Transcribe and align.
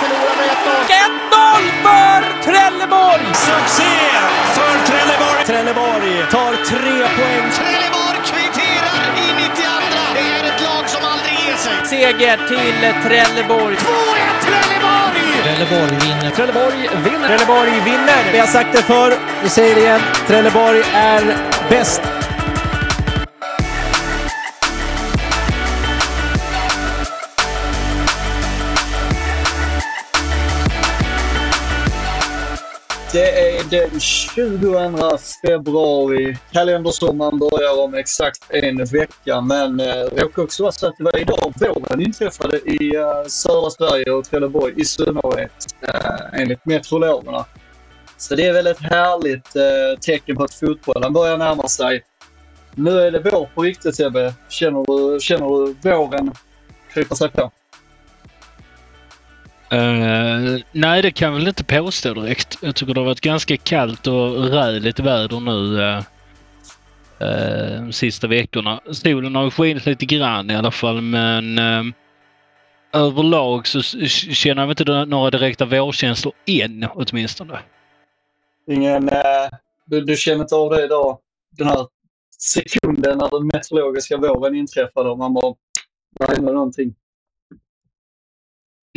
Förlorar 0.00 0.36
med 0.40 0.48
1-0 0.88 1.62
för 1.82 2.20
Trelleborg! 2.44 3.26
Succé 3.34 3.94
för 4.56 4.74
Trelleborg! 4.88 5.44
Trelleborg 5.46 6.26
tar 6.30 6.52
tre 6.70 6.96
poäng. 7.18 7.50
Trelleborg 7.60 8.18
kvitterar 8.30 9.02
i 9.24 9.26
92. 9.42 9.62
Det 10.14 10.20
är 10.20 10.44
ett 10.54 10.62
lag 10.62 10.88
som 10.88 11.04
aldrig 11.12 11.34
ger 11.46 11.56
sig. 11.56 11.72
Seger 11.84 12.36
till 12.48 12.80
Trelleborg. 13.04 13.76
2-1 13.76 13.80
Trelleborg! 14.46 15.26
Trelleborg 15.42 15.96
vinner. 16.06 16.30
Trelleborg 16.30 16.88
vinner. 17.04 17.26
Trelleborg 17.28 17.80
vinner. 17.84 18.32
Vi 18.32 18.38
har 18.38 18.46
sagt 18.46 18.72
det 18.72 18.82
förr, 18.82 19.18
vi 19.42 19.48
säger 19.48 19.74
det 19.74 19.80
igen. 19.80 20.00
Trelleborg 20.26 20.82
är 20.94 21.36
bäst. 21.70 22.02
Det 33.16 33.58
är 33.58 33.70
den 33.70 34.00
22 34.00 35.18
februari. 35.46 36.38
Kalendersommaren 36.52 37.38
börjar 37.38 37.84
om 37.84 37.94
exakt 37.94 38.50
en 38.50 38.84
vecka, 38.84 39.40
men 39.40 39.80
eh, 39.80 39.86
det 39.86 40.22
råkar 40.22 40.42
också 40.42 40.62
vara 40.62 40.72
så 40.72 40.86
att 40.86 40.96
det 40.98 41.04
var 41.04 41.18
idag 41.18 41.54
våren 41.60 42.00
inträffade 42.00 42.56
i 42.56 42.96
eh, 42.96 43.24
södra 43.28 43.70
Sverige 43.70 44.12
och 44.12 44.24
Trelleborg 44.24 44.74
i 44.76 44.84
synnerhet, 44.84 45.52
eh, 45.80 46.40
enligt 46.40 46.66
meteorologerna. 46.66 47.44
Så 48.16 48.34
det 48.34 48.46
är 48.46 48.52
väl 48.52 48.66
ett 48.66 48.80
härligt 48.80 49.56
eh, 49.56 50.00
tecken 50.00 50.36
på 50.36 50.44
att 50.44 50.54
fotbollen 50.54 51.12
börjar 51.12 51.38
närma 51.38 51.68
sig. 51.68 52.02
Nu 52.74 53.00
är 53.00 53.10
det 53.10 53.30
vår 53.30 53.50
på 53.54 53.62
riktigt 53.62 53.96
Sebbe. 53.96 54.34
Känner 54.48 54.84
du, 54.84 55.20
känner 55.20 55.46
du 55.46 55.90
våren 55.90 56.32
krypa 56.92 57.14
sig 57.14 57.30
på? 57.30 57.50
Uh, 59.72 60.60
nej, 60.72 61.02
det 61.02 61.10
kan 61.10 61.28
jag 61.28 61.38
väl 61.38 61.48
inte 61.48 61.64
påstå 61.64 62.14
direkt. 62.14 62.58
Jag 62.62 62.74
tycker 62.76 62.94
det 62.94 63.00
har 63.00 63.06
varit 63.06 63.20
ganska 63.20 63.56
kallt 63.56 64.06
och 64.06 64.44
räligt 64.44 64.98
väder 64.98 65.40
nu 65.40 65.80
uh, 65.80 65.98
uh, 67.22 67.84
de 67.84 67.92
sista 67.92 68.26
veckorna. 68.26 68.80
Solen 68.90 69.34
har 69.34 69.50
skinit 69.50 69.86
lite 69.86 70.06
grann 70.06 70.50
i 70.50 70.56
alla 70.56 70.70
fall, 70.70 71.00
men 71.00 71.58
uh, 71.58 71.84
överlag 72.92 73.66
så 73.66 73.82
känner 73.82 74.62
jag 74.62 74.70
inte 74.70 75.04
några 75.04 75.30
direkta 75.30 75.64
vårkänslor 75.64 76.34
än 76.46 76.86
åtminstone. 76.94 77.58
Ingen, 78.70 79.10
du, 79.86 80.00
du 80.00 80.16
känner 80.16 80.40
inte 80.40 80.54
av 80.54 80.70
det 80.70 80.84
idag? 80.84 81.18
Den 81.50 81.66
här 81.66 81.86
sekunden 82.38 83.18
när 83.18 83.30
den 83.30 83.46
meteorologiska 83.46 84.16
våren 84.16 84.54
inträffade 84.54 85.10
och 85.10 85.18
man 85.18 85.34
bara, 85.34 85.54
det 86.18 86.34
händer 86.34 86.52
någonting. 86.52 86.94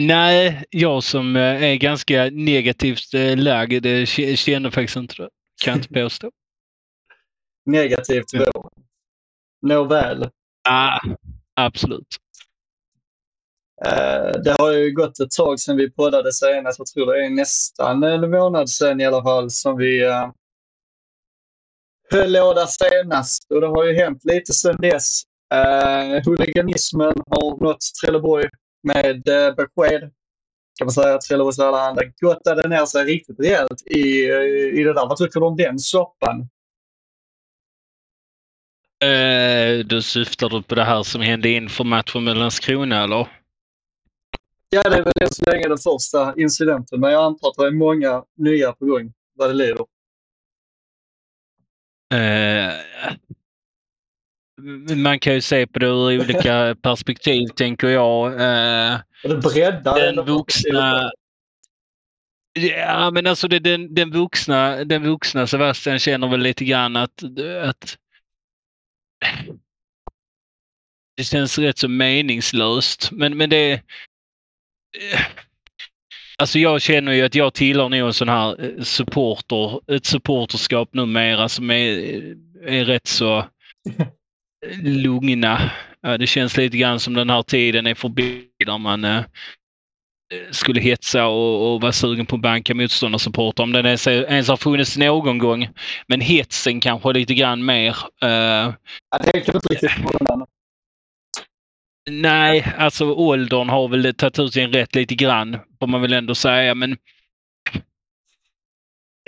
Nej, 0.02 0.64
jag 0.70 1.04
som 1.04 1.36
är 1.36 1.76
ganska 1.76 2.30
negativt 2.32 3.14
lagd 3.36 3.86
känner 4.36 4.72
faktiskt 4.72 4.96
inte 4.96 5.16
det. 5.18 5.30
Kan 5.64 5.78
inte 5.78 5.94
påstå. 5.94 6.32
Negativt 7.66 8.34
vår. 8.34 8.70
Nåväl. 9.62 10.30
Ah, 10.70 11.00
absolut. 11.56 12.18
Uh, 13.86 14.42
det 14.44 14.56
har 14.60 14.72
ju 14.72 14.92
gått 14.92 15.20
ett 15.20 15.32
tag 15.32 15.60
sedan 15.60 15.78
vi 15.78 15.92
poddade 15.92 16.34
senast. 16.34 16.80
Jag 16.80 16.88
tror 16.88 17.06
det 17.06 17.26
är 17.26 17.30
nästan 17.30 18.04
en 18.04 18.32
månad 18.32 18.70
sedan 18.70 19.02
i 19.02 19.06
alla 19.06 19.24
fall 19.24 19.50
som 19.50 19.78
vi 19.78 20.06
höll 22.12 22.32
låda 22.32 22.68
senast. 22.68 23.52
Och 23.52 23.62
det 23.62 23.68
har 23.68 23.86
ju 23.86 23.94
hänt 23.94 24.26
lite 24.26 24.54
sedan 24.54 24.78
dess. 24.82 25.22
Huliganismen 26.26 27.14
har 27.30 27.64
nått 27.64 27.80
Trelleborg 28.02 28.50
med 28.84 29.28
eh, 29.28 29.56
besked. 29.56 30.02
Kan 30.78 30.86
man 30.86 30.92
säga 30.92 31.16
att 31.16 31.22
Trelleborgs 31.22 31.60
Allehanda 31.60 32.02
gottade 32.22 32.68
ner 32.68 32.86
sig 32.86 33.06
riktigt 33.06 33.40
rejält 33.40 33.82
i, 33.86 34.24
i 34.80 34.84
det 34.84 34.94
där. 34.94 35.08
Vad 35.08 35.18
tycker 35.18 35.40
du 35.40 35.46
om 35.46 35.58
den 35.58 35.80
soppan? 35.80 36.50
Uh, 39.04 39.86
då 39.86 40.02
syftar 40.02 40.50
du 40.50 40.64
på 40.64 40.76
det 40.76 40.84
här 40.84 41.04
som 41.04 41.22
hände 41.22 41.50
inför 41.50 41.84
matchen 41.84 42.24
med 42.24 42.38
Landskrona 42.38 43.04
eller? 43.04 43.28
Ja, 44.70 44.90
det 44.90 44.96
är 44.96 45.04
väl 45.04 45.14
än 45.22 45.30
så 45.30 45.52
länge 45.52 45.68
den 45.68 45.78
första 45.78 46.34
incidenten, 46.38 47.00
men 47.00 47.12
jag 47.12 47.24
antar 47.24 47.48
att 47.48 47.56
det 47.58 47.68
är 47.68 47.72
många 47.72 48.24
nya 48.38 48.72
på 48.72 48.86
gång 48.86 49.14
vad 49.34 49.50
det 49.50 49.54
lider. 49.54 49.86
Uh, 52.14 52.74
man 54.96 55.20
kan 55.20 55.34
ju 55.34 55.42
se 55.42 55.68
på 55.68 55.80
det 55.80 55.86
ur 55.86 56.20
olika 56.20 56.76
perspektiv, 56.82 57.48
tänker 57.48 57.88
jag. 57.88 58.32
Breddar 59.42 60.00
den 60.00 60.26
vuxna... 60.26 61.12
Ja, 62.54 63.12
men 63.12 63.28
alltså 63.28 63.48
det, 63.48 63.60
den, 63.60 63.96
den, 63.96 64.12
vuxna, 64.12 64.84
den 64.84 65.04
vuxna 65.04 65.48
Sebastian 65.48 66.00
känner 66.00 66.28
väl 66.28 66.40
lite 66.40 66.66
grann 66.66 66.96
att, 66.96 67.24
att 67.64 67.98
det 71.18 71.24
känns 71.24 71.60
rätt 71.60 71.78
så 71.78 71.88
meningslöst. 71.88 73.12
Men, 73.12 73.38
men 73.38 73.50
det... 73.50 73.82
Alltså 76.38 76.60
jag 76.60 76.82
känner 76.82 77.12
ju 77.12 77.22
att 77.22 77.36
jag 77.36 77.54
tillhör 77.54 77.90
nog 77.90 78.00
en 78.00 78.14
sån 78.14 78.30
här 78.30 78.84
supporter, 78.84 79.96
ett 79.96 80.06
supporterskap 80.06 80.94
numera 80.94 81.50
som 81.50 81.72
är, 81.72 81.86
är 82.66 82.86
rätt 82.86 83.08
så 83.08 83.46
lugna. 84.82 85.72
Det 86.20 86.28
känns 86.28 86.58
lite 86.58 86.78
grann 86.78 87.00
som 87.00 87.14
den 87.14 87.30
här 87.30 87.42
tiden 87.42 87.88
är 87.88 87.96
förbi 87.96 88.48
där 88.66 88.78
man 88.78 89.06
eh, 89.06 89.24
skulle 90.52 90.82
hetsa 90.82 91.28
och, 91.28 91.74
och 91.74 91.82
vara 91.82 91.92
sugen 91.92 92.26
på 92.26 92.36
att 92.36 92.42
banka 92.42 92.76
motståndarsupportrar 92.76 93.64
om 93.64 93.72
den 93.72 93.86
ens 93.86 94.50
har 94.50 94.58
funnits 94.58 94.98
någon 94.98 95.38
gång. 95.38 95.70
Men 96.08 96.22
hetsen 96.22 96.80
kanske 96.80 97.14
lite 97.14 97.34
grann 97.34 97.66
mer. 97.66 97.98
Uh, 98.24 98.30
ja, 99.10 99.18
det 99.24 99.38
inte 99.38 99.52
riktigt 99.52 99.92
Nej, 102.10 102.74
alltså 102.78 103.14
åldern 103.14 103.70
har 103.70 103.88
väl 103.88 104.14
tagit 104.14 104.40
ut 104.40 104.54
sin 104.54 104.74
rätt 104.74 104.96
lite 104.96 105.16
grann, 105.16 105.58
får 105.80 105.88
man 105.88 106.02
väl 106.02 106.14
ändå 106.14 106.36
säga. 106.36 106.76
Men 106.76 106.98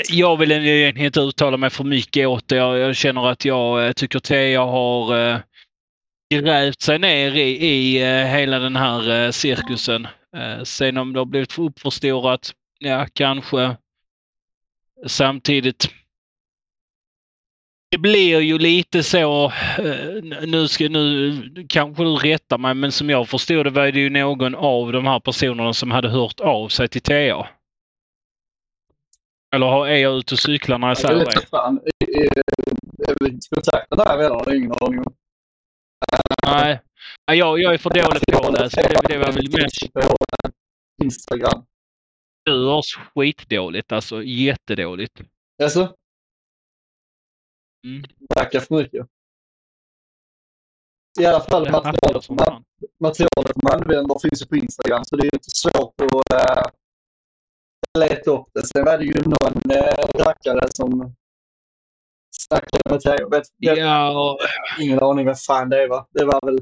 jag 0.10 0.38
vill 0.38 0.52
egentligen 0.52 1.06
inte 1.06 1.20
uttala 1.20 1.58
mig 1.58 1.70
för 1.70 1.84
mycket 1.84 2.28
åt 2.28 2.48
det. 2.48 2.56
Jag, 2.56 2.78
jag 2.78 2.96
känner 2.96 3.28
att 3.30 3.46
jag 3.46 3.88
eh, 3.88 3.92
tycker 3.92 4.20
Thea 4.20 4.62
har 4.62 5.18
eh, 5.18 5.40
grävt 6.34 6.82
sig 6.82 7.00
ner 7.00 7.36
i, 7.36 7.68
i 7.68 8.02
eh, 8.02 8.26
hela 8.26 8.60
den 8.60 8.76
här 8.76 9.26
eh, 9.26 9.32
cirkusen. 9.32 10.08
Eh, 10.38 10.64
sen 10.64 10.98
om 10.98 11.14
det 11.14 11.20
har 11.20 11.26
blivit 11.26 11.60
uppförstorat, 11.60 12.54
ja 12.80 13.08
kanske. 13.14 13.78
Samtidigt 15.08 15.90
det 17.92 17.98
blir 17.98 18.40
ju 18.40 18.58
lite 18.58 19.04
så, 19.04 19.46
eh, 19.78 20.46
nu 20.48 20.68
ska 20.68 20.90
nu 20.90 21.66
kanske 21.70 22.04
du 22.04 22.16
rätta 22.16 22.58
mig, 22.58 22.74
men 22.74 22.92
som 22.92 23.10
jag 23.10 23.30
förstod 23.30 23.66
det 23.66 23.70
var 23.70 23.92
det 23.92 24.00
ju 24.00 24.10
någon 24.10 24.56
av 24.56 24.92
de 24.92 25.06
här 25.06 25.20
personerna 25.20 25.74
som 25.74 25.92
hade 25.92 26.10
hört 26.10 26.40
av 26.40 26.70
sig 26.70 26.88
till 26.88 27.02
TA. 27.02 27.48
Eller 29.56 29.88
är 29.88 29.96
jag 29.96 30.18
ute 30.18 30.36
och 30.36 30.40
cyklar 30.40 30.78
när 30.78 30.88
jag 30.88 30.98
säger 30.98 31.26
det? 31.26 31.32
Jag 31.34 31.44
fan. 31.44 31.80
Är 33.08 33.16
vi 33.20 33.40
kontakten 33.50 33.98
där 33.98 34.18
redan? 34.18 34.38
Jag 34.38 34.46
har 34.46 34.56
ingen 34.56 34.74
aning 34.82 35.00
om. 35.00 35.14
Nej, 36.46 36.82
jag, 37.26 37.60
jag 37.60 37.74
är 37.74 37.78
för 37.78 37.90
dålig 37.90 38.22
på 38.32 38.52
det. 38.52 38.70
Så 38.70 38.82
det, 39.08 39.18
var 39.18 39.32
väl 39.32 39.50
mest... 39.52 40.56
Instagram. 41.04 41.66
Du 42.44 42.66
har 42.66 42.84
skitdåligt, 43.16 43.92
alltså 43.92 44.24
jättedåligt. 44.24 45.22
Jaså? 45.58 45.96
Mm. 47.86 48.04
Tackar 48.36 48.60
för 48.60 48.76
mycket. 48.76 49.08
I 51.20 51.26
alla 51.26 51.40
fall 51.40 51.72
materialet, 51.72 52.24
som 52.24 52.36
man, 52.36 52.46
fan. 52.46 52.64
materialet 53.00 53.64
man 53.64 53.74
använder 53.74 54.20
finns 54.20 54.42
ju 54.42 54.46
på 54.46 54.56
Instagram 54.56 55.04
så 55.06 55.16
det 55.16 55.28
är 55.28 55.36
inte 55.36 55.50
svårt 55.50 56.02
att 56.02 56.76
leta 58.00 58.32
upp 58.32 58.48
det. 58.54 58.68
Sen 58.68 58.86
var 58.86 58.98
det 58.98 59.06
ju 59.06 59.14
någon 59.14 59.62
rackare 60.26 60.68
som 60.72 61.16
snackade 62.32 62.90
med 62.90 63.02
Theo. 63.02 63.30
Vet, 63.30 63.44
vet, 63.58 63.78
Ja, 63.78 64.38
Ingen 64.80 65.00
aning 65.00 65.26
vem 65.26 65.36
fan 65.36 65.70
det 65.70 65.88
var. 65.88 66.06
Det 66.12 66.26
var 66.26 66.46
väl... 66.46 66.60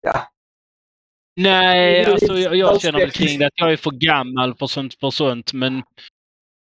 Ja. 0.00 0.28
nej, 1.36 2.04
Det 2.04 2.12
alltså 2.12 2.38
jag, 2.38 2.56
jag 2.56 2.80
känner 2.80 2.98
väl 2.98 3.10
kring 3.10 3.38
det 3.38 3.46
att 3.46 3.52
jag 3.54 3.72
är 3.72 3.76
för 3.76 3.90
gammal 3.90 4.54
för 4.54 4.66
sånt, 4.66 4.94
för 5.00 5.10
sånt 5.10 5.52
men 5.52 5.82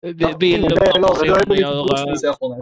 Ja, 0.02 0.38
vill 0.38 0.62
det. 0.62 0.68
Det 0.68 0.76
ju 0.76 0.80
personerna 0.80 1.38
lite 1.40 1.62
göra... 1.62 2.62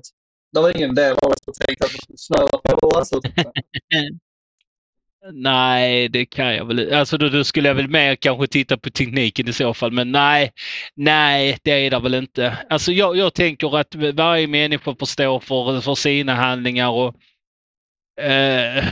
Det 0.51 0.61
var 0.61 0.77
ingen 0.77 0.95
del 0.95 1.11
av 1.11 1.29
det 1.29 1.43
som 1.43 1.53
tänkte 1.53 1.85
att 1.85 1.91
man 1.91 1.99
skulle 2.01 2.17
snöa 2.17 2.47
på 2.47 2.87
och 2.87 2.97
alltså. 2.97 3.21
Nej, 5.31 6.09
det 6.09 6.25
kan 6.25 6.55
jag 6.55 6.65
väl 6.65 6.93
Alltså 6.93 7.17
då, 7.17 7.29
då 7.29 7.43
skulle 7.43 7.67
jag 7.67 7.75
väl 7.75 7.87
mer 7.87 8.15
kanske 8.15 8.47
titta 8.47 8.77
på 8.77 8.89
tekniken 8.89 9.47
i 9.47 9.53
så 9.53 9.73
fall. 9.73 9.91
Men 9.91 10.11
nej, 10.11 10.51
nej, 10.95 11.57
det 11.63 11.71
är 11.71 11.91
det 11.91 11.99
väl 11.99 12.13
inte. 12.13 12.57
Alltså 12.69 12.91
jag, 12.91 13.17
jag 13.17 13.33
tänker 13.33 13.77
att 13.77 13.95
varje 13.95 14.47
människa 14.47 14.95
får 14.95 15.05
stå 15.05 15.39
för, 15.39 15.81
för 15.81 15.95
sina 15.95 16.35
handlingar 16.35 16.89
och 16.89 17.15
eh, 18.21 18.85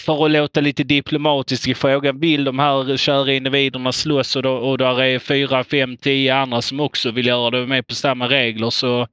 för 0.00 0.24
att 0.24 0.30
låta 0.30 0.60
lite 0.60 0.84
diplomatisk 0.84 1.68
i 1.68 1.74
frågan, 1.74 2.20
vill 2.20 2.44
de 2.44 2.58
här 2.58 2.96
kära 2.96 3.32
individerna 3.32 3.92
slåss 3.92 4.36
och, 4.36 4.42
då, 4.42 4.52
och 4.52 4.78
där 4.78 5.02
är 5.02 5.18
fyra, 5.18 5.64
fem, 5.64 5.96
tio 5.96 6.34
andra 6.34 6.62
som 6.62 6.80
också 6.80 7.10
vill 7.10 7.26
göra 7.26 7.50
det 7.50 7.66
med 7.66 7.86
på 7.86 7.94
samma 7.94 8.28
regler 8.28 8.70
så, 8.70 9.06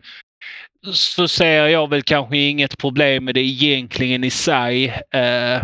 så 0.93 1.27
ser 1.27 1.67
jag 1.67 1.89
väl 1.89 2.03
kanske 2.03 2.37
inget 2.37 2.77
problem 2.77 3.25
med 3.25 3.35
det 3.35 3.41
egentligen 3.41 4.23
i 4.23 4.29
sig. 4.29 4.85
Eh, 5.11 5.63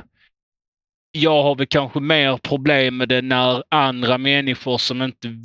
jag 1.12 1.44
har 1.44 1.56
väl 1.56 1.68
kanske 1.68 2.00
mer 2.00 2.38
problem 2.38 2.97
med 2.97 3.09
det 3.09 3.21
när 3.21 3.63
andra 3.69 4.18
människor 4.18 4.77
som 4.77 5.01
inte 5.01 5.35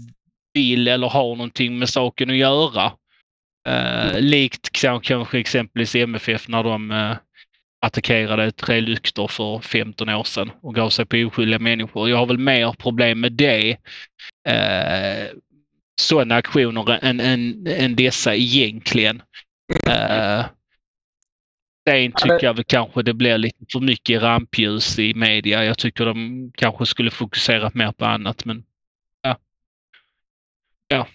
vill 0.55 0.89
eller 0.89 1.09
har 1.09 1.37
någonting 1.37 1.79
med 1.79 1.89
saken 1.89 2.31
att 2.31 2.37
göra. 2.37 2.93
Eh, 3.69 4.21
likt 4.21 4.71
kanske 4.73 5.39
exempelvis 5.39 5.95
MFF 5.95 6.49
när 6.49 6.63
de 6.63 6.91
eh, 6.91 7.17
attackerade 7.81 8.53
tre 8.53 8.81
lyktor 8.81 9.29
för 9.29 9.61
15 9.61 10.09
år 10.09 10.25
sedan 10.25 10.51
och 10.63 10.75
gav 10.75 10.91
sig 10.91 11.07
på 11.07 11.17
oskyldiga 11.17 11.59
människor. 11.59 12.09
Jag 12.09 12.17
har 12.17 12.27
väl 12.27 12.39
mer 12.39 12.73
problem 12.73 13.21
med 13.21 13.33
det. 13.33 13.71
Eh, 14.49 15.27
sådana 16.01 16.35
aktioner 16.35 17.05
än, 17.05 17.21
än, 17.21 17.67
än 17.67 17.97
dessa 17.97 18.35
egentligen. 18.35 19.23
Eh, 19.89 20.47
Sen 21.89 22.13
tycker 22.13 22.45
jag 22.45 22.55
väl 22.55 22.65
kanske 22.65 23.03
det 23.03 23.15
blir 23.15 23.39
lite 23.39 23.65
för 23.73 23.81
mycket 23.81 24.23
rampljus 24.23 24.99
i 24.99 25.15
media. 25.15 25.65
Jag 25.65 25.79
tycker 25.79 26.05
de 26.07 26.51
kanske 26.57 26.87
skulle 26.87 27.11
fokusera 27.11 27.71
mer 27.75 27.93
på 27.93 28.05
annat 28.05 28.45
men 28.45 28.65
ja. 29.23 29.37
Ja. 30.89 31.07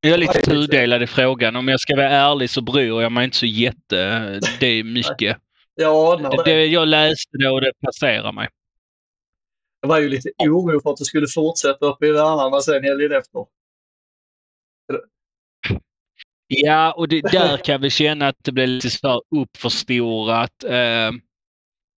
Jag 0.00 0.12
är 0.12 0.18
lite 0.18 0.40
tudelad 0.40 1.02
i 1.02 1.06
frågan. 1.06 1.56
Om 1.56 1.68
jag 1.68 1.80
ska 1.80 1.96
vara 1.96 2.10
ärlig 2.10 2.50
så 2.50 2.62
bryr 2.62 3.00
jag 3.00 3.12
mig 3.12 3.24
inte 3.24 3.36
så 3.36 3.46
jätte. 3.46 4.40
Det 4.60 4.66
är 4.66 4.84
mycket. 4.84 5.36
Jag 5.74 6.18
anar 6.20 6.36
det. 6.36 6.42
Det 6.44 6.66
jag 6.66 6.88
läste 6.88 7.38
då, 7.38 7.60
det 7.60 7.72
passerar 7.80 8.32
mig. 8.32 8.48
Det 9.82 9.88
var 9.88 9.98
ju 10.00 10.08
lite 10.08 10.30
oro 10.38 10.80
för 10.80 10.90
att 10.90 10.96
det 10.96 11.04
skulle 11.04 11.26
fortsätta 11.34 11.86
uppe 11.86 12.06
i 12.06 12.12
Värnamo 12.12 12.60
sen 12.60 12.84
helgen 12.84 13.12
efter. 13.12 13.46
Ja, 16.48 16.92
och 16.92 17.08
det, 17.08 17.20
där 17.20 17.56
kan 17.56 17.80
vi 17.80 17.90
känna 17.90 18.28
att 18.28 18.44
det 18.44 18.52
blir 18.52 18.66
lite 18.66 18.90
för 18.90 19.22
uppförstorat. 19.36 20.64
Eh, 20.64 21.10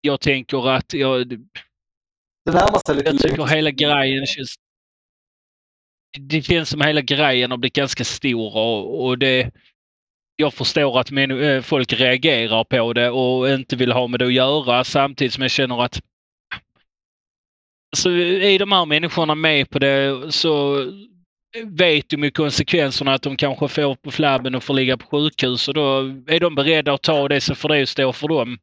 jag 0.00 0.20
tänker 0.20 0.68
att 0.70 0.94
jag, 0.94 1.28
Det 1.28 2.52
närmar 2.52 2.86
sig 2.86 2.96
lite 2.96 3.10
jag 3.10 3.20
tycker 3.20 3.46
hela 3.46 3.70
grejen 3.70 4.26
känns... 4.26 4.54
Det 6.18 6.42
känns 6.42 6.68
som 6.68 6.80
hela 6.80 7.00
grejen 7.00 7.50
har 7.50 7.58
blivit 7.58 7.74
ganska 7.74 8.04
stor 8.04 8.56
och, 8.56 9.04
och 9.04 9.18
det... 9.18 9.50
Jag 10.36 10.54
förstår 10.54 11.00
att 11.00 11.10
men, 11.10 11.42
eh, 11.42 11.62
folk 11.62 11.92
reagerar 11.92 12.64
på 12.64 12.92
det 12.92 13.10
och 13.10 13.48
inte 13.48 13.76
vill 13.76 13.92
ha 13.92 14.06
med 14.06 14.20
det 14.20 14.26
att 14.26 14.32
göra 14.32 14.84
samtidigt 14.84 15.32
som 15.32 15.42
jag 15.42 15.50
känner 15.50 15.82
att 15.84 16.00
så 17.96 18.10
är 18.10 18.58
de 18.58 18.72
här 18.72 18.86
människorna 18.86 19.34
med 19.34 19.70
på 19.70 19.78
det 19.78 20.32
så 20.32 20.76
vet 21.66 22.08
de 22.08 22.24
ju 22.24 22.30
konsekvenserna 22.30 23.14
att 23.14 23.22
de 23.22 23.36
kanske 23.36 23.68
får 23.68 23.94
på 23.94 24.10
flabben 24.10 24.54
och 24.54 24.62
får 24.62 24.74
ligga 24.74 24.96
på 24.96 25.06
sjukhus 25.06 25.68
och 25.68 25.74
då 25.74 25.98
är 26.26 26.40
de 26.40 26.54
beredda 26.54 26.92
att 26.92 27.02
ta 27.02 27.28
det 27.28 27.40
så 27.40 27.54
får 27.54 27.68
det 27.68 27.86
stå 27.86 28.12
för 28.12 28.28
dem. 28.28 28.58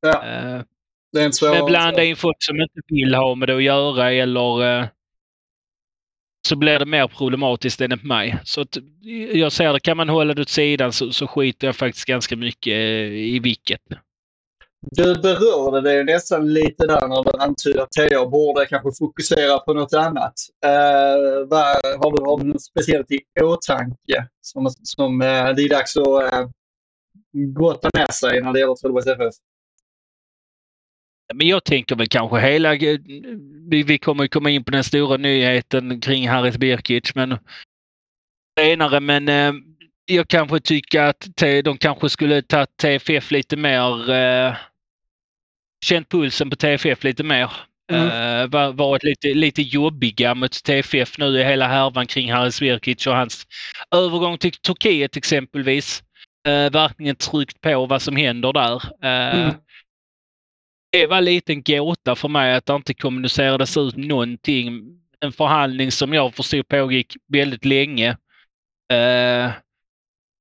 Ja, 0.00 0.24
Eh, 0.24 0.62
det 1.12 1.20
är 1.20 1.26
inte 1.26 1.50
men 1.50 1.66
blanda 1.66 2.04
in 2.04 2.16
folk 2.16 2.36
som 2.38 2.60
inte 2.60 2.80
vill 2.88 3.14
ha 3.14 3.34
med 3.34 3.48
det 3.48 3.56
att 3.56 3.62
göra 3.62 4.12
eller 4.12 4.80
eh, 4.80 4.86
så 6.48 6.56
blir 6.56 6.78
det 6.78 6.86
mer 6.86 7.06
problematiskt 7.06 7.80
enligt 7.80 8.04
mig. 8.04 8.38
Så 8.44 8.60
att, 8.60 8.76
jag 9.32 9.52
ser 9.52 9.72
det, 9.72 9.80
kan 9.80 9.96
man 9.96 10.08
hålla 10.08 10.34
det 10.34 10.42
åt 10.42 10.48
sidan 10.48 10.92
så, 10.92 11.12
så 11.12 11.26
skiter 11.26 11.66
jag 11.66 11.76
faktiskt 11.76 12.06
ganska 12.06 12.36
mycket 12.36 12.72
eh, 12.72 13.12
i 13.12 13.38
vilket. 13.42 13.80
Du 14.80 15.14
berörde 15.14 15.80
det 15.80 16.04
nästan 16.04 16.52
lite 16.52 16.86
där 16.86 17.08
när 17.08 17.24
du 17.24 17.38
antydde 17.38 17.82
att 17.82 17.92
TA 17.92 18.26
borde 18.26 18.66
kanske 18.66 18.90
fokusera 18.98 19.58
på 19.58 19.74
något 19.74 19.94
annat. 19.94 20.34
Eh, 20.64 20.70
uh, 20.70 21.48
var, 21.48 21.98
har, 21.98 22.16
du, 22.16 22.24
har 22.24 22.38
du 22.38 22.44
något 22.44 22.62
speciellt 22.62 23.10
i 23.10 23.42
åtanke 23.42 24.28
som, 24.40 24.70
som 24.82 25.20
uh, 25.22 25.54
det 25.54 25.62
är 25.62 25.68
dags 25.68 25.96
att 25.96 26.06
uh, 26.06 26.48
gotta 27.32 27.90
med 27.94 28.14
sig 28.14 28.42
när 28.42 28.52
det 28.52 28.60
gäller 28.60 28.74
Trelleborgs 28.74 29.06
FF? 29.06 29.34
Men 31.34 31.46
jag 31.46 31.64
tänker 31.64 31.96
väl 31.96 32.08
kanske 32.08 32.38
hela... 32.40 32.72
Vi, 33.70 33.82
vi 33.82 33.98
kommer 33.98 34.22
ju 34.22 34.28
komma 34.28 34.50
in 34.50 34.64
på 34.64 34.70
den 34.70 34.84
stora 34.84 35.16
nyheten 35.16 36.00
kring 36.00 36.28
Haris 36.28 36.56
Birkic 36.56 37.14
men 37.14 37.38
senare 38.60 39.00
men 39.00 39.28
eh, 39.28 39.52
jag 40.06 40.28
kanske 40.28 40.60
tycker 40.60 41.02
att 41.02 41.26
de 41.64 41.78
kanske 41.78 42.08
skulle 42.08 42.42
ta 42.42 42.66
TFF 42.66 43.30
lite 43.30 43.56
mer... 43.56 44.10
Eh, 44.10 44.56
känt 45.84 46.08
pulsen 46.08 46.50
på 46.50 46.56
TFF 46.56 47.04
lite 47.04 47.24
mer. 47.24 47.50
Mm. 47.92 48.50
Va- 48.50 48.70
varit 48.72 49.02
lite, 49.04 49.28
lite 49.34 49.62
jobbiga 49.62 50.34
mot 50.34 50.64
TFF 50.64 51.18
nu 51.18 51.38
i 51.40 51.44
hela 51.44 51.68
härvan 51.68 52.06
kring 52.06 52.32
Haris 52.32 52.60
Birkic 52.60 53.06
och 53.06 53.14
hans 53.16 53.46
övergång 53.94 54.38
till 54.38 54.52
Turkiet 54.52 55.16
exempelvis. 55.16 56.02
Eh, 56.48 56.70
verkligen 56.72 57.16
tryckt 57.16 57.60
på 57.60 57.86
vad 57.86 58.02
som 58.02 58.16
händer 58.16 58.52
där. 58.52 58.74
Eh, 59.04 59.40
Mm. 59.40 59.54
det 60.92 61.06
var 61.06 61.20
lite 61.20 61.52
en 61.52 61.62
gåta 61.62 62.14
för 62.16 62.28
mig 62.28 62.54
att 62.54 62.66
det 62.66 62.74
inte 62.74 62.94
kommunicerades 62.94 63.76
ut 63.76 63.96
någonting. 63.96 64.82
En 65.20 65.32
förhandling 65.32 65.90
som 65.92 66.12
jag 66.14 66.34
förstod 66.34 66.68
pågick 66.68 67.16
väldigt 67.32 67.64
länge. 67.64 68.08
Eh, 68.92 69.50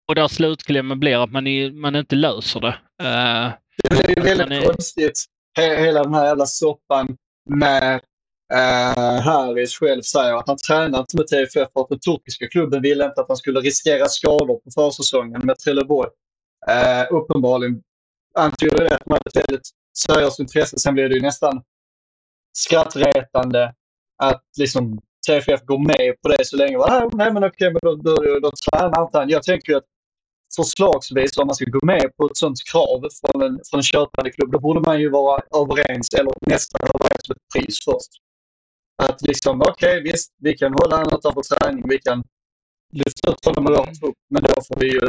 och 0.07 0.15
där 0.15 0.27
slutklämmen 0.27 0.99
blir 0.99 1.23
att 1.23 1.31
man, 1.31 1.47
i, 1.47 1.71
man 1.71 1.95
inte 1.95 2.15
löser 2.15 2.59
det. 2.59 2.75
Eh, 3.03 3.51
Det 3.83 3.95
är 4.03 4.09
ju 4.17 4.23
väldigt 4.23 4.49
Man 4.49 4.57
är- 4.57 4.65
konstigt, 4.65 5.25
he- 5.59 5.75
hela 5.79 6.03
den 6.03 6.13
här 6.13 6.25
jävla 6.25 6.45
soppan 6.45 7.17
med 7.49 7.93
uh, 8.53 9.19
Harris 9.21 9.75
själv 9.77 10.01
säger 10.01 10.33
att 10.35 10.47
han 10.47 10.57
tränar 10.57 10.99
inte 10.99 11.17
med 11.17 11.27
TFF 11.27 11.71
för 11.73 11.81
att 11.81 11.89
den 11.89 11.99
turkiska 11.99 12.47
klubben 12.47 12.81
ville 12.81 13.05
inte 13.05 13.21
att 13.21 13.27
han 13.27 13.37
skulle 13.37 13.59
riskera 13.59 14.05
skador 14.05 14.59
på 14.59 14.71
försäsongen 14.75 15.41
med 15.43 15.59
Trelleborg. 15.59 16.09
Uh, 16.71 17.15
uppenbarligen 17.17 17.81
antyder 18.35 18.77
det 18.89 18.95
att 18.95 19.01
de 19.05 19.11
hade 19.11 19.29
ett 19.29 19.35
väldigt 19.49 19.69
seriöst 19.97 20.39
intresse. 20.39 20.79
Sen 20.79 20.93
blir 20.93 21.09
det 21.09 21.15
ju 21.15 21.21
nästan 21.21 21.61
skrattretande 22.57 23.73
att 24.23 24.43
liksom 24.59 24.99
TFF 25.27 25.61
går 25.65 25.79
med 25.79 26.15
på 26.21 26.29
det 26.29 26.45
så 26.45 26.57
länge. 26.57 26.77
Ah, 26.77 27.09
nej 27.13 27.33
men 27.33 27.43
okej, 27.43 27.71
men 27.71 27.79
då, 27.81 27.95
då, 27.95 28.39
då 28.39 28.51
tränar 28.71 29.01
inte 29.03 29.17
han. 29.17 29.29
Jag 29.29 29.43
tänker 29.43 29.71
ju 29.71 29.77
att 29.77 29.85
förslagsvis 30.55 31.37
om 31.37 31.47
man 31.47 31.55
ska 31.55 31.65
gå 31.65 31.85
med 31.85 32.17
på 32.17 32.25
ett 32.25 32.37
sånt 32.37 32.57
krav 32.71 33.07
från 33.19 33.41
en, 33.41 33.59
från 33.69 33.79
en 33.79 33.83
köpande 33.83 34.31
klubb, 34.31 34.51
då 34.51 34.59
borde 34.59 34.79
man 34.79 34.99
ju 34.99 35.09
vara 35.09 35.41
överens 35.55 36.07
eller 36.19 36.33
nästan 36.41 36.81
överens 36.95 37.29
ett 37.29 37.43
pris 37.53 37.77
först. 37.85 38.11
Att 39.03 39.21
liksom, 39.21 39.61
okej 39.61 40.01
visst, 40.03 40.33
vi 40.37 40.57
kan 40.57 40.73
hålla 40.73 40.97
honom 40.97 41.19
utanför 41.19 41.41
träning, 41.41 41.83
vi 41.89 41.99
kan 41.99 42.23
lyfta 42.93 43.31
ut 43.31 43.45
honom 43.45 43.73
ur 43.73 43.77
vår 43.77 43.85
trupp, 43.85 44.15
men 44.29 44.43
då 44.43 44.61
får 44.67 44.79
vi 44.79 44.87
ju 44.91 44.99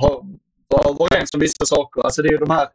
ha, 0.00 0.24
vara 0.68 0.90
överens 0.90 1.34
om 1.34 1.40
vissa 1.40 1.64
saker. 1.64 2.02
Alltså 2.02 2.22
det 2.22 2.28
är 2.28 2.32
ju 2.32 2.38
de 2.38 2.50
här 2.50 2.68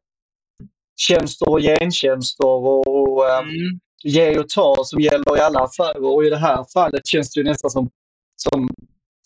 tjänster 0.99 1.49
och 1.49 1.59
gentjänster 1.59 2.47
och 2.47 3.27
eh, 3.27 3.39
mm. 3.39 3.79
ge 4.03 4.39
och 4.39 4.49
ta 4.49 4.75
som 4.83 5.01
gäller 5.01 5.37
i 5.37 5.39
alla 5.39 5.59
affärer. 5.59 6.03
Och 6.03 6.25
i 6.25 6.29
det 6.29 6.37
här 6.37 6.65
fallet 6.73 7.07
känns 7.07 7.33
det 7.33 7.39
ju 7.39 7.43
nästan 7.43 7.71
som, 7.71 7.89
som 8.35 8.69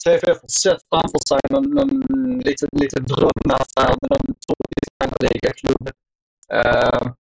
TFF 0.04 0.42
har 0.42 0.48
sett 0.48 0.82
framför 0.90 1.20
sig 1.28 1.40
någon, 1.50 1.70
någon 1.70 2.40
liten, 2.40 2.70
lite 2.72 3.00
drömaffär 3.00 3.96
med 4.02 4.10
någon 4.10 4.36
turkisk 4.48 5.34
ligaklubb. 5.34 5.90
Uh, 6.54 7.12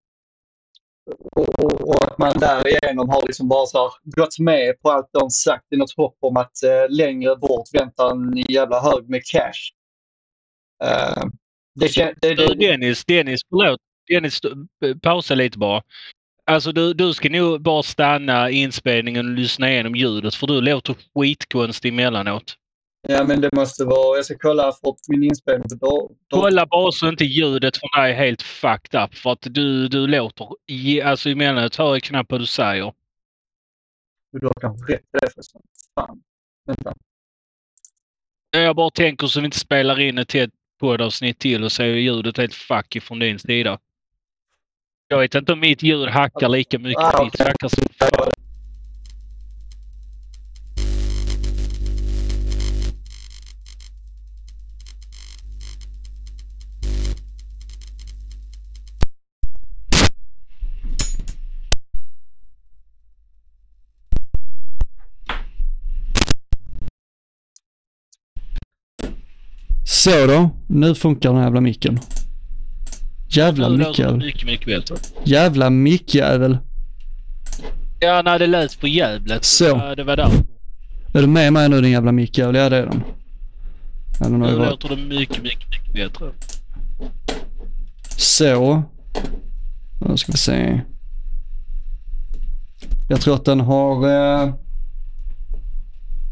och, 1.35 1.59
och, 1.59 1.81
och 1.89 2.03
att 2.03 2.17
man 2.17 2.33
därigenom 2.39 3.09
har 3.09 3.27
liksom 3.27 3.47
bara 3.47 3.65
så 3.65 3.77
här 3.77 3.91
gått 4.03 4.39
med 4.39 4.81
på 4.81 4.91
allt 4.91 5.09
de 5.11 5.29
sagt 5.29 5.73
i 5.73 5.77
något 5.77 5.97
hopp 5.97 6.17
om 6.19 6.37
att 6.37 6.57
uh, 6.65 6.95
längre 6.95 7.35
bort 7.35 7.67
väntar 7.73 8.11
en 8.11 8.37
jävla 8.49 8.81
hög 8.81 9.09
med 9.09 9.21
cash. 9.25 9.73
Uh, 10.83 11.29
det, 11.75 11.95
det, 11.95 12.15
det, 12.21 12.35
Du, 12.35 12.55
Dennis, 12.55 13.05
Dennis, 13.05 13.41
förlåt. 13.49 13.79
Dennis, 14.09 14.41
pausa 15.01 15.35
lite 15.35 15.57
bara. 15.57 15.81
Alltså 16.45 16.71
du, 16.71 16.93
du 16.93 17.13
ska 17.13 17.29
nog 17.29 17.61
bara 17.61 17.83
stanna 17.83 18.49
inspelningen 18.49 19.25
och 19.25 19.31
lyssna 19.31 19.71
igenom 19.71 19.95
ljudet 19.95 20.35
för 20.35 20.47
du 20.47 20.61
låter 20.61 20.95
skitkonstig 21.15 21.89
emellanåt 21.89 22.55
ja, 23.07 23.23
men 23.23 23.41
det 23.41 23.49
måste 23.55 23.85
vara... 23.85 24.15
Jag 24.17 24.25
ska 24.25 24.35
kolla 24.39 24.71
för 24.71 24.95
min 25.07 25.23
inspelning 25.23 25.69
på 25.69 25.75
datorn. 25.75 26.15
Kolla 26.29 26.65
bara 26.65 26.91
så 26.91 27.09
inte 27.09 27.23
ljudet 27.23 27.77
för 27.77 28.01
dig 28.01 28.11
är 28.11 28.15
helt 28.15 28.41
fucked 28.41 29.03
up 29.03 29.15
för 29.15 29.31
att 29.31 29.41
du, 29.41 29.87
du 29.87 30.07
låter... 30.07 30.47
i- 30.67 31.01
Alltså 31.01 31.29
emellanåt 31.29 31.75
hör 31.75 31.93
jag 31.93 32.03
knappt 32.03 32.31
vad 32.31 32.41
du 32.41 32.45
säger. 32.45 32.93
Du 34.31 34.45
har 34.47 34.53
kanske 34.61 34.93
rätt 34.93 35.01
i 35.01 35.17
det 35.21 35.29
förresten. 35.33 35.61
Fan. 35.95 36.21
Vänta. 36.65 36.93
Jag 38.51 38.75
bara 38.75 38.89
tänker 38.89 39.27
så 39.27 39.39
vi 39.39 39.45
inte 39.45 39.59
spelar 39.59 39.99
in 39.99 40.17
ett 40.17 40.33
helt 40.33 40.53
poddavsnitt 40.79 41.39
till 41.39 41.63
och 41.63 41.71
så 41.71 41.83
är 41.83 41.87
ljudet 41.87 42.37
helt 42.37 42.53
fuck 42.53 42.95
ifrån 42.95 43.19
din 43.19 43.39
sida. 43.39 43.79
Jag 45.07 45.19
vet 45.19 45.35
inte 45.35 45.53
om 45.53 45.59
mitt 45.59 45.83
ljud 45.83 46.09
hackar 46.09 46.49
lika 46.49 46.79
mycket. 46.79 47.03
Ah, 47.03 47.23
Ditt 47.23 47.39
hackar 47.41 47.67
som 47.67 47.83
fan. 47.99 48.31
Så 70.03 70.27
då, 70.27 70.49
nu 70.67 70.95
funkar 70.95 71.29
den 71.29 71.37
här 71.37 71.43
jävla 71.43 71.61
micken. 71.61 71.99
Jävla 73.27 73.69
mickjävel. 73.69 74.17
mycket, 74.17 74.45
mycket 74.45 74.65
bättre. 74.65 74.95
Jävla 75.23 75.69
mickjävel. 75.69 76.57
Ja, 77.99 78.21
när 78.21 78.39
det 78.39 78.47
lät 78.47 78.73
för 78.73 78.87
jävligt. 78.87 79.43
Så. 79.43 79.65
Ja, 79.65 79.95
Det 79.95 80.03
var 80.03 80.17
där. 80.17 80.29
Är 81.13 81.21
du 81.21 81.27
med 81.27 81.53
mig 81.53 81.69
nu 81.69 81.81
din 81.81 81.91
jävla 81.91 82.11
mickjävel? 82.11 82.55
Ja 82.55 82.69
det 82.69 82.77
är 82.77 82.85
den. 82.85 83.03
Ju 84.23 84.37
Nu 84.37 84.55
låter 84.55 84.89
det 84.89 84.95
mycket, 84.95 85.43
mycket, 85.43 85.69
mycket 85.69 85.93
bättre. 85.93 86.31
Så. 88.17 88.83
Nu 90.01 90.17
ska 90.17 90.31
vi 90.31 90.37
se. 90.37 90.81
Jag 93.09 93.21
tror 93.21 93.35
att 93.35 93.45
den 93.45 93.59
har... 93.59 94.07
Eh, 94.07 94.53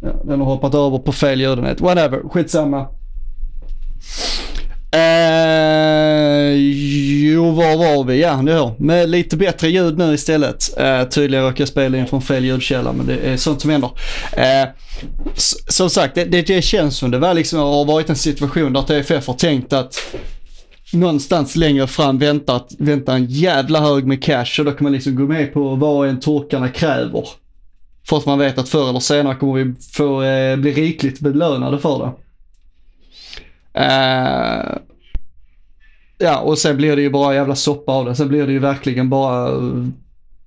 ja, 0.01 0.13
den 0.23 0.39
har 0.39 0.45
hoppat 0.45 0.73
över 0.73 0.97
på 0.97 1.11
fel 1.11 1.41
ljudenhet. 1.41 1.81
Whatever, 1.81 2.29
skitsamma. 2.29 2.87
Eh, 4.93 6.53
jo, 7.33 7.51
var 7.51 7.77
var 7.77 8.03
vi? 8.03 8.21
Ja, 8.21 8.41
ni 8.41 8.51
hör. 8.51 8.73
Med 8.77 9.09
lite 9.09 9.37
bättre 9.37 9.69
ljud 9.69 9.97
nu 9.97 10.13
istället. 10.13 10.77
Eh, 10.77 11.03
tydligen 11.03 11.45
råkade 11.45 11.61
jag 11.61 11.67
spela 11.67 11.97
in 11.97 12.07
från 12.07 12.21
fel 12.21 12.45
ljudkälla, 12.45 12.93
men 12.93 13.05
det 13.05 13.15
är 13.17 13.37
sånt 13.37 13.61
som 13.61 13.69
händer. 13.69 13.91
Eh, 14.31 14.67
som 15.67 15.89
sagt, 15.89 16.15
det, 16.15 16.25
det, 16.25 16.41
det 16.41 16.61
känns 16.61 16.97
som 16.97 17.11
det 17.11 17.19
var 17.19 17.33
liksom, 17.33 17.59
har 17.59 17.85
varit 17.85 18.09
en 18.09 18.15
situation 18.15 18.73
där 18.73 18.81
TFF 18.81 19.27
har 19.27 19.33
tänkt 19.33 19.73
att 19.73 20.15
någonstans 20.93 21.55
längre 21.55 21.87
fram 21.87 22.17
väntar, 22.17 22.61
väntar 22.79 23.15
en 23.15 23.25
jävla 23.25 23.79
hög 23.79 24.05
med 24.05 24.23
cash 24.23 24.59
och 24.59 24.65
då 24.65 24.71
kan 24.71 24.83
man 24.83 24.93
liksom 24.93 25.15
gå 25.15 25.23
med 25.23 25.53
på 25.53 25.75
vad 25.75 26.09
en 26.09 26.19
turkarna 26.19 26.69
kräver. 26.69 27.27
För 28.09 28.17
att 28.17 28.25
man 28.25 28.39
vet 28.39 28.57
att 28.57 28.69
förr 28.69 28.89
eller 28.89 28.99
senare 28.99 29.35
kommer 29.35 29.63
vi 29.63 29.73
få 29.93 30.23
eh, 30.23 30.57
bli 30.57 30.71
rikligt 30.71 31.19
belönade 31.19 31.79
för 31.79 31.99
det. 31.99 32.11
Uh, 33.77 34.77
ja, 36.17 36.39
och 36.39 36.57
sen 36.57 36.77
blir 36.77 36.95
det 36.95 37.01
ju 37.01 37.09
bara 37.09 37.35
jävla 37.35 37.55
soppa 37.55 37.91
av 37.91 38.05
det. 38.05 38.15
Sen 38.15 38.27
blir 38.27 38.47
det 38.47 38.53
ju 38.53 38.59
verkligen 38.59 39.09
bara 39.09 39.47
eh, 39.49 39.87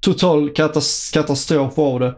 total 0.00 0.50
katas 0.50 1.10
katastrof 1.14 1.78
av 1.78 2.00
det. 2.00 2.14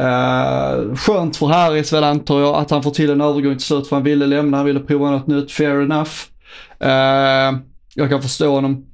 Uh, 0.00 0.94
skönt 0.94 1.36
för 1.36 1.46
Harris 1.46 1.92
väl 1.92 2.04
antar 2.04 2.40
jag 2.40 2.54
att 2.54 2.70
han 2.70 2.82
får 2.82 2.90
till 2.90 3.10
en 3.10 3.20
övergång 3.20 3.54
till 3.54 3.66
slut 3.66 3.88
för 3.88 3.96
han 3.96 4.02
ville 4.02 4.26
lämna, 4.26 4.56
han 4.56 4.66
ville 4.66 4.80
prova 4.80 5.10
något 5.10 5.26
nytt, 5.26 5.52
fair 5.52 5.82
enough. 5.82 6.10
Uh, 6.84 7.60
jag 7.94 8.10
kan 8.10 8.22
förstå 8.22 8.54
honom. 8.54 8.86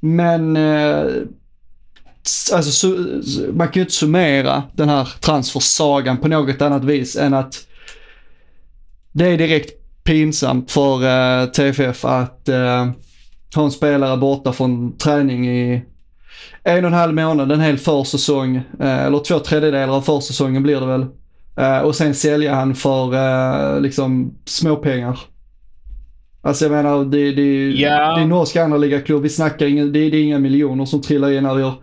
Men 0.00 0.56
uh, 0.56 1.26
alltså, 2.54 2.86
man 3.52 3.68
kan 3.68 3.74
ju 3.74 3.80
inte 3.80 3.94
summera 3.94 4.62
den 4.72 4.88
här 4.88 5.08
transfersagan 5.20 6.16
på 6.16 6.28
något 6.28 6.62
annat 6.62 6.84
vis 6.84 7.16
än 7.16 7.34
att 7.34 7.66
det 9.12 9.26
är 9.26 9.38
direkt 9.38 9.79
pinsamt 10.10 10.70
för 10.70 11.04
eh, 11.04 11.46
TFF 11.46 12.04
att 12.04 12.48
eh, 12.48 12.90
ha 13.54 13.64
en 13.64 13.70
spelare 13.70 14.16
borta 14.16 14.52
från 14.52 14.96
träning 14.96 15.48
i 15.48 15.82
en 16.62 16.84
och 16.84 16.90
en 16.90 16.96
halv 16.96 17.14
månad, 17.14 17.52
en 17.52 17.60
hel 17.60 17.78
försäsong, 17.78 18.56
eh, 18.56 19.04
eller 19.06 19.18
två 19.18 19.38
tredjedelar 19.38 19.96
av 19.96 20.02
försäsongen 20.02 20.62
blir 20.62 20.80
det 20.80 20.86
väl. 20.86 21.06
Eh, 21.56 21.78
och 21.78 21.94
sen 21.94 22.14
sälja 22.14 22.54
han 22.54 22.74
för 22.74 23.14
eh, 23.14 23.80
liksom 23.80 24.34
småpengar. 24.44 25.18
Alltså 26.42 26.64
jag 26.64 26.72
menar, 26.72 27.04
det, 27.04 27.32
det, 27.32 27.70
Ja. 27.70 28.16
det 28.16 28.22
är 28.22 28.26
norsk 28.26 28.56
andra 28.56 28.78
ligaklubb. 28.78 29.22
Vi 29.22 29.28
snackar 29.28 29.66
det, 29.66 29.90
det 29.90 30.16
är 30.16 30.22
inga 30.22 30.38
miljoner 30.38 30.84
som 30.84 31.02
trillar 31.02 31.32
in 31.32 31.42
när 31.42 31.54
vi 31.54 31.62
har 31.62 31.74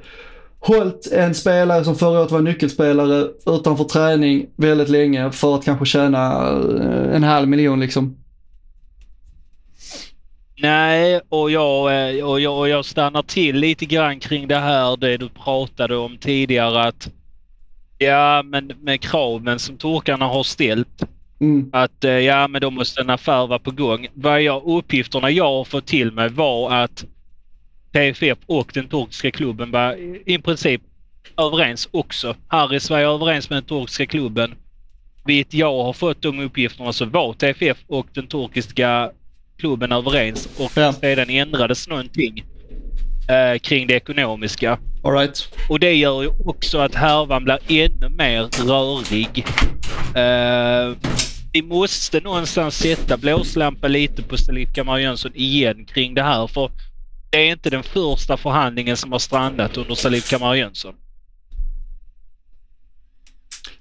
hållit 0.68 1.12
en 1.12 1.36
spelare 1.36 1.84
som 1.84 1.96
förra 1.96 2.20
året 2.20 2.32
var 2.32 2.42
nyckelspelare 2.42 3.28
utanför 3.46 3.84
träning 3.84 4.46
väldigt 4.56 4.90
länge 4.90 5.32
för 5.32 5.56
att 5.56 5.66
kanske 5.66 5.86
tjäna 5.86 6.50
eh, 6.50 7.16
en 7.16 7.24
halv 7.24 7.48
miljon 7.48 7.80
liksom. 7.80 8.18
Nej, 10.62 11.22
och 11.30 11.52
jag, 11.52 12.10
eh, 12.18 12.26
och, 12.26 12.40
jag, 12.40 12.58
och 12.58 12.70
jag 12.70 12.86
stannar 12.86 13.22
till 13.22 13.56
lite 13.56 13.86
grann 13.86 14.20
kring 14.20 14.48
det 14.48 14.60
här 14.60 14.98
det 14.98 15.18
du 15.18 15.30
pratade 15.30 15.96
om 15.98 16.18
tidigare 16.18 16.84
att 16.84 17.12
ja, 17.98 18.44
men 18.46 18.72
med 18.82 19.02
kraven 19.02 19.60
som 19.60 19.78
turkarna 19.78 20.26
har 20.26 20.44
ställt 20.44 21.04
Mm. 21.40 21.70
att 21.74 22.04
eh, 22.04 22.12
ja, 22.12 22.48
men 22.48 22.62
då 22.62 22.72
måste 22.72 23.02
en 23.02 23.10
affär 23.10 23.48
vara 23.48 23.60
på 23.60 23.72
gång. 23.72 24.08
Vad 24.14 24.42
jag, 24.42 24.64
uppgifterna 24.66 25.32
jag 25.32 25.58
har 25.58 25.64
fått 25.64 25.86
till 25.86 26.12
mig 26.12 26.30
var 26.30 26.76
att 26.76 27.06
TFF 27.98 28.38
och 28.46 28.72
den 28.74 28.88
turkiska 28.88 29.32
klubben 29.32 29.72
var 29.72 29.96
i- 30.26 30.40
princip 30.40 30.82
överens 31.38 31.90
också. 31.92 32.36
Harris 32.48 32.90
var 32.90 33.00
överens 33.00 33.50
med 33.50 33.58
den 33.58 33.64
turkiska 33.64 34.06
klubben. 34.06 34.56
Vid 35.26 35.48
jag 35.50 35.84
har 35.84 35.94
fått 35.94 36.22
de 36.22 36.40
uppgifterna 36.40 36.94
så 36.94 37.06
var 37.06 37.34
TFF 37.34 37.78
och 37.88 38.08
den 38.14 38.28
turkiska 38.28 39.12
klubben 39.60 39.92
överens 39.92 40.50
och 40.58 40.72
Ja. 40.76 40.94
sedan 40.94 41.30
ändrades 41.30 41.88
någonting 41.88 42.44
eh, 43.30 43.60
kring 43.60 43.88
det 43.88 43.94
ekonomiska. 43.94 44.80
All 45.04 45.14
right. 45.14 45.48
Och 45.70 45.80
det 45.80 45.94
gör 45.94 46.22
ju 46.24 46.30
också 46.46 46.78
att 46.78 46.96
härvan 46.96 47.44
blir 47.44 47.60
ännu 47.68 48.10
mer 48.10 48.42
rörig. 48.68 49.46
Uh, 50.18 50.98
vi 51.54 51.62
måste 51.62 52.20
någonstans 52.20 52.78
sätta 52.78 53.18
blåslampa 53.18 53.88
lite 53.88 54.24
på 54.24 54.38
Salif 54.38 54.74
Kamar 54.74 54.98
Jönsson 54.98 55.32
igen 55.36 55.86
kring 55.86 56.14
det 56.14 56.24
här. 56.24 56.48
För 56.48 56.72
det 57.38 57.44
är 57.44 57.52
inte 57.52 57.70
den 57.70 57.84
första 57.84 58.38
förhandlingen 58.38 58.98
som 58.98 59.12
har 59.12 59.20
strandat 59.20 59.78
under 59.78 59.96
Salif 59.96 60.30
Kamar 60.30 60.56
Jönsson. 60.56 60.96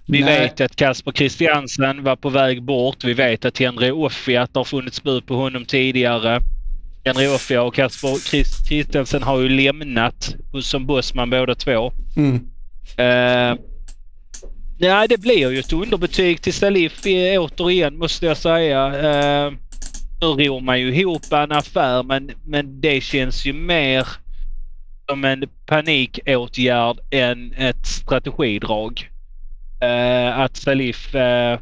Vi 0.07 0.21
Nej. 0.21 0.41
vet 0.41 0.61
att 0.61 0.77
Kasper 0.77 1.13
Christiansen 1.13 2.03
var 2.03 2.17
på 2.17 2.29
väg 2.29 2.63
bort. 2.63 3.05
Vi 3.05 3.15
vet 3.15 3.45
att 3.45 3.59
Henry 3.59 3.91
Offi, 3.91 4.37
att 4.37 4.55
det 4.55 4.61
har 4.61 4.65
funnits 4.65 5.03
bud 5.03 5.27
på 5.27 5.35
honom 5.35 5.65
tidigare. 5.65 6.41
Henry 7.05 7.27
Offi 7.27 7.57
och 7.57 7.75
Kasper 7.75 8.29
Christiansen 8.67 9.23
har 9.23 9.41
ju 9.41 9.49
lämnat 9.49 10.35
som 10.63 10.87
bossman 10.87 11.31
båda 11.31 11.55
två. 11.55 11.93
Mm. 12.17 12.35
Uh, 12.35 13.59
nej, 14.79 15.09
det 15.09 15.21
blir 15.21 15.51
ju 15.51 15.59
ett 15.59 15.73
underbetyg 15.73 16.43
till 16.43 16.55
Salif 16.55 17.07
eh, 17.07 17.43
återigen 17.43 17.99
måste 17.99 18.27
jag 18.27 18.37
säga. 18.37 18.89
Uh, 18.89 19.53
nu 20.21 20.27
ror 20.27 20.61
man 20.61 20.81
ju 20.81 20.95
ihop 20.95 21.33
en 21.33 21.53
affär 21.53 22.03
men, 22.03 22.31
men 22.45 22.81
det 22.81 23.01
känns 23.01 23.47
ju 23.47 23.53
mer 23.53 24.07
som 25.09 25.25
en 25.25 25.45
panikåtgärd 25.67 26.99
än 27.11 27.53
ett 27.53 27.87
strategidrag. 27.87 29.11
Eh, 29.81 30.39
att 30.39 30.57
Salif 30.57 31.15
eh, 31.15 31.59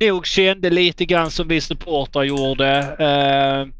nog 0.00 0.26
kände 0.26 0.70
lite 0.70 1.04
grann 1.04 1.30
som 1.30 1.48
vi 1.48 1.60
supportrar 1.60 2.22
gjorde. 2.22 2.78
Eh, 2.98 3.74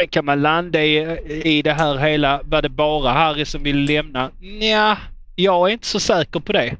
Sen 0.00 0.08
kan 0.08 0.24
man 0.24 0.42
landa 0.42 0.84
i, 0.84 0.96
i 1.44 1.62
det 1.62 1.72
här 1.72 1.96
hela. 1.96 2.40
Var 2.44 2.62
det 2.62 2.68
bara 2.68 3.12
Harry 3.12 3.44
som 3.44 3.62
ville 3.62 3.92
lämna? 3.92 4.30
Nja, 4.40 4.98
jag 5.36 5.68
är 5.68 5.72
inte 5.72 5.86
så 5.86 6.00
säker 6.00 6.40
på 6.40 6.52
det. 6.52 6.76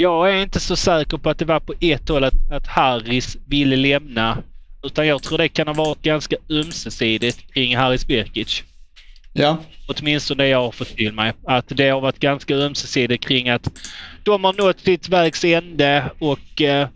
Jag 0.00 0.30
är 0.30 0.42
inte 0.42 0.60
så 0.60 0.76
säker 0.76 1.16
på 1.16 1.30
att 1.30 1.38
det 1.38 1.44
var 1.44 1.60
på 1.60 1.74
ett 1.80 2.08
håll 2.08 2.24
att, 2.24 2.50
att 2.50 2.66
Harris 2.66 3.36
ville 3.46 3.76
lämna. 3.76 4.42
Utan 4.82 5.06
jag 5.06 5.22
tror 5.22 5.38
det 5.38 5.48
kan 5.48 5.66
ha 5.66 5.74
varit 5.74 6.02
ganska 6.02 6.36
ömsesidigt 6.50 7.54
kring 7.54 7.76
Haris 7.76 8.06
Birkic. 8.06 8.62
Ja. 9.32 9.56
Åtminstone 9.86 10.42
det 10.42 10.48
jag 10.48 10.62
har 10.62 10.70
fått 10.70 10.96
till 10.96 11.12
mig. 11.12 11.32
Att 11.46 11.64
det 11.68 11.88
har 11.88 12.00
varit 12.00 12.18
ganska 12.18 12.54
ömsesidigt 12.54 13.24
kring 13.24 13.48
att 13.48 13.70
de 14.22 14.44
har 14.44 14.52
nått 14.52 14.80
sitt 14.80 15.08
vägs 15.08 15.44
ände 15.44 16.10
och 16.18 16.62
eh, 16.62 16.88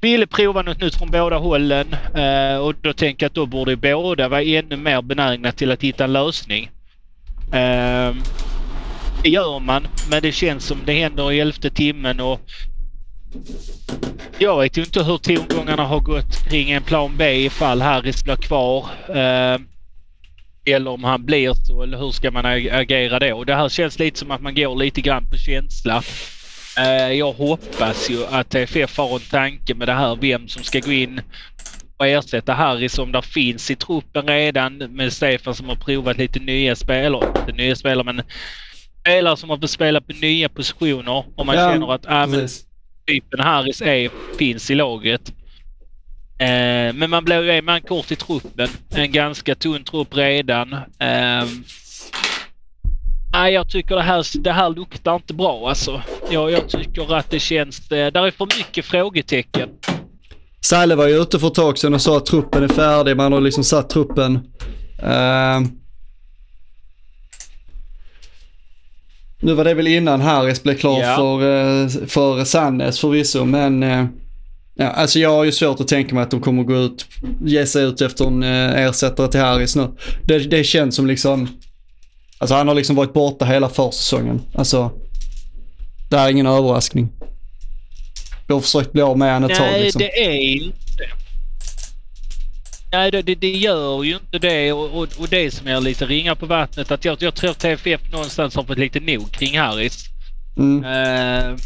ville 0.00 0.26
prova 0.26 0.62
något 0.62 0.80
nytt 0.80 0.94
från 0.94 1.10
båda 1.10 1.36
hållen. 1.36 1.96
Eh, 2.14 2.56
och 2.56 2.74
då 2.80 2.92
tänker 2.92 3.24
jag 3.24 3.28
att 3.30 3.34
då 3.34 3.46
borde 3.46 3.76
båda 3.76 4.28
vara 4.28 4.42
ännu 4.42 4.76
mer 4.76 5.02
benägna 5.02 5.52
till 5.52 5.70
att 5.70 5.82
hitta 5.82 6.04
en 6.04 6.12
lösning. 6.12 6.70
Eh, 7.52 8.14
det 9.22 9.28
gör 9.28 9.58
man, 9.58 9.86
men 10.10 10.22
det 10.22 10.32
känns 10.32 10.64
som 10.64 10.78
det 10.84 10.92
händer 10.92 11.32
i 11.32 11.40
elfte 11.40 11.70
timmen 11.70 12.20
och 12.20 12.40
jag 14.38 14.60
vet 14.60 14.78
ju 14.78 14.82
inte 14.82 15.02
hur 15.02 15.18
tongångarna 15.18 15.84
har 15.84 16.00
gått 16.00 16.48
kring 16.48 16.70
en 16.70 16.82
plan 16.82 17.16
B 17.16 17.44
ifall 17.44 17.82
Harris 17.82 18.24
blir 18.24 18.36
kvar. 18.36 18.86
Eh, 19.08 19.60
eller 20.64 20.90
om 20.90 21.04
han 21.04 21.24
blir 21.24 21.54
så, 21.54 21.82
eller 21.82 21.98
hur 21.98 22.10
ska 22.10 22.30
man 22.30 22.46
agera 22.46 23.18
då? 23.18 23.44
Det 23.44 23.54
här 23.54 23.68
känns 23.68 23.98
lite 23.98 24.18
som 24.18 24.30
att 24.30 24.42
man 24.42 24.54
går 24.54 24.76
lite 24.76 25.00
grann 25.00 25.26
på 25.26 25.36
känsla. 25.36 26.02
Eh, 26.78 27.12
jag 27.12 27.32
hoppas 27.32 28.10
ju 28.10 28.26
att 28.26 28.50
TFF 28.50 28.98
har 28.98 29.14
en 29.14 29.20
tanke 29.20 29.74
med 29.74 29.88
det 29.88 29.94
här, 29.94 30.18
vem 30.20 30.48
som 30.48 30.64
ska 30.64 30.80
gå 30.80 30.92
in 30.92 31.20
och 31.96 32.06
ersätta 32.06 32.52
Harry 32.52 32.88
som 32.88 33.12
där 33.12 33.22
finns 33.22 33.70
i 33.70 33.76
truppen 33.76 34.26
redan 34.26 34.76
med 34.76 35.12
Stefan 35.12 35.54
som 35.54 35.68
har 35.68 35.76
provat 35.76 36.18
lite 36.18 36.38
nya 36.38 36.76
spelare, 36.76 37.40
inte 37.40 37.52
nya 37.52 37.76
spelare 37.76 38.04
men 38.04 38.22
spelare 39.00 39.36
som 39.36 39.50
har 39.50 39.56
fått 39.58 39.70
spela 39.70 40.00
på 40.00 40.12
nya 40.12 40.48
positioner 40.48 41.24
och 41.36 41.46
man 41.46 41.56
Ja, 41.56 41.72
känner 41.72 41.92
att 41.94 42.04
men 42.04 42.32
Precis. 42.32 42.64
typen 43.06 43.40
Harris 43.40 43.82
är, 43.82 44.10
finns 44.38 44.70
i 44.70 44.74
laget. 44.74 45.32
Eh, 46.38 46.94
men 46.94 47.10
man 47.10 47.24
blir 47.24 47.42
ju 47.42 47.50
en 47.50 47.64
man 47.64 47.80
kort 47.80 48.10
i 48.12 48.16
truppen. 48.16 48.68
En 48.90 49.12
ganska 49.12 49.54
tunn 49.54 49.84
trupp 49.84 50.16
redan. 50.16 50.72
Eh, 50.72 51.44
nej, 53.32 53.52
jag 53.54 53.70
tycker 53.70 53.96
det 53.96 54.02
här, 54.02 54.42
det 54.42 54.52
här 54.52 54.70
luktar 54.70 55.14
inte 55.14 55.34
bra 55.34 55.68
alltså. 55.68 56.02
Jag, 56.30 56.50
jag 56.50 56.68
tycker 56.68 57.14
att 57.14 57.30
det 57.30 57.38
känns... 57.38 57.90
Eh, 57.92 58.12
där 58.12 58.26
är 58.26 58.30
för 58.30 58.48
mycket 58.58 58.84
frågetecken. 58.84 59.68
Salle 60.64 60.94
var 60.94 61.06
ju 61.08 61.22
ute 61.22 61.38
för 61.38 61.46
ett 61.46 61.54
tag 61.54 61.78
sedan 61.78 61.94
och 61.94 62.00
sa 62.02 62.16
att 62.16 62.26
truppen 62.26 62.62
är 62.62 62.68
färdig. 62.68 63.16
Man 63.16 63.32
har 63.32 63.40
liksom 63.40 63.64
satt 63.64 63.90
truppen. 63.90 64.34
Eh, 65.02 65.60
nu 69.40 69.54
var 69.54 69.64
det 69.64 69.74
väl 69.74 69.86
innan 69.86 70.20
Harris 70.20 70.62
blev 70.62 70.74
klar 70.78 71.00
Ja. 71.00 71.16
för, 71.16 71.40
eh, 71.82 71.88
för 72.06 72.44
Sandnes 72.44 73.00
förvisso, 73.00 73.44
men 73.44 73.82
eh, 73.82 74.04
ja, 74.74 74.86
alltså 74.88 75.18
jag 75.18 75.30
har 75.30 75.44
ju 75.44 75.52
svårt 75.52 75.80
att 75.80 75.88
tänka 75.88 76.14
mig 76.14 76.22
att 76.24 76.30
de 76.30 76.40
kommer 76.40 76.62
gå 76.62 76.76
ut, 76.76 77.06
ge 77.44 77.66
sig 77.66 77.84
ut 77.84 78.00
efter 78.00 78.24
en 78.26 78.42
eh, 78.42 78.80
ersättare 78.86 79.28
till 79.28 79.40
Harris 79.40 79.76
nu. 79.76 79.88
Det, 80.24 80.38
det 80.38 80.64
känns 80.64 80.96
som 80.96 81.06
liksom, 81.06 81.48
alltså 82.38 82.54
han 82.54 82.68
har 82.68 82.74
liksom 82.74 82.96
varit 82.96 83.12
borta 83.12 83.44
hela 83.44 83.68
försäsongen. 83.68 84.40
Alltså, 84.54 84.90
det 86.10 86.16
här 86.16 86.26
är 86.26 86.30
ingen 86.30 86.46
överraskning. 86.46 87.08
Vi 88.46 88.54
har 88.54 88.60
försökt 88.60 88.92
bli 88.92 89.02
av 89.02 89.18
med 89.18 89.34
honom 89.34 89.50
ett 89.50 89.56
tag 89.56 89.66
Nej, 89.66 89.82
liksom. 89.82 89.98
det 90.02 90.24
är 90.26 90.32
inte 90.40 91.04
Nej, 92.92 93.10
det, 93.10 93.22
det, 93.22 93.50
gör 93.50 94.04
ju 94.04 94.14
inte 94.14 94.38
det 94.38 94.72
och, 94.72 94.84
och, 94.84 95.08
och 95.18 95.28
det 95.28 95.50
som 95.50 95.66
är 95.66 95.80
lite 95.80 96.06
ringar 96.06 96.34
på 96.34 96.46
vattnet 96.46 96.90
att 96.90 97.04
jag, 97.04 97.22
jag 97.22 97.34
tror 97.34 97.52
TFF 97.52 98.12
någonstans 98.12 98.54
har 98.54 98.64
fått 98.64 98.78
lite 98.78 99.00
nog 99.00 99.32
kring 99.32 99.58
Harris. 99.58 100.04
Mm. 100.56 100.84
Eh, 100.84 101.56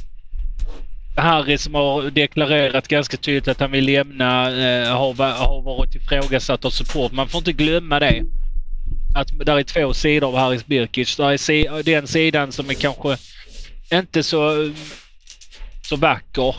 Harry 1.16 1.58
som 1.58 1.74
har 1.74 2.10
deklarerat 2.10 2.88
ganska 2.88 3.16
tydligt 3.16 3.48
att 3.48 3.60
han 3.60 3.72
vill 3.72 3.84
lämna 3.84 4.50
eh, 4.50 4.96
har, 4.96 5.14
har 5.14 5.62
varit 5.62 5.94
ifrågasatt 5.94 6.64
av 6.64 6.70
support. 6.70 7.12
Man 7.12 7.28
får 7.28 7.38
inte 7.38 7.52
glömma 7.52 8.00
det. 8.00 8.22
Att 9.14 9.28
där 9.46 9.58
är 9.58 9.62
två 9.62 9.94
sidor 9.94 10.28
av 10.28 10.36
Haris 10.36 10.66
Birkic. 10.66 11.16
Där 11.16 11.32
är 11.32 11.36
si, 11.36 11.68
den 11.84 12.06
sidan 12.06 12.52
som 12.52 12.70
är 12.70 12.74
kanske 12.74 13.16
inte 13.92 14.22
så, 14.22 14.72
så 15.82 15.96
vacker. 15.96 16.54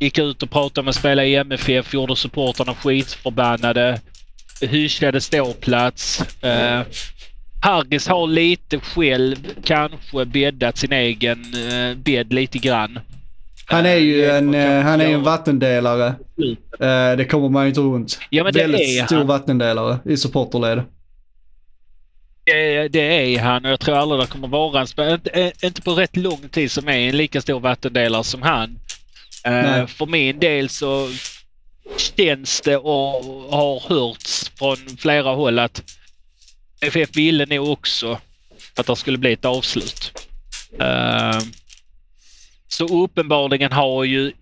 Gick 0.00 0.18
ut 0.18 0.42
och 0.42 0.50
pratade 0.50 0.84
med 0.84 0.94
spelare 0.94 1.26
i 1.26 1.34
MFF, 1.34 1.94
gjorde 1.94 2.16
supportrarna 2.16 2.74
skitförbannade. 2.74 4.00
Hyschade 4.60 5.20
ståplats. 5.20 6.20
Eh, 6.44 6.80
Harris 7.62 8.08
har 8.08 8.26
lite 8.26 8.80
själv 8.80 9.36
kanske 9.64 10.24
bäddat 10.24 10.76
sin 10.78 10.92
egen 10.92 11.38
eh, 11.54 11.96
bädd 11.96 12.32
lite 12.32 12.58
grann. 12.58 12.98
Han 13.66 13.86
är 13.86 13.96
ju 13.96 14.24
Eh, 14.24 14.36
en, 14.36 14.54
eh, 14.54 14.80
han 14.80 15.00
är 15.00 15.08
en 15.08 15.22
vattendelare. 15.22 16.06
Eh, 16.80 17.16
det 17.16 17.28
kommer 17.30 17.48
man 17.48 17.62
ju 17.62 17.68
inte 17.68 17.80
runt. 17.80 18.18
Ja, 18.30 18.44
men 18.44 18.52
det 18.52 18.60
Väldigt 18.60 18.80
är 18.80 19.06
stor 19.06 19.16
han. 19.16 19.26
vattendelare 19.26 19.98
i 20.04 20.16
supporterled. 20.16 20.82
Det, 22.44 22.88
det 22.88 23.34
är 23.34 23.40
han 23.40 23.64
och 23.64 23.70
jag 23.70 23.80
tror 23.80 23.96
aldrig 23.96 24.20
det 24.20 24.26
kommer 24.26 24.48
vara 24.48 24.80
en 24.80 24.86
spelare, 24.86 25.14
inte, 25.14 25.52
inte 25.66 25.82
på 25.82 25.90
rätt 25.92 26.16
lång 26.16 26.48
tid 26.48 26.70
som 26.70 26.88
är 26.88 26.92
en 26.92 27.16
lika 27.16 27.40
stor 27.40 27.60
vattendelare 27.60 28.24
som 28.24 28.42
han. 28.42 28.78
Nej. 29.44 29.86
för 29.86 30.06
min 30.06 30.38
del 30.38 30.68
så 30.68 31.10
känns 31.96 32.60
det 32.60 32.76
och 32.76 33.24
har 33.50 33.88
hörts 33.88 34.52
från 34.58 34.76
flera 34.76 35.30
håll 35.30 35.58
att 35.58 35.82
FF 36.80 37.16
ville 37.16 37.46
nog 37.46 37.68
också 37.68 38.20
att 38.76 38.86
det 38.86 38.96
skulle 38.96 39.18
bli 39.18 39.32
ett 39.32 39.44
avslut. 39.44 40.28
Eh, 40.80 41.40
så 42.68 43.04
uppenbarligen 43.04 43.72
har 43.72 44.04
ju 44.04 44.32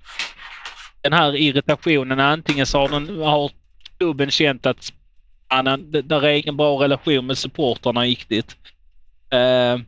den 1.01 1.13
här 1.13 1.37
irritationen 1.37 2.21
antingen 2.21 2.67
så 2.67 2.79
har, 2.79 2.89
den, 2.89 3.23
har 3.23 3.51
klubben 3.99 4.31
känt 4.31 4.67
att 4.67 4.93
det 5.79 6.03
där 6.03 6.25
är 6.25 6.33
ingen 6.33 6.57
bra 6.57 6.83
relation 6.83 7.27
med 7.27 7.39
supportrarna 7.39 8.03
riktigt. 8.03 8.57
Eh, 9.31 9.79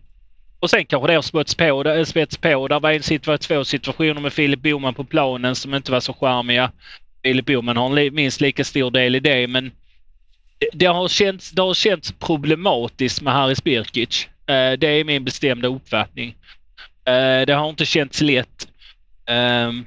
och 0.60 0.70
sen 0.70 0.86
kanske 0.86 1.06
det 1.06 1.14
har 1.14 1.22
spets 1.22 1.54
på. 1.54 1.82
Det, 1.82 1.94
eh, 1.98 2.04
spets 2.04 2.36
på. 2.36 2.68
Där 2.68 2.80
var 2.80 2.92
en 2.92 3.00
situa- 3.00 3.38
två 3.38 3.64
situationer 3.64 4.20
med 4.20 4.32
Filip 4.32 4.62
Boman 4.62 4.94
på 4.94 5.04
planen 5.04 5.54
som 5.54 5.74
inte 5.74 5.92
var 5.92 6.00
så 6.00 6.12
charmiga. 6.12 6.72
Filip 7.22 7.46
Boman 7.46 7.76
har 7.76 7.86
en 7.86 7.94
li, 7.94 8.10
minst 8.10 8.40
lika 8.40 8.64
stor 8.64 8.90
del 8.90 9.14
i 9.14 9.20
det 9.20 9.46
men 9.46 9.72
det, 10.58 10.68
det, 10.72 10.86
har, 10.86 11.08
känts, 11.08 11.50
det 11.50 11.62
har 11.62 11.74
känts 11.74 12.12
problematiskt 12.12 13.22
med 13.22 13.32
Haris 13.32 13.64
Birkic. 13.64 14.28
Eh, 14.46 14.72
det 14.72 14.86
är 14.86 15.04
min 15.04 15.24
bestämda 15.24 15.68
uppfattning. 15.68 16.36
Eh, 17.04 17.46
det 17.46 17.54
har 17.54 17.68
inte 17.68 17.86
känts 17.86 18.20
lätt. 18.20 18.68
Ehm, 19.26 19.86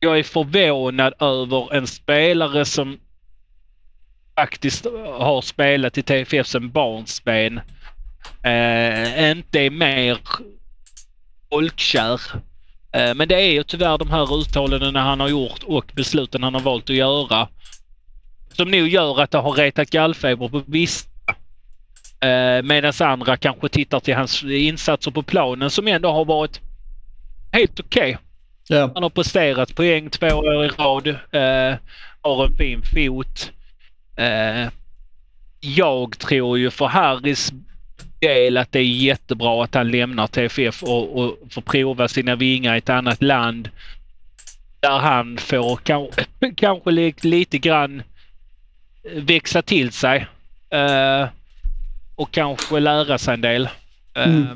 jag 0.00 0.18
är 0.18 0.22
förvånad 0.22 1.14
över 1.20 1.74
en 1.74 1.86
spelare 1.86 2.64
som 2.64 2.98
faktiskt 4.34 4.86
har 5.18 5.40
spelat 5.42 5.98
i 5.98 6.02
TFF 6.02 6.46
sedan 6.46 6.70
barnsben 6.70 7.60
eh, 8.42 9.30
inte 9.30 9.60
är 9.60 9.70
mer 9.70 10.18
folkkär. 11.50 12.20
Eh, 12.92 13.14
men 13.14 13.28
det 13.28 13.34
är 13.34 13.52
ju 13.52 13.62
tyvärr 13.62 13.98
de 13.98 14.10
här 14.10 14.40
uttalandena 14.40 15.02
han 15.02 15.20
har 15.20 15.28
gjort 15.28 15.62
och 15.62 15.92
besluten 15.94 16.42
han 16.42 16.54
har 16.54 16.60
valt 16.60 16.90
att 16.90 16.96
göra 16.96 17.48
som 18.60 18.70
nog 18.70 18.88
gör 18.88 19.20
att 19.20 19.30
det 19.30 19.38
har 19.38 19.52
retat 19.52 19.90
gallfeber 19.90 20.48
på 20.48 20.62
vissa. 20.66 21.08
Eh, 22.20 22.62
Medan 22.62 22.92
andra 23.00 23.36
kanske 23.36 23.68
tittar 23.68 24.00
till 24.00 24.14
hans 24.14 24.42
insatser 24.44 25.10
på 25.10 25.22
planen 25.22 25.70
som 25.70 25.88
ändå 25.88 26.12
har 26.12 26.24
varit 26.24 26.60
helt 27.52 27.80
okej. 27.80 28.18
Ja. 28.68 28.90
Han 28.94 29.02
har 29.02 29.10
presterat 29.10 29.74
poäng 29.74 30.10
två 30.10 30.26
år 30.26 30.64
i 30.64 30.68
rad. 30.68 31.08
Eh, 31.08 31.78
har 32.22 32.46
en 32.46 32.56
fin 32.56 32.82
fot. 32.82 33.52
Eh, 34.16 34.68
jag 35.60 36.18
tror 36.18 36.58
ju 36.58 36.70
för 36.70 36.86
Harrys 36.86 37.52
del 38.20 38.56
att 38.56 38.72
det 38.72 38.78
är 38.78 38.82
jättebra 38.84 39.64
att 39.64 39.74
han 39.74 39.90
lämnar 39.90 40.26
TFF 40.26 40.82
och, 40.82 41.18
och 41.20 41.36
får 41.50 41.62
prova 41.62 42.08
sina 42.08 42.36
vingar 42.36 42.74
i 42.74 42.78
ett 42.78 42.88
annat 42.88 43.22
land. 43.22 43.68
Där 44.80 44.98
han 44.98 45.38
får 45.38 45.76
kanske, 45.76 46.24
kanske 46.56 46.90
li- 46.90 47.14
lite 47.20 47.58
grann 47.58 48.02
växa 49.14 49.62
till 49.62 49.92
sig. 49.92 50.26
Eh, 50.70 51.28
och 52.16 52.30
kanske 52.30 52.80
lära 52.80 53.18
sig 53.18 53.34
en 53.34 53.40
del. 53.40 53.68
Eh, 54.16 54.24
Mm. 54.24 54.46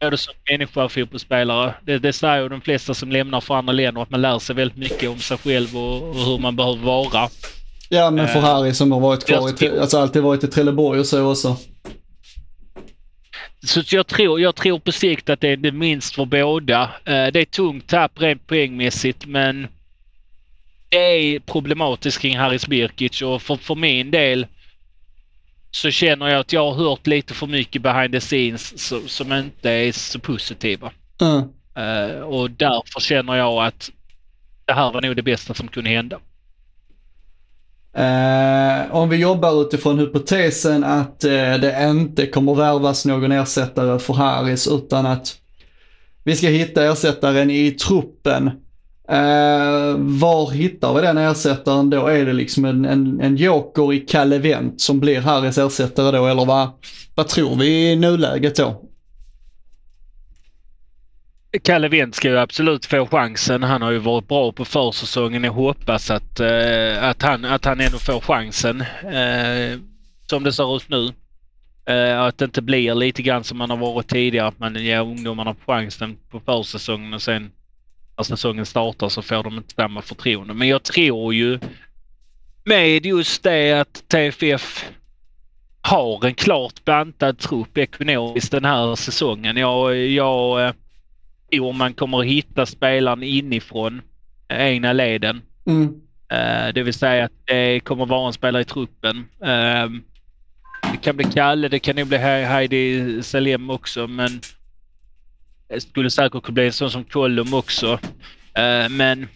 Både 0.00 0.16
som 0.18 0.34
människa 0.50 0.84
och 0.84 0.92
fotbollsspelare. 0.92 1.74
Det, 1.82 1.98
det 1.98 2.12
säger 2.12 2.42
ju 2.42 2.48
de 2.48 2.60
flesta 2.60 2.94
som 2.94 3.12
lämnar 3.12 3.40
för 3.40 3.54
andra 3.54 3.72
länder 3.72 4.02
att 4.02 4.10
man 4.10 4.22
lär 4.22 4.38
sig 4.38 4.56
väldigt 4.56 4.76
mycket 4.78 5.10
om 5.10 5.18
sig 5.18 5.38
själv 5.38 5.76
och, 5.76 6.08
och 6.10 6.14
hur 6.16 6.38
man 6.38 6.56
behöver 6.56 6.78
vara. 6.82 7.28
Ja, 7.88 8.10
men 8.10 8.28
för 8.28 8.38
Eh, 8.38 8.44
Harry 8.44 8.74
som 8.74 8.92
har 8.92 9.00
varit 9.00 9.26
kvar 9.26 9.64
i, 9.64 9.78
alltså 9.80 9.98
alltid 9.98 10.22
varit 10.22 10.44
i 10.44 10.46
Trelleborg 10.46 11.00
och 11.00 11.06
så 11.06 11.30
också. 11.30 11.56
Så 13.66 13.82
jag 13.86 14.06
tror, 14.06 14.40
jag 14.40 14.54
tror 14.54 14.78
på 14.78 14.92
sikt 14.92 15.30
att 15.30 15.40
det 15.40 15.48
är 15.48 15.56
det 15.56 15.72
minst 15.72 16.14
för 16.14 16.24
båda. 16.24 16.82
Eh, 16.82 17.26
det 17.26 17.40
är 17.40 17.44
tungt 17.44 17.88
tapp 17.88 18.20
rent 18.20 18.46
poängmässigt 18.46 19.26
men 19.26 19.68
det 20.88 20.96
är 20.96 21.38
problematiskt 21.40 22.20
kring 22.20 22.38
Haris 22.38 22.66
Birkic 22.66 23.22
och 23.22 23.42
för, 23.42 23.56
för 23.56 23.74
min 23.74 24.10
del 24.10 24.46
så 25.70 25.90
känner 25.90 26.28
jag 26.28 26.40
att 26.40 26.52
jag 26.52 26.72
har 26.72 26.74
hört 26.74 27.06
lite 27.06 27.34
för 27.34 27.46
mycket 27.46 27.82
behind 27.82 28.12
the 28.12 28.20
scenes 28.20 28.86
som, 28.88 29.08
som 29.08 29.32
inte 29.32 29.70
är 29.70 29.92
så 29.92 30.18
positiva. 30.18 30.92
Mm. 31.20 31.42
Och 32.24 32.50
därför 32.50 33.00
känner 33.00 33.34
jag 33.34 33.66
att 33.66 33.90
det 34.64 34.72
här 34.72 34.92
var 34.92 35.02
nog 35.02 35.16
det 35.16 35.22
bästa 35.22 35.54
som 35.54 35.68
kunde 35.68 35.90
hända. 35.90 36.18
Eh, 37.96 38.96
om 38.96 39.08
vi 39.08 39.16
jobbar 39.16 39.62
utifrån 39.62 39.98
hypotesen 39.98 40.84
att 40.84 41.24
eh, 41.24 41.30
det 41.30 41.88
inte 41.90 42.26
kommer 42.26 42.54
värvas 42.54 43.06
någon 43.06 43.32
ersättare 43.32 43.98
för 43.98 44.14
Harris 44.14 44.68
utan 44.68 45.06
att 45.06 45.36
vi 46.24 46.36
ska 46.36 46.46
hitta 46.46 46.84
ersättaren 46.84 47.50
i 47.50 47.70
truppen. 47.70 48.46
Eh, 49.08 49.96
var 49.98 50.50
hittar 50.50 50.94
vi 50.94 51.00
den 51.00 51.18
ersättaren 51.18 51.90
då? 51.90 52.06
Är 52.06 52.26
det 52.26 52.32
liksom 52.32 52.64
en, 52.64 52.84
en, 52.84 53.20
en 53.20 53.36
joker 53.36 53.92
i 53.92 54.00
Kalle 54.00 54.38
Wendt 54.38 54.80
som 54.80 55.00
blir 55.00 55.20
Harris 55.20 55.58
ersättare 55.58 56.16
då 56.16 56.26
eller 56.26 56.44
vad, 56.44 56.68
vad 57.14 57.28
tror 57.28 57.56
vi 57.56 57.92
i 57.92 57.96
nuläget 57.96 58.56
då? 58.56 58.85
Kalle 61.62 61.88
Wendt 61.88 62.16
ska 62.16 62.28
ju 62.28 62.38
absolut 62.38 62.86
få 62.86 63.06
chansen. 63.06 63.62
Han 63.62 63.82
har 63.82 63.90
ju 63.90 63.98
varit 63.98 64.28
bra 64.28 64.52
på 64.52 64.64
försäsongen. 64.64 65.44
Jag 65.44 65.52
hoppas 65.52 66.10
att, 66.10 66.40
eh, 66.40 67.04
att, 67.04 67.22
han, 67.22 67.44
att 67.44 67.64
han 67.64 67.80
ändå 67.80 67.98
får 67.98 68.20
chansen. 68.20 68.80
Eh, 69.02 69.78
som 70.30 70.44
det 70.44 70.52
ser 70.52 70.76
ut 70.76 70.88
nu. 70.88 71.12
Eh, 71.86 72.20
att 72.20 72.38
det 72.38 72.44
inte 72.44 72.62
blir 72.62 72.94
lite 72.94 73.22
grann 73.22 73.44
som 73.44 73.58
man 73.58 73.70
har 73.70 73.76
varit 73.76 74.08
tidigare. 74.08 74.48
Att 74.48 74.58
man 74.58 74.74
ger 74.74 75.00
ungdomarna 75.00 75.56
chansen 75.66 76.16
på 76.30 76.40
försäsongen 76.40 77.14
och 77.14 77.22
sen 77.22 77.50
när 78.16 78.24
säsongen 78.24 78.66
startar 78.66 79.08
så 79.08 79.22
får 79.22 79.42
de 79.42 79.56
inte 79.56 79.74
samma 79.74 80.02
förtroende. 80.02 80.54
Men 80.54 80.68
jag 80.68 80.82
tror 80.82 81.34
ju 81.34 81.58
med 82.64 83.06
just 83.06 83.42
det 83.42 83.72
att 83.72 84.08
TFF 84.08 84.84
har 85.80 86.24
en 86.26 86.34
klart 86.34 86.84
bantad 86.84 87.38
trupp 87.38 87.78
ekonomiskt 87.78 88.50
den 88.50 88.64
här 88.64 88.94
säsongen. 88.94 89.56
Jag, 89.56 89.96
jag 89.96 90.66
eh, 90.66 90.72
tror 91.52 91.72
man 91.72 91.94
kommer 91.94 92.18
att 92.20 92.26
hitta 92.26 92.66
spelaren 92.66 93.22
inifrån 93.22 94.02
eh, 94.48 94.60
egna 94.66 94.92
leden. 94.92 95.42
Mm. 95.66 96.00
Eh, 96.32 96.72
det 96.74 96.82
vill 96.82 96.94
säga 96.94 97.24
att 97.24 97.32
det 97.44 97.80
kommer 97.80 98.06
vara 98.06 98.26
en 98.26 98.32
spelare 98.32 98.62
i 98.62 98.64
truppen. 98.64 99.28
Eh, 99.42 99.88
det 100.92 100.98
kan 101.02 101.16
bli 101.16 101.24
Kalle, 101.24 101.68
det 101.68 101.78
kan 101.78 101.96
nog 101.96 102.08
bli 102.08 102.18
He- 102.18 102.46
Heidi 102.46 103.22
Salem 103.22 103.70
också 103.70 104.06
men 104.06 104.40
det 105.68 105.80
skulle 105.80 106.10
säkert 106.10 106.42
kunna 106.42 106.54
bli 106.54 106.66
en 106.66 106.72
sån 106.72 106.90
som 106.90 107.04
Kollum 107.04 107.54
också. 107.54 107.98
Eh, 108.54 108.88
men 108.90 109.28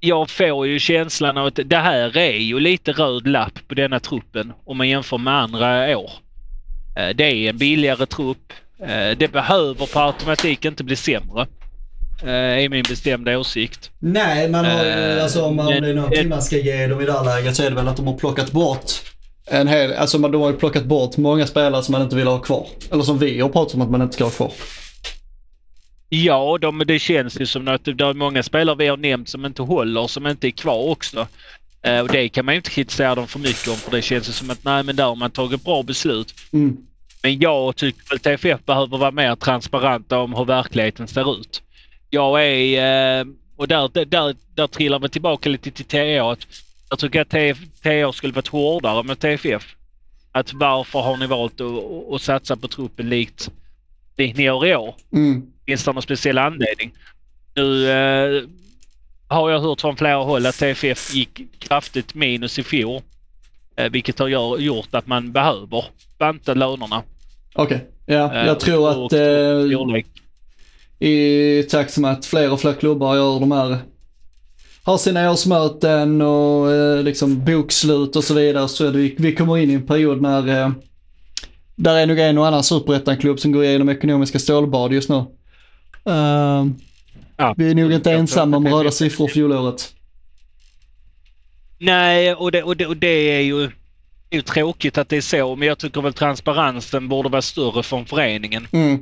jag 0.00 0.30
får 0.30 0.66
ju 0.66 0.78
känslan 0.78 1.38
av 1.38 1.46
att 1.46 1.58
det 1.64 1.76
här 1.76 2.16
är 2.16 2.36
ju 2.36 2.60
lite 2.60 2.92
röd 2.92 3.26
lapp 3.26 3.68
på 3.68 3.74
denna 3.74 4.00
truppen 4.00 4.52
om 4.64 4.76
man 4.78 4.88
jämför 4.88 5.18
med 5.18 5.34
andra 5.34 5.98
år. 5.98 6.10
Det 7.14 7.24
är 7.24 7.50
en 7.50 7.58
billigare 7.58 8.06
trupp. 8.06 8.52
Eh, 8.82 9.16
Det 9.18 9.32
behöver 9.32 9.86
på 9.86 9.98
automatik 10.00 10.64
inte 10.64 10.84
bli 10.84 10.96
sämre. 10.96 11.46
eh, 12.22 12.28
Är 12.64 12.68
min 12.68 12.82
bestämda 12.88 13.38
åsikt. 13.38 13.90
Nej, 13.98 14.48
man 14.48 14.64
har 14.64 14.84
ju, 14.84 14.90
Eh, 14.90 15.22
alltså 15.22 15.42
om 15.44 15.56
man 15.56 15.66
om 15.66 15.72
det 15.72 15.78
är 15.78 15.80
men- 15.80 15.96
någonting 15.96 16.28
man 16.28 16.42
ska 16.42 16.56
ge 16.58 16.86
dem 16.86 17.00
i 17.00 17.04
det 17.06 17.12
här 17.12 17.24
läget 17.24 17.56
så 17.56 17.62
är 17.62 17.70
det 17.70 17.76
väl 17.76 17.88
att 17.88 17.96
de 17.96 18.06
har 18.06 18.14
plockat 18.18 18.50
bort 18.52 18.92
en 19.46 19.68
hel, 19.68 19.92
alltså 19.92 20.18
man- 20.18 20.32
de 20.32 20.40
har 20.42 20.50
ju 20.50 20.56
plockat 20.56 20.84
bort 20.84 21.16
många 21.16 21.46
spelare 21.46 21.82
som 21.82 21.92
man 21.92 22.02
inte 22.02 22.16
vill 22.16 22.26
ha 22.26 22.38
kvar. 22.38 22.66
Eller 22.92 23.02
som 23.02 23.18
vi 23.18 23.40
har 23.40 23.48
pratat 23.48 23.74
om 23.74 23.80
att 23.82 23.90
man 23.90 24.02
inte 24.02 24.14
ska 24.14 24.24
ha 24.24 24.30
kvar. 24.30 24.52
Ja, 26.08 26.58
de, 26.60 26.82
det 26.86 26.98
känns 26.98 27.40
ju 27.40 27.46
som 27.46 27.68
att 27.68 27.84
det 27.84 27.90
är 27.90 28.14
många 28.14 28.42
spelare 28.42 28.76
vi 28.78 28.86
har 28.86 28.96
nämnt 28.96 29.28
som 29.28 29.44
inte 29.44 29.62
håller, 29.62 30.06
som 30.06 30.26
inte 30.26 30.48
är 30.48 30.50
kvar 30.50 30.88
också. 30.88 31.26
Eh, 31.82 32.00
och 32.00 32.08
det 32.08 32.28
kan 32.28 32.44
man 32.44 32.54
ju 32.54 32.56
inte 32.56 32.70
kritisera 32.70 33.14
dem 33.14 33.26
för 33.26 33.38
mycket 33.38 33.68
om 33.68 33.76
för 33.76 33.90
det 33.90 34.02
känns 34.02 34.28
ju 34.28 34.32
som 34.32 34.50
att 34.50 34.64
nej 34.64 34.82
men 34.82 34.96
där 34.96 35.04
har 35.04 35.14
man 35.16 35.30
tagit 35.30 35.64
bra 35.64 35.82
beslut. 35.82 36.34
Mm. 36.52 36.76
Men 37.22 37.38
jag 37.38 37.76
tycker 37.76 38.08
väl 38.08 38.18
TFF 38.18 38.64
behöver 38.64 38.98
vara 38.98 39.10
mer 39.10 39.34
transparenta 39.34 40.18
om 40.18 40.34
hur 40.34 40.44
verkligheten 40.44 41.08
ser 41.08 41.40
ut. 41.40 41.62
Jag 42.10 42.46
är, 42.46 43.20
eh, 43.20 43.26
och 43.56 43.68
där, 43.68 44.04
där, 44.04 44.36
där, 44.54 44.66
trillar 44.66 44.98
vi 44.98 45.08
tillbaka 45.08 45.48
lite 45.48 45.70
till 45.70 45.84
TA. 45.84 46.32
Att 46.32 46.46
jag 46.90 46.98
tycker 46.98 47.20
att 47.20 47.56
TA 47.82 48.12
skulle 48.12 48.32
varit 48.32 48.48
hårdare 48.48 49.02
med 49.02 49.18
TFF. 49.18 49.74
Att 50.32 50.52
varför 50.52 50.98
har 50.98 51.16
ni 51.16 51.26
valt 51.26 51.60
att, 51.60 51.66
att, 51.66 52.14
att 52.14 52.22
satsa 52.22 52.56
på 52.56 52.68
truppen 52.68 53.08
likt, 53.08 53.50
likt 54.16 54.36
ni 54.36 54.44
gör 54.44 54.66
i 54.66 54.76
år? 54.76 54.94
Mm. 55.12 55.46
Finns 55.66 55.84
det 55.84 55.92
någon 55.92 56.02
speciell 56.02 56.38
anledning? 56.38 56.92
Nu 57.54 57.90
eh, 57.90 58.42
har 59.28 59.50
jag 59.50 59.60
hört 59.60 59.80
från 59.80 59.96
flera 59.96 60.16
håll 60.16 60.46
att 60.46 60.58
TFF 60.58 61.14
gick 61.14 61.40
kraftigt 61.58 62.14
minus 62.14 62.58
i 62.58 62.62
fjol. 62.62 63.02
Eh, 63.76 63.90
vilket 63.90 64.18
har 64.18 64.28
gjort 64.58 64.88
att 64.94 65.06
man 65.06 65.32
behöver 65.32 65.84
banta 66.18 66.54
lönerna. 66.54 67.02
Okej, 67.54 67.88
ja, 68.06 68.34
Eh, 68.34 68.46
jag 68.46 68.60
tror 68.60 68.80
och- 68.98 69.06
att 69.06 69.12
eh, 69.12 69.68
storlek. 69.76 70.06
i 70.98 71.62
takt 71.62 71.98
med 71.98 72.12
att 72.12 72.26
fler 72.26 72.52
och 72.52 72.60
fler 72.60 72.72
klubbar 72.72 73.16
gör 73.16 73.40
de 73.40 73.52
här, 73.52 73.78
har 74.84 74.98
sina 74.98 75.30
årsmöten 75.32 76.22
och 76.22 76.72
eh, 76.72 77.02
liksom 77.02 77.44
bokslut 77.44 78.16
och 78.16 78.24
så 78.24 78.34
vidare 78.34 78.68
så 78.68 78.86
är 78.86 78.92
det, 78.92 78.98
vi- 79.18 79.34
kommer 79.34 79.58
in 79.58 79.70
i 79.70 79.74
en 79.74 79.86
period 79.86 80.22
när 80.22 80.48
eh, 80.62 80.70
där 81.76 81.96
är 81.96 82.06
nog 82.06 82.18
en 82.18 82.38
och 82.38 82.46
annan 82.46 82.62
superettan-klubb 82.64 83.40
som 83.40 83.52
går 83.52 83.64
igenom 83.64 83.88
ekonomiska 83.88 84.38
stålbad 84.38 84.92
just 84.92 85.08
nu. 85.08 85.16
Eh, 86.04 86.66
Ja. 87.36 87.54
vi 87.56 87.70
är 87.70 87.74
nog 87.74 87.92
inte 87.92 88.12
ensamma 88.12 88.56
om 88.56 88.68
röda 88.68 88.90
siffror 88.90 89.28
fjolåret. 89.28 89.92
Nej, 91.84 92.34
och 92.34 92.52
det, 92.52 92.62
och, 92.62 92.76
det, 92.76 92.86
och 92.86 92.96
det 92.96 93.36
är 93.36 93.40
ju, 93.40 93.66
det 93.66 93.72
är 94.30 94.36
ju 94.36 94.42
tråkigt 94.42 94.98
att 94.98 95.08
det 95.08 95.16
är 95.16 95.20
så, 95.20 95.56
men 95.56 95.68
jag 95.68 95.78
tycker 95.78 96.00
väl 96.00 96.12
transparensen 96.12 97.08
borde 97.08 97.28
vara 97.28 97.42
större 97.42 97.82
från 97.82 98.06
föreningen. 98.06 98.68
Mm. 98.72 99.00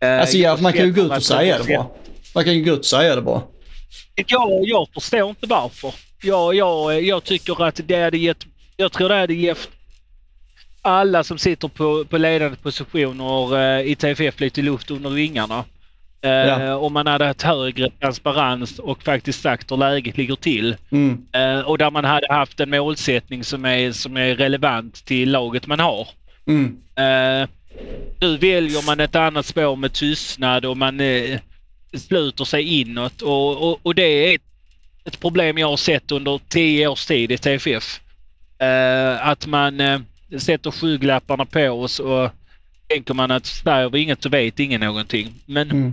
Eh, 0.00 0.20
Alltså 0.20 0.36
ja, 0.36 0.56
man 0.60 0.72
kan 0.72 0.86
ju 0.86 0.92
gå 0.92 1.02
ut 1.02 1.10
och 1.12 1.22
säga 1.22 1.58
det 1.58 1.76
bara. 1.76 1.86
Man 2.34 2.44
kan 2.44 2.54
ju 2.54 2.64
gå 2.64 2.72
ut 2.72 2.78
och 2.78 2.84
säga 2.84 3.16
det 3.16 3.22
bara. 3.22 3.42
Jag, 4.14 4.60
jag 4.64 4.88
förstår 4.94 5.28
inte 5.28 5.46
varför. 5.46 5.94
Jag, 6.22 6.54
jag, 6.54 7.02
jag 7.02 7.24
tycker 7.24 7.64
att 7.64 7.80
det 7.86 8.02
hade 8.02 8.18
gett... 8.18 8.46
Jag 8.76 8.92
tror 8.92 9.08
det 9.08 9.14
hade 9.14 9.34
gett 9.34 9.68
alla 10.82 11.24
som 11.24 11.38
sitter 11.38 11.68
på, 11.68 12.04
på 12.04 12.18
ledande 12.18 12.56
positioner 12.56 13.58
eh, 13.58 13.90
i 13.90 13.94
TFF 13.94 14.40
lite 14.40 14.62
luft 14.62 14.90
under 14.90 15.10
vingarna. 15.10 15.64
Eh, 16.22 16.30
Ja. 16.30 16.76
Om 16.76 16.92
man 16.92 17.06
hade 17.06 17.24
haft 17.24 17.42
högre 17.42 17.90
transparens 17.90 18.78
och 18.78 19.02
faktiskt 19.02 19.40
sagt 19.40 19.72
hur 19.72 19.76
läget 19.76 20.16
ligger 20.16 20.36
till. 20.36 20.76
Mm. 20.90 21.26
Eh, 21.32 21.60
och 21.60 21.78
där 21.78 21.90
man 21.90 22.04
hade 22.04 22.26
haft 22.34 22.60
en 22.60 22.70
målsättning 22.70 23.44
som 23.44 23.64
är, 23.64 23.92
som 23.92 24.16
är 24.16 24.34
relevant 24.34 25.04
till 25.04 25.30
laget 25.30 25.66
man 25.66 25.80
har. 25.80 26.08
Mm. 26.46 26.76
Eh, 26.96 27.48
nu 28.20 28.36
väljer 28.36 28.86
man 28.86 29.00
ett 29.00 29.16
annat 29.16 29.46
spår 29.46 29.76
med 29.76 29.92
tystnad 29.92 30.64
och 30.64 30.76
man 30.76 31.00
eh, 31.00 31.40
sluter 31.96 32.44
sig 32.44 32.80
inåt 32.80 33.22
och, 33.22 33.68
och, 33.70 33.80
och 33.82 33.94
det 33.94 34.02
är 34.32 34.38
ett, 35.04 35.20
problem 35.20 35.58
jag 35.58 35.68
har 35.68 35.76
sett 35.76 36.12
under 36.12 36.40
tio 36.48 36.88
års 36.88 37.06
tid 37.06 37.32
i 37.32 37.38
TFF. 37.38 38.00
Eh, 38.58 39.28
att 39.28 39.46
man 39.46 39.80
eh, 39.80 40.00
sätter 40.38 40.70
skygglapparna 40.70 41.44
på 41.44 41.68
oss 41.70 42.00
och 42.00 42.30
tänker 42.88 43.14
man 43.14 43.30
att 43.30 43.46
säger 43.46 43.88
vi 43.90 43.98
inget 44.00 44.22
så 44.22 44.28
vet 44.28 44.60
ingen 44.60 44.80
någonting. 44.80 45.34
Men 45.46 45.70
Mm. 45.70 45.92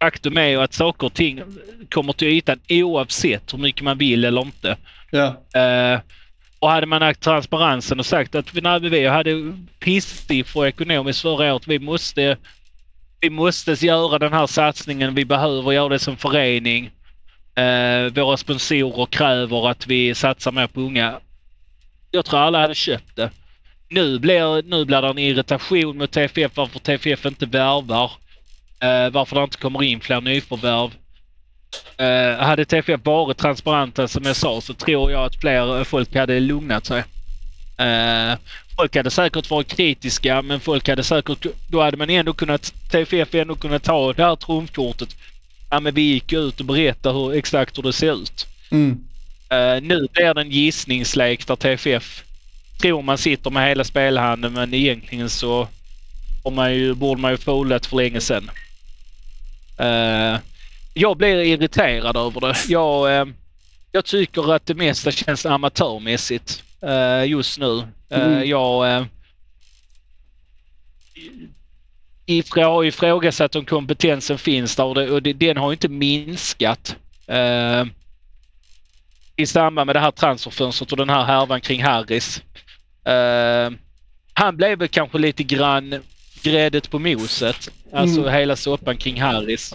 Faktum 0.00 0.36
är 0.36 0.46
ju 0.46 0.62
att 0.62 0.72
saker 0.72 1.06
och 1.06 1.14
ting 1.14 1.42
kommer 1.90 2.12
till 2.12 2.28
ytan 2.28 2.60
oavsett 2.68 3.54
hur 3.54 3.58
mycket 3.58 3.84
man 3.84 3.98
vill 3.98 4.24
eller 4.24 4.40
inte. 4.40 4.76
Ja. 5.10 5.60
Eh, 5.60 6.00
och 6.58 6.70
hade 6.70 6.86
man 6.86 7.02
haft 7.02 7.20
transparensen 7.20 7.98
och 7.98 8.06
sagt 8.06 8.34
att 8.34 8.54
nej, 8.54 8.80
vi 8.80 9.06
hade 9.06 9.52
pisssiffror 9.80 10.66
ekonomiskt 10.66 11.20
förra 11.20 11.54
året. 11.54 11.68
Vi 11.68 11.78
måste, 11.78 12.36
vi 13.20 13.30
måste 13.30 13.72
göra 13.72 14.18
den 14.18 14.32
här 14.32 14.46
satsningen. 14.46 15.14
Vi 15.14 15.24
behöver 15.24 15.72
göra 15.72 15.88
det 15.88 15.98
som 15.98 16.16
förening. 16.16 16.90
Eh, 17.54 18.12
våra 18.12 18.36
sponsorer 18.36 19.06
kräver 19.06 19.68
att 19.68 19.86
vi 19.86 20.14
satsar 20.14 20.52
mer 20.52 20.66
på 20.66 20.80
unga. 20.80 21.20
Jag 22.10 22.24
tror 22.24 22.40
alla 22.40 22.60
hade 22.60 22.74
köpt 22.74 23.16
det. 23.16 23.30
Nu 23.88 24.18
blir, 24.18 24.62
nu 24.62 24.84
blir 24.84 25.02
det 25.02 25.08
en 25.08 25.18
irritation 25.18 25.98
mot 25.98 26.10
TFF 26.10 26.56
varför 26.56 26.78
TFF 26.78 27.26
inte 27.26 27.46
värvar. 27.46 28.10
Eh, 28.80 29.10
varför 29.10 29.36
det 29.36 29.42
inte 29.42 29.58
kommer 29.58 29.82
in 29.82 30.00
fler 30.00 30.20
nyförvärv. 30.20 30.90
Eh, 31.98 32.44
hade 32.44 32.64
TFF 32.64 33.00
varit 33.04 33.38
transparenta 33.38 34.08
som 34.08 34.24
jag 34.24 34.36
sa 34.36 34.60
så 34.60 34.74
tror 34.74 35.12
jag 35.12 35.24
att 35.24 35.40
fler 35.40 35.84
folk 35.84 36.14
hade 36.14 36.40
lugnat 36.40 36.86
sig. 36.86 37.04
Eh, 37.78 38.38
folk 38.76 38.96
hade 38.96 39.10
säkert 39.10 39.50
varit 39.50 39.76
kritiska 39.76 40.42
men 40.42 40.60
folk 40.60 40.88
hade 40.88 41.02
säkert, 41.02 41.46
då 41.70 41.82
hade 41.82 41.96
man 41.96 42.10
ändå 42.10 42.32
kunnat, 42.32 42.74
TFF 42.90 43.34
ändå 43.34 43.54
kunnat 43.54 43.82
ta 43.82 44.12
det 44.12 44.24
här 44.24 44.36
trumfkortet. 44.36 45.16
Ja 45.70 45.80
men 45.80 45.94
vi 45.94 46.02
gick 46.02 46.32
ut 46.32 46.60
och 46.60 46.66
berättade 46.66 47.18
hur, 47.18 47.34
exakt 47.34 47.78
hur 47.78 47.82
det 47.82 47.92
ser 47.92 48.22
ut. 48.22 48.46
Mm. 48.70 49.04
Eh, 49.48 49.82
nu 49.82 50.08
blir 50.12 50.34
det 50.34 50.40
en 50.40 50.50
gissningslek 50.50 51.46
där 51.46 51.56
TFF 51.56 52.24
tror 52.80 53.02
man 53.02 53.18
sitter 53.18 53.50
med 53.50 53.68
hela 53.68 53.84
spelhandeln 53.84 54.54
men 54.54 54.74
egentligen 54.74 55.30
så 55.30 55.68
man 56.50 56.74
ju, 56.74 56.94
borde 56.94 57.20
man 57.20 57.30
ju 57.30 57.36
folat 57.36 57.86
för 57.86 57.96
länge 57.96 58.20
sedan. 58.20 58.50
Eh, 59.78 60.38
jag 60.94 61.16
blir 61.16 61.36
irriterad 61.36 62.16
över 62.16 62.40
det. 62.40 62.54
Jag, 62.68 63.16
eh, 63.16 63.26
jag 63.92 64.04
tycker 64.04 64.54
att 64.54 64.66
det 64.66 64.74
mesta 64.74 65.10
känns 65.10 65.46
amatörmässigt 65.46 66.62
eh, 66.82 67.24
just 67.24 67.58
nu. 67.58 67.82
Mm. 68.10 68.48
Jag 68.48 69.06
ifrå, 72.26 72.62
har 72.62 72.84
ifrågasatt 72.84 73.56
om 73.56 73.64
kompetensen 73.64 74.38
finns 74.38 74.76
där 74.76 74.84
och, 74.84 74.94
det, 74.94 75.10
och 75.10 75.22
det, 75.22 75.32
den 75.32 75.56
har 75.56 75.70
ju 75.70 75.72
inte 75.72 75.88
minskat. 75.88 76.96
I 79.36 79.46
samband 79.46 79.86
med 79.86 79.96
det 79.96 80.00
här 80.00 80.10
transferfönstret 80.10 80.92
och 80.92 80.98
den 80.98 81.10
här 81.10 81.24
härvan 81.24 81.60
kring 81.60 81.82
Harris. 81.82 82.42
Han 84.32 84.56
blev 84.56 84.78
väl 84.78 84.88
kanske 84.88 85.18
lite 85.18 85.42
grann 85.42 86.02
gräddet 86.50 86.90
på 86.90 86.98
moset. 86.98 87.70
Alltså 87.92 88.20
Mm. 88.20 88.34
hela 88.34 88.56
soppan 88.56 88.96
kring 88.96 89.20
Harris. 89.20 89.74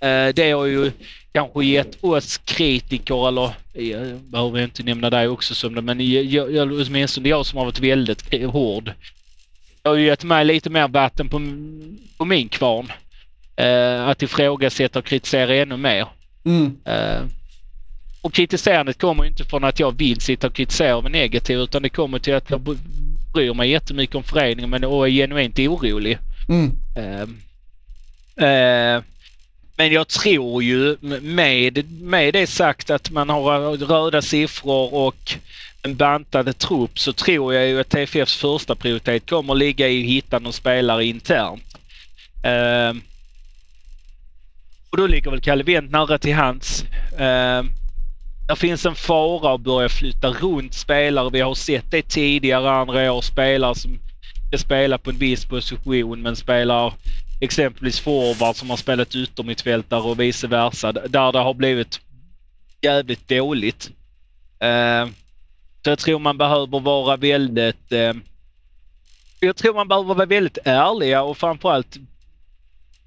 Eh, 0.00 0.28
det 0.34 0.50
har 0.50 0.66
ju 0.66 0.92
kanske 1.32 1.64
gett 1.64 2.04
oss 2.04 2.38
kritiker, 2.38 3.28
eller 3.28 3.50
jag 3.72 4.16
behöver 4.18 4.64
inte 4.64 4.82
nämna 4.82 5.10
dig 5.10 5.28
också 5.28 5.54
som 5.54 5.74
det, 5.74 5.82
men 5.82 6.10
jag, 6.10 6.52
jag, 6.52 6.72
åtminstone 6.72 7.28
jag 7.28 7.46
som 7.46 7.58
har 7.58 7.64
varit 7.64 7.80
väldigt 7.80 8.44
hård. 8.44 8.92
Det 9.82 9.88
har 9.88 9.96
ju 9.96 10.06
gett 10.06 10.24
mig 10.24 10.44
lite 10.44 10.70
mer 10.70 10.88
vatten 10.88 11.28
på, 11.28 11.40
på 12.16 12.24
min 12.24 12.48
kvarn. 12.48 12.92
Eh, 13.56 14.08
att 14.08 14.22
ifrågasätta 14.22 14.98
och 14.98 15.04
kritisera 15.04 15.54
ännu 15.54 15.76
mer. 15.76 16.06
Mm. 16.44 16.76
Eh, 16.84 17.22
och 18.22 18.34
kritiserandet 18.34 18.98
kommer 18.98 19.24
inte 19.26 19.44
från 19.44 19.64
att 19.64 19.80
jag 19.80 19.98
vill 19.98 20.20
sitta 20.20 20.46
och 20.46 20.54
kritisera 20.54 20.96
och 20.96 21.02
vara 21.02 21.12
negativ 21.12 21.58
utan 21.58 21.82
det 21.82 21.88
kommer 21.88 22.18
till 22.18 22.34
att 22.34 22.50
jag 22.50 22.60
bryr 23.32 23.54
mig 23.54 23.70
jättemycket 23.70 24.16
om 24.16 24.22
föreningen 24.22 24.70
men 24.70 24.84
och 24.84 25.08
är 25.08 25.12
genuint 25.12 25.58
orolig. 25.58 26.18
Mm. 26.48 26.72
Eh, 26.96 27.22
eh, 28.48 29.02
men 29.76 29.92
jag 29.92 30.08
tror 30.08 30.62
ju 30.62 30.96
med, 31.20 32.00
med 32.00 32.34
det 32.34 32.46
sagt 32.46 32.90
att 32.90 33.10
man 33.10 33.28
har 33.28 33.76
röda 33.76 34.22
siffror 34.22 34.94
och 34.94 35.38
en 35.82 35.96
bantad 35.96 36.58
trupp 36.58 36.98
så 36.98 37.12
tror 37.12 37.54
jag 37.54 37.68
ju 37.68 37.80
att 37.80 37.88
TFFs 37.88 38.36
första 38.36 38.74
prioritet 38.74 39.30
kommer 39.30 39.52
att 39.52 39.58
ligga 39.58 39.88
i 39.88 40.00
att 40.00 40.08
hitta 40.08 40.38
någon 40.38 40.52
spelare 40.52 41.04
internt. 41.04 41.78
Eh, 42.44 42.94
och 44.90 44.96
då 44.96 45.06
ligger 45.06 45.30
väl 45.30 45.40
Kalle 45.40 45.62
Wendt 45.62 45.92
nära 45.92 46.18
till 46.18 46.34
hands. 46.34 46.84
Eh, 47.18 47.62
det 48.48 48.56
finns 48.56 48.86
en 48.86 48.94
fara 48.94 49.54
att 49.54 49.60
börja 49.60 49.88
flytta 49.88 50.28
runt 50.28 50.74
spelare. 50.74 51.30
Vi 51.30 51.40
har 51.40 51.54
sett 51.54 51.90
det 51.90 52.02
tidigare 52.02 52.70
andra 52.70 53.12
år. 53.12 53.20
Spelare 53.20 53.74
som 53.74 53.98
ska 54.48 54.58
spela 54.58 54.98
på 54.98 55.10
en 55.10 55.18
viss 55.18 55.44
position 55.44 56.22
men 56.22 56.36
spelar 56.36 56.92
exempelvis 57.40 58.00
forward 58.00 58.56
som 58.56 58.70
har 58.70 58.76
spelat 58.76 59.14
yttermittfältare 59.14 60.00
och 60.00 60.20
vice 60.20 60.46
versa. 60.46 60.92
Där 60.92 61.32
det 61.32 61.38
har 61.38 61.54
blivit 61.54 62.00
jävligt 62.80 63.28
dåligt. 63.28 63.90
Eh, 64.60 65.06
så 65.84 65.90
jag 65.90 65.98
tror 65.98 66.18
man 66.18 66.38
behöver 66.38 66.80
vara 66.80 67.16
väldigt... 67.16 67.92
Eh, 67.92 68.12
jag 69.40 69.56
tror 69.56 69.74
man 69.74 69.88
behöver 69.88 70.14
vara 70.14 70.26
väldigt 70.26 70.58
ärliga 70.64 71.22
och 71.22 71.38
framförallt 71.38 71.96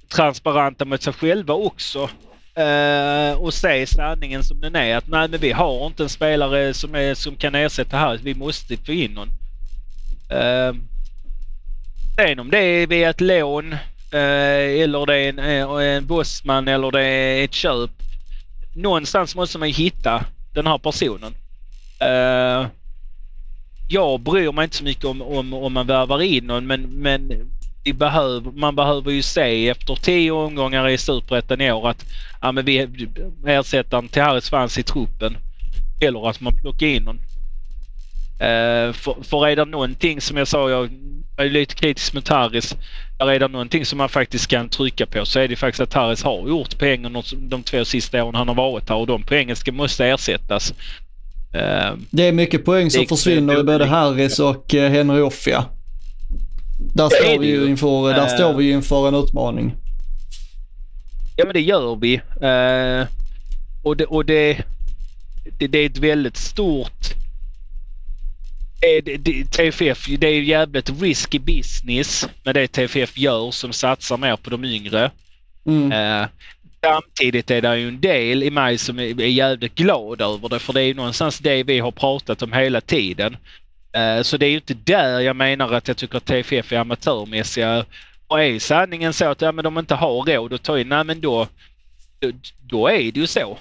transparenta 0.07 0.85
mot 0.85 1.01
sig 1.01 1.13
själva 1.13 1.53
också. 1.53 2.09
Eh, 2.55 3.33
och 3.33 3.53
se 3.53 3.87
sanningen 3.87 4.43
som 4.43 4.61
den 4.61 4.75
är. 4.75 4.97
Att 4.97 5.07
nej, 5.07 5.27
men 5.27 5.39
vi 5.39 5.51
har 5.51 5.85
inte 5.85 6.03
en 6.03 6.09
spelare 6.09 6.73
som, 6.73 6.95
är, 6.95 7.13
som 7.13 7.35
kan 7.35 7.55
ersätta 7.55 7.97
här. 7.97 8.19
Vi 8.23 8.35
måste 8.35 8.77
få 8.77 8.91
in 8.91 9.13
någon. 9.13 9.29
Eh, 10.29 10.69
uh, 10.69 10.75
sen 12.15 12.39
om 12.39 12.51
det 12.51 12.57
är 12.57 12.87
via 12.87 13.09
ett 13.09 13.21
lån 13.21 13.73
eh, 14.11 14.81
eller 14.81 15.05
det 15.05 15.17
är 15.17 15.29
en, 15.29 15.39
en 15.79 16.05
bossman 16.05 16.67
eller 16.67 16.91
det 16.91 17.03
är 17.03 17.43
ett 17.43 17.53
köp. 17.53 17.91
Någonstans 18.75 19.35
måste 19.35 19.57
man 19.57 19.69
hitta 19.69 20.25
den 20.53 20.67
här 20.67 20.77
personen. 20.77 21.33
Jag 23.89 24.19
bryr 24.19 24.51
mig 24.51 24.63
inte 24.63 24.77
så 24.77 24.83
mycket 24.83 25.05
om, 25.05 25.21
om, 25.21 25.53
om 25.53 25.73
man 25.73 25.87
värvar 25.87 26.21
in 26.21 26.47
någon 26.47 26.67
men, 26.67 26.81
men 26.81 27.51
vi 27.83 27.93
behöver, 27.93 28.51
man 28.51 28.75
behöver 28.75 29.11
ju 29.11 29.21
se 29.21 29.69
efter 29.69 29.95
tio 29.95 30.31
omgångar 30.31 30.89
i 30.89 30.97
Superettan 30.97 31.61
i 31.61 31.71
år 31.71 31.89
att 31.89 32.05
ja, 32.41 32.51
men 32.51 32.65
vi 32.65 32.87
ersättaren 33.45 34.07
till 34.07 34.21
Harris 34.21 34.49
fanns 34.49 34.77
i 34.77 34.83
truppen. 34.83 35.37
Eller 36.01 36.29
att 36.29 36.41
man 36.41 36.53
plockar 36.61 36.87
in 36.87 37.03
någon. 37.03 37.19
Uh, 38.41 38.93
för, 38.93 39.23
för 39.23 39.47
är 39.47 39.55
det 39.55 39.65
någonting 39.65 40.21
som 40.21 40.37
jag 40.37 40.47
sa, 40.47 40.69
jag 40.69 40.89
är 41.37 41.49
lite 41.49 41.75
kritisk 41.75 42.13
mot 42.13 42.27
Harris. 42.27 42.75
Är 43.19 43.39
det 43.39 43.47
någonting 43.47 43.85
som 43.85 43.97
man 43.97 44.09
faktiskt 44.09 44.47
kan 44.47 44.69
trycka 44.69 45.05
på 45.05 45.25
så 45.25 45.39
är 45.39 45.47
det 45.47 45.55
faktiskt 45.55 45.81
att 45.81 45.93
Harris 45.93 46.23
har 46.23 46.47
gjort 46.47 46.79
poängen 46.79 47.23
de 47.33 47.63
två 47.63 47.85
sista 47.85 48.23
åren 48.23 48.35
han 48.35 48.47
har 48.47 48.55
varit 48.55 48.89
här 48.89 48.95
och 48.95 49.07
de 49.07 49.23
poängen 49.23 49.55
ska, 49.55 49.71
måste 49.71 50.05
ersättas. 50.05 50.73
Uh, 51.55 51.97
Det 52.09 52.27
är 52.27 52.31
mycket 52.31 52.65
poäng 52.65 52.91
som 52.91 53.05
försvinner 53.05 53.59
i 53.59 53.63
både 53.63 53.85
Harris 53.85 54.39
och 54.39 54.75
eh, 54.75 54.91
Henry 54.91 55.21
Offia. 55.21 55.65
Där, 56.93 57.05
är 57.05 57.09
står 57.09 57.39
vi 57.39 57.47
ju 57.47 57.65
inför, 57.67 58.13
där 58.13 58.21
Eh. 58.21 58.35
står 58.35 58.53
vi 58.53 58.65
ju 58.65 58.71
inför 58.71 59.07
en 59.07 59.15
utmaning. 59.15 59.75
Ja 61.37 61.45
men 61.45 61.53
det 61.53 61.61
gör 61.61 61.95
vi. 61.95 62.13
Eh, 62.41 63.07
och 63.83 63.97
det, 63.97 64.05
och 64.05 64.25
det, 64.25 64.57
det, 65.59 65.67
det 65.67 65.77
är 65.79 65.85
ett 65.85 65.97
väldigt 65.97 66.37
stort... 66.37 67.13
Eh, 68.81 69.03
det, 69.03 69.17
det, 69.17 69.45
TFF, 69.51 70.05
det 70.19 70.27
är 70.27 70.41
jävligt 70.41 71.01
risky 71.01 71.39
business 71.39 72.27
med 72.43 72.55
det 72.55 72.67
TFF 72.67 73.17
gör 73.17 73.51
som 73.51 73.73
satsar 73.73 74.17
mer 74.17 74.35
på 74.35 74.49
de 74.49 74.63
yngre. 74.65 75.11
Mm. 75.65 75.91
Eh, 75.91 76.27
samtidigt 76.83 77.51
är 77.51 77.61
det 77.61 77.77
ju 77.77 77.87
en 77.87 78.01
del 78.01 78.43
i 78.43 78.51
mig 78.51 78.77
som 78.77 78.99
är, 78.99 79.21
är 79.21 79.27
jävligt 79.27 79.75
glad 79.75 80.21
över 80.21 80.49
det 80.49 80.59
för 80.59 80.73
det 80.73 80.81
är 80.81 80.85
ju 80.85 80.93
någonstans 80.93 81.39
det 81.39 81.63
vi 81.63 81.79
har 81.79 81.91
pratat 81.91 82.41
om 82.41 82.53
hela 82.53 82.81
tiden. 82.81 83.37
Eh, 83.93 84.21
så 84.21 84.37
det 84.37 84.45
är 84.45 84.49
ju 84.49 84.55
inte 84.55 84.73
där 84.73 85.19
jag 85.19 85.35
menar 85.35 85.73
att 85.73 85.87
jag 85.87 85.97
tycker 85.97 86.17
att 86.17 86.25
TFF 86.25 86.71
är 86.71 86.77
amatörmässiga. 86.77 87.85
Och 88.27 88.43
är 88.43 88.59
sanningen 88.59 89.13
så 89.13 89.25
att 89.25 89.41
ja, 89.41 89.51
men 89.51 89.63
de 89.63 89.77
inte 89.77 89.95
har 89.95 90.25
råd 90.25 90.53
att 90.53 90.63
ta 90.63 90.79
in, 90.79 90.89
nej 90.89 91.03
men 91.03 91.21
då, 91.21 91.47
då, 92.61 92.87
är 92.87 93.11
det 93.11 93.19
ju 93.19 93.27
så. 93.27 93.57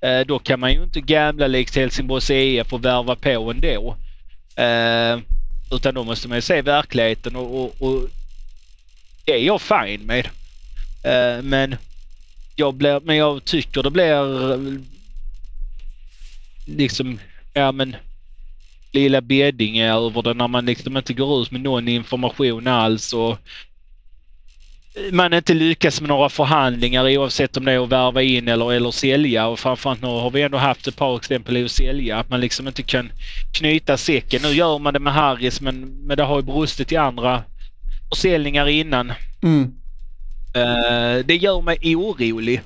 Eh, 0.00 0.20
då 0.20 0.38
kan 0.38 0.60
man 0.60 0.72
ju 0.72 0.82
inte 0.82 1.00
gamla 1.00 1.46
likt 1.46 1.76
Helsingborgs 1.76 2.30
IF 2.30 2.72
och 2.72 2.84
värva 2.84 3.16
på 3.16 3.50
ändå. 3.50 3.96
Eh, 4.56 5.18
utan 5.72 5.94
då 5.94 6.04
måste 6.04 6.28
man 6.28 6.38
ju 6.38 6.42
se 6.42 6.62
verkligheten 6.62 7.36
och, 7.36 7.62
och, 7.62 7.82
och 7.82 8.08
det 9.24 9.32
är 9.32 9.38
jag 9.38 9.60
fine 9.60 10.06
med. 10.06 10.28
Men, 11.42 11.76
jag 12.56 12.74
blir, 12.74 13.00
men 13.00 13.16
jag 13.16 13.44
tycker 13.44 13.82
det 13.82 13.90
blir 13.90 14.80
liksom, 16.66 17.18
ja 17.52 17.72
men 17.72 17.96
lilla 18.92 19.20
Beddinge 19.20 19.92
över 19.94 20.22
det 20.22 20.34
när 20.34 20.48
man 20.48 20.66
liksom 20.66 20.96
inte 20.96 21.14
går 21.14 21.42
ut 21.42 21.50
med 21.50 21.60
någon 21.60 21.88
information 21.88 22.66
alls 22.66 23.12
och 23.12 23.38
man 25.12 25.34
inte 25.34 25.54
lyckas 25.54 26.00
med 26.00 26.08
några 26.08 26.28
förhandlingar 26.28 27.18
oavsett 27.18 27.56
om 27.56 27.64
det 27.64 27.72
är 27.72 27.84
att 27.84 27.88
värva 27.88 28.22
in 28.22 28.48
eller, 28.48 28.72
eller 28.72 28.90
sälja 28.90 29.46
och 29.46 29.58
framförallt 29.58 30.02
nu 30.02 30.08
har 30.08 30.30
vi 30.30 30.42
ändå 30.42 30.58
haft 30.58 30.86
ett 30.86 30.96
par 30.96 31.16
exempel 31.16 31.56
i 31.56 31.64
att 31.64 31.70
sälja. 31.70 32.18
Att 32.18 32.30
man 32.30 32.40
liksom 32.40 32.68
inte 32.68 32.82
kan 32.82 33.12
knyta 33.52 33.96
säcken. 33.96 34.42
Nu 34.42 34.48
gör 34.48 34.78
man 34.78 34.92
det 34.92 35.00
med 35.00 35.12
Harris 35.12 35.60
men, 35.60 35.80
men 35.80 36.16
det 36.16 36.22
har 36.22 36.36
ju 36.36 36.42
brustit 36.42 36.92
i 36.92 36.96
andra 36.96 37.42
försäljningar 38.08 38.68
innan. 38.68 39.12
Mm. 39.42 39.74
Eh, 40.54 41.24
det 41.24 41.36
gör 41.36 41.62
mig 41.62 41.96
orolig 41.96 42.62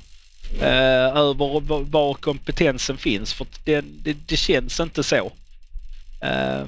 uh, 0.61 1.17
över 1.17 1.59
var, 1.83 2.13
kompetensen 2.13 2.97
finns 2.97 3.33
för 3.33 3.47
det, 3.63 3.85
det, 4.03 4.17
det 4.27 4.37
känns 4.37 4.79
inte 4.79 5.03
så. 5.03 5.31
Eh, 6.21 6.61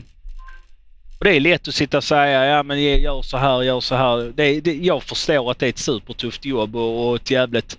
och 1.19 1.25
det 1.25 1.35
är 1.35 1.39
lätt 1.39 1.67
att 1.67 1.75
sitta 1.75 1.97
och 1.97 2.03
säga 2.03 2.45
ja 2.45 2.63
men 2.63 2.81
gör 2.81 3.21
så 3.21 3.37
här, 3.37 3.61
gör 3.61 3.79
så 3.79 3.95
här. 3.95 4.31
Det, 4.35 4.61
det, 4.61 4.73
jag 4.73 5.03
förstår 5.03 5.51
att 5.51 5.59
det 5.59 5.65
är 5.65 5.69
ett 5.69 5.77
supertufft 5.77 6.45
jobb 6.45 6.75
och, 6.75 7.09
och 7.09 7.15
ett 7.15 7.31
jävligt... 7.31 7.77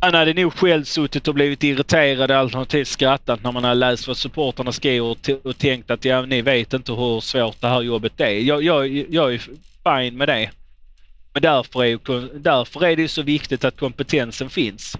Han 0.00 0.14
hade 0.14 0.34
nog 0.34 0.52
själv 0.52 0.84
suttit 0.84 1.28
och 1.28 1.34
blivit 1.34 1.64
irriterad 1.64 2.30
alternativt 2.30 2.88
skrattat 2.88 3.42
när 3.42 3.52
man 3.52 3.64
har 3.64 3.74
läst 3.74 4.08
vad 4.08 4.16
supporterna 4.16 4.72
skriver 4.72 5.06
och, 5.06 5.30
och 5.44 5.58
tänkt 5.58 5.90
att 5.90 6.04
ja, 6.04 6.22
ni 6.22 6.42
vet 6.42 6.72
inte 6.72 6.92
hur 6.92 7.20
svårt 7.20 7.60
det 7.60 7.68
här 7.68 7.82
jobbet 7.82 8.20
är. 8.20 8.30
Jag, 8.30 8.62
jag, 8.62 8.88
jag 8.88 9.34
är 9.34 9.38
fine 9.84 10.16
med 10.16 10.28
det. 10.28 10.50
Men 11.32 11.42
därför 11.42 11.84
är, 11.84 12.38
därför 12.38 12.84
är 12.84 12.96
det 12.96 13.02
ju 13.02 13.08
så 13.08 13.22
viktigt 13.22 13.64
att 13.64 13.76
kompetensen 13.76 14.50
finns. 14.50 14.96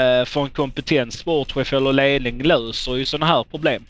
Uh, 0.00 0.24
för 0.24 0.44
en 0.44 0.50
kompetent 0.50 1.12
sportchef 1.12 1.72
eller 1.72 1.92
ledning 1.92 2.42
löser 2.42 2.96
ju 2.96 3.04
sådana 3.04 3.26
här 3.26 3.44
problem. 3.44 3.84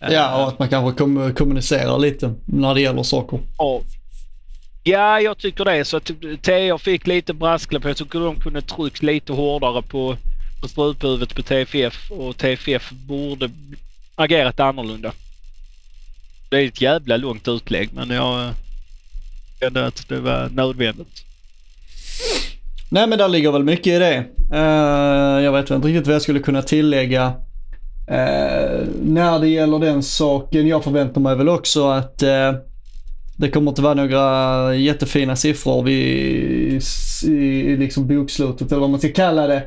Ja, 0.00 0.42
och 0.42 0.48
att 0.48 0.58
man 0.58 0.68
kanske 0.68 0.98
kom, 0.98 1.34
kommunicerar 1.34 1.98
lite 1.98 2.34
när 2.44 2.74
det 2.74 2.80
gäller 2.80 3.02
saker. 3.02 3.40
Ja. 3.58 3.80
Ja, 4.82 5.20
jag 5.20 5.38
tycker 5.38 5.64
det. 5.64 5.84
Så 5.84 6.00
TA 6.42 6.78
fick 6.78 7.06
lite 7.06 7.34
brasklapp. 7.34 7.84
Jag 7.84 7.96
tycker 7.96 8.20
de 8.20 8.40
kunde 8.40 8.62
tryckt 8.62 9.02
lite 9.02 9.32
hårdare 9.32 9.82
på, 9.82 10.16
på 10.60 10.68
struphuvudet 10.68 11.34
på 11.34 11.42
TFF 11.42 12.10
och 12.10 12.36
TFF 12.36 12.90
borde 12.90 13.50
agerat 14.14 14.60
annorlunda. 14.60 15.12
Det 16.48 16.56
är 16.56 16.66
ett 16.66 16.80
jävla 16.80 17.16
långt 17.16 17.48
utlägg 17.48 17.90
men 17.92 18.10
jag 18.10 18.44
eh, 18.44 18.50
kände 19.60 19.86
att 19.86 20.08
det 20.08 20.20
var 20.20 20.48
nödvändigt. 20.48 21.24
Nej 22.90 23.06
men 23.06 23.18
där 23.18 23.28
ligger 23.28 23.52
väl 23.52 23.64
mycket 23.64 23.86
i 23.86 23.98
det. 23.98 24.24
Uh, 24.52 25.44
jag 25.44 25.52
vet 25.52 25.70
inte 25.70 25.88
riktigt 25.88 26.06
vad 26.06 26.14
jag 26.14 26.22
skulle 26.22 26.40
kunna 26.40 26.62
tillägga. 26.62 27.26
Uh, 28.10 28.86
när 29.02 29.38
det 29.40 29.48
gäller 29.48 29.78
den 29.78 30.02
saken, 30.02 30.66
jag 30.66 30.84
förväntar 30.84 31.20
mig 31.20 31.36
väl 31.36 31.48
också 31.48 31.88
att 31.88 32.22
uh, 32.22 32.58
det 33.36 33.50
kommer 33.50 33.70
inte 33.70 33.82
vara 33.82 33.94
några 33.94 34.74
jättefina 34.74 35.36
siffror 35.36 35.82
vid 35.82 36.82
i, 37.24 37.76
liksom 37.76 38.06
bokslutet 38.06 38.72
eller 38.72 38.80
vad 38.80 38.90
man 38.90 39.00
ska 39.00 39.08
kalla 39.08 39.46
det. 39.46 39.62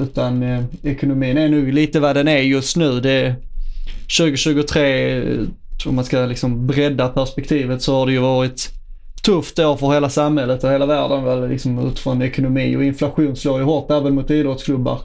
Utan 0.00 0.44
ekonomin 0.82 1.38
är 1.38 1.48
nog 1.48 1.72
lite 1.72 2.00
vad 2.00 2.16
den 2.16 2.28
är 2.28 2.38
just 2.38 2.76
nu. 2.76 3.00
Det 3.00 3.10
är 3.10 3.34
2023, 4.18 5.36
om 5.86 5.94
man 5.94 6.04
ska 6.04 6.26
liksom 6.26 6.66
bredda 6.66 7.08
perspektivet 7.08 7.82
så 7.82 7.94
har 7.94 8.06
det 8.06 8.12
ju 8.12 8.18
varit 8.18 8.79
tufft 9.22 9.58
år 9.58 9.76
för 9.76 9.92
hela 9.92 10.08
samhället 10.08 10.64
och 10.64 10.70
hela 10.70 10.86
världen 10.86 11.24
väl 11.24 11.48
liksom 11.48 11.88
utifrån 11.88 12.22
ekonomi 12.22 12.76
och 12.76 12.84
inflation 12.84 13.36
slår 13.36 13.58
ju 13.58 13.64
hårt 13.64 13.90
även 13.90 14.14
mot 14.14 14.30
idrottsklubbar. 14.30 15.00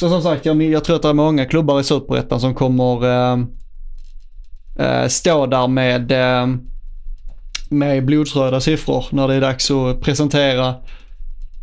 Så 0.00 0.08
som 0.08 0.22
sagt, 0.22 0.46
jag, 0.46 0.62
jag 0.62 0.84
tror 0.84 0.96
att 0.96 1.02
det 1.02 1.08
är 1.08 1.12
många 1.12 1.44
klubbar 1.44 1.80
i 1.80 1.84
Superettan 1.84 2.40
som 2.40 2.54
kommer 2.54 3.04
eh, 3.04 3.38
eh, 4.78 5.08
stå 5.08 5.46
där 5.46 5.68
med, 5.68 6.12
eh, 6.12 6.46
med 7.68 8.04
blodsröda 8.04 8.60
siffror 8.60 9.04
när 9.10 9.28
det 9.28 9.34
är 9.34 9.40
dags 9.40 9.70
att 9.70 10.00
presentera 10.00 10.74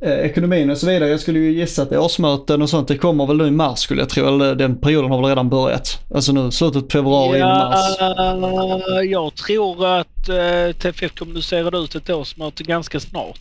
eh, 0.02 0.12
ekonomin 0.20 0.70
och 0.70 0.78
så 0.78 0.88
vidare. 0.88 1.10
Jag 1.10 1.20
skulle 1.20 1.40
ju 1.40 1.52
gissa 1.52 1.82
att 1.82 1.92
årsmöten 1.92 2.62
och 2.62 2.70
sånt 2.70 2.88
det 2.88 2.98
kommer 2.98 3.26
väl 3.26 3.38
nu 3.38 3.48
i 3.48 3.52
mars 3.52 3.80
skulle 3.80 4.02
jag 4.02 4.10
tro. 4.10 4.28
Eller 4.28 4.56
den 4.56 4.78
perioden 4.82 5.12
har 5.12 5.18
väl 5.22 5.30
redan 5.30 5.50
börjat. 5.50 6.00
Alltså 6.16 6.32
nu 6.32 6.52
slutet 6.52 6.84
på 6.84 6.90
februari 6.90 7.38
i 7.38 7.42
mars. 7.42 7.96
Ja, 8.00 9.04
jag 9.04 9.36
tror 9.36 9.86
att 9.88 10.30
eh, 10.30 10.72
TFF 10.80 11.16
kommunicerar 11.20 11.84
ut 11.84 11.96
ett 11.96 12.10
årsmöte 12.10 12.64
ganska 12.64 13.00
snart. 13.00 13.40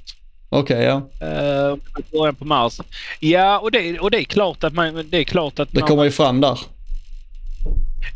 Okej, 0.49 0.83
ja. 0.85 0.95
Uh, 1.27 1.77
början 2.13 2.35
på 2.35 2.45
mars. 2.45 2.81
Ja, 3.21 3.59
och 3.59 3.71
det, 3.71 3.99
och 3.99 4.11
det 4.11 4.19
är 4.21 4.25
klart 4.25 4.65
att 4.65 4.73
man... 4.73 5.07
Det 5.11 5.19
är 5.19 5.25
klart 5.25 5.59
att 5.59 5.73
Det 5.73 5.81
när 5.81 5.87
kommer 5.87 6.05
ju 6.05 6.11
fram 6.11 6.41
där. 6.41 6.59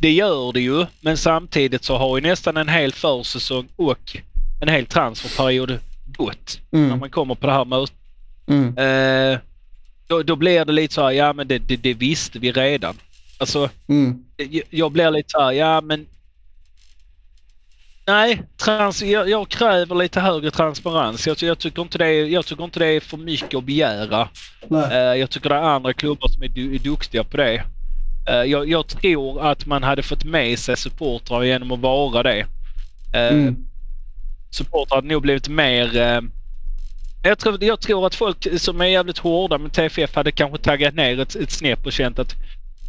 det 0.00 0.11
gör 0.12 0.53
det 0.53 0.61
ju. 0.61 0.87
Men 1.00 1.16
samtidigt 1.16 1.85
så 1.85 1.96
har 1.96 2.16
ju 2.18 2.22
nästan 2.22 2.57
en 2.57 2.68
hel 2.68 2.92
försäsong 2.92 3.68
och 3.76 4.16
en 4.61 4.68
hel 4.68 4.87
transferperiod 4.87 5.79
gått 6.18 6.61
när 6.70 6.81
Mm, 6.81 6.98
man 6.98 7.11
kommer 7.11 7.35
på 7.35 7.46
det 7.46 7.53
här 7.53 7.64
mötet. 7.64 7.94
Mm, 8.51 8.79
Eh, 8.79 9.39
då, 10.07 10.23
då 10.23 10.37
blir 10.37 10.65
det 10.65 10.73
lite 10.73 10.95
så 10.95 11.03
här, 11.03 11.11
ja 11.11 11.33
men 11.33 11.49
det, 11.49 11.59
det, 11.59 11.77
det 11.77 11.95
visste 11.95 12.39
vi 12.39 12.53
redan. 12.53 12.95
Alltså, 13.39 13.71
mm. 13.89 14.25
jag- 14.37 14.63
jag 14.71 14.93
blir 14.93 15.11
lite 15.11 15.29
så 15.31 15.41
här, 15.41 15.53
ja 15.53 15.81
men... 15.81 16.07
Nej, 18.07 18.43
trans, 18.57 19.03
jag, 19.03 19.29
jag 19.31 19.49
kräver 19.49 19.95
lite 19.95 20.21
högre 20.21 20.51
transparens. 20.51 21.27
Jag, 21.27 21.43
jag, 21.43 21.59
tycker 21.59 21.83
inte 21.83 21.99
det, 21.99 22.07
är- 22.07 22.27
jag 22.27 22.47
tycker 22.47 22.65
inte 22.65 22.79
det 22.79 22.87
är 22.87 23.01
för 23.01 23.17
mycket 23.17 23.55
att 23.55 23.65
begära. 23.65 24.29
Eh, 24.93 24.99
jag 25.21 25.31
tycker 25.31 25.49
det 25.49 25.55
är 25.55 25.61
andra 25.61 25.93
klubbar 25.93 26.29
som 26.29 26.43
är, 26.43 26.49
du, 26.49 26.75
är 26.75 26.79
duktiga 26.79 27.25
på 27.25 27.37
det. 27.37 27.65
Eh, 28.29 28.35
jag, 28.35 28.69
jag 28.69 28.87
tror 28.87 29.47
att 29.51 29.67
man 29.67 29.83
hade 29.83 30.03
fått 30.03 30.25
med 30.25 30.59
sig 30.59 30.77
supportrar 30.77 31.43
genom 31.43 31.73
att 31.73 31.81
vara 31.81 32.23
det. 32.23 32.47
Eh, 33.15 33.29
Mm. 33.33 33.57
Supportrar 34.51 34.97
hade 34.97 35.09
nog 35.09 35.23
blivit 35.23 35.49
mer... 35.49 35.99
Eh, 37.22 37.28
jag, 37.28 37.38
tror, 37.38 37.64
jag 37.64 37.80
tror 37.80 38.06
att 38.06 38.14
folk 38.14 38.61
som 38.61 38.80
är 38.80 38.85
jävligt 38.87 39.18
hårda 39.18 39.59
med 39.59 39.72
TFF 39.72 40.14
hade 40.14 40.33
kanske 40.33 40.59
taggat 40.59 40.94
ner 40.94 41.20
ett, 41.20 41.35
ett 41.37 41.50
snäpp 41.50 41.87
och 41.87 41.92
känt 41.92 42.18
att 42.18 42.35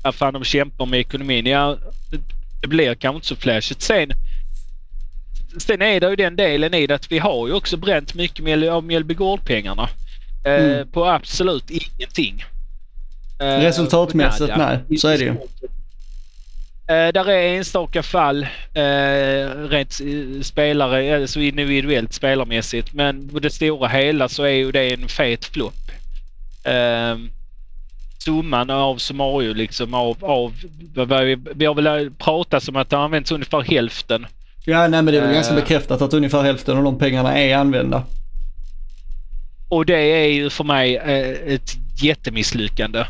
ja, 0.03 0.11
fan, 0.11 0.33
de 0.33 0.43
kämpar 0.43 0.85
med 0.85 0.99
ekonomin. 0.99 1.45
Ja, 1.45 1.77
det, 2.61 2.67
blir 2.67 2.95
kanske 2.95 3.15
inte 3.15 3.27
så 3.27 3.35
flashigt. 3.35 3.81
Sen, 3.81 4.11
sen 5.57 5.81
är 5.81 5.99
det 5.99 6.09
ju 6.09 6.15
den 6.15 6.35
delen 6.35 6.73
i 6.73 6.87
det 6.87 6.95
att 6.95 7.11
vi 7.11 7.19
har 7.19 7.47
ju 7.47 7.53
också 7.53 7.77
bränt 7.77 8.13
mycket 8.13 8.45
Mjäl- 8.45 8.69
av 8.69 8.83
Mjällbygård-pengarna. 8.83 9.89
Eh, 10.45 10.53
Mm. 10.53 10.87
På 10.87 11.05
absolut 11.05 11.69
ingenting. 11.69 12.43
Eh, 13.39 13.45
Resultatmässigt, 13.45 14.49
nada. 14.57 14.79
nej, 14.89 14.97
så 14.99 15.07
är 15.07 15.17
det 15.17 15.23
ju. 15.23 15.35
Eh, 16.91 17.11
där 17.13 17.29
är 17.29 17.57
enstaka 17.57 18.03
fall 18.03 18.43
eh, 18.73 19.67
rent 19.69 19.99
eh, 20.01 20.41
spelare, 20.41 21.21
alltså 21.21 21.39
individuellt 21.39 22.13
spelarmässigt. 22.13 22.93
Men 22.93 23.29
på 23.29 23.39
det 23.39 23.49
stora 23.49 23.87
hela 23.87 24.29
så 24.29 24.43
är 24.43 24.49
ju 24.49 24.71
det 24.71 24.93
en 24.93 25.07
fet 25.07 25.45
flopp. 25.45 25.91
Eh, 26.63 27.17
summan 28.25 28.69
av 28.69 28.97
summario 28.97 29.53
liksom 29.53 29.93
av, 29.93 30.17
av 30.21 30.53
vad 30.95 31.25
vi, 31.25 31.37
vi 31.55 31.65
har 31.65 31.73
väl 31.73 32.11
pratat 32.11 32.67
om 32.67 32.75
att 32.75 32.89
det 32.89 32.95
har 32.95 33.03
använts 33.03 33.31
ungefär 33.31 33.61
hälften. 33.61 34.27
Ja, 34.65 34.87
nej 34.87 35.01
men 35.01 35.05
det 35.05 35.17
är 35.17 35.21
väl 35.21 35.33
ganska 35.33 35.55
bekräftat 35.55 36.01
att 36.01 36.13
ungefär 36.13 36.41
hälften 36.41 36.77
av 36.77 36.83
de 36.83 36.99
pengarna 36.99 37.39
är 37.39 37.55
använda. 37.55 38.03
Och 39.69 39.85
det 39.85 40.23
är 40.23 40.27
ju 40.27 40.49
för 40.49 40.63
mig 40.63 40.95
ett 41.47 41.71
jättemisslyckande. 42.03 43.05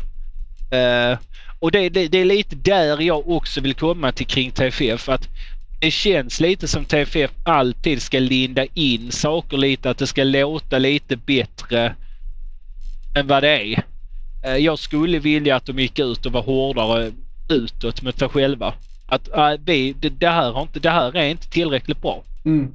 Och 1.62 1.70
det, 1.70 1.88
det, 1.88 2.08
det 2.08 2.18
är 2.18 2.24
lite 2.24 2.56
där 2.56 3.00
jag 3.00 3.28
också 3.28 3.60
vill 3.60 3.74
komma 3.74 4.12
till 4.12 4.26
kring 4.26 4.50
TFF. 4.50 5.08
Att 5.08 5.28
det 5.80 5.90
känns 5.90 6.40
lite 6.40 6.68
som 6.68 6.84
TFF 6.84 7.30
alltid 7.42 8.02
ska 8.02 8.18
linda 8.18 8.66
in 8.74 9.12
saker 9.12 9.56
lite, 9.56 9.90
att 9.90 9.98
det 9.98 10.06
ska 10.06 10.24
låta 10.24 10.78
lite 10.78 11.16
bättre 11.16 11.94
än 13.16 13.26
vad 13.26 13.42
det 13.42 13.48
är. 13.48 13.82
Eh, 14.44 14.56
jag 14.56 14.78
skulle 14.78 15.18
vilja 15.18 15.56
att 15.56 15.66
de 15.66 15.78
gick 15.78 15.98
ut 15.98 16.26
och 16.26 16.32
var 16.32 16.42
hårdare 16.42 17.12
utåt 17.48 18.02
med 18.02 18.14
sig 18.14 18.28
själva. 18.28 18.74
Att 19.06 19.28
äh, 19.28 19.52
vi, 19.64 19.92
det, 19.92 20.08
det, 20.08 20.28
här 20.28 20.52
har 20.52 20.62
inte, 20.62 20.80
det 20.80 20.90
här 20.90 21.16
är 21.16 21.28
inte 21.28 21.48
tillräckligt 21.48 22.02
bra. 22.02 22.22
Mm. 22.44 22.72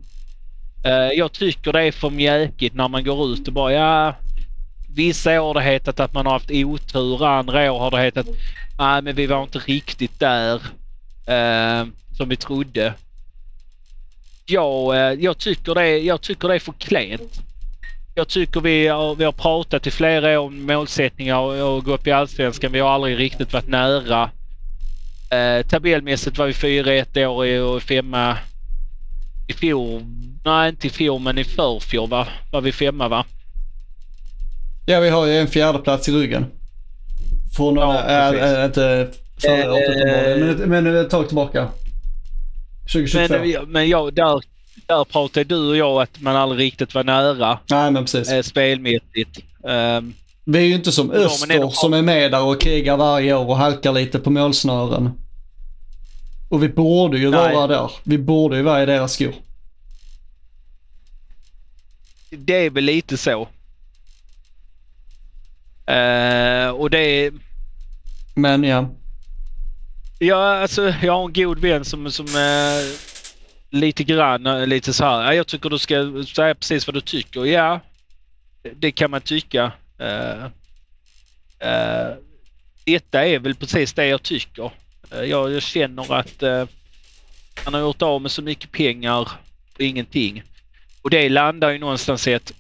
Eh, 0.85 1.17
Jag 1.17 1.31
tycker 1.31 1.73
det 1.73 1.83
är 1.83 1.91
för 1.91 2.09
mjäkigt 2.09 2.75
när 2.75 2.87
man 2.87 3.03
går 3.03 3.33
ut 3.33 3.47
och 3.47 3.53
bara 3.53 3.73
ja. 3.73 4.15
Vissa 4.97 5.41
år 5.41 5.47
har 5.47 5.53
det 5.53 5.61
hetat 5.61 5.99
att 5.99 6.13
man 6.13 6.25
har 6.25 6.33
haft 6.33 6.51
otur, 6.51 7.25
andra 7.25 7.71
år 7.71 7.79
har 7.79 7.91
det 7.91 8.01
hetat 8.01 8.27
nej 8.77 9.01
men 9.01 9.15
vi 9.15 9.25
var 9.25 9.43
inte 9.43 9.59
riktigt 9.59 10.19
där 10.19 10.55
eh, 11.25 11.87
som 12.17 12.29
vi 12.29 12.35
trodde. 12.35 12.93
Jag, 14.45 14.95
eh, 14.95 15.23
jag, 15.23 15.37
tycker 15.37 15.75
det, 15.75 15.97
jag 15.97 16.21
tycker 16.21 16.47
det 16.47 16.55
är 16.55 16.59
för 16.59 16.73
klent. 16.73 17.41
Jag 18.15 18.27
tycker 18.27 18.61
vi 18.61 18.87
har, 18.87 19.15
vi 19.15 19.23
har 19.23 19.31
pratat 19.31 19.87
i 19.87 19.91
flera 19.91 20.39
år 20.39 20.45
om 20.45 20.65
målsättningar 20.65 21.37
och, 21.37 21.75
och 21.75 21.83
gå 21.83 21.93
upp 21.93 22.07
i 22.07 22.11
Allsvenskan. 22.11 22.71
Vi 22.71 22.79
har 22.79 22.89
aldrig 22.89 23.19
riktigt 23.19 23.53
varit 23.53 23.67
nära. 23.67 24.29
Eh, 25.31 25.65
tabellmässigt 25.65 26.37
var 26.37 26.47
vi 26.47 26.53
fyra 26.53 26.93
ett 26.93 27.17
år 27.17 27.61
och 27.61 27.83
femma 27.83 28.37
i 29.47 29.53
fjol. 29.53 30.01
Nej, 30.45 30.69
inte 30.69 30.87
i 30.87 30.89
fjol 30.89 31.21
men 31.21 31.37
i 31.37 31.43
förfjol 31.43 32.09
va? 32.09 32.27
var 32.51 32.61
vi 32.61 32.71
femma 32.71 33.07
va? 33.07 33.25
Ja, 34.89 34.99
vi 34.99 35.09
har 35.09 35.25
ju 35.25 35.37
en 35.37 35.47
fjärde 35.47 35.79
plats 35.79 36.09
i 36.09 36.11
ryggen. 36.11 36.45
Från 37.55 37.75
Ja, 37.75 37.99
äh, 37.99 38.31
precis. 38.31 38.57
äh, 38.57 38.65
inte 38.65 39.09
förra 39.41 39.73
året 39.73 39.89
uppenbarligen, 39.89 40.69
men, 40.69 40.83
men 40.83 40.95
ett 40.95 41.09
tag 41.09 41.27
tillbaka. 41.27 41.67
2022. 42.93 43.33
Men, 43.39 43.71
men 43.71 43.89
jag, 43.89 44.13
där, 44.13 44.41
där 44.87 45.03
pratade 45.03 45.43
du 45.43 45.67
och 45.69 45.77
jag 45.77 46.01
att 46.01 46.21
man 46.21 46.35
aldrig 46.35 46.59
riktigt 46.67 46.93
var 46.95 47.03
nära 47.03 47.59
Nej, 47.69 47.91
men 47.91 48.03
precis. 48.05 48.29
eh, 48.31 48.41
spelmässigt. 48.41 49.39
Ehm, 49.67 50.13
Vi 50.45 50.59
är 50.59 50.63
ju 50.63 50.73
inte 50.75 50.91
som 50.91 51.11
Öster 51.11 51.53
ändå- 51.55 51.69
som 51.71 51.93
är 51.93 52.01
med 52.01 52.31
där 52.31 52.43
och 52.43 52.61
krigar 52.61 52.97
varje 52.97 53.33
år 53.35 53.45
och 53.45 53.57
halkar 53.57 53.91
lite 53.93 54.19
på 54.19 54.29
målsnören. 54.29 55.09
Och 56.49 56.63
vi 56.63 56.69
borde 56.69 57.17
ju 57.17 57.29
Nej. 57.29 57.55
vara 57.55 57.67
där. 57.67 57.91
Vi 58.03 58.17
borde 58.17 58.57
ju 58.57 58.63
vara 58.63 58.83
i 58.83 58.85
deras 58.85 59.13
skor. 59.13 59.33
det 62.29 62.65
är 62.65 62.69
väl 62.69 62.83
lite 62.83 63.17
så. 63.17 63.47
Eh, 65.87 66.69
och 66.69 66.89
det. 66.89 67.31
Men 68.35 68.63
ja. 68.63 68.89
Ja, 70.19 70.57
alltså 70.61 70.93
jag 71.01 71.13
har 71.13 71.25
en 71.25 71.33
god 71.33 71.59
vän 71.59 71.85
som, 71.85 72.11
som 72.11 72.25
eh, 72.25 72.97
lite 73.69 74.03
grann, 74.03 74.45
eh, 74.45 74.67
lite 74.67 74.93
så 74.93 75.05
här. 75.05 75.23
"Ja, 75.23 75.33
Jag 75.33 75.47
tycker 75.47 75.69
du 75.69 75.79
ska 75.79 76.23
säga 76.35 76.55
precis 76.55 76.87
vad 76.87 76.93
du 76.93 77.01
tycker. 77.01 77.45
Ja, 77.45 77.79
det 78.75 78.91
kan 78.91 79.11
man 79.11 79.21
tycka. 79.21 79.71
Uh, 80.01 80.45
uh, 81.65 82.15
detta 82.85 83.25
är 83.25 83.39
väl 83.39 83.55
precis 83.55 83.93
det 83.93 84.07
jag 84.07 84.23
tycker. 84.23 84.71
Eh, 85.11 85.21
jag, 85.23 85.51
jag 85.51 85.61
känner 85.61 86.13
att 86.13 86.43
uh, 86.43 86.65
han 87.63 87.73
har 87.73 87.81
gjort 87.81 88.01
av 88.01 88.21
med 88.21 88.31
så 88.31 88.41
mycket 88.41 88.71
pengar 88.71 89.19
och 89.19 89.29
ingenting. 89.81 90.43
Och 91.01 91.09
det 91.09 91.29
landar 91.29 91.69
ju 91.69 91.77
någonstans 91.77 92.27
i 92.27 92.33
att 92.33 92.53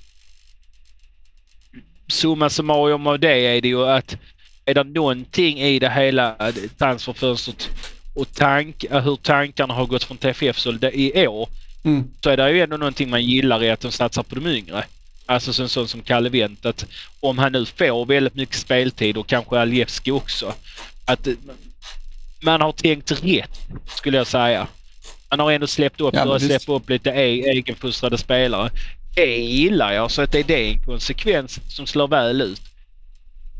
summa 2.07 2.49
summarum 2.49 3.07
av 3.07 3.19
det 3.19 3.45
är 3.45 3.61
det 3.61 3.67
ju 3.67 3.87
att 3.87 4.17
är 4.65 4.73
det 4.73 4.83
någonting 4.83 5.59
i 5.59 5.79
det 5.79 5.89
hela 5.89 6.35
eh, 6.39 6.53
transferfönstret 6.77 7.69
och 8.15 8.33
tank, 8.33 8.83
eh, 8.83 9.03
hur 9.03 9.15
tankarna 9.15 9.73
har 9.73 9.85
gått 9.85 10.03
från 10.03 10.17
TFF 10.17 10.59
så 10.59 10.71
det, 10.71 10.91
i 10.99 11.27
år 11.27 11.49
Mm. 11.83 12.03
så 12.23 12.29
är 12.29 12.37
det 12.37 12.51
ju 12.51 12.61
ändå 12.61 12.77
någonting 12.77 13.09
man 13.09 13.23
gillar 13.25 13.63
i 13.63 13.69
att 13.69 13.79
de 13.79 13.91
satsar 13.91 14.23
på 14.23 14.35
de 14.35 14.47
yngre. 14.47 14.83
Alltså 15.25 15.53
så 15.53 15.63
en 15.63 15.69
sån 15.69 15.87
som 15.87 16.01
Kalle 16.01 16.29
Wendt 16.29 16.65
att 16.65 16.85
om 17.19 17.37
han 17.37 17.51
nu 17.51 17.65
får 17.65 18.05
väldigt 18.05 18.35
mycket 18.35 18.55
speltid 18.55 19.17
och 19.17 19.27
kanske 19.27 19.59
Aljevski 19.59 20.11
också. 20.11 20.53
Att 21.05 21.27
eh, 21.27 21.33
man 22.41 22.61
har 22.61 22.71
tänkt 22.71 23.11
rätt 23.23 23.59
skulle 23.87 24.17
jag 24.17 24.27
säga. 24.27 24.67
Man 25.29 25.39
har 25.39 25.51
ändå 25.51 25.67
släppt 25.67 26.01
upp, 26.01 26.13
Ja, 26.15 26.39
släppa 26.39 26.73
upp 26.73 26.89
lite 26.89 27.09
e- 27.09 27.49
egenfostrade 27.49 28.17
spelare. 28.17 28.69
Det 29.17 29.37
gillar 29.37 29.93
jag 29.93 30.11
så 30.11 30.21
att 30.21 30.31
det, 30.31 30.43
det 30.43 30.71
en 30.71 30.79
konsekvens 30.79 31.59
som 31.67 31.85
slår 31.87 32.07
väl 32.07 32.41
ut. 32.41 32.61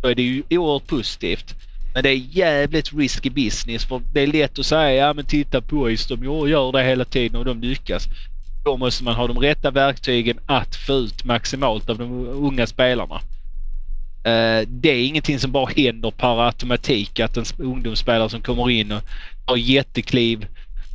Då 0.02 0.10
är 0.10 0.16
det 0.16 0.22
ju 0.22 0.44
oerhört 0.50 0.88
positivt. 0.88 1.56
Men 1.94 2.04
det 2.04 2.10
är 2.10 2.16
jävligt 2.32 2.94
risky 2.94 3.30
business 3.30 3.86
för 3.86 4.02
det 4.14 4.22
är 4.22 4.28
lätt 4.28 4.60
att 4.60 4.66
säga 4.66 5.08
ja 5.08 5.14
men 5.14 5.26
titta 5.26 5.62
på 5.62 5.78
oss, 5.78 6.08
de 6.08 6.24
gör- 6.24 6.72
det 6.72 6.84
hela 6.84 7.06
tiden 7.06 7.38
och 7.38 7.46
de 7.46 7.62
lyckas. 7.62 8.08
Då 8.66 8.78
måste 8.78 9.04
man 9.04 9.16
ha 9.16 9.28
de 9.28 9.40
rätta 9.40 9.72
verktygen 9.72 10.40
att 10.46 10.76
få 10.76 10.94
ut 10.94 11.26
maximalt 11.26 11.90
av 11.90 11.98
de 11.98 12.28
unga 12.28 12.68
spelarna. 12.68 13.16
Eh, 14.24 14.68
det 14.68 14.90
är 14.90 15.08
ingenting 15.08 15.40
som 15.40 15.52
bara 15.52 15.72
händer 15.78 16.12
per 16.12 16.46
automatik 16.46 17.20
att 17.20 17.38
en 17.38 17.46
ungdomsspelare 17.58 18.30
som 18.30 18.42
kommer 18.42 18.70
in 18.70 18.92
och 18.92 19.04
tar 19.46 19.56
jättekliv 19.56 20.48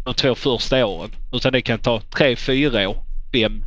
de 0.04 0.14
två 0.14 0.34
första 0.34 0.86
åren. 0.86 1.10
Utan 1.32 1.52
det 1.52 1.62
kan 1.62 1.78
ta 1.78 2.00
tre, 2.00 2.36
fyra 2.36 2.88
år, 2.88 2.96
fem. 3.32 3.64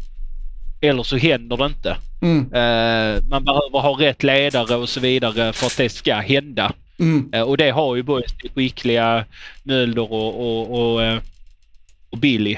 Eller 0.88 1.04
så 1.04 1.18
händer 1.18 1.58
det 1.58 1.66
inte. 1.66 1.98
Mm. 2.22 2.40
Eh, 2.54 3.24
man 3.30 3.44
behöver 3.44 3.80
ha 3.80 4.00
rätt 4.00 4.24
ledare 4.24 4.76
och 4.76 4.90
så 4.90 5.00
vidare 5.00 5.54
för 5.54 5.68
att 5.68 5.78
det 5.78 5.90
ska 5.90 6.16
hända. 6.16 6.74
Mm. 7.00 7.30
Eh, 7.34 7.42
och 7.42 7.58
det 7.58 7.70
har 7.70 7.96
ju 7.96 8.04
både 8.04 8.24
skickliga 8.56 9.26
Mölder 9.64 10.12
och, 10.12 10.42
och, 10.42 10.94
och, 10.94 11.04
eh, 11.04 11.20
och 12.10 12.18
Billy 12.18 12.58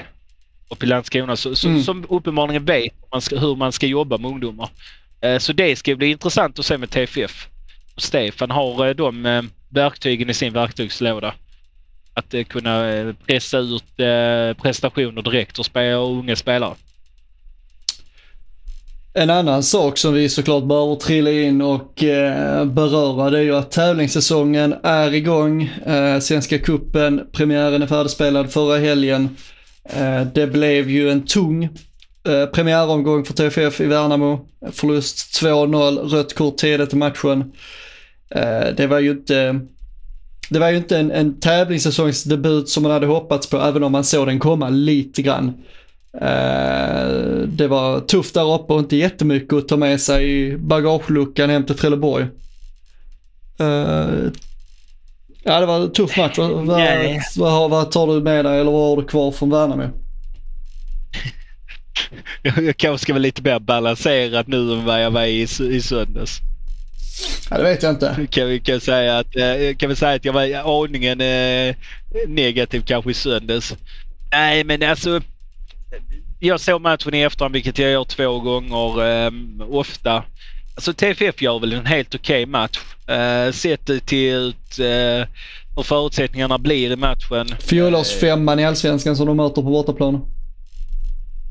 i 0.82 0.86
Landskrona 0.86 1.36
så, 1.36 1.56
så, 1.56 1.68
Mm. 1.68 1.82
som 1.82 2.06
uppenbarligen 2.08 2.64
vet 2.64 2.92
hur 2.92 3.08
man 3.12 3.20
ska, 3.20 3.38
hur 3.38 3.56
man 3.56 3.72
ska 3.72 3.86
jobba 3.86 4.18
med 4.18 4.30
ungdomar. 4.30 4.68
Eh, 5.20 5.38
så 5.38 5.52
det 5.52 5.76
ska 5.76 5.96
bli 5.96 6.06
intressant 6.10 6.58
att 6.58 6.66
se 6.66 6.78
med 6.78 6.90
TFF. 6.90 7.48
Och 7.94 8.02
Stefan 8.02 8.50
har 8.50 8.86
eh, 8.86 8.94
de 8.94 9.26
eh, 9.26 9.42
verktygen 9.68 10.30
i 10.30 10.34
sin 10.34 10.52
verktygslåda. 10.52 11.34
Att 12.14 12.34
kunna 12.48 12.84
pressa 13.26 13.58
ut 13.58 13.96
prestationer 14.62 15.22
direkt 15.22 15.58
och 15.58 15.66
spela 15.66 15.98
och 15.98 16.10
unga 16.10 16.36
spelare. 16.36 16.74
En 19.14 19.30
annan 19.30 19.62
sak 19.62 19.98
som 19.98 20.14
vi 20.14 20.28
såklart 20.28 20.64
behöver 20.64 20.94
trilla 20.94 21.30
in 21.30 21.62
och 21.62 22.04
eh, 22.04 22.64
beröra 22.64 23.30
det 23.30 23.38
är 23.38 23.42
ju 23.42 23.56
att 23.56 23.70
tävlingssäsongen 23.70 24.74
är 24.82 25.14
igång. 25.14 25.62
Eh, 25.86 26.18
Svenska 26.20 26.58
cupen, 26.58 27.20
premiären 27.32 27.82
är 27.82 27.86
färdigspelad 27.86 28.52
förra 28.52 28.78
helgen. 28.78 29.36
Eh, 29.84 30.22
det 30.34 30.46
blev 30.46 30.90
ju 30.90 31.10
en 31.10 31.26
tung 31.26 31.64
eh, 32.28 32.46
premiäromgång 32.52 33.24
för 33.24 33.34
TFF 33.34 33.80
i 33.80 33.86
Värnamo. 33.86 34.46
Förlust 34.72 35.42
2-0, 35.42 36.08
rött 36.08 36.34
kort 36.34 36.56
tidigt 36.56 36.92
i 36.92 36.96
matchen. 36.96 37.52
Eh, 38.30 38.74
det 38.76 38.86
var 38.86 38.98
ju 38.98 39.10
inte 39.10 39.60
det 40.50 40.58
var 40.58 40.70
ju 40.70 40.76
inte 40.76 40.98
en, 40.98 41.10
en 41.10 41.40
tävlingssäsongsdebut 41.40 42.68
som 42.68 42.82
man 42.82 42.92
hade 42.92 43.06
hoppats 43.06 43.50
på, 43.50 43.58
även 43.58 43.82
om 43.82 43.92
man 43.92 44.04
såg 44.04 44.26
den 44.26 44.38
komma 44.38 44.68
lite 44.68 45.22
grann. 45.22 45.52
Eh, 46.20 47.08
det 47.46 47.68
var 47.68 48.00
tufft 48.00 48.34
där 48.34 48.54
uppe 48.54 48.72
och 48.72 48.78
inte 48.78 48.96
jättemycket 48.96 49.52
att 49.52 49.68
ta 49.68 49.76
med 49.76 50.00
sig 50.00 50.30
i 50.30 50.56
bagageluckan 50.56 51.50
hem 51.50 51.64
till 51.64 51.76
Trelleborg. 51.76 52.26
Eh, 53.60 54.30
ja, 55.42 55.60
det 55.60 55.66
var 55.66 55.80
en 55.80 55.92
tuff 55.92 56.16
match. 56.16 56.38
Nej. 56.66 57.20
vad, 57.36 57.70
vad 57.70 57.90
tar 57.90 58.06
du 58.06 58.20
med 58.20 58.44
dig 58.44 58.60
eller 58.60 58.70
vad 58.70 58.88
har 58.88 58.96
du 58.96 59.08
kvar 59.08 59.32
från 59.32 59.50
Värnamo? 59.50 59.90
Jag, 62.42 62.58
jag 62.64 62.76
kanske 62.76 63.02
ska 63.02 63.12
vara 63.12 63.22
lite 63.22 63.42
mer 63.42 63.58
balanserad 63.58 64.48
nu 64.48 64.72
än 64.72 64.84
vad 64.84 65.02
jag 65.02 65.10
var 65.10 65.24
i, 65.24 65.42
i 65.70 65.80
söndags. 65.82 66.40
Ja, 67.50 67.56
det 67.56 67.62
vet 67.62 67.82
jag 67.82 67.92
inte. 67.92 68.26
Kan 68.30 68.48
vi 68.48 68.60
kan 68.60 68.80
säga 68.80 69.18
att, 69.18 69.36
eh, 69.36 69.76
kan 69.78 69.88
vi 69.88 69.96
säga 69.96 70.12
att 70.12 70.24
jag 70.24 70.32
var 70.32 70.84
aningen 70.84 71.20
eh, 71.20 71.76
negativ 72.26 72.82
kanske 72.86 73.10
i 73.10 73.14
söndags. 73.14 73.76
Nej 74.32 74.64
men 74.64 74.82
alltså. 74.82 75.20
Jag 76.40 76.60
såg 76.60 76.80
matchen 76.80 77.14
i 77.14 77.20
efterhand 77.20 77.52
vilket 77.52 77.78
jag 77.78 77.90
gör 77.90 78.04
två 78.04 78.40
gånger 78.40 79.06
eh, 79.26 79.30
ofta. 79.70 80.24
Alltså 80.74 80.92
TFF 80.92 81.42
gör 81.42 81.58
väl 81.58 81.72
en 81.72 81.86
helt 81.86 82.14
okej 82.14 82.46
match. 82.46 82.78
Eh, 83.06 83.52
sett 83.52 84.06
till 84.06 84.46
eh, 84.78 85.28
hur 85.76 85.82
förutsättningarna 85.82 86.58
blir 86.58 86.92
i 86.92 86.96
matchen. 86.96 87.46
Fjolårsfemman 87.60 88.58
i 88.58 88.64
Allsvenskan 88.64 89.16
som 89.16 89.26
de 89.26 89.36
möter 89.36 89.62
på 89.62 89.70
bortaplan. 89.70 90.20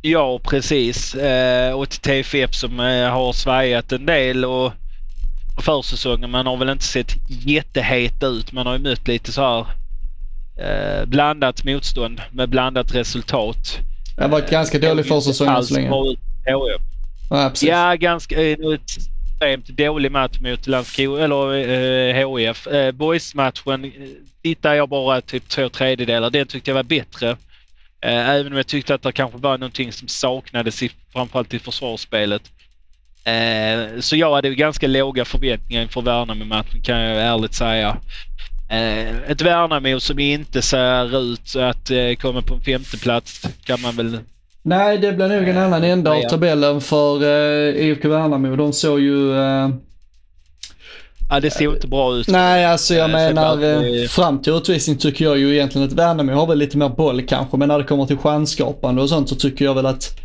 Ja, 0.02 0.40
precis. 0.44 1.16
Eh, 1.16 1.74
och 1.74 1.90
till 1.90 2.00
TFF 2.00 2.54
som 2.54 2.80
eh, 2.80 3.10
har 3.10 3.34
svajat 3.34 3.92
en 3.92 4.06
del 4.06 4.46
och 4.46 4.72
på 5.56 5.62
försäsongen. 5.62 6.32
Man 6.32 6.48
har 6.48 6.58
väl 6.58 6.70
inte 6.70 6.84
sett 6.84 7.16
jättehet 7.28 8.24
ut. 8.24 8.52
Man 8.52 8.66
har 8.66 8.74
ju 8.74 8.80
mött 8.80 9.08
lite 9.08 9.32
så 9.32 9.42
här 9.42 9.66
eh, 10.66 11.06
blandat 11.06 11.64
motstånd 11.64 12.22
med 12.32 12.50
blandat 12.50 12.96
resultat. 12.96 13.80
Det 14.18 14.24
har 14.24 14.30
varit 14.30 14.50
ganska 14.50 14.80
dålig 14.80 15.06
försäsong 15.08 15.48
än 15.48 15.64
så 15.64 15.74
länge. 15.74 15.90
Ja, 17.30 17.50
precis. 17.50 17.70
Ja, 17.70 17.96
ganska 17.96 18.42
eh, 18.42 18.58
extremt 19.36 19.68
dålig 19.68 20.12
match 20.12 20.40
mot 20.40 20.68
Landskrona, 20.68 21.24
eller 21.24 21.54
eh, 21.54 22.38
HIF. 22.38 22.68
Eh, 22.68 22.92
Boys-matchen 22.92 23.86
eh, 23.86 23.92
tittar 24.44 24.74
jag 24.74 24.90
bara 24.90 25.22
typ 25.22 25.50
två 25.50 25.70
tredjedelar. 25.70 26.30
Den 26.30 26.48
tyckte 26.48 26.70
jag 26.70 26.76
var 26.76 26.84
bättre. 26.84 27.30
Eh, 28.02 28.30
även 28.30 28.52
om 28.52 28.58
jag 28.58 28.68
tyckte 28.68 28.96
att 28.96 29.02
det 29.02 29.12
kanske 29.12 29.38
var 29.38 29.58
någonting 29.58 29.92
som 29.92 30.08
saknades 30.08 30.84
i, 30.84 30.92
framförallt 31.14 31.54
i 31.54 31.60
försvarsspelet. 31.60 32.42
Eh, 33.24 34.00
så 34.00 34.16
jag 34.16 34.36
hade 34.36 34.56
ganska 34.56 34.88
låga 34.88 35.26
förväntningar 35.26 35.82
inför 35.82 36.02
Värnamo-matchen 36.02 36.82
kan 36.82 37.00
jag 37.00 37.18
ärligt 37.18 37.54
säga. 37.54 37.98
Eh, 38.70 39.32
ett 39.32 39.42
Värnamo 39.42 40.00
som 40.00 40.20
inte 40.20 40.62
ser 40.62 41.18
ut 41.32 41.56
att 41.56 41.92
eh, 41.92 42.14
komma 42.22 42.42
på 42.42 42.54
en 42.54 42.62
femteplats 42.62 43.42
kan 43.64 43.82
man 43.82 43.96
väl 43.96 44.20
Nej, 44.62 44.98
det 44.98 45.12
blir 45.14 45.28
nog 45.28 45.48
en 45.48 45.58
annan 45.58 45.84
ända 45.84 46.12
av 46.12 46.22
tabellen 46.30 46.82
för 46.82 47.24
IFK 47.76 48.10
Värnamo. 48.10 48.56
De 48.56 48.74
såg 48.74 49.00
ju... 49.00 49.38
eh, 49.38 49.70
Ja, 51.30 51.40
det 51.40 51.52
ser 51.52 51.74
inte 51.74 51.88
bra 51.88 52.16
ut. 52.16 52.28
nej, 52.28 52.66
alltså 52.66 52.94
jag 52.94 53.10
Eh, 53.10 53.14
menar 53.16 53.64
eh, 53.64 54.02
eh, 54.04 54.08
fram 54.08 54.42
till 54.42 54.54
utvisning 54.54 54.98
tycker 54.98 55.26
jag 55.26 55.38
ju 55.38 55.54
egentligen 55.56 55.88
att 55.88 55.94
Värnamo 55.94 56.32
har 56.34 56.48
väl 56.48 56.58
lite 56.58 56.78
mer 56.78 56.90
boll 56.90 57.22
kanske, 57.28 57.58
men 57.58 57.68
när 57.68 57.78
det 57.78 57.84
kommer 57.84 58.06
till 58.06 58.18
chansskapande 58.18 59.02
och 59.02 59.10
sånt 59.10 59.30
så 59.30 59.36
tycker 59.36 59.66
jag 59.66 59.74
väl 59.76 59.86
att 59.86 60.20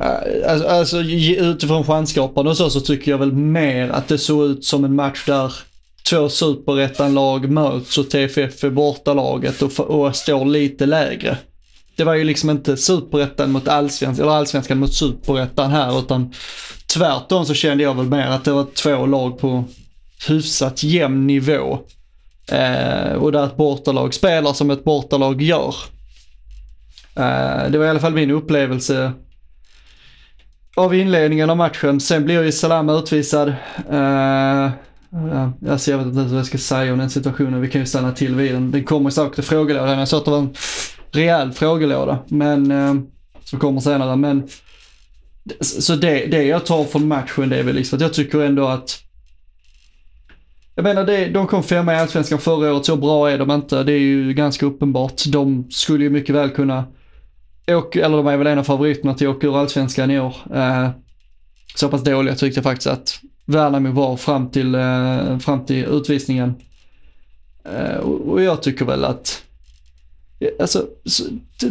eh, 0.00 0.50
Alltså, 0.52 0.68
alltså 0.68 1.00
utifrån 1.38 1.84
chansskapande 1.84 2.50
och 2.50 2.56
så, 2.56 2.70
så 2.70 2.80
tycker 2.80 3.10
jag 3.10 3.18
väl 3.18 3.32
mer 3.32 3.88
att 3.90 4.08
det 4.08 4.18
såg 4.18 4.44
ut 4.44 4.64
som 4.64 4.84
en 4.84 4.94
match 4.94 5.24
där 5.26 5.52
två 6.10 6.28
superettan-lag 6.28 7.50
möts 7.50 7.98
och 7.98 8.10
TFF 8.10 8.64
är 8.64 8.70
bortalaget 8.70 9.62
och, 9.62 9.80
och 9.80 10.16
står 10.16 10.44
lite 10.44 10.86
lägre. 10.86 11.38
Det 11.96 12.04
var 12.04 12.14
ju 12.14 12.24
liksom 12.24 12.50
inte 12.50 12.76
superettan 12.76 13.52
mot 13.52 13.68
allsvenskan, 13.68 14.24
eller 14.26 14.36
allsvenskan 14.36 14.78
mot 14.78 14.94
superettan 14.94 15.70
här, 15.70 15.98
utan 15.98 16.32
tvärtom 16.94 17.46
så 17.46 17.54
kände 17.54 17.84
jag 17.84 17.94
väl 17.94 18.06
mer 18.06 18.26
att 18.26 18.44
det 18.44 18.52
var 18.52 18.66
två 18.74 19.06
lag 19.06 19.38
på 19.38 19.64
hyfsat 20.28 20.82
jämn 20.82 21.26
nivå. 21.26 21.78
Eh, 22.52 23.12
och 23.12 23.32
där 23.32 23.46
ett 23.46 23.56
bortalag 23.56 24.14
spelar 24.14 24.52
som 24.52 24.70
ett 24.70 24.84
bortalag 24.84 25.42
gör. 25.42 25.74
Eh, 27.16 27.70
det 27.70 27.78
var 27.78 27.84
i 27.84 27.88
alla 27.88 28.00
fall 28.00 28.14
min 28.14 28.30
upplevelse 28.30 29.12
av 30.76 30.94
inledningen 30.94 31.50
av 31.50 31.56
matchen. 31.56 32.00
Sen 32.00 32.24
blir 32.24 32.42
ju 32.42 32.52
Salama 32.52 32.92
utvisad. 32.92 33.48
Eh, 33.90 34.70
ja, 35.10 35.52
alltså 35.70 35.90
jag 35.90 35.98
vet 35.98 36.06
inte 36.06 36.18
ens 36.18 36.32
vad 36.32 36.38
jag 36.38 36.46
ska 36.46 36.58
säga 36.58 36.92
om 36.92 36.98
den 36.98 37.10
situationen. 37.10 37.60
Vi 37.60 37.68
kan 37.68 37.80
ju 37.80 37.86
stanna 37.86 38.12
till 38.12 38.34
vid 38.34 38.52
den. 38.52 38.70
Den 38.70 38.84
kommer 38.84 39.10
säkert 39.10 39.38
i 39.38 39.42
frågelådan. 39.42 39.98
Jag 39.98 40.08
sa 40.08 40.18
att 40.18 40.24
det 40.24 40.30
var 40.30 40.38
en 40.38 40.54
rejäl 41.10 41.52
frågelåda. 41.52 42.18
Men, 42.28 42.70
eh, 42.70 42.94
som 43.44 43.58
kommer 43.58 43.80
senare. 43.80 44.16
Men, 44.16 44.48
så 45.60 45.96
det, 45.96 46.26
det 46.26 46.42
jag 46.42 46.66
tar 46.66 46.84
från 46.84 47.08
matchen 47.08 47.48
det 47.48 47.56
är 47.56 47.62
väl 47.62 47.74
liksom 47.74 47.96
att 47.96 48.02
jag 48.02 48.14
tycker 48.14 48.40
ändå 48.40 48.66
att 48.66 49.02
jag 50.74 50.82
menar, 50.82 51.04
det, 51.04 51.28
de 51.28 51.46
kom 51.46 51.62
femma 51.62 51.94
i 51.94 51.96
Allsvenskan 51.96 52.38
förra 52.38 52.74
året, 52.74 52.86
så 52.86 52.96
bra 52.96 53.30
är 53.30 53.38
de 53.38 53.50
inte. 53.50 53.82
Det 53.82 53.92
är 53.92 53.98
ju 53.98 54.32
ganska 54.32 54.66
uppenbart. 54.66 55.24
De 55.26 55.66
skulle 55.70 56.04
ju 56.04 56.10
mycket 56.10 56.34
väl 56.34 56.50
kunna 56.50 56.84
åka, 57.70 58.04
eller 58.04 58.16
de 58.16 58.26
är 58.26 58.36
väl 58.36 58.46
en 58.46 58.58
av 58.58 58.64
favoriterna 58.64 59.14
till 59.14 59.28
att 59.28 59.36
åka 59.36 59.46
ur 59.46 59.58
Allsvenskan 59.58 60.10
i 60.10 60.20
år. 60.20 60.36
Eh, 60.54 60.88
så 61.74 61.88
pass 61.88 62.04
dåliga 62.04 62.34
tyckte 62.34 62.58
jag 62.58 62.64
faktiskt 62.64 62.86
att 62.86 63.20
Värnamo 63.46 63.92
var 63.92 64.16
fram 64.16 64.50
till, 64.50 64.74
eh, 64.74 65.38
fram 65.38 65.64
till 65.64 65.84
utvisningen. 65.84 66.54
Eh, 67.64 67.96
och, 67.96 68.28
och 68.28 68.42
jag 68.42 68.62
tycker 68.62 68.84
väl 68.84 69.04
att 69.04 69.42
eh, 70.40 70.48
Alltså, 70.60 70.86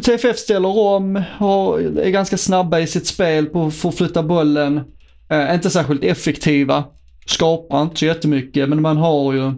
TFF 0.03 0.37
ställer 0.37 0.77
om, 0.77 1.15
är 1.15 2.09
ganska 2.09 2.37
snabba 2.37 2.79
i 2.79 2.87
sitt 2.87 3.07
spel 3.07 3.45
på 3.45 3.65
att 3.65 3.75
förflytta 3.75 4.23
bollen. 4.23 4.81
Eh, 5.29 5.53
inte 5.53 5.69
särskilt 5.69 6.03
effektiva, 6.03 6.83
skapar 7.25 7.81
inte 7.81 7.99
så 7.99 8.05
jättemycket, 8.05 8.69
men 8.69 8.81
man 8.81 8.97
har 8.97 9.33
ju 9.33 9.53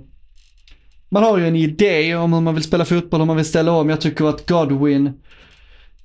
man 1.10 1.24
har 1.24 1.38
ju 1.38 1.48
en 1.48 1.56
idé 1.56 2.16
om 2.16 2.34
hur 2.34 2.42
man 2.42 2.56
vill 2.56 2.64
spela 2.64 2.86
fotboll, 2.86 3.20
hur 3.22 3.26
man 3.26 3.36
vill 3.36 3.46
ställa 3.46 3.72
om. 3.72 3.90
Jag 3.90 4.02
tycker 4.02 4.26
att 4.26 4.50
Godwin 4.50 5.14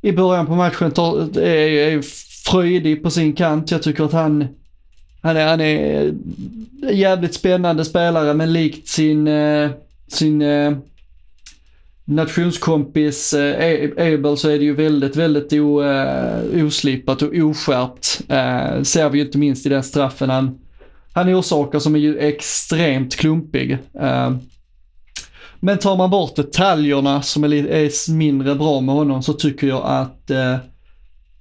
i 0.02 0.12
början 0.12 0.46
på 0.46 0.54
matchen 0.54 0.90
tar, 0.90 1.38
är, 1.38 1.68
är 1.68 2.02
fröjdig 2.50 3.02
på 3.02 3.10
sin 3.10 3.32
kant. 3.32 3.70
Jag 3.70 3.82
tycker 3.82 4.04
att 4.04 4.12
han, 4.12 4.48
han 5.22 5.36
är, 5.36 5.46
han 5.46 5.60
är 5.60 6.08
en 6.82 6.96
jävligt 6.96 7.34
spännande 7.34 7.84
spelare, 7.84 8.34
men 8.34 8.52
likt 8.52 8.88
sin, 8.88 9.28
eh, 9.28 9.70
sin 10.08 10.42
eh, 10.42 10.72
nationskompis 12.04 13.34
Abel 13.98 14.36
så 14.36 14.48
är 14.48 14.58
det 14.58 14.64
ju 14.64 14.74
väldigt, 14.74 15.16
väldigt 15.16 15.52
o, 15.52 15.82
oslipat 16.66 17.22
och 17.22 17.34
oskärpt. 17.34 18.04
Ser 18.86 19.08
vi 19.08 19.18
ju 19.18 19.24
inte 19.24 19.38
minst 19.38 19.66
i 19.66 19.68
den 19.68 19.82
straffen 19.82 20.30
han, 20.30 20.58
han 21.12 21.34
orsakar 21.34 21.78
som 21.78 21.94
är 21.94 21.98
ju 21.98 22.18
extremt 22.18 23.16
klumpig. 23.16 23.78
Men 25.64 25.78
tar 25.78 25.96
man 25.96 26.10
bort 26.10 26.36
detaljerna 26.36 27.22
som 27.22 27.44
är, 27.44 27.52
är 27.52 28.12
mindre 28.12 28.54
bra 28.54 28.80
med 28.80 28.94
honom 28.94 29.22
så 29.22 29.32
tycker 29.32 29.66
jag 29.66 29.82
att 29.84 30.30
eh, 30.30 30.56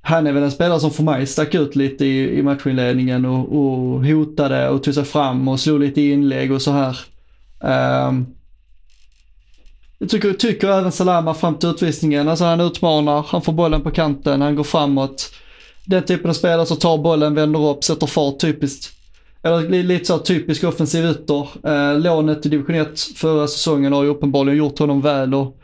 han 0.02 0.28
är 0.28 0.32
väl 0.32 0.44
en 0.44 0.52
spelare 0.52 0.80
som 0.80 0.92
för 0.92 1.04
mig 1.04 1.28
stack 1.28 1.56
ut 1.56 1.76
lite 1.76 2.06
i, 2.06 2.38
i 2.38 2.44
matchinledningen 2.44 3.26
och, 3.26 3.40
och 3.40 4.06
hotade 4.06 4.70
och 4.70 4.84
tog 4.84 4.94
sig 4.94 5.04
fram 5.06 5.48
och 5.48 5.60
slog 5.60 5.80
lite 5.80 6.02
inlägg 6.02 6.52
och 6.52 6.62
så 6.62 6.72
här. 6.72 6.98
Um, 8.08 8.26
jag 10.00 10.10
tycker, 10.10 10.34
tycker 10.34 10.68
även 10.68 10.92
Salama 10.92 11.34
fram 11.34 11.56
till 11.56 11.70
utvisningen, 11.70 12.28
alltså 12.28 12.46
han 12.46 12.62
utmanar, 12.62 13.26
han 13.28 13.42
får 13.42 13.54
bollen 13.54 13.82
på 13.82 13.92
kanten, 13.92 14.42
han 14.42 14.56
går 14.56 14.64
framåt. 14.64 15.32
Den 15.86 16.04
typen 16.04 16.30
av 16.30 16.34
spelare 16.34 16.66
som 16.66 16.78
tar 16.78 16.98
bollen, 16.98 17.36
vänder 17.36 17.70
upp, 17.70 17.84
sätter 17.84 18.08
fart 18.08 18.40
typiskt. 18.40 18.94
Eller 19.44 19.84
lite 19.84 20.06
så 20.06 20.18
typisk 20.18 20.64
offensiv 20.64 21.06
ytter. 21.06 21.48
Eh, 21.68 22.00
lånet 22.00 22.46
i 22.46 22.50
division 22.50 22.76
1 22.76 23.00
förra 23.00 23.48
säsongen 23.48 23.94
har 23.94 24.04
ju 24.04 24.10
uppenbarligen 24.10 24.58
gjort 24.58 24.80
honom 24.80 25.02
väl 25.02 25.34
och 25.34 25.58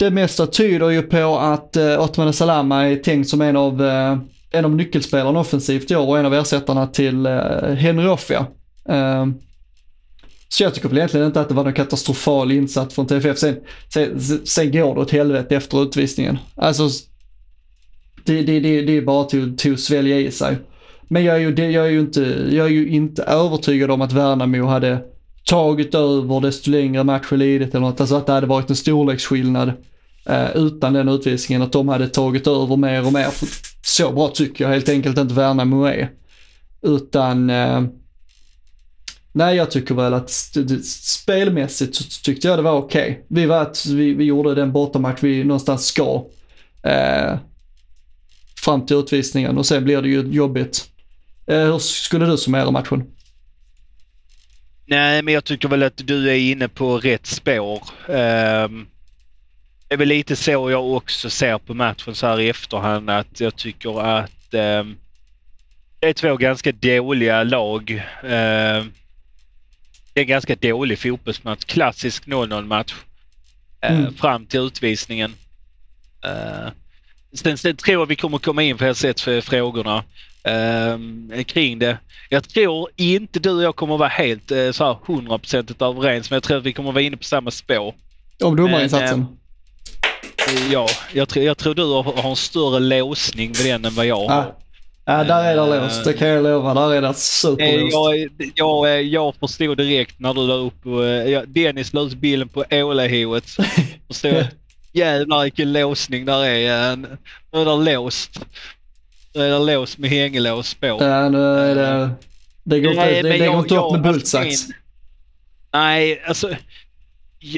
det 0.00 0.10
mesta 0.10 0.46
tyder 0.46 0.88
ju 0.90 1.02
på 1.02 1.38
att 1.38 1.76
eh, 1.76 2.00
Otman 2.04 2.32
Salama 2.32 2.88
är 2.88 2.96
tänkt 2.96 3.28
som 3.28 3.40
en 3.40 3.56
av, 3.56 3.84
eh, 3.84 4.18
en 4.50 4.64
av 4.64 4.70
nyckelspelarna 4.76 5.40
offensivt 5.40 5.90
i 5.90 5.96
år 5.96 6.06
och 6.06 6.18
en 6.18 6.26
av 6.26 6.34
ersättarna 6.34 6.86
till 6.86 7.26
eh, 7.26 7.32
Henry 7.74 8.08
Offia. 8.08 8.46
Eh, 8.88 9.26
så 10.48 10.62
jag 10.62 10.74
tycker 10.74 10.88
väl 10.88 10.98
egentligen 10.98 11.26
inte 11.26 11.40
att 11.40 11.48
det 11.48 11.54
var 11.54 11.64
någon 11.64 11.72
katastrofal 11.72 12.52
insats 12.52 12.94
från 12.94 13.06
TFF. 13.06 13.38
Sen, 13.38 13.56
sen, 13.94 14.20
sen 14.44 14.72
går 14.72 14.94
det 14.94 15.00
åt 15.00 15.10
helvete 15.10 15.56
efter 15.56 15.82
utvisningen. 15.82 16.38
Alltså, 16.56 16.88
det, 18.24 18.42
det, 18.42 18.60
det, 18.60 18.82
det 18.82 18.96
är 18.96 19.02
bara 19.02 19.24
till, 19.24 19.56
till 19.56 19.72
att 19.72 19.80
svälja 19.80 20.18
i 20.18 20.30
sig. 20.30 20.56
Men 21.08 21.24
jag 21.24 21.36
är, 21.36 21.40
ju, 21.40 21.54
det- 21.54 21.70
jag, 21.70 21.86
är 21.86 21.90
ju 21.90 22.00
inte, 22.00 22.20
jag 22.50 22.66
är 22.66 22.70
ju 22.70 22.88
inte 22.88 23.22
övertygad 23.22 23.90
om 23.90 24.00
att 24.00 24.12
Värnamo 24.12 24.64
hade 24.66 24.98
tagit 25.44 25.94
över 25.94 26.40
desto 26.40 26.70
längre 26.70 27.04
matchen 27.04 27.38
lidit 27.38 27.74
eller 27.74 27.86
något. 27.86 28.00
Alltså 28.00 28.16
att 28.16 28.26
det 28.26 28.32
hade 28.32 28.46
varit 28.46 28.70
en 28.70 28.76
storleksskillnad 28.76 29.72
eh, 30.26 30.56
utan 30.56 30.92
den 30.92 31.08
utvisningen. 31.08 31.62
Att 31.62 31.72
de 31.72 31.88
hade 31.88 32.08
tagit 32.08 32.46
över 32.46 32.76
mer 32.76 33.06
och 33.06 33.12
mer. 33.12 33.30
För 33.30 33.48
så 33.82 34.12
bra 34.12 34.28
tycker 34.28 34.64
jag 34.64 34.70
helt 34.70 34.88
enkelt 34.88 35.18
inte 35.18 35.34
Värnamo 35.34 35.84
är. 35.84 36.10
Utan 36.82 37.50
eh, 37.50 37.82
Nej, 39.32 39.56
jag 39.56 39.70
tycker 39.70 39.94
väl 39.94 40.14
att 40.14 40.30
spelmässigt 40.84 41.94
så 41.94 42.04
tyckte 42.22 42.48
jag 42.48 42.58
det 42.58 42.62
var 42.62 42.72
okej. 42.72 43.24
Vi 43.28 43.46
var 43.46 43.62
att 43.62 43.86
vi, 43.86 44.14
vi 44.14 44.24
gjorde 44.24 44.54
den 44.54 44.72
bortamatch 44.72 45.22
vi 45.22 45.44
någonstans 45.44 45.86
ska. 45.86 46.24
Eh, 46.82 47.38
fram 48.64 48.86
till 48.86 48.96
utvisningen 48.96 49.58
och 49.58 49.66
sen 49.66 49.84
blir 49.84 50.02
det 50.02 50.08
ju 50.08 50.20
jobbigt. 50.20 50.86
Eh, 51.46 51.64
hur 51.64 51.78
skulle 51.78 52.26
du 52.26 52.36
summera 52.36 52.70
matchen? 52.70 53.04
Nej, 54.90 55.22
men 55.22 55.34
jag 55.34 55.44
tycker 55.44 55.68
väl 55.68 55.82
att 55.82 56.06
du 56.06 56.30
är 56.30 56.34
inne 56.34 56.68
på 56.68 56.98
rätt 56.98 57.26
spår. 57.26 57.82
Ehm, 58.08 58.86
det 59.88 59.94
är 59.94 59.96
väl 59.98 60.08
lite 60.08 60.36
så 60.36 60.70
jag 60.70 60.92
också 60.92 61.30
ser 61.30 61.58
på 61.58 61.74
matchen 61.74 62.14
så 62.14 62.26
här 62.26 62.40
i 62.40 62.48
efterhand 62.48 63.10
att 63.10 63.40
jag 63.40 63.56
tycker 63.56 64.00
att 64.00 64.54
ehm, 64.54 64.96
det 66.00 66.08
är 66.08 66.12
två 66.12 66.36
ganska 66.36 66.72
dåliga 66.72 67.42
lag. 67.42 67.90
Ehm, 68.22 68.92
det 70.12 70.20
är 70.20 70.22
en 70.22 70.26
ganska 70.26 70.54
dålig 70.54 70.98
fotbollsmatch. 70.98 71.64
Klassisk 71.64 72.26
0-0 72.26 72.64
match. 72.66 72.94
eh, 73.80 73.98
Mm. 73.98 74.14
Fram 74.14 74.46
till 74.46 74.60
utvisningen. 74.60 75.34
Uh, 76.26 76.70
sen, 77.32 77.58
sen 77.58 77.76
tror 77.76 77.98
jag 78.00 78.06
vi 78.06 78.16
kommer 78.16 78.38
komma 78.38 78.62
in 78.62 78.78
på 78.78 78.94
sätt 78.94 79.20
för 79.20 79.40
frågorna 79.40 80.04
ehm, 80.44 81.32
kring 81.46 81.78
det. 81.78 81.98
Jag 82.28 82.48
tror 82.48 82.88
inte 82.96 83.38
du 83.38 83.50
och 83.50 83.62
jag 83.62 83.76
kommer 83.76 83.96
vara 83.96 84.08
helt 84.08 84.52
uh, 84.52 84.72
så 84.72 84.84
här 84.84 84.96
100% 85.06 85.84
överens 85.90 86.30
men 86.30 86.36
jag 86.36 86.42
tror 86.42 86.56
att 86.58 86.64
vi 86.64 86.72
kommer 86.72 86.92
vara 86.92 87.02
inne 87.02 87.16
på 87.16 87.24
samma 87.24 87.50
spår. 87.50 87.94
Om 88.44 88.56
domarinsatsen? 88.56 89.20
Eh, 89.20 89.26
Ja, 90.72 90.86
jag, 91.12 91.28
tror- 91.28 91.44
jag 91.44 91.58
tror 91.58 91.74
du 91.74 91.84
har, 91.84 92.30
en 92.30 92.36
större 92.36 92.78
låsning 92.80 93.48
med 93.48 93.66
den 93.66 93.84
än 93.84 93.94
vad 93.94 94.06
jag 94.06 94.16
har. 94.16 94.36
Ja. 94.36 94.56
Ja, 95.04 95.24
där 95.24 95.44
är 95.44 95.56
det 95.56 95.80
låst. 95.80 96.04
Det 96.04 96.12
kan 96.12 96.28
jag 96.28 96.42
lova. 96.42 96.74
Där 96.74 96.94
är 96.94 97.00
det 97.02 97.08
Eh, 97.08 97.12
superlåst. 97.12 97.92
Jag, 97.94 98.50
jag, 98.54 98.86
eh, 98.94 99.00
jag 99.00 99.34
förstod 99.40 99.76
direkt 99.78 100.20
när 100.20 100.34
du 100.34 100.40
la 100.46 100.54
upp, 100.54 100.86
eh, 100.86 100.92
ja, 101.32 101.42
Dennis 101.46 101.92
la 101.92 102.00
ut 102.02 102.14
bilden 102.14 102.48
på 102.48 102.64
ålahoet. 102.70 103.44
Förstod 104.06 104.32
jag. 104.34 104.46
Jävlar 104.92 105.42
vilken 105.42 105.72
låsning 105.72 106.24
där 106.24 106.44
är. 106.44 106.90
eh, 106.92 106.96
Nu 107.52 107.60
är 107.60 107.64
det 107.84 107.92
låst. 107.94 108.40
Nu 109.34 109.42
är 109.42 109.50
det 109.50 109.58
låst 109.58 109.98
med 109.98 110.10
hängelås 110.10 110.74
på. 110.74 110.86
Ja, 110.86 111.28
nu 111.28 111.38
är 111.38 111.74
det... 111.74 112.10
Det 112.62 112.80
går 112.80 112.90
inte, 112.90 113.04
Nej, 113.04 113.22
det, 113.22 113.28
men 113.28 113.38
det 113.38 113.44
jag- 113.44 113.54
går 113.54 113.62
inte 113.62 113.76
upp 113.76 113.92
med 113.92 114.02
bultsax. 114.02 114.56
Nej, 115.72 116.22
alltså. 116.26 116.56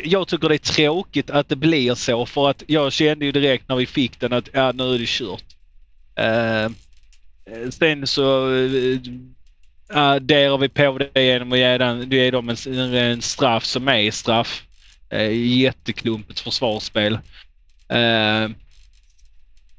Jag 0.04 0.28
tycker 0.28 0.48
det 0.48 0.54
är 0.54 0.58
tråkigt 0.58 1.30
att 1.30 1.48
det 1.48 1.56
blir 1.56 1.94
så 1.94 2.26
för 2.26 2.50
att 2.50 2.62
jag 2.66 2.92
kände 2.92 3.24
ju 3.24 3.32
direkt 3.32 3.68
när 3.68 3.76
vi 3.76 3.86
fick 3.86 4.20
den 4.20 4.32
att 4.32 4.48
ja, 4.52 4.72
nu 4.72 4.94
är 4.94 4.98
det 4.98 5.08
kört. 5.08 5.44
Uh, 6.20 7.70
sen 7.70 8.06
så 8.06 8.48
uh, 8.48 9.00
adderar 9.88 10.58
vi 10.58 10.68
på 10.68 10.98
det 10.98 11.22
genom 11.22 11.52
att 11.52 11.58
ge, 11.58 11.78
den, 11.78 12.10
ge 12.10 12.30
dem 12.30 12.48
en, 12.48 12.94
en 12.94 13.22
straff 13.22 13.64
som 13.64 13.88
är 13.88 14.10
straff. 14.10 14.62
Uh, 15.14 15.32
jätteklumpigt 15.32 16.40
försvarsspel. 16.40 17.14
Uh, 17.92 18.50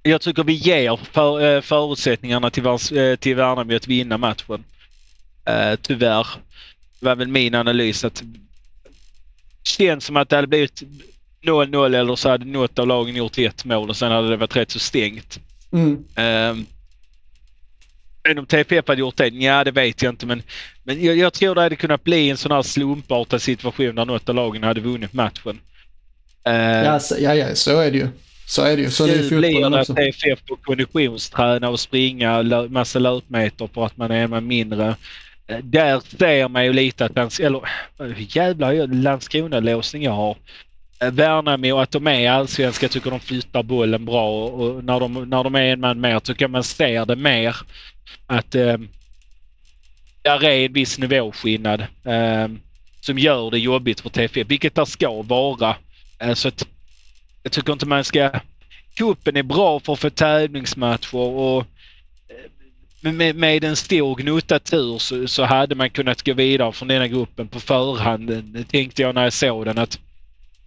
jag 0.04 0.22
tycker 0.22 0.44
vi 0.44 0.54
ger 0.54 1.00
för, 1.12 1.56
eh, 1.56 1.62
förutsättningarna 1.62 2.50
till, 2.50 2.66
eh, 2.66 3.16
till 3.20 3.36
Värnamo 3.36 3.76
att 3.76 3.88
vinna 3.88 4.18
matchen. 4.18 4.64
Uh, 5.50 5.76
tyvärr. 5.82 6.28
Det 7.00 7.06
var 7.06 7.16
väl 7.16 7.28
min 7.28 7.56
analys 7.56 8.04
att 8.04 8.24
känns 9.64 10.06
som 10.06 10.18
att 10.18 10.30
det 10.30 10.36
hade 10.36 10.48
blivit 10.48 10.84
0-0 11.42 11.96
eller 11.96 12.16
så 12.16 12.30
hade 12.30 12.46
något 12.46 12.80
av 12.80 12.88
lagen 12.88 13.16
gjort 13.16 13.38
ett 13.38 13.66
mål 13.66 13.90
och 13.90 13.98
sen 13.98 14.12
hade 14.12 14.30
det 14.30 14.38
varit 14.38 14.56
rätt 14.56 14.72
så 14.72 14.80
stängt. 14.80 15.40
Mm. 15.72 15.92
Um, 15.92 16.66
men 18.24 18.40
om 18.40 18.46
TFF 18.46 18.88
hade 18.88 19.00
gjort 19.00 19.18
det? 19.18 19.28
Ja, 19.28 19.64
det 19.64 19.72
vet 19.72 20.02
jag 20.02 20.12
inte 20.12 20.26
men, 20.26 20.44
men 20.84 21.04
jag, 21.04 21.18
jag 21.18 21.34
tror 21.34 21.56
det 21.56 21.62
hade 21.62 21.76
kunnat 21.76 22.04
bli 22.04 22.30
en 22.30 22.38
sån 22.38 22.52
här 22.52 22.62
slumpartad 22.62 23.42
situation 23.42 23.96
där 23.96 24.06
något 24.06 24.30
av 24.30 24.36
lagen 24.36 24.64
hade 24.64 24.82
vunnit 24.82 25.14
matchen. 25.14 25.60
Uh, 26.48 26.56
Ja, 26.56 27.00
så, 27.00 27.16
ja, 27.20 27.36
ja, 27.36 27.56
så 27.56 27.80
är 27.80 27.92
det 27.92 27.98
ju. 27.98 28.08
Så 28.46 28.62
är 28.64 28.76
det 28.78 28.82
ju. 28.82 28.90
Så 28.92 29.04
är 29.08 29.08
det 29.18 29.32
nu 29.32 29.40
blir 29.40 29.70
det 29.70 29.80
också. 29.80 29.92
att 29.92 29.98
TFF 29.98 30.40
får 30.48 30.56
konditionsträna 30.56 31.70
och 31.70 31.80
springa 31.80 32.42
lö- 32.42 32.70
massa 32.70 33.00
löpmeter 33.00 33.70
för 33.74 33.86
att 33.86 33.98
man 33.98 34.12
är 34.12 34.24
en 34.24 34.30
man 34.30 34.48
mindre. 34.48 34.96
Eh, 35.48 35.58
Där 35.58 36.00
ser 36.18 36.48
man 36.48 36.66
ju 36.66 36.74
lite 36.74 37.06
att 37.06 37.16
Lands 37.16 37.40
eller 37.40 37.62
eh, 38.00 38.36
jävla 38.38 38.72
Landskrona-låsning 38.86 40.04
jag 40.04 40.12
har. 40.12 40.38
Eh, 41.02 41.12
Värnamo, 41.12 41.78
att 41.80 41.92
de 41.92 42.08
är 42.08 42.32
allsvenska, 42.32 42.90
tycker 42.90 43.10
de 43.12 43.20
flyttar 43.20 43.64
bollen 43.64 44.06
bra 44.06 44.30
och, 44.30 44.62
och 44.68 44.84
när, 44.84 45.00
de, 45.00 45.14
när 45.30 45.44
de 45.44 45.56
är 45.56 45.62
en 45.62 45.80
man 45.80 46.02
mer 46.02 46.20
tycker 46.20 46.44
jag 46.44 46.52
man 46.52 46.64
ser 46.64 47.06
det 47.06 47.16
mer. 47.16 47.56
Att 48.28 48.56
eh, 48.56 48.78
där 50.22 50.44
är 50.44 50.66
en 50.66 50.74
viss 50.74 51.00
nivåskillnad 51.00 51.82
eh, 52.06 52.48
som 53.02 53.20
gör 53.20 53.52
det 53.52 53.60
jobbigt 53.60 54.00
för 54.02 54.10
TFF, 54.10 54.48
vilket 54.48 54.76
det 54.76 54.86
ska 54.86 55.22
vara. 55.22 55.76
Eh, 56.20 56.34
så 56.34 56.48
att 56.48 56.68
jag 57.44 57.52
tycker 57.52 57.74
inte 57.74 57.86
man 57.86 58.04
ska... 58.04 58.30
Cupen 58.96 59.38
är 59.38 59.44
bra 59.44 59.80
för 59.80 59.94
att 59.94 60.00
få 60.00 60.10
tävlingsmatcher 60.10 61.16
och 61.16 61.66
eh, 63.02 63.12
med, 63.12 63.36
med 63.36 63.64
en 63.64 63.76
stor 63.76 64.16
gnutta 64.16 64.60
tur 64.60 64.98
så, 64.98 65.28
så 65.28 65.44
hade 65.44 65.76
man 65.76 65.90
kunnat 65.90 66.24
gå 66.24 66.34
vidare 66.34 66.72
från 66.72 66.88
denna 66.88 67.08
gruppen 67.08 67.48
på 67.48 67.60
förhand. 67.60 68.44
Det 68.44 68.64
tänkte 68.64 69.02
jag 69.02 69.16
när 69.16 69.24
jag 69.24 69.34
såg 69.34 69.66
den 69.66 69.78
att 69.78 70.00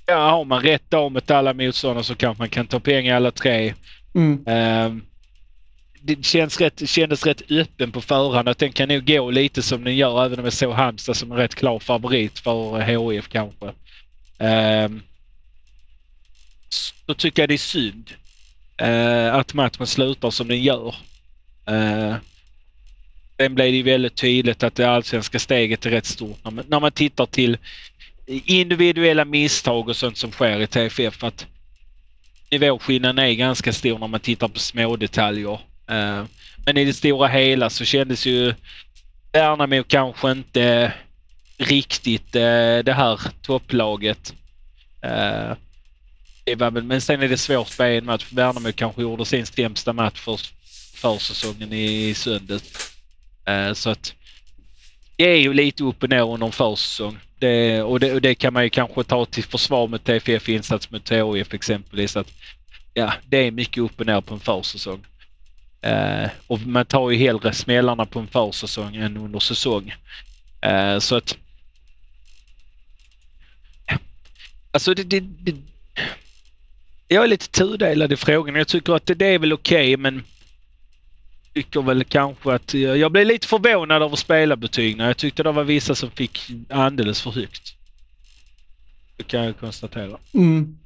ja, 0.07 0.31
har 0.31 0.45
man 0.45 0.63
rätt 0.63 0.91
dag 0.91 1.13
mot 1.13 1.31
alla 1.31 1.55
motståndare 1.55 2.05
så 2.05 2.15
kanske 2.15 2.43
man 2.43 2.49
kan 2.49 2.67
ta 2.67 2.81
pengar 2.81 3.17
alla 3.17 3.31
tre. 3.31 3.75
Mm. 4.15 4.45
Ehm, 4.47 5.03
det 6.03 6.25
känns 6.25 6.61
rätt, 6.61 6.89
kändes 6.89 7.27
rätt 7.27 7.51
öppen 7.51 7.93
på 7.93 8.01
förhand 8.01 8.49
att 8.49 8.59
den 8.59 8.73
kan 8.73 8.89
nog 8.89 9.07
gå 9.07 9.31
lite 9.31 9.63
som 9.63 9.85
den 9.85 9.97
gör 9.97 10.25
även 10.25 10.39
om 10.39 10.45
jag 10.45 10.53
såg 10.53 10.73
Halmstad 10.73 11.17
som 11.17 11.33
en 11.33 11.39
rätt 11.39 11.55
klar 11.55 11.79
favorit 11.79 12.39
för 12.39 12.81
HIF 12.81 13.29
kanske. 13.29 13.67
Um, 14.39 15.03
så 16.69 17.15
tycker 17.15 17.43
jag 17.43 17.49
det 17.49 17.55
är 17.55 17.59
synd 17.59 18.11
eh, 18.77 19.35
att 19.35 19.55
matchen 19.55 19.87
slutar 19.87 20.31
som 20.31 20.49
den 20.49 20.63
gör. 20.63 20.95
Uh, 21.71 22.15
sen 23.37 23.55
blev 23.55 23.67
det 23.67 23.77
ju 23.77 23.83
väldigt 23.83 24.17
tydligt 24.17 24.63
att 24.63 24.75
det 24.75 24.85
allsvenska 24.85 25.39
steget 25.39 25.87
är 25.87 25.91
rätt 25.91 26.07
stort 26.07 26.45
när 26.45 26.51
man, 26.51 26.65
när 26.69 26.81
man 26.81 26.93
tittar 26.93 27.27
till 27.27 27.59
individuella 28.27 29.25
misstag 29.25 29.89
och 29.89 29.97
sånt 29.97 30.17
som 30.17 30.33
sker 30.33 30.61
i 30.61 30.67
TFF. 30.67 31.25
Att 31.25 31.47
nivåskillnaden 32.51 33.19
är 33.19 33.33
ganska 33.33 33.73
stor 33.73 33.99
när 33.99 34.09
man 34.09 34.21
tittar 34.21 34.49
på 34.49 34.59
små 34.59 34.97
detaljer. 34.97 35.61
Eh, 35.91 36.25
men 36.67 36.77
i 36.77 36.85
det 36.85 36.95
stora 36.95 37.29
hela 37.29 37.71
så 37.71 37.85
kändes 37.85 38.27
ju 38.27 38.55
Värnamo 39.33 39.83
kanske 39.83 40.31
inte 40.31 40.93
riktigt 41.59 42.37
eh, 42.37 42.79
det 42.85 42.95
här 42.97 43.21
topplaget. 43.43 44.35
Eh, 45.03 45.53
det 46.47 46.55
var 46.55 46.71
väl, 46.71 46.85
men 46.85 47.01
sen 47.01 47.23
är 47.23 47.29
det 47.29 47.39
svårt 47.39 47.79
med 47.79 47.99
en 47.99 48.05
match. 48.05 48.27
Värnamo 48.31 48.73
kanske 48.73 49.03
gjorde 49.03 49.25
sin 49.25 49.47
sämsta 49.47 49.93
match 49.93 50.21
för 50.21 50.41
försäsongen 50.95 51.73
i, 51.73 52.15
söndags. 52.15 52.97
Eh, 53.45 53.73
så 53.73 53.91
att 53.91 54.15
det 55.17 55.25
är 55.25 55.37
ju 55.37 55.53
lite 55.53 55.85
upp 55.85 56.03
och 56.03 56.11
ner 56.11 56.33
under 56.33 56.47
en 56.47 56.53
försäsong. 56.53 57.19
Det, 57.39 57.83
och, 57.83 58.01
det, 58.01 58.13
och 58.13 58.21
det 58.21 58.35
kan 58.35 58.53
man 58.53 58.65
ju 58.65 58.71
kanske 58.71 59.05
ta 59.05 59.25
till 59.25 59.45
försvar 59.45 59.89
med 59.89 60.05
TFF 60.05 60.49
insats 60.49 60.91
mot 60.91 61.11
HIF 61.11 61.55
exempelvis. 61.55 62.17
Att, 62.17 62.33
ja, 62.95 63.13
det 63.27 63.37
är 63.37 63.51
mycket 63.51 63.83
upp 63.83 64.01
och 64.01 64.07
ner 64.07 64.21
på 64.21 64.35
en 64.35 64.41
försäsong. 64.41 65.07
Uh, 65.87 66.29
och 66.47 66.61
man 66.61 66.87
tar 66.87 67.11
ju 67.11 67.19
hellre 67.19 67.53
smällarna 67.53 68.07
på 68.07 68.19
en 68.19 68.27
försäsong 68.27 68.97
än 68.97 69.17
under 69.17 69.39
säsong. 69.39 69.95
Uh, 70.67 70.99
så 70.99 71.17
att... 71.17 71.37
Alltså 74.71 74.95
det, 74.95 75.03
det, 75.03 75.21
det... 75.21 75.57
Jag 77.09 77.25
är 77.25 77.29
lite 77.29 77.51
tudelad 77.51 78.13
i 78.13 78.17
frågan. 78.17 78.55
Jag 78.55 78.69
tycker 78.69 78.93
att 78.93 79.11
det, 79.17 79.27
är 79.27 79.39
väl 79.39 79.53
okej 79.53 79.97
men 79.97 80.23
tycker 81.57 81.83
väl 81.83 82.05
kanske 82.05 82.53
att 82.53 82.75
jag, 82.75 82.97
jag 82.97 83.13
blev 83.13 83.27
lite 83.27 83.47
förvånad 83.47 84.03
över 84.03 84.17
spelarbetygen. 84.17 85.07
Jag 85.07 85.17
tyckte 85.17 85.43
det 85.43 85.53
var 85.53 85.65
vissa 85.65 85.95
som 85.95 86.11
fick 86.11 86.41
alldeles 86.71 87.23
för 87.23 87.31
högt. 87.31 87.75
Det 89.17 89.23
kan 89.23 89.45
jag 89.45 89.59
konstatera. 89.59 90.19
Mm. 90.35 90.79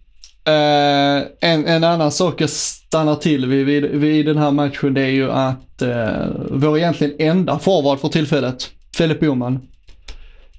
Eh, 0.45 1.27
en, 1.41 1.67
en 1.67 1.85
annan 1.85 2.13
sak 2.13 2.41
jag 2.41 2.51
stannar 2.51 3.17
till 3.17 3.47
vid, 3.47 3.67
vid, 3.67 3.85
vid 3.85 4.27
den 4.27 4.39
här 4.39 4.51
matchen 4.51 4.95
det 4.95 5.03
är 5.03 5.11
ju 5.11 5.31
att 5.31 5.83
uh, 5.83 6.27
vår 6.51 6.79
egentligen 6.79 7.15
enda 7.19 7.59
forward 7.59 8.01
för 8.01 8.09
tillfället, 8.09 8.71
Filip 8.97 9.21
Boman, 9.21 9.55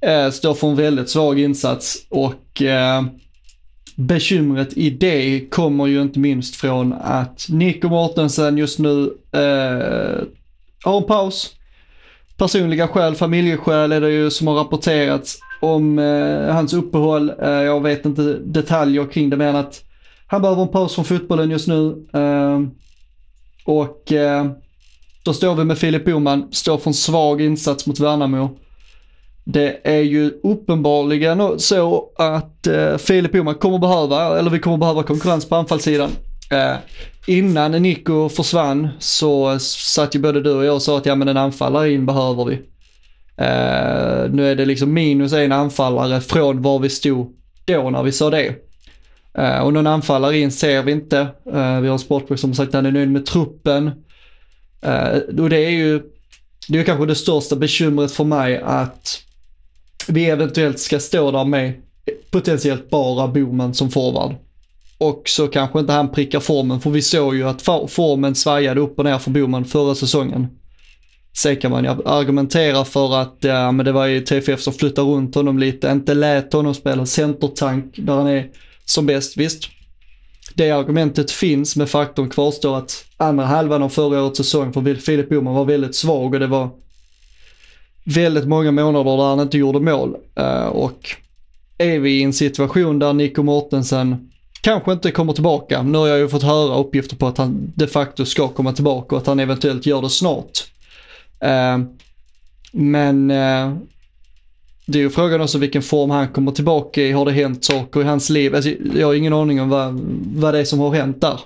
uh, 0.06 0.12
eh, 0.12 0.32
står 0.32 0.54
för 0.54 0.68
en 0.68 0.76
väldigt 0.76 1.10
svag 1.10 1.40
insats 1.40 2.06
och 2.10 2.62
uh, 2.62 3.04
bekymret 3.96 4.78
i 4.78 4.90
det 4.90 5.50
kommer 5.50 5.88
ju 5.88 6.02
inte 6.02 6.20
minst 6.20 6.56
från 6.56 6.94
att 6.94 7.48
Nico 7.50 7.90
Mortensen 7.90 8.58
just 8.58 8.80
nu 8.80 9.14
eh, 9.32 10.28
har 10.84 10.98
en 10.98 11.04
paus. 11.04 11.56
Personliga 12.38 12.88
skäl, 12.88 13.16
familjeskäl 13.16 13.92
är 13.92 14.02
det 14.02 14.12
ju 14.12 14.32
som 14.32 14.48
har 14.48 14.56
rapporterats 14.56 15.40
om 15.62 16.00
eh, 16.00 16.54
hans 16.54 16.74
uppehåll. 16.74 17.30
Eh, 17.42 17.50
jag 17.50 17.84
vet 17.84 18.06
inte 18.06 18.22
detaljer 18.34 19.12
kring 19.12 19.30
det 19.30 19.38
men 19.38 19.56
att 19.56 19.84
han 20.28 20.42
behöver 20.42 20.62
en 20.62 20.68
paus 20.68 20.96
från 20.96 21.06
fotbollen 21.06 21.52
just 21.52 21.68
nu. 21.68 22.08
Eh, 22.14 22.60
och 23.66 24.12
eh, 24.12 24.52
då 25.24 25.34
står 25.34 25.56
vi 25.56 25.64
med 25.64 25.78
Filip 25.78 26.06
Boman, 26.06 26.48
står 26.52 26.78
för 26.78 26.90
en 26.90 26.94
svag 26.94 27.42
insats 27.42 27.88
mot 27.88 28.00
Värnamo. 28.00 28.58
Det 29.54 29.80
är 29.84 30.02
ju 30.02 30.32
uppenbarligen 30.44 31.60
så 31.60 32.10
att 32.16 32.68
eh, 32.68 32.98
Filip 32.98 33.32
Boman 33.32 33.56
kommer 33.56 33.78
behöva, 33.78 34.40
eller 34.40 34.50
vi 34.50 34.60
kommer 34.60 34.78
behöva 34.78 35.04
konkurrens 35.04 35.46
på 35.50 35.56
anfallssidan. 35.56 36.12
Eh, 36.52 36.76
innan 37.28 37.72
Nico 37.72 38.30
försvann 38.30 38.90
så 39.00 39.60
satt 39.60 40.16
ju 40.16 40.20
både 40.20 40.42
du 40.42 40.54
och 40.54 40.66
jag 40.66 40.76
och 40.76 40.82
sa 40.82 40.98
att 40.98 41.06
ja 41.06 41.16
men 41.16 41.28
en 41.28 41.38
anfallare 41.38 41.92
in 41.92 42.06
behöver 42.06 42.46
vi. 42.46 42.54
Eh, 43.38 44.32
nu 44.32 44.52
är 44.52 44.56
det 44.56 44.66
liksom 44.66 44.94
minus 44.94 45.34
en 45.34 45.52
anfallare 45.52 46.22
från 46.22 46.62
var 46.62 46.80
vi 46.80 46.90
stod 46.90 47.34
då 47.66 47.90
när 47.90 48.04
vi 48.04 48.12
sa 48.12 48.30
det. 48.30 48.56
Eh, 49.34 49.60
och 49.60 49.74
någon 49.74 49.88
anfallare 49.88 50.38
in 50.38 50.52
ser 50.52 50.84
vi 50.84 50.92
inte. 50.92 51.20
Eh, 51.46 51.80
vi 51.80 51.88
har 51.88 51.94
en 51.94 52.00
sportchef 52.00 52.40
som 52.40 52.54
sagt 52.54 52.68
att 52.68 52.74
han 52.74 52.86
är 52.86 52.92
nöjd 52.92 53.12
med 53.12 53.26
truppen. 53.26 53.92
Eh, 54.82 55.18
och 55.40 55.50
det 55.50 55.66
är 55.66 55.70
ju, 55.70 56.02
det 56.70 56.80
är 56.80 56.84
kanske 56.84 57.06
det 57.06 57.16
största 57.16 57.56
bekymret 57.56 58.12
för 58.12 58.24
mig 58.24 58.62
att 58.64 59.24
vi 60.10 60.26
eventuellt 60.26 60.80
ska 60.80 61.00
stå 61.00 61.32
där 61.32 61.46
med 61.46 61.74
potentiellt 62.32 62.90
bara 62.90 63.28
Boman 63.28 63.74
som 63.74 63.92
forward. 63.92 64.36
Och 64.98 65.24
så 65.26 65.48
kanske 65.48 65.80
inte 65.80 65.94
han 65.94 66.12
prickar 66.12 66.40
formen, 66.40 66.80
för 66.82 66.90
vi 66.90 67.02
såg 67.02 67.36
ju 67.36 67.44
att 67.44 67.62
formen 67.92 68.36
svajade 68.36 68.82
upp 68.82 69.00
och 69.00 69.06
ner 69.06 69.18
för 69.18 69.32
Boman 69.32 69.66
förra 69.66 69.96
säsongen. 69.96 70.48
Sen 71.38 71.58
kan 71.58 71.72
man 71.72 71.84
ju 71.84 71.90
argumentera 72.06 72.86
för 72.86 73.22
att 73.22 73.38
ja, 73.40 73.72
men 73.72 73.86
det 73.86 73.92
var 73.92 74.06
ju 74.06 74.22
TFF 74.22 74.62
som 74.62 74.74
flyttade 74.74 75.08
runt 75.08 75.36
honom 75.36 75.60
lite, 75.60 75.88
inte 75.88 76.14
lät 76.14 76.54
honom 76.54 76.74
spela 76.74 77.06
centertank 77.06 77.94
där 77.98 78.14
han 78.14 78.28
är 78.28 78.50
som 78.86 79.06
bäst. 79.06 79.38
Visst, 79.38 79.64
det 80.56 80.72
argumentet 80.72 81.32
finns, 81.32 81.76
men 81.76 81.88
faktum 81.88 82.30
kvarstår 82.30 82.78
att 82.78 83.06
andra 83.18 83.46
halvan 83.46 83.84
av 83.84 83.90
förra 83.90 84.24
årets 84.24 84.38
säsong 84.38 84.74
för 84.74 84.96
Filip 84.96 85.30
Boman 85.30 85.54
var 85.54 85.66
väldigt 85.66 85.96
svag 85.96 86.34
och 86.34 86.40
det 86.40 86.48
var 86.48 86.70
väldigt 88.04 88.48
många 88.48 88.72
månader 88.72 89.18
där 89.18 89.24
han 89.24 89.40
inte 89.40 89.58
gjorde 89.58 89.80
mål. 89.80 90.16
Eh, 90.36 90.66
och 90.66 91.10
är 91.78 92.00
vi 92.00 92.20
i 92.20 92.24
en 92.24 92.34
situation 92.34 93.00
där 93.00 93.14
Nico 93.14 93.44
Mortensen 93.44 94.32
kanske 94.62 94.92
inte 94.92 95.12
kommer 95.12 95.34
tillbaka. 95.34 95.84
Nu 95.84 95.98
har 95.98 96.08
jag 96.08 96.20
ju 96.20 96.30
fått 96.30 96.44
höra 96.44 96.78
uppgifter 96.78 97.16
på 97.16 97.28
att 97.28 97.38
han 97.38 97.72
de 97.76 97.88
facto 97.88 98.26
ska 98.26 98.48
komma 98.48 98.74
tillbaka 98.74 99.16
och 99.16 99.22
att 99.22 99.28
han 99.28 99.40
eventuellt 99.40 99.86
gör 99.86 100.02
det 100.02 100.10
snart. 100.10 100.64
Eh, 101.40 101.80
men 102.72 103.32
eh, 103.32 103.74
det 104.86 105.00
är 105.00 105.04
ju 105.04 105.10
frågan 105.10 105.42
också 105.42 105.58
vilken 105.58 105.82
form 105.82 106.10
han 106.10 106.28
kommer 106.28 106.52
tillbaka 106.52 107.02
i. 107.02 107.12
Har 107.12 107.26
det 107.26 107.32
hänt 107.32 107.64
saker 107.64 108.02
i 108.02 108.04
hans 108.04 108.30
liv? 108.30 108.56
Alltså, 108.56 108.70
jag 108.96 109.08
har 109.08 109.14
ingen 109.14 109.34
aning 109.34 109.62
om 109.62 109.70
vad, 109.70 110.00
vad 110.36 110.54
det 110.54 110.60
är 110.60 110.66
som 110.66 110.80
har 110.80 110.94
hänt 110.94 111.22
där. 111.22 111.40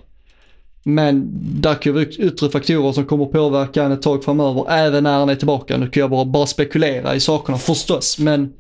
Men 0.88 1.30
där 1.62 1.74
kan 1.74 1.82
ju 1.90 1.92
vara 1.92 2.06
yttre 2.06 2.50
faktorer 2.50 2.92
som 2.92 3.06
kommer 3.06 3.26
påverka 3.26 3.82
honom 3.82 3.98
ett 3.98 4.04
tag 4.04 4.24
framöver, 4.24 4.66
även 4.70 5.04
när 5.04 5.20
han 5.20 5.30
är 5.30 5.36
tillbaka. 5.36 5.78
Nu 5.78 5.90
kan 5.90 6.02
jag 6.02 6.10
bara, 6.10 6.26
bara 6.26 6.46
spekulera 6.46 7.16
i 7.16 7.20
sakerna 7.20 7.58
förstås, 7.58 8.20
men 8.20 8.54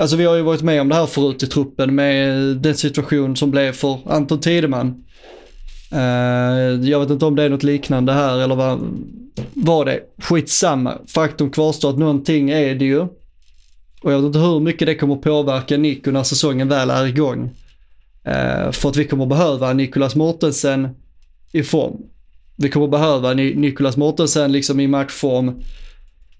Alltså 0.00 0.16
vi 0.16 0.24
har 0.24 0.36
ju 0.36 0.42
varit 0.42 0.62
med 0.62 0.80
om 0.80 0.88
det 0.88 0.94
här 0.94 1.06
förut 1.06 1.42
i 1.42 1.46
truppen 1.46 1.94
med 1.94 2.56
den 2.56 2.74
situation 2.76 3.36
som 3.36 3.50
blev 3.50 3.72
för 3.72 3.98
Anton 4.06 4.40
Tideman. 4.40 5.04
Uh, 5.92 5.98
eh, 5.98 6.90
jag 6.90 7.00
vet 7.00 7.10
inte 7.10 7.26
om 7.26 7.36
det 7.36 7.42
är 7.42 7.48
något 7.48 7.62
liknande 7.62 8.12
här 8.12 8.38
eller 8.38 8.56
vad, 8.56 8.80
vad 9.54 9.86
det 9.86 9.92
är. 9.92 10.00
Skitsamma. 10.18 10.98
Faktum 11.06 11.50
kvarstår 11.50 11.90
att 11.90 11.98
någonting 11.98 12.50
är 12.50 12.74
det 12.74 12.84
ju. 12.84 13.00
Och 14.02 14.12
jag 14.12 14.18
vet 14.18 14.26
inte 14.26 14.38
hur 14.38 14.60
mycket 14.60 14.86
det 14.86 14.94
kommer 14.94 15.16
påverka 15.16 15.76
Nico 15.76 16.10
när 16.10 16.22
säsongen 16.22 16.68
väl 16.68 16.90
är 16.90 17.06
igång. 17.06 17.50
Eh, 18.28 18.70
för 18.72 18.88
att 18.88 18.96
vi 18.96 19.04
kommer 19.04 19.26
behöva 19.26 19.72
Nicolas 19.72 20.14
Mortensen 20.16 20.88
i 21.52 21.62
form. 21.62 21.96
Vi 22.56 22.68
kommer 22.68 22.88
behöva 22.88 23.34
Ni- 23.34 23.54
Nicolas 23.54 23.96
Mortensen 23.96 24.52
liksom 24.52 24.80
i 24.80 24.86
matchform, 24.86 25.62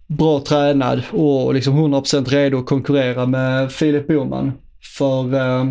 bra 0.06 0.40
tränad 0.40 1.02
och 1.10 1.54
liksom 1.54 1.74
100% 1.78 2.28
redo 2.28 2.58
att 2.58 2.66
konkurrera 2.66 3.26
med 3.26 3.72
Filip 3.72 4.06
Boman. 4.08 4.52
För 4.98 5.34
eh, 5.34 5.64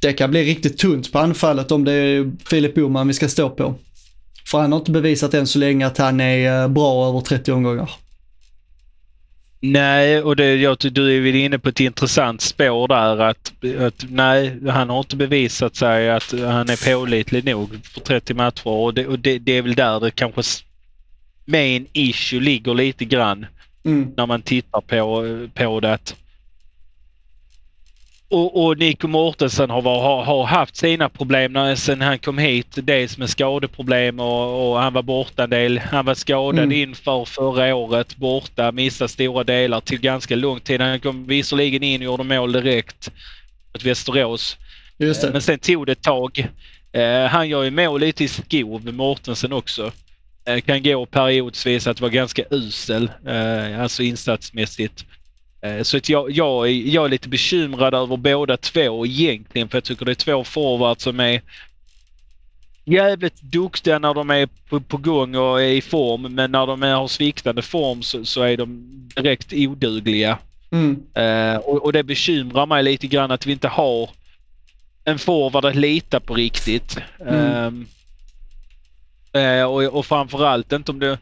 det 0.00 0.12
kan 0.12 0.30
bli 0.30 0.44
riktigt 0.44 0.78
tunt 0.78 1.12
på 1.12 1.18
anfallet 1.18 1.72
om 1.72 1.84
det 1.84 1.92
är 1.92 2.32
Filip 2.50 2.74
Boman 2.74 3.08
vi 3.08 3.14
ska 3.14 3.28
stå 3.28 3.50
på. 3.50 3.74
För 4.50 4.58
han 4.58 4.72
har 4.72 4.78
inte 4.78 4.90
bevisat 4.90 5.34
än 5.34 5.46
så 5.46 5.58
länge 5.58 5.86
att 5.86 5.98
han 5.98 6.20
är 6.20 6.62
eh, 6.62 6.68
bra 6.68 7.08
över 7.08 7.20
30 7.20 7.52
omgångar. 7.52 7.90
Nej, 9.72 10.22
och 10.22 10.36
det, 10.36 10.54
jag, 10.56 10.76
du 10.78 11.16
är 11.16 11.20
väl 11.20 11.34
inne 11.34 11.58
på 11.58 11.68
ett 11.68 11.80
intressant 11.80 12.40
spår 12.40 12.88
där 12.88 13.18
att, 13.18 13.52
att 13.80 14.04
nej, 14.08 14.58
han 14.68 14.90
har 14.90 14.98
inte 14.98 15.16
bevisat 15.16 15.76
sig 15.76 16.10
att 16.10 16.32
han 16.32 16.68
är 16.68 16.94
pålitlig 16.94 17.44
nog 17.44 17.86
för 17.86 18.00
30 18.00 18.34
matcher 18.34 18.68
och 18.68 18.94
det, 18.94 19.06
och 19.06 19.18
det, 19.18 19.38
det 19.38 19.52
är 19.52 19.62
väl 19.62 19.74
där 19.74 20.00
det 20.00 20.10
kanske 20.10 20.42
main 21.44 21.86
issue 21.92 22.40
ligger 22.40 22.74
lite 22.74 23.04
grann 23.04 23.46
Mm. 23.86 24.12
när 24.16 24.26
man 24.26 24.42
tittar 24.42 24.80
på, 24.80 25.24
på 25.54 25.80
det. 25.80 26.16
Och, 28.28 28.64
och 28.64 28.78
Nico 28.78 29.08
Mortensen 29.08 29.70
har, 29.70 29.82
har, 29.82 30.24
har 30.24 30.44
haft 30.44 30.76
sina 30.76 31.08
problem 31.08 31.52
när, 31.52 31.74
sen 31.74 32.00
han 32.00 32.18
kom 32.18 32.38
hit. 32.38 32.66
Dels 32.74 33.18
med 33.18 33.30
skadeproblem 33.30 34.20
och, 34.20 34.70
och 34.70 34.78
han 34.78 34.92
var 34.92 35.02
borta 35.02 35.44
en 35.44 35.50
del. 35.50 35.78
Han 35.78 36.04
var 36.04 36.14
skadad 36.14 36.64
Mm. 36.64 36.72
inför 36.72 37.24
förra 37.24 37.74
året, 37.74 38.16
borta, 38.16 38.72
missade 38.72 39.08
stora 39.08 39.44
delar 39.44 39.80
till 39.80 40.00
ganska 40.00 40.36
lång 40.36 40.60
tid. 40.60 40.80
Han 40.80 41.00
kom 41.00 41.26
visserligen 41.26 41.82
in 41.82 42.00
och 42.00 42.04
gjorde 42.04 42.24
mål 42.24 42.52
direkt 42.52 43.10
mot 43.74 43.84
Västerås. 43.84 44.56
Det. 44.96 45.30
Men 45.32 45.42
sen 45.42 45.58
tog 45.58 45.86
det 45.86 45.92
ett 45.92 46.02
tag. 46.02 46.48
Eh, 46.92 47.24
han 47.24 47.48
gör 47.48 47.62
ju 47.62 47.70
mål 47.70 48.00
lite 48.00 48.24
i 48.24 48.28
skov, 48.28 48.94
Mortensen 48.94 49.52
också. 49.52 49.92
Eh, 50.44 50.60
kan 50.60 50.82
gå 50.82 51.06
periodsvis 51.06 51.86
att 51.86 52.00
vara 52.00 52.10
ganska 52.10 52.42
usel, 52.50 53.10
eh, 53.26 53.80
alltså 53.82 54.02
insatsmässigt. 54.02 55.04
Eh, 55.60 55.82
så 55.82 55.96
att 55.96 56.08
jag, 56.08 56.30
jag, 56.30 56.68
är, 56.68 56.72
jag 56.72 57.04
är 57.04 57.08
lite 57.08 57.28
bekymrad 57.28 57.94
över 57.94 58.16
båda 58.16 58.56
två 58.56 59.06
egentligen 59.06 59.68
för 59.68 59.76
jag 59.76 59.84
tycker 59.84 60.04
det 60.04 60.12
är 60.12 60.14
två 60.14 60.44
forwards 60.44 61.04
som 61.04 61.20
är 61.20 61.42
jävligt 62.84 63.42
duktiga 63.42 63.98
när 63.98 64.14
de 64.14 64.30
är 64.30 64.48
på, 64.68 64.80
på 64.80 64.96
gång 64.96 65.34
och 65.34 65.62
är 65.62 65.68
i 65.68 65.80
form 65.80 66.22
men 66.22 66.52
när 66.52 66.66
de 66.66 66.82
är, 66.82 66.94
har 66.94 67.08
sviktande 67.08 67.62
form 67.62 68.02
så, 68.02 68.24
så 68.24 68.42
är 68.42 68.56
de 68.56 68.82
direkt 69.16 69.52
odugliga. 69.52 70.38
Mm. 70.70 71.02
Eh, 71.14 71.56
och, 71.56 71.84
och 71.84 71.92
det 71.92 72.02
bekymrar 72.02 72.66
mig 72.66 72.82
lite 72.82 73.06
grann 73.06 73.30
att 73.30 73.46
vi 73.46 73.52
inte 73.52 73.68
har 73.68 74.10
en 75.04 75.18
forward 75.18 75.64
att 75.64 75.76
lita 75.76 76.20
på 76.20 76.34
riktigt. 76.34 76.98
Mm. 77.20 77.86
Eh, 79.32 79.64
och, 79.64 79.82
och 79.82 80.06
framförallt 80.06 80.72
inte 80.72 80.90
om 80.90 81.02
eh, 81.02 81.18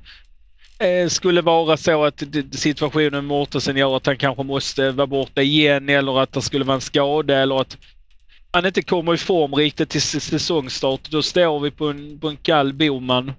skulle 1.09 1.41
vara 1.41 1.77
så 1.77 2.05
att 2.05 2.23
situationen 2.53 3.13
med 3.13 3.25
Mortensen 3.25 3.77
gör 3.77 3.97
att 3.97 4.07
han 4.07 4.17
kanske 4.17 4.43
måste 4.43 4.91
vara 4.91 5.07
borta 5.07 5.43
igen 5.43 5.89
eller 5.89 6.21
att 6.21 6.33
det 6.33 6.43
skulle 6.43 6.65
vara 6.65 6.75
en 6.75 6.81
skada 6.81 7.39
eller 7.39 7.61
att 7.61 7.77
han 8.51 8.67
inte 8.67 8.83
kommer 8.83 9.15
i 9.15 9.17
form 9.17 9.55
riktigt 9.55 9.89
till 9.91 10.03
säsongstart. 10.03 11.11
Då 11.11 11.23
står 11.23 11.61
vi 11.61 11.71
på 11.71 11.89
en, 11.89 12.19
på 12.19 12.29
en 12.29 12.37
kall 12.37 12.73
Boman 12.73 13.33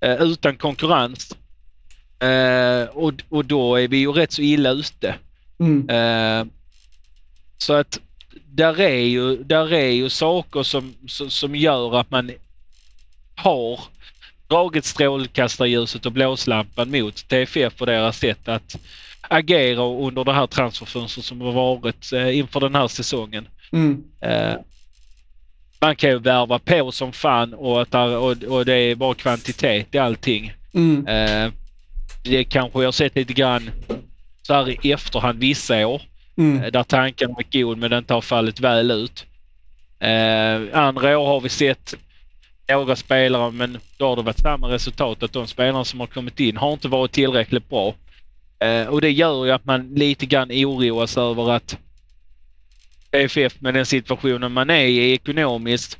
eh, 0.00 0.22
utan 0.22 0.56
konkurrens. 0.56 1.36
Eh, 2.18 2.88
och, 2.88 3.12
och 3.28 3.44
då 3.44 3.76
är 3.76 3.88
vi 3.88 3.96
ju 3.96 4.12
rätt 4.12 4.32
så 4.32 4.42
illa 4.42 4.70
ute. 4.70 5.14
Mm. 5.60 5.88
Eh, 5.88 6.46
så 7.58 7.72
att 7.72 8.00
där 8.46 8.80
är 8.80 9.04
ju, 9.04 9.42
där 9.42 9.72
är 9.72 9.90
ju 9.90 10.08
saker 10.08 10.62
som, 10.62 10.94
som, 11.08 11.30
som 11.30 11.56
gör 11.56 12.00
att 12.00 12.10
man 12.10 12.30
har 13.34 13.80
dragit 14.52 14.84
strålkastarljuset 14.84 16.06
och 16.06 16.12
blåslampan 16.12 16.90
mot 16.90 17.28
TFF 17.28 17.80
och 17.80 17.86
deras 17.86 18.18
sätt 18.18 18.48
att 18.48 18.76
agera 19.20 19.82
under 19.82 20.24
det 20.24 20.32
här 20.32 20.46
transferfönstret 20.46 21.26
som 21.26 21.40
har 21.40 21.52
varit 21.52 22.12
eh, 22.12 22.38
inför 22.38 22.60
den 22.60 22.74
här 22.74 22.88
säsongen. 22.88 23.48
Mm. 23.72 24.04
Eh, 24.20 24.54
man 25.80 25.96
kan 25.96 26.10
ju 26.10 26.18
värva 26.18 26.58
på 26.58 26.92
som 26.92 27.12
fan 27.12 27.54
och, 27.54 27.82
att 27.82 27.94
och, 27.94 28.42
och 28.42 28.64
det 28.64 28.74
är 28.74 28.94
bara 28.94 29.14
kvantitet 29.14 29.94
i 29.94 29.98
allting. 29.98 30.52
Mm. 30.74 31.06
Eh, 31.06 31.52
det 32.24 32.44
kanske 32.44 32.78
jag 32.78 32.86
har 32.86 32.92
sett 32.92 33.16
lite 33.16 33.32
grann 33.32 33.70
så 34.42 34.54
här 34.54 34.86
i 34.86 34.92
efterhand 34.92 35.38
vissa 35.38 35.86
år. 35.86 36.02
Mm. 36.36 36.72
Där 36.72 36.82
tanken 36.82 37.34
var 37.34 37.44
god 37.52 37.78
men 37.78 37.90
det 37.90 37.98
inte 37.98 38.14
har 38.14 38.20
fallit 38.20 38.60
väl 38.60 38.90
ut. 38.90 39.26
Andra 40.72 41.18
år 41.18 41.26
har 41.26 41.40
vi 41.40 41.48
sett 41.48 41.94
några 42.72 42.96
spelare 42.96 43.50
men 43.50 43.78
då 43.96 44.08
har 44.08 44.16
det 44.16 44.22
varit 44.22 44.38
samma 44.38 44.68
resultat 44.68 45.22
att 45.22 45.32
de 45.32 45.46
spelare 45.46 45.84
som 45.84 46.00
har 46.00 46.06
kommit 46.06 46.40
in 46.40 46.56
har 46.56 46.72
inte 46.72 46.88
varit 46.88 47.12
tillräckligt 47.12 47.68
bra. 47.68 47.94
Eh, 48.58 48.86
och 48.86 49.00
det 49.00 49.10
gör 49.10 49.44
ju 49.44 49.52
att 49.52 49.64
man 49.64 49.94
lite 49.94 50.26
grann 50.26 50.50
oroas 50.50 51.16
över 51.16 51.50
att 51.50 51.78
PFF 53.10 53.60
med 53.60 53.74
den 53.74 53.86
situationen 53.86 54.52
man 54.52 54.70
är 54.70 54.84
i 54.84 55.12
ekonomiskt 55.12 55.98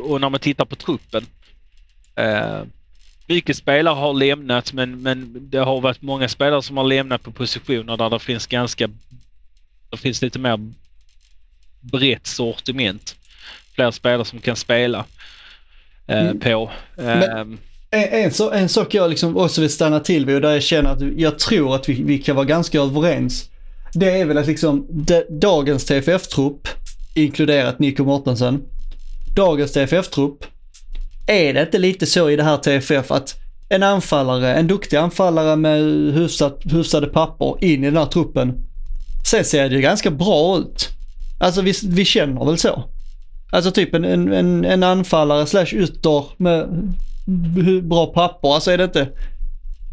och 0.00 0.20
när 0.20 0.28
man 0.28 0.40
tittar 0.40 0.64
på 0.64 0.76
truppen. 0.76 1.26
Eh, 2.14 2.62
mycket 3.26 3.56
spelare 3.56 3.94
har 3.94 4.14
lämnat 4.14 4.72
men, 4.72 5.02
men 5.02 5.48
det 5.50 5.58
har 5.58 5.80
varit 5.80 6.02
många 6.02 6.28
spelare 6.28 6.62
som 6.62 6.76
har 6.76 6.84
lämnat 6.84 7.22
på 7.22 7.32
positioner 7.32 7.96
där 7.96 8.10
det 8.10 8.18
finns 8.18 8.46
ganska... 8.46 8.88
Det 9.90 9.96
finns 9.96 10.22
lite 10.22 10.38
mer 10.38 10.72
brett 11.80 12.26
sortiment. 12.26 13.16
Fler 13.74 13.90
spelare 13.90 14.24
som 14.24 14.38
kan 14.38 14.56
spela 14.56 15.04
eh, 16.06 16.20
Mm. 16.20 16.40
på. 16.40 16.70
Men- 16.96 17.22
Ehm, 17.22 17.58
En, 17.92 18.24
en, 18.24 18.52
en 18.52 18.68
sak 18.68 18.94
jag 18.94 19.10
liksom 19.10 19.36
också 19.36 19.60
vill 19.60 19.70
stanna 19.70 20.00
till 20.00 20.26
vid 20.26 20.34
och 20.34 20.40
där 20.40 20.50
jag 20.52 20.62
känner 20.62 20.90
att 20.90 21.00
jag 21.16 21.38
tror 21.38 21.74
att 21.74 21.88
vi, 21.88 22.02
vi 22.02 22.18
kan 22.18 22.36
vara 22.36 22.46
ganska 22.46 22.80
överens. 22.80 23.48
Det 23.94 24.10
är 24.20 24.24
väl 24.24 24.38
att 24.38 24.46
liksom 24.46 24.86
de, 24.90 25.22
dagens 25.40 25.84
TFF-trupp 25.84 26.68
inkluderat 27.14 27.78
Nico 27.78 28.04
Mortensen. 28.04 28.62
Dagens 29.36 29.72
TFF-trupp. 29.72 30.44
Är 31.26 31.54
det 31.54 31.60
inte 31.62 31.78
lite 31.78 32.06
så 32.06 32.30
i 32.30 32.36
det 32.36 32.42
här 32.42 32.56
TFF 32.56 33.10
att 33.10 33.34
en 33.68 33.82
anfallare, 33.82 34.54
en 34.54 34.66
duktig 34.66 34.96
anfallare 34.96 35.56
med 35.56 35.80
hyfsat, 36.14 36.60
hyfsade 36.64 37.06
papper 37.06 37.64
in 37.64 37.82
i 37.84 37.86
den 37.86 37.96
här 37.96 38.06
truppen. 38.06 38.54
Sen 39.30 39.44
ser 39.44 39.68
det 39.68 39.74
ju 39.74 39.80
ganska 39.80 40.10
bra 40.10 40.58
ut. 40.58 40.88
Alltså 41.40 41.62
vi, 41.62 41.72
vi 41.88 42.04
känner 42.04 42.44
väl 42.44 42.58
så. 42.58 42.84
Alltså 43.50 43.70
typ 43.70 43.94
en, 43.94 44.04
en, 44.04 44.32
en, 44.32 44.64
en 44.64 44.82
anfallare 44.82 45.46
slash 45.46 45.74
ytter 45.74 46.24
med 46.36 46.68
bra 47.82 48.06
papper. 48.06 48.54
Alltså 48.54 48.70
är 48.70 48.78
det 48.78 48.84
inte, 48.84 49.08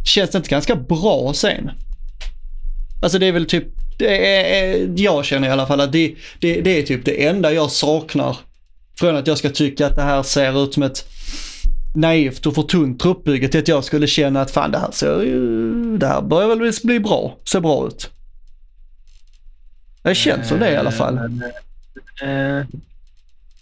känns 0.05 0.29
det 0.29 0.37
inte 0.37 0.49
ganska 0.49 0.75
bra 0.75 1.33
sen? 1.35 1.71
Alltså 3.01 3.19
det 3.19 3.25
är 3.25 3.31
väl 3.31 3.45
typ, 3.45 3.67
det 3.97 4.27
är, 4.27 4.63
är, 4.63 4.93
jag 4.95 5.25
känner 5.25 5.47
i 5.47 5.51
alla 5.51 5.67
fall 5.67 5.81
att 5.81 5.91
det, 5.91 6.15
det, 6.39 6.61
det 6.61 6.79
är 6.79 6.83
typ 6.83 7.05
det 7.05 7.25
enda 7.25 7.53
jag 7.53 7.71
saknar 7.71 8.37
från 8.99 9.15
att 9.15 9.27
jag 9.27 9.37
ska 9.37 9.49
tycka 9.49 9.87
att 9.87 9.95
det 9.95 10.01
här 10.01 10.23
ser 10.23 10.63
ut 10.63 10.73
som 10.73 10.83
ett 10.83 11.05
naivt 11.95 12.45
och 12.45 12.55
för 12.55 12.61
tunt 12.61 12.99
truppbygge 12.99 13.47
till 13.47 13.59
att 13.59 13.67
jag 13.67 13.83
skulle 13.83 14.07
känna 14.07 14.41
att 14.41 14.51
fan 14.51 14.71
det 14.71 14.79
här 14.79 14.91
ser 14.91 15.21
ju, 15.21 15.97
det 15.97 16.07
här 16.07 16.21
börjar 16.21 16.47
väl 16.47 16.73
bli 16.83 16.99
bra, 16.99 17.37
ser 17.49 17.59
bra 17.59 17.87
ut. 17.87 18.09
Det 20.01 20.15
känns 20.15 20.47
som 20.47 20.59
det 20.59 20.71
i 20.71 20.75
alla 20.75 20.91
fall. 20.91 21.17
Eh, 22.21 22.29
eh, 22.29 22.65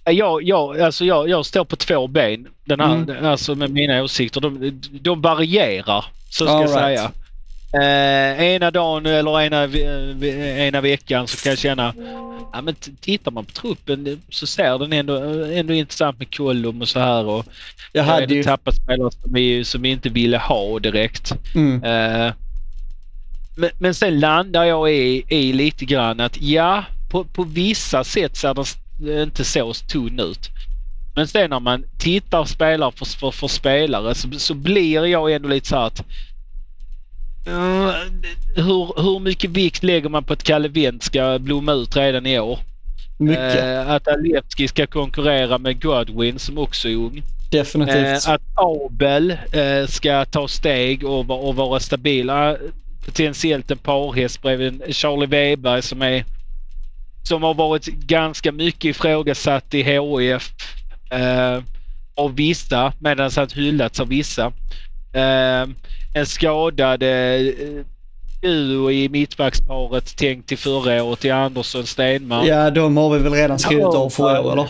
Eh, 0.06 0.14
jag, 0.14 0.44
jag, 0.44 0.82
alltså 0.82 1.06
jag, 1.06 1.30
jag 1.30 1.46
står 1.46 1.66
på 1.66 1.76
två 1.76 2.08
ben. 2.08 2.48
Den 2.66 2.80
här, 2.80 2.94
Mm. 2.96 3.26
Alltså 3.26 3.56
med 3.56 3.72
mina 3.72 4.04
åsikter. 4.04 4.42
De, 4.42 4.82
de 5.02 5.22
varierar, 5.22 6.06
så 6.30 6.46
ska 6.46 6.54
All 6.54 6.62
jag 6.62 6.70
right. 6.90 7.00
säga. 7.00 7.12
Eh, 7.74 8.44
ena 8.44 8.72
dagen 8.72 9.06
eller 9.06 9.42
ena, 9.42 9.68
ve- 9.68 10.68
ena 10.68 10.82
veckan 10.82 11.28
så 11.28 11.38
kan 11.44 11.50
jag 11.50 11.60
känna 11.60 11.94
Ja, 12.54 12.62
men 12.62 12.76
tittar 13.02 13.32
man 13.32 13.46
på 13.46 13.52
truppen 13.52 14.22
så 14.30 14.48
ser 14.48 14.78
den 14.80 14.94
ändå, 14.94 15.16
ändå 15.54 15.74
intressant 15.74 16.20
med 16.20 16.36
Kollum 16.36 16.82
och 16.82 16.88
så 16.88 17.00
här. 17.00 17.26
Och 17.26 17.46
Jag 17.92 18.02
jag 18.02 18.04
hade 18.04 18.34
ju, 18.34 18.44
tappat 18.44 18.76
spelare 18.76 19.12
som 19.12 19.34
vi, 19.34 19.66
som 19.66 19.82
vi 19.82 19.90
inte 19.90 20.10
ville 20.10 20.38
ha 20.38 20.80
direkt. 20.80 21.34
mm, 21.56 21.84
Eh, 21.84 22.34
men, 23.58 23.70
men 23.80 23.94
sen 23.94 24.20
landar 24.20 24.64
jag 24.64 24.92
i, 24.94 25.24
i 25.30 25.54
lite 25.54 25.86
grann 25.86 26.20
att 26.20 26.42
ja, 26.42 26.84
på, 27.12 27.24
på 27.24 27.44
vissa 27.44 28.04
sätt 28.04 28.36
ser 28.38 28.54
den 28.54 28.66
inte 29.00 29.44
så 29.44 29.74
tunn 29.74 30.20
ut. 30.20 30.50
Men 31.16 31.28
sen 31.28 31.50
när 31.50 31.60
man 31.60 31.86
tittar 31.98 32.46
spelare 32.46 32.92
för, 32.92 33.06
för, 33.06 33.32
för 33.32 33.48
spelare 33.48 34.16
så, 34.16 34.28
så 34.32 34.54
blir 34.54 35.06
jag 35.06 35.32
ändå 35.32 35.50
lite 35.50 35.68
så 35.68 35.76
att 35.76 36.00
eh, 37.48 37.92
hur, 38.56 39.02
hur 39.02 39.20
mycket 39.20 39.50
vikt 39.50 39.84
lägger 39.84 40.10
man 40.10 40.24
på 40.24 40.34
att 40.34 40.44
Kalle 40.44 40.68
Wendt 40.68 41.04
ska 41.04 41.40
blomma 41.40 41.74
ut 41.74 41.96
redan 41.96 42.26
i 42.26 42.40
år? 42.40 42.60
mycket. 43.18 43.64
Eh, 43.64 43.90
att 43.92 44.08
Alevski 44.08 44.68
ska 44.68 44.88
konkurrera 44.88 45.58
med 45.58 45.82
Godwin 45.82 46.40
som 46.40 46.58
också 46.58 46.90
är 46.90 46.96
ung. 46.96 47.22
Definitivt. 47.52 48.28
Eh, 48.28 48.34
att 48.34 48.42
Abel 48.56 49.32
eh, 49.32 49.88
ska 49.88 50.26
ta 50.26 50.48
steg 50.48 51.04
och, 51.04 51.48
och 51.48 51.56
vara 51.56 51.80
stabila. 51.80 52.58
Potentiellt 53.06 53.72
en 53.72 53.78
parhäst 53.78 54.42
bredvid 54.42 54.96
Charlie 54.96 55.26
Weberg 55.26 55.82
som 55.82 56.02
är 56.02 56.26
som 57.28 57.44
har 57.44 57.54
varit 57.54 57.86
ganska 57.86 58.52
mycket 58.52 58.86
ifrågasatt 58.86 59.74
i 59.74 59.84
HIF 59.84 60.54
eh, 61.12 61.64
av 62.16 62.36
vissa 62.36 62.94
medan 63.00 63.32
han 63.36 63.48
hyllats 63.54 64.00
av 64.00 64.08
vissa. 64.08 64.46
Eh, 65.14 65.70
en 66.14 66.26
skadad 66.26 67.04
eh, 67.04 67.40
duo 68.42 68.92
i 68.92 69.10
mittbacksparet 69.10 70.18
tänkt 70.18 70.48
till 70.48 70.58
förra 70.58 71.04
året 71.04 71.20
till 71.20 71.32
Andersson 71.32 71.86
Stenmark. 71.86 72.48
Ja, 72.48 72.70
de 72.70 72.98
har 72.98 73.10
vi 73.10 73.20
väl 73.20 73.34
redan 73.34 73.60
skrivit 73.60 73.86
av 73.86 74.10
för 74.10 74.46
år 74.46 74.52
eller? 74.54 74.70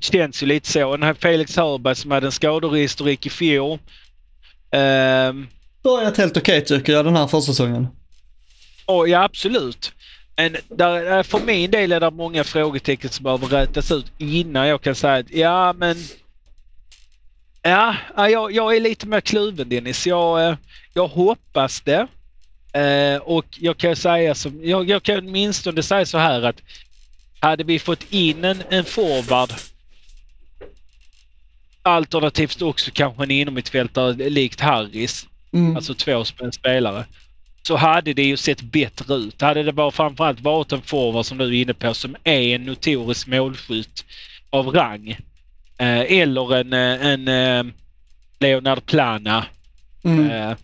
känns 0.00 0.42
ju 0.42 0.46
lite 0.46 0.68
så. 0.68 0.90
Den 0.90 1.02
här 1.02 1.14
Felix 1.14 1.56
Hörberg 1.56 1.94
som 1.94 2.10
hade 2.10 2.26
en 2.26 2.32
skadehistorik 2.32 3.26
i 3.26 3.30
fjol. 3.30 3.78
Ehm, 4.70 5.46
Börjat 5.82 6.16
helt 6.16 6.36
okej 6.36 6.64
tycker 6.64 6.92
jag 6.92 7.04
den 7.04 7.16
här 7.16 7.26
försäsongen. 7.26 7.88
ja, 8.86 9.24
absolut. 9.24 9.92
Men 10.36 10.56
där, 10.68 11.04
är- 11.04 11.22
för 11.22 11.40
min 11.40 11.70
del 11.70 11.92
är 11.92 12.00
det 12.00 12.10
många 12.10 12.44
frågetecken 12.44 13.10
som 13.10 13.22
behöver 13.24 13.46
rätas 13.46 13.90
ut 13.90 14.12
innan 14.18 14.66
jag 14.68 14.80
kan 14.82 14.94
säga 14.94 15.14
att 15.14 15.30
ja, 15.30 15.72
men... 15.72 15.96
Ja, 17.62 17.96
ja, 18.16 18.28
jag, 18.28 18.52
jag 18.52 18.76
är 18.76 18.80
lite 18.80 19.06
mer 19.06 19.20
kluven 19.20 19.68
Dennis. 19.68 20.06
Jag, 20.06 20.48
eh, 20.48 20.56
jag 20.94 21.08
hoppas 21.08 21.80
det. 21.80 22.06
Eh, 22.80 23.16
och 23.22 23.44
jag 23.50 23.76
kan 23.76 23.96
säga 23.96 24.34
som, 24.34 24.60
jag, 24.64 24.88
jag 24.90 25.02
kan 25.02 25.18
åtminstone 25.18 25.82
säga 25.82 26.06
så 26.06 26.18
här 26.18 26.42
att 26.42 26.60
hade 27.40 27.64
vi 27.64 27.78
fått 27.78 28.04
in 28.12 28.44
en, 28.44 28.62
en 28.70 28.84
forward 28.84 29.50
alternativt 31.82 32.62
också 32.62 32.90
kanske 32.94 33.22
en 33.22 33.30
innermittfältare 33.30 34.30
likt 34.30 34.60
Harris, 34.60 35.26
Mm. 35.54 35.76
alltså 35.76 35.94
två 35.94 36.10
sp- 36.12 36.50
spelare, 36.50 37.04
så 37.62 37.76
hade 37.76 38.14
det 38.14 38.22
ju 38.22 38.36
sett 38.36 38.60
bättre 38.62 39.14
ut. 39.14 39.40
Hade 39.40 39.62
det 39.62 39.72
bara 39.72 39.90
framförallt 39.90 40.40
varit 40.40 40.72
en 40.72 40.82
forward 40.82 41.26
som 41.26 41.38
du 41.38 41.44
är 41.44 41.62
inne 41.62 41.74
på 41.74 41.94
som 41.94 42.16
är 42.24 42.40
en 42.54 42.64
notorisk 42.64 43.26
målskytt 43.26 44.04
av 44.50 44.68
rang. 44.68 45.10
Eh, 45.78 46.00
eller 46.00 46.56
en, 46.56 46.72
eh, 46.72 47.06
en 47.06 47.28
eh, 47.28 47.72
Leonard 48.40 48.86
Plana. 48.86 49.44
Mm. 50.04 50.30
Eh, 50.30 50.56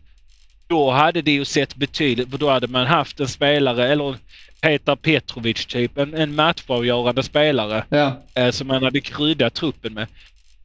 då 0.69 0.91
hade 0.91 1.23
det 1.23 1.31
ju 1.31 1.45
sett 1.45 1.75
betydligt, 1.77 2.29
då 2.29 2.51
hade 2.51 2.67
man 2.67 2.87
haft 2.87 3.21
en 3.21 3.29
spelare, 3.29 3.89
eller 3.89 4.17
Petar 4.61 4.97
Petrovic 4.97 5.67
typ, 5.67 5.99
en, 5.99 6.15
en 6.15 6.35
matchavgörande 6.35 7.23
spelare 7.23 7.85
Ja. 7.89 8.17
eh, 8.35 8.51
som 8.51 8.67
man 8.67 8.83
hade 8.83 9.01
kryddat 9.01 9.55
truppen 9.55 9.95
med. 9.95 10.07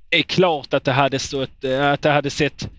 Det 0.09 0.17
är 0.17 0.23
klart 0.23 0.73
att 0.73 0.83
det 0.83 0.91
hade 0.91 1.19
stått, 1.19 1.63
eh, 1.63 1.91
att 1.91 2.01
det 2.01 2.09
hade 2.09 2.29
sett... 2.29 2.69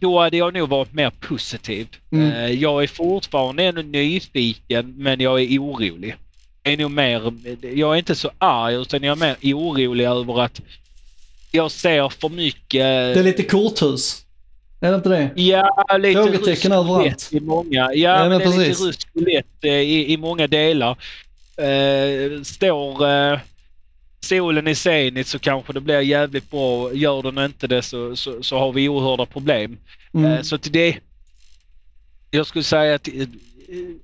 Då 0.00 0.20
hade 0.20 0.36
jag 0.36 0.54
nog 0.54 0.68
varit 0.68 0.92
mer 0.92 1.10
positiv. 1.10 1.88
Mm. 2.12 2.32
Eh, 2.32 2.50
jag 2.50 2.82
är 2.82 2.86
fortfarande 2.86 3.64
ändå 3.64 3.82
nyfiken 3.82 4.94
men 4.96 5.20
jag 5.20 5.40
är 5.40 5.58
orolig. 5.58 6.16
Jag 6.62 6.72
är 6.72 6.76
nog 6.76 6.90
mer, 6.90 7.32
jag 7.74 7.94
är 7.94 7.98
inte 7.98 8.14
så 8.14 8.30
arg 8.38 8.74
utan 8.74 9.02
jag 9.02 9.16
är 9.16 9.20
mer 9.20 9.36
orolig 9.54 10.04
över 10.04 10.40
att 10.40 10.60
jag 11.50 11.70
ser 11.70 12.08
för 12.08 12.28
mycket... 12.28 13.14
Det 13.14 13.20
är 13.20 13.22
lite 13.22 13.42
korthus. 13.42 14.24
Är 14.80 14.90
det 14.90 14.96
inte 14.96 15.08
det? 15.08 15.30
Ja, 15.34 15.86
lite 15.98 16.20
rysk 16.20 16.64
överallt. 16.64 17.28
i 17.32 17.40
många. 17.40 17.66
Ja, 17.70 17.92
Ja, 17.94 18.28
men 18.28 18.38
det 18.38 18.44
är 18.44 18.58
lite 18.58 18.82
rysk 18.82 19.08
eh, 19.62 19.72
i, 19.72 20.12
i 20.12 20.16
många 20.16 20.46
delar. 20.46 20.96
Eh, 21.56 22.42
står 22.42 23.08
eh, 23.08 23.38
solen 24.20 24.68
i 24.68 24.74
Zenit 24.74 25.26
så 25.26 25.38
kanske 25.38 25.72
det 25.72 25.80
blir 25.80 26.00
jävligt 26.00 26.50
bra. 26.50 26.94
Gör 26.94 27.22
den 27.22 27.38
inte 27.38 27.66
det 27.66 27.82
så, 27.82 28.16
så, 28.16 28.42
så 28.42 28.58
har 28.58 28.72
vi 28.72 28.88
oerhörda 28.88 29.26
problem. 29.26 29.78
Mm. 30.14 30.32
Eh, 30.32 30.42
så 30.42 30.58
till 30.58 30.72
det... 30.72 30.98
Jag 32.30 32.46
skulle 32.46 32.64
säga 32.64 32.94
att 32.94 33.08
eh, 33.08 33.26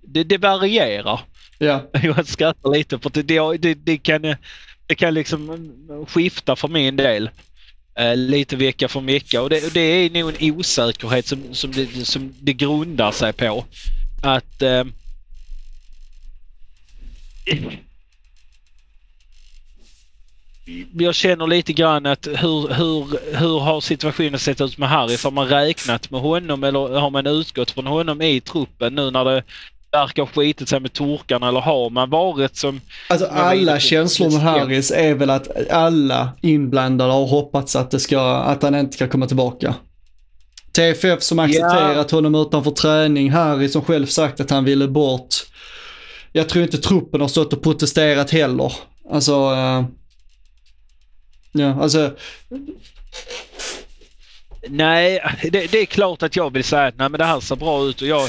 det, 0.03 0.25
det 0.25 0.39
varierar. 0.39 1.21
Ja. 1.59 1.91
Jag 2.03 2.27
skrattar 2.29 2.71
lite 2.71 2.99
för 2.99 3.11
det, 3.11 3.59
det, 3.59 3.75
det, 3.75 3.99
kan, 3.99 4.23
det 4.87 4.95
kan 4.95 5.15
liksom 5.15 5.69
skifta 6.09 6.57
för 6.57 6.69
min 6.69 6.97
del. 6.97 7.31
Eh, 7.99 8.17
lite 8.17 8.57
vecka 8.57 8.89
för 8.89 9.01
vecka 9.01 9.43
och 9.43 9.51
det, 9.51 9.75
det 9.75 9.81
är 9.81 10.11
nog 10.11 10.33
en 10.39 10.53
osäkerhet 10.53 11.27
som, 11.27 11.55
som, 11.55 11.73
det, 11.73 12.07
som 12.07 12.35
det 12.41 12.53
grundar 12.53 13.13
sig 13.13 13.33
på. 13.33 13.65
Att 14.23 14.63
eh, 14.63 14.85
jag 20.93 21.15
känner 21.15 21.47
lite 21.47 21.73
grann 21.73 22.07
att 22.07 22.27
hur, 22.27 22.75
hur, 22.75 23.37
hur 23.39 23.59
har 23.61 23.81
situationen 23.81 24.39
sett 24.39 24.61
ut 24.61 24.79
med 24.79 24.89
Harris? 24.89 25.25
Har 25.25 25.31
man 25.31 25.49
räknat 25.49 26.11
med 26.11 26.21
honom 26.21 26.65
eller 26.65 27.01
har 27.01 27.11
man 27.11 27.27
utgått 27.27 27.71
från 27.71 27.87
honom 27.87 28.23
i 28.23 28.41
truppen 28.41 28.95
nu 28.95 29.11
när 29.11 29.25
det 29.25 29.43
verkar 29.93 30.27
skitit 30.27 30.69
sig 30.69 30.81
med 30.81 30.93
turkarna 30.93 31.49
eller 31.49 31.61
har 31.61 31.91
man 31.91 32.11
varit 32.11 32.57
som... 32.57 32.81
Alltså 33.09 33.27
alla 33.27 33.81
känslor 33.81 34.31
med 34.31 34.41
Harris 34.41 34.91
är 34.91 35.15
väl 35.15 35.31
att 35.31 35.71
alla 35.71 36.29
inblandade 36.41 37.13
har 37.13 37.27
hoppats 37.27 37.77
att, 37.77 37.91
det 37.91 38.01
ska, 38.01 38.37
att 38.37 38.63
han 38.63 38.75
inte 38.75 38.93
ska 38.93 39.09
komma 39.09 39.27
tillbaka. 39.27 39.75
TFF 40.73 41.23
som 41.23 41.39
accepterat 41.39 42.11
honom 42.11 42.35
utanför 42.35 42.71
träning, 42.71 43.31
Harry 43.31 43.69
som 43.69 43.83
själv 43.83 44.07
sagt 44.07 44.41
att 44.41 44.51
han 44.51 44.65
ville 44.65 44.89
bort. 44.89 45.35
Jag 46.33 46.49
tror 46.49 46.65
inte 46.65 46.79
truppen 46.79 47.21
har 47.21 47.29
stått 47.29 47.53
och 47.53 47.63
protesterat 47.63 48.31
heller. 48.31 48.73
Alltså, 49.11 49.33
eh, 49.33 49.85
ja, 51.55 51.83
alltså, 51.83 52.17
Nej, 54.69 55.23
det, 55.43 55.73
det 55.73 55.79
är 55.79 55.87
klart 55.87 56.23
att 56.23 56.37
jag 56.37 56.53
vill 56.53 56.65
säga 56.65 56.87
att 56.87 56.97
nej, 56.99 57.09
men 57.09 57.19
det 57.19 57.25
här 57.25 57.41
ser 57.41 57.57
bra 57.57 57.85
ut 57.85 58.03
och 58.03 58.09
jag... 58.09 58.29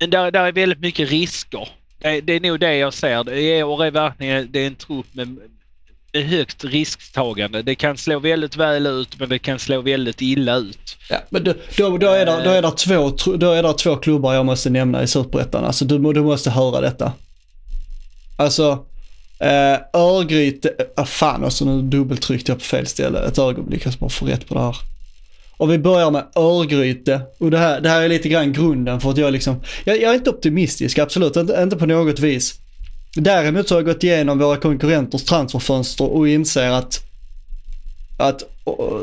Men 0.00 0.10
där, 0.10 0.30
där 0.30 0.44
är 0.44 0.52
väldigt 0.52 0.80
mycket 0.80 1.10
risker. 1.10 1.68
Det, 1.98 2.20
det 2.20 2.32
är 2.32 2.40
nog 2.40 2.60
det 2.60 2.76
jag 2.76 2.94
ser. 2.94 3.30
Är, 3.30 3.64
och 3.64 3.86
är 3.86 3.90
verkligen 3.90 4.52
det 4.52 4.58
är 4.58 4.66
en 4.66 4.74
trupp 4.74 5.06
med 5.12 5.38
är 6.12 6.22
högt 6.22 6.64
risktagande. 6.64 7.62
Det 7.62 7.74
kan 7.74 7.96
slå 7.96 8.18
väldigt 8.18 8.56
väl 8.56 8.86
ut 8.86 9.18
men 9.18 9.28
det 9.28 9.38
kan 9.38 9.58
slå 9.58 9.80
väldigt 9.80 10.22
illa 10.22 10.56
ut. 10.56 10.96
Ja, 11.10 11.16
men 11.30 11.44
då, 11.44 11.54
då, 11.76 11.98
då, 11.98 12.08
är 12.08 12.26
det, 12.26 12.44
då, 12.44 12.50
är 12.50 12.62
det 12.62 12.70
två, 12.70 13.08
tr- 13.10 13.36
då 13.36 13.52
är 13.52 13.62
det 13.62 13.72
två 13.72 13.96
klubbar 13.96 14.34
jag 14.34 14.46
måste 14.46 14.70
nämna 14.70 15.02
i 15.02 15.06
Superettan. 15.06 15.64
Alltså 15.64 15.84
du, 15.84 16.12
du 16.12 16.22
måste 16.22 16.50
höra 16.50 16.80
detta. 16.80 17.12
Alltså, 18.36 18.86
Uh, 19.42 20.00
Örgryte, 20.00 20.68
eh, 20.68 20.84
ah, 20.96 21.04
fan 21.04 21.44
alltså 21.44 21.64
nu 21.64 21.82
dubbeltryckte 21.82 22.52
jag 22.52 22.58
på 22.58 22.64
fel 22.64 22.86
ställe 22.86 23.18
ett 23.18 23.38
ögonblick. 23.38 23.86
Jag 23.86 23.92
ska 23.92 24.00
bara 24.00 24.10
få 24.10 24.26
rätt 24.26 24.48
på 24.48 24.54
det 24.54 24.60
här. 24.60 24.76
Om 25.56 25.68
vi 25.68 25.78
börjar 25.78 26.10
med 26.10 26.24
Örgryte, 26.36 27.20
och 27.38 27.50
det 27.50 27.58
här, 27.58 27.80
det 27.80 27.88
här 27.88 28.02
är 28.02 28.08
lite 28.08 28.28
grann 28.28 28.52
grunden 28.52 29.00
för 29.00 29.10
att 29.10 29.16
jag 29.16 29.32
liksom, 29.32 29.60
jag, 29.84 30.00
jag 30.00 30.10
är 30.10 30.14
inte 30.14 30.30
optimistisk, 30.30 30.98
absolut 30.98 31.36
inte, 31.36 31.60
inte 31.62 31.76
på 31.76 31.86
något 31.86 32.18
vis. 32.18 32.54
Däremot 33.16 33.68
så 33.68 33.74
har 33.74 33.80
jag 33.80 33.86
gått 33.86 34.04
igenom 34.04 34.38
våra 34.38 34.56
konkurrenters 34.56 35.24
transferfönster 35.24 36.04
och 36.04 36.28
inser 36.28 36.70
att 36.70 37.00
att 38.18 38.42
åh, 38.64 39.00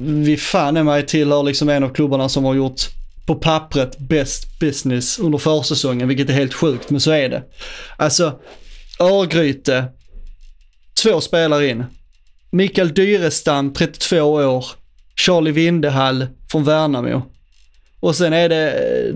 vi 0.00 0.36
fan 0.36 0.76
är 0.76 0.82
mig 0.82 1.06
tillhör 1.06 1.42
liksom 1.42 1.68
en 1.68 1.84
av 1.84 1.88
klubbarna 1.88 2.28
som 2.28 2.44
har 2.44 2.54
gjort 2.54 2.80
på 3.26 3.34
pappret 3.34 3.98
bäst 3.98 4.60
business 4.60 5.18
under 5.18 5.38
försäsongen, 5.38 6.08
vilket 6.08 6.28
är 6.30 6.34
helt 6.34 6.54
sjukt, 6.54 6.90
men 6.90 7.00
så 7.00 7.10
är 7.10 7.28
det. 7.28 7.42
Alltså, 7.96 8.32
Örgryte, 9.02 9.84
två 11.02 11.20
spelare 11.20 11.68
in. 11.68 11.84
Mikael 12.50 12.94
Dyrestam, 12.94 13.72
32 13.72 14.20
år. 14.20 14.64
Charlie 15.16 15.52
Vindehall 15.52 16.26
från 16.50 16.64
Värnamo. 16.64 17.22
Och 18.00 18.16
sen 18.16 18.32
är 18.32 18.48
det 18.48 18.70
eh, 18.70 19.14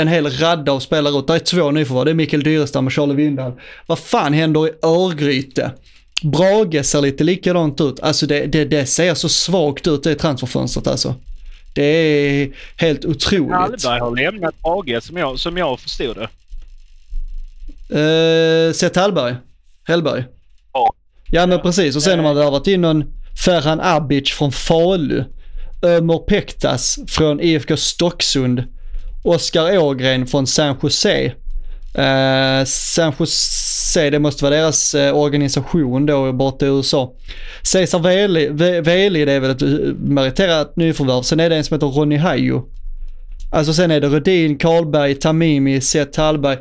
en 0.00 0.08
hel 0.08 0.30
radda 0.30 0.72
av 0.72 0.80
spelare 0.80 1.18
ut. 1.18 1.26
Det 1.26 1.34
är 1.34 1.38
två 1.38 1.70
nyförvärv, 1.70 2.04
det 2.04 2.10
är 2.10 2.14
Mikael 2.14 2.42
Dyrestam 2.42 2.86
och 2.86 2.92
Charlie 2.92 3.14
Vindehall. 3.14 3.52
Vad 3.86 3.98
fan 3.98 4.32
händer 4.32 4.68
i 4.68 4.70
Örgryte? 4.82 5.72
Brage 6.22 6.86
ser 6.86 7.00
lite 7.00 7.24
likadant 7.24 7.80
ut. 7.80 8.00
Alltså 8.00 8.26
det, 8.26 8.46
det, 8.46 8.64
det 8.64 8.86
ser 8.86 9.14
så 9.14 9.28
svagt 9.28 9.86
ut 9.86 10.02
det 10.02 10.14
transferfönstret 10.14 10.86
alltså. 10.86 11.14
Det 11.74 11.82
är 11.82 12.50
helt 12.76 13.04
otroligt. 13.04 13.52
Hallberg 13.52 14.00
har 14.00 14.16
lämnat 14.16 14.54
Brage 14.62 15.02
som 15.02 15.16
jag, 15.16 15.38
som 15.38 15.56
jag 15.56 15.80
förstod 15.80 16.16
det. 16.16 16.28
Uh, 17.92 18.72
Seth 18.72 18.98
Hallberg. 18.98 19.34
Hellberg. 19.88 20.24
Ja. 20.72 20.92
Ja 21.30 21.46
men 21.46 21.60
precis 21.60 21.96
och 21.96 22.02
sen 22.02 22.18
har 22.18 22.22
man 22.22 22.36
värvat 22.36 22.66
in 22.66 22.80
någon 22.80 23.04
Ferhan 23.44 23.80
Abic 23.80 24.30
från 24.30 24.52
Falu. 24.52 25.24
Ömer 25.82 26.18
Pektas 26.18 26.98
från 27.08 27.40
IFK 27.40 27.76
Stocksund. 27.76 28.62
Oskar 29.24 29.78
Ågren 29.78 30.26
från 30.26 30.46
San 30.46 30.76
Jose. 30.82 31.32
Uh, 31.98 32.64
San 32.64 33.12
Jose, 33.18 34.10
det 34.10 34.18
måste 34.18 34.44
vara 34.44 34.54
deras 34.56 34.94
eh, 34.94 35.16
organisation 35.16 36.06
då 36.06 36.32
borta 36.32 36.66
i 36.66 36.68
USA. 36.68 37.12
Cesar 37.62 37.98
Veli, 37.98 38.48
Ve- 38.48 38.80
Veli, 38.80 39.24
det 39.24 39.32
är 39.32 39.40
väl 39.40 39.50
ett 39.50 39.62
eh, 39.62 39.68
meriterat 39.98 40.76
nyförvärv. 40.76 41.22
Sen 41.22 41.40
är 41.40 41.50
det 41.50 41.56
en 41.56 41.64
som 41.64 41.74
heter 41.74 41.86
Ronny 41.86 42.16
Hajo. 42.16 42.64
Alltså 43.52 43.74
sen 43.74 43.90
är 43.90 44.00
det 44.00 44.08
Rödin, 44.08 44.58
Karlberg, 44.58 45.14
Tamimi, 45.14 45.80
Seth 45.80 46.20
Hallberg. 46.20 46.58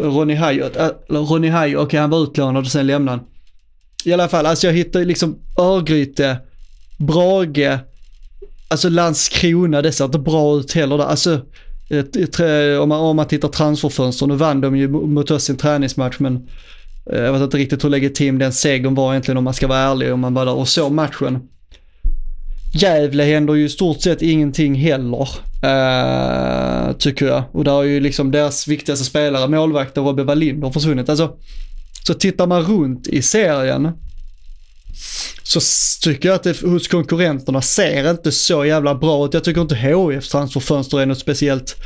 Ronny 0.00 0.34
Hayo, 0.34 0.64
eller 0.64 1.20
äh, 1.20 1.30
Ronny 1.30 1.48
Hayo, 1.48 1.82
okej 1.82 2.00
han 2.00 2.10
var 2.10 2.22
utlånad 2.22 2.64
och 2.64 2.70
sen 2.70 2.86
lämnade 2.86 3.18
han. 3.18 3.26
I 4.04 4.12
alla 4.12 4.28
fall, 4.28 4.46
alltså 4.46 4.66
jag 4.66 4.74
hittar 4.74 5.04
liksom 5.04 5.38
Örgryte, 5.58 6.38
Brage, 6.98 7.78
alltså 8.68 8.88
Landskrona, 8.88 9.82
det 9.82 9.92
ser 9.92 10.04
inte 10.04 10.18
bra 10.18 10.58
ut 10.58 10.72
heller 10.72 10.98
där. 10.98 11.04
Alltså, 11.04 11.40
om 12.82 12.88
man, 12.88 13.00
om 13.00 13.16
man 13.16 13.26
tittar 13.26 13.48
transferfönster, 13.48 14.26
nu 14.26 14.34
vann 14.34 14.60
de 14.60 14.76
ju 14.76 14.88
mot 14.88 15.30
oss 15.30 15.48
i 15.48 15.52
en 15.52 15.58
träningsmatch 15.58 16.18
men 16.18 16.48
eh, 17.12 17.20
jag 17.20 17.32
vet 17.32 17.42
inte 17.42 17.56
riktigt 17.56 17.84
hur 17.84 17.90
legitim 17.90 18.38
den 18.38 18.52
segern 18.52 18.94
var 18.94 19.12
egentligen 19.12 19.38
om 19.38 19.44
man 19.44 19.54
ska 19.54 19.66
vara 19.66 19.78
ärlig 19.78 20.12
om 20.12 20.20
man 20.20 20.34
var 20.34 20.46
där 20.46 20.54
och 20.54 20.68
såg 20.68 20.92
matchen. 20.92 21.38
Gävle 22.74 23.24
händer 23.24 23.54
ju 23.54 23.64
i 23.64 23.68
stort 23.68 24.02
sett 24.02 24.22
ingenting 24.22 24.74
heller, 24.74 25.28
Uh, 25.64 26.92
tycker 26.92 27.26
jag. 27.26 27.42
Och 27.52 27.64
där 27.64 27.72
har 27.72 27.82
ju 27.82 28.00
liksom 28.00 28.30
deras 28.30 28.68
viktigaste 28.68 29.04
spelare, 29.04 29.48
målvakten 29.48 30.04
Robin 30.04 30.26
Wallinder, 30.26 30.70
försvunnit. 30.70 31.08
Alltså, 31.08 31.36
så 32.06 32.14
tittar 32.14 32.46
man 32.46 32.62
runt 32.62 33.06
i 33.06 33.22
serien 33.22 33.92
så 35.42 35.60
tycker 36.02 36.28
jag 36.28 36.36
att 36.36 36.42
det 36.42 36.60
hos 36.60 36.88
konkurrenterna 36.88 37.62
ser 37.62 38.10
inte 38.10 38.32
så 38.32 38.64
jävla 38.64 38.94
bra 38.94 39.26
ut. 39.26 39.34
Jag 39.34 39.44
tycker 39.44 39.60
inte 39.60 39.76
HIFs 39.76 40.28
transferfönster 40.28 41.00
är 41.00 41.06
något 41.06 41.18
speciellt. 41.18 41.76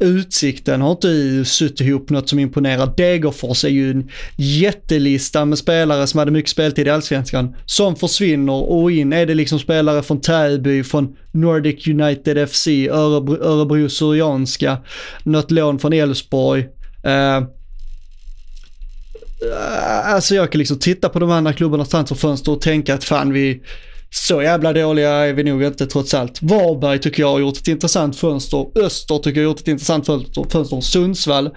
Utsikten 0.00 0.80
har 0.80 0.90
inte 0.90 1.44
suttit 1.44 1.80
ihop 1.80 2.10
något 2.10 2.28
som 2.28 2.38
imponerar. 2.38 2.92
Degerfors 2.96 3.64
är 3.64 3.68
ju 3.68 3.90
en 3.90 4.10
jättelista 4.36 5.44
med 5.44 5.58
spelare 5.58 6.06
som 6.06 6.18
hade 6.18 6.30
mycket 6.30 6.50
speltid 6.50 6.86
i 6.86 6.90
Allsvenskan 6.90 7.56
som 7.66 7.96
försvinner 7.96 8.70
och 8.70 8.90
in 8.92 9.12
är 9.12 9.26
det 9.26 9.34
liksom 9.34 9.58
spelare 9.58 10.02
från 10.02 10.20
Täby, 10.20 10.84
från 10.84 11.16
Nordic 11.32 11.86
United 11.88 12.48
FC, 12.50 12.66
Örebro, 12.68 13.42
Örebro 13.42 13.88
Syrianska, 13.88 14.78
något 15.22 15.50
lån 15.50 15.78
från 15.78 15.92
Elfsborg. 15.92 16.66
Eh, 17.04 17.42
Alltså 20.04 20.34
jag 20.34 20.52
kan 20.52 20.58
liksom 20.58 20.78
titta 20.78 21.08
på 21.08 21.18
de 21.18 21.30
andra 21.30 21.52
klubbarnas 21.52 21.88
transferfönster 21.88 22.52
och 22.52 22.60
tänka 22.60 22.94
att 22.94 23.04
fan 23.04 23.32
vi, 23.32 23.62
så 24.10 24.42
jävla 24.42 24.72
dåliga 24.72 25.10
är 25.10 25.32
vi 25.32 25.44
nog 25.44 25.62
inte 25.62 25.86
trots 25.86 26.14
allt. 26.14 26.42
Varberg 26.42 26.98
tycker 26.98 27.22
jag 27.22 27.30
har 27.30 27.38
gjort 27.38 27.56
ett 27.56 27.68
intressant 27.68 28.16
fönster. 28.16 28.66
Öster 28.74 29.18
tycker 29.18 29.40
jag 29.40 29.48
har 29.48 29.50
gjort 29.50 29.60
ett 29.60 29.68
intressant 29.68 30.06
fönster. 30.06 30.80
Sundsvall 30.80 31.50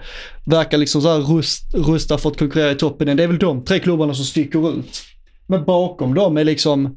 verkar 0.44 0.78
liksom 0.78 1.02
så 1.02 1.08
här 1.08 1.18
rust, 1.18 1.74
rusta 1.74 2.18
för 2.18 2.30
att 2.30 2.38
konkurrera 2.38 2.70
i 2.70 2.74
toppen. 2.74 3.16
Det 3.16 3.22
är 3.22 3.26
väl 3.26 3.38
de 3.38 3.64
tre 3.64 3.78
klubbarna 3.78 4.14
som 4.14 4.24
sticker 4.24 4.78
ut. 4.78 5.02
Men 5.46 5.64
bakom 5.64 6.14
dem 6.14 6.36
är 6.36 6.44
liksom, 6.44 6.96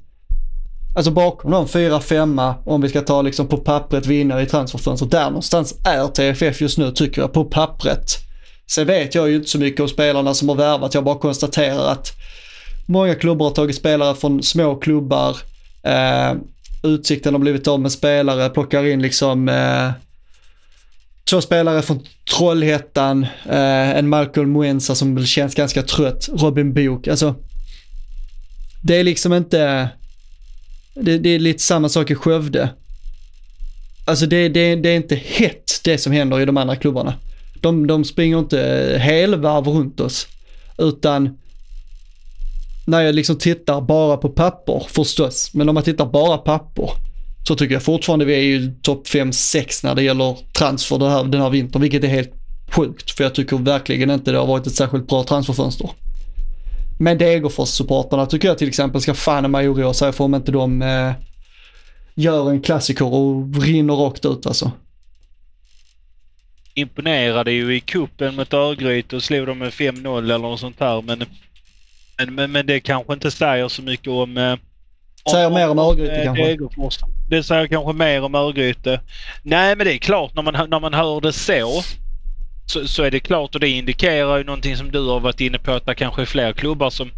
alltså 0.95 1.12
bakom 1.12 1.51
de 1.51 1.68
fyra, 1.68 1.99
femma, 1.99 2.56
om 2.66 2.82
vi 2.82 2.89
ska 2.89 3.01
ta 3.01 3.22
liksom 3.22 3.47
på 3.47 3.58
pappret 3.58 4.06
vinnare 4.06 4.41
i 4.41 4.45
transferfönstret. 4.45 5.12
Där 5.12 5.26
någonstans 5.26 5.76
är 5.86 6.08
TFF 6.08 6.62
just 6.62 6.78
nu 6.78 6.91
tycker 6.91 7.22
jag, 7.22 7.34
på 7.34 7.45
pappret. 7.45 8.18
Sen 8.68 8.88
vet 8.88 9.16
jag 9.16 9.30
ju 9.30 9.36
inte 9.36 9.49
så 9.49 9.60
mycket 9.60 9.82
om 9.82 9.88
spelarna 9.88 10.34
som 10.34 10.49
har 10.49 10.56
värvat. 10.56 10.93
Jag 10.93 11.03
bara 11.03 11.20
konstaterar 11.20 11.91
att 11.91 12.12
många 12.86 13.16
klubbar 13.16 13.46
har 13.46 13.54
tagit 13.54 13.76
spelare 13.76 14.16
från 14.16 14.44
små 14.44 14.76
klubbar. 14.76 15.38
Eh, 15.84 16.34
Utsikten 16.84 17.34
har 17.34 17.40
blivit 17.40 17.68
av 17.68 17.80
med 17.80 17.92
spelare, 17.92 18.50
plockar 18.50 18.86
in 18.86 19.02
liksom 19.02 19.50
eh, 19.50 19.92
två 21.30 21.42
spelare 21.42 21.82
från 21.82 22.06
Trollhättan, 22.38 23.24
eh, 23.46 23.90
en 23.90 24.10
Malcolm 24.10 24.54
Muenza 24.54 24.96
som 24.96 25.16
väl 25.16 25.26
känns 25.26 25.56
ganska 25.56 25.84
trött, 25.84 26.30
Robin 26.34 26.74
Book. 26.74 27.08
Alltså, 27.08 27.36
det 28.84 28.96
är 28.96 29.04
liksom 29.04 29.34
inte, 29.34 29.90
det, 30.94 31.18
det 31.18 31.30
är 31.30 31.40
lite 31.40 31.64
samma 31.64 31.90
sak 31.90 32.12
i 32.12 32.16
Skövde. 32.16 32.70
Alltså 34.06 34.26
det, 34.26 34.50
det, 34.50 34.76
det 34.76 34.90
är 34.90 34.96
inte 34.96 35.16
hett 35.16 35.82
det 35.84 35.98
som 35.98 36.12
händer 36.12 36.40
i 36.40 36.46
de 36.46 36.58
andra 36.58 36.76
klubbarna. 36.76 37.14
De, 37.62 37.88
de 37.88 38.06
springer 38.06 38.40
inte 38.40 38.98
helvarv 39.02 39.68
runt 39.68 40.00
oss. 40.00 40.28
Utan 40.78 41.38
när 42.86 43.02
jag 43.02 43.16
liksom 43.16 43.38
tittar 43.38 43.82
bara 43.82 44.18
på 44.18 44.30
papper 44.30 44.86
förstås. 44.90 45.54
Men 45.54 45.70
om 45.70 45.76
man 45.76 45.84
tittar 45.84 46.06
bara 46.06 46.38
papper 46.38 46.90
så 47.48 47.56
tycker 47.56 47.74
jag 47.74 47.84
fortfarande 47.84 48.26
vi 48.26 48.34
är 48.34 48.42
ju 48.42 48.72
topp 48.82 49.08
5-6 49.08 49.86
när 49.86 49.96
det 49.96 50.04
gäller 50.04 50.38
transfer 50.54 50.98
den 50.98 51.12
här, 51.12 51.24
den 51.24 51.42
här 51.42 51.50
vintern. 51.50 51.82
Vilket 51.82 52.04
är 52.04 52.08
helt 52.08 52.34
sjukt. 52.72 53.12
För 53.12 53.24
jag 53.24 53.36
tycker 53.36 53.58
verkligen 53.58 54.12
inte 54.12 54.32
det 54.32 54.38
har 54.38 54.48
varit 54.48 54.68
ett 54.68 54.76
särskilt 54.76 55.08
bra 55.08 55.24
transferfönster. 55.24 55.90
Men 57.00 57.18
Degerfors-supportrarna 57.18 58.26
tycker 58.26 58.48
jag 58.48 58.58
till 58.58 58.68
exempel 58.68 59.02
ska 59.02 59.14
fan 59.14 59.46
i 59.46 59.48
mig 59.48 59.70
oroa 59.70 59.94
sig 59.94 60.12
för 60.12 60.24
om 60.24 60.36
inte 60.36 60.52
de 60.52 60.82
eh, 60.82 61.12
gör 62.16 62.50
en 62.50 62.62
klassiker 62.62 63.14
och 63.14 63.64
rinner 63.64 63.94
rakt 63.94 64.26
ut 64.26 64.46
alltså. 64.46 64.72
Imponerade 66.74 67.52
ju 67.52 67.76
i 67.76 67.80
kuppen 67.80 68.36
mot 68.36 68.54
Örgryte 68.54 69.16
och 69.16 69.24
slog 69.24 69.48
dem 69.48 69.60
med 69.60 69.70
5-0 69.70 70.18
eller 70.18 70.38
något 70.38 70.60
sånt 70.60 70.80
här 70.80 71.02
Men, 71.02 71.26
men, 72.18 72.36
men, 72.36 72.51
men 72.51 72.66
det 72.66 72.80
kanske 72.80 73.13
inte 73.13 73.32
säger 73.32 73.68
så 73.68 73.82
mycket 73.82 74.07
om... 74.07 74.38
eh, 74.38 74.55
Säger 75.32 75.49
mer 75.49 75.70
om 75.70 75.80
Örgryte 75.80 76.16
eh, 76.16 76.24
kanske. 76.24 76.43
Degerfors. 76.45 76.97
Det 77.30 77.43
säger 77.43 77.68
kanske 77.68 77.93
mer 77.93 78.24
om 78.24 78.36
Örgryte. 78.36 79.01
Nej 79.43 79.76
men 79.76 79.86
det 79.88 79.93
är 79.93 79.97
klart 79.97 80.36
när 80.36 80.41
man, 80.41 80.70
när 80.70 80.80
man 80.80 80.93
hör 80.93 81.22
det 81.22 81.34
så, 81.34 81.84
så 82.66 82.88
så 82.88 83.03
är 83.03 83.11
det 83.11 83.20
klart 83.20 83.55
och 83.55 83.61
det 83.61 83.70
indikerar 83.70 84.38
ju 84.38 84.43
någonting 84.43 84.78
som 84.78 84.91
du 84.91 85.07
har 85.07 85.20
varit 85.20 85.41
inne 85.41 85.59
på 85.59 85.72
att 85.72 85.86
det 85.86 85.95
kanske 85.95 86.22
är 86.22 86.26
fler 86.26 86.53
klubbar 86.53 86.89
som 86.89 87.11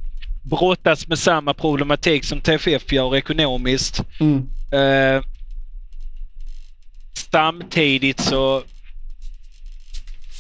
brottas 0.43 1.07
med 1.07 1.19
samma 1.19 1.53
problematik 1.53 2.25
som 2.25 2.41
TFF 2.41 2.91
gör 2.91 3.15
ekonomiskt. 3.15 4.03
Mm. 4.19 4.49
Eh, 4.71 5.23
samtidigt 7.31 8.19
så... 8.19 8.63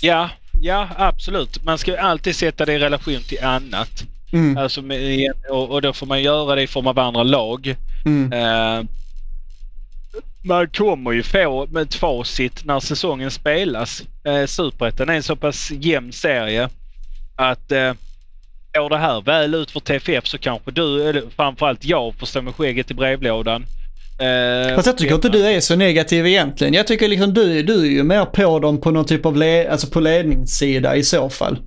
Ja, 0.01 0.29
ja 0.61 0.89
absolut. 0.97 1.63
Man 1.63 1.77
ska 1.77 1.99
alltid 1.99 2.35
sätta 2.35 2.65
det 2.65 2.73
i 2.73 2.79
relation 2.79 3.21
till 3.27 3.43
annat. 3.43 4.03
Mm. 4.31 4.57
Alltså 4.57 4.81
med, 4.81 5.31
och, 5.49 5.69
och 5.69 5.81
då 5.81 5.93
får 5.93 6.05
man 6.05 6.21
göra 6.21 6.55
det 6.55 6.61
i 6.61 6.67
form 6.67 6.87
av 6.87 6.99
andra 6.99 7.23
lag. 7.23 7.75
Mm. 8.05 8.33
Eh, 8.33 8.85
man 10.43 10.67
kommer 10.67 11.11
ju 11.11 11.23
få 11.23 11.67
med 11.69 11.83
ett 11.83 11.95
facit 11.95 12.65
när 12.65 12.79
säsongen 12.79 13.31
spelas. 13.31 14.03
Eh, 14.23 14.45
Superettan 14.45 15.09
är 15.09 15.13
en 15.13 15.23
så 15.23 15.35
pass 15.35 15.71
jämn 15.71 16.11
serie 16.13 16.69
att 17.35 17.71
eh, 17.71 17.93
går 18.73 18.89
det 18.89 18.97
här 18.97 19.21
väl 19.21 19.55
ut 19.55 19.71
för 19.71 19.79
TFF 19.79 20.27
så 20.27 20.37
kanske 20.37 20.71
du, 20.71 21.09
eller 21.09 21.23
framförallt 21.35 21.85
jag, 21.85 22.15
får 22.15 22.27
stå 22.27 22.41
med 22.41 22.55
skägget 22.55 22.91
i 22.91 22.93
brevlådan. 22.93 23.65
Eh, 24.19 24.75
Fast 24.75 24.87
jag 24.87 24.97
tycker 24.97 25.15
inte 25.15 25.29
du 25.29 25.45
är 25.47 25.59
så 25.59 25.75
negativ 25.75 26.27
egentligen. 26.27 26.73
Jag 26.73 26.87
tycker 26.87 27.07
liksom 27.07 27.33
du, 27.33 27.63
du 27.63 27.81
är 27.81 27.89
ju 27.89 28.03
mer 28.03 28.25
på 28.25 28.59
dem 28.59 28.81
på 28.81 28.91
någon 28.91 29.05
typ 29.05 29.25
av 29.25 29.37
le, 29.37 29.67
alltså 29.67 29.87
på 29.87 29.99
ledningssida 29.99 30.95
i 30.95 31.03
så 31.03 31.29
fall. 31.29 31.57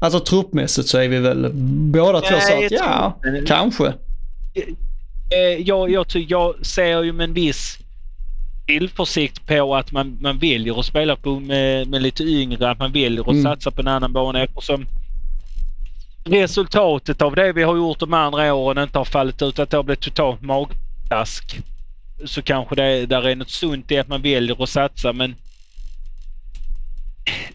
Alltså 0.00 0.20
truppmässigt 0.20 0.88
så 0.88 0.98
är 0.98 1.08
vi 1.08 1.18
väl 1.18 1.50
båda 1.92 2.20
två 2.20 2.40
så 2.40 2.52
att 2.64 2.70
jag 2.70 2.72
ja, 2.72 3.18
kanske. 3.46 3.86
Eh, 5.30 5.62
jag, 5.66 5.90
jag, 5.90 6.08
ty- 6.08 6.26
jag 6.28 6.66
ser 6.66 7.02
ju 7.02 7.12
med 7.12 7.24
en 7.24 7.32
viss 7.34 7.78
tillförsikt 8.66 9.46
på 9.46 9.76
att 9.76 9.92
man, 9.92 10.18
man 10.20 10.38
väljer 10.38 10.80
att 10.80 10.86
spela 10.86 11.16
på 11.16 11.40
med, 11.40 11.88
med 11.88 12.02
lite 12.02 12.22
yngre, 12.24 12.70
att 12.70 12.78
man 12.78 12.92
väljer 12.92 13.20
att 13.20 13.26
Mm. 13.28 13.42
satsa 13.42 13.70
på 13.70 13.80
en 13.80 13.88
annan 13.88 14.12
bana 14.12 14.42
eftersom 14.42 14.86
resultatet 16.24 17.22
av 17.22 17.34
det 17.34 17.52
vi 17.52 17.62
har 17.62 17.76
gjort 17.76 17.98
de 17.98 18.14
andra 18.14 18.54
åren 18.54 18.82
inte 18.82 18.98
har 18.98 19.04
fallit 19.04 19.42
ut, 19.42 19.58
att 19.58 19.70
det 19.70 19.76
har 19.76 19.84
blivit 19.84 20.00
totalt 20.00 20.42
magplask. 20.42 21.60
Så 22.24 22.42
kanske 22.42 22.74
det 22.74 23.06
där 23.06 23.28
är 23.28 23.36
något 23.36 23.50
sunt 23.50 23.90
i 23.90 23.98
att 23.98 24.08
man 24.08 24.22
väljer 24.22 24.62
att 24.62 24.68
satsa 24.68 25.12
men 25.12 25.34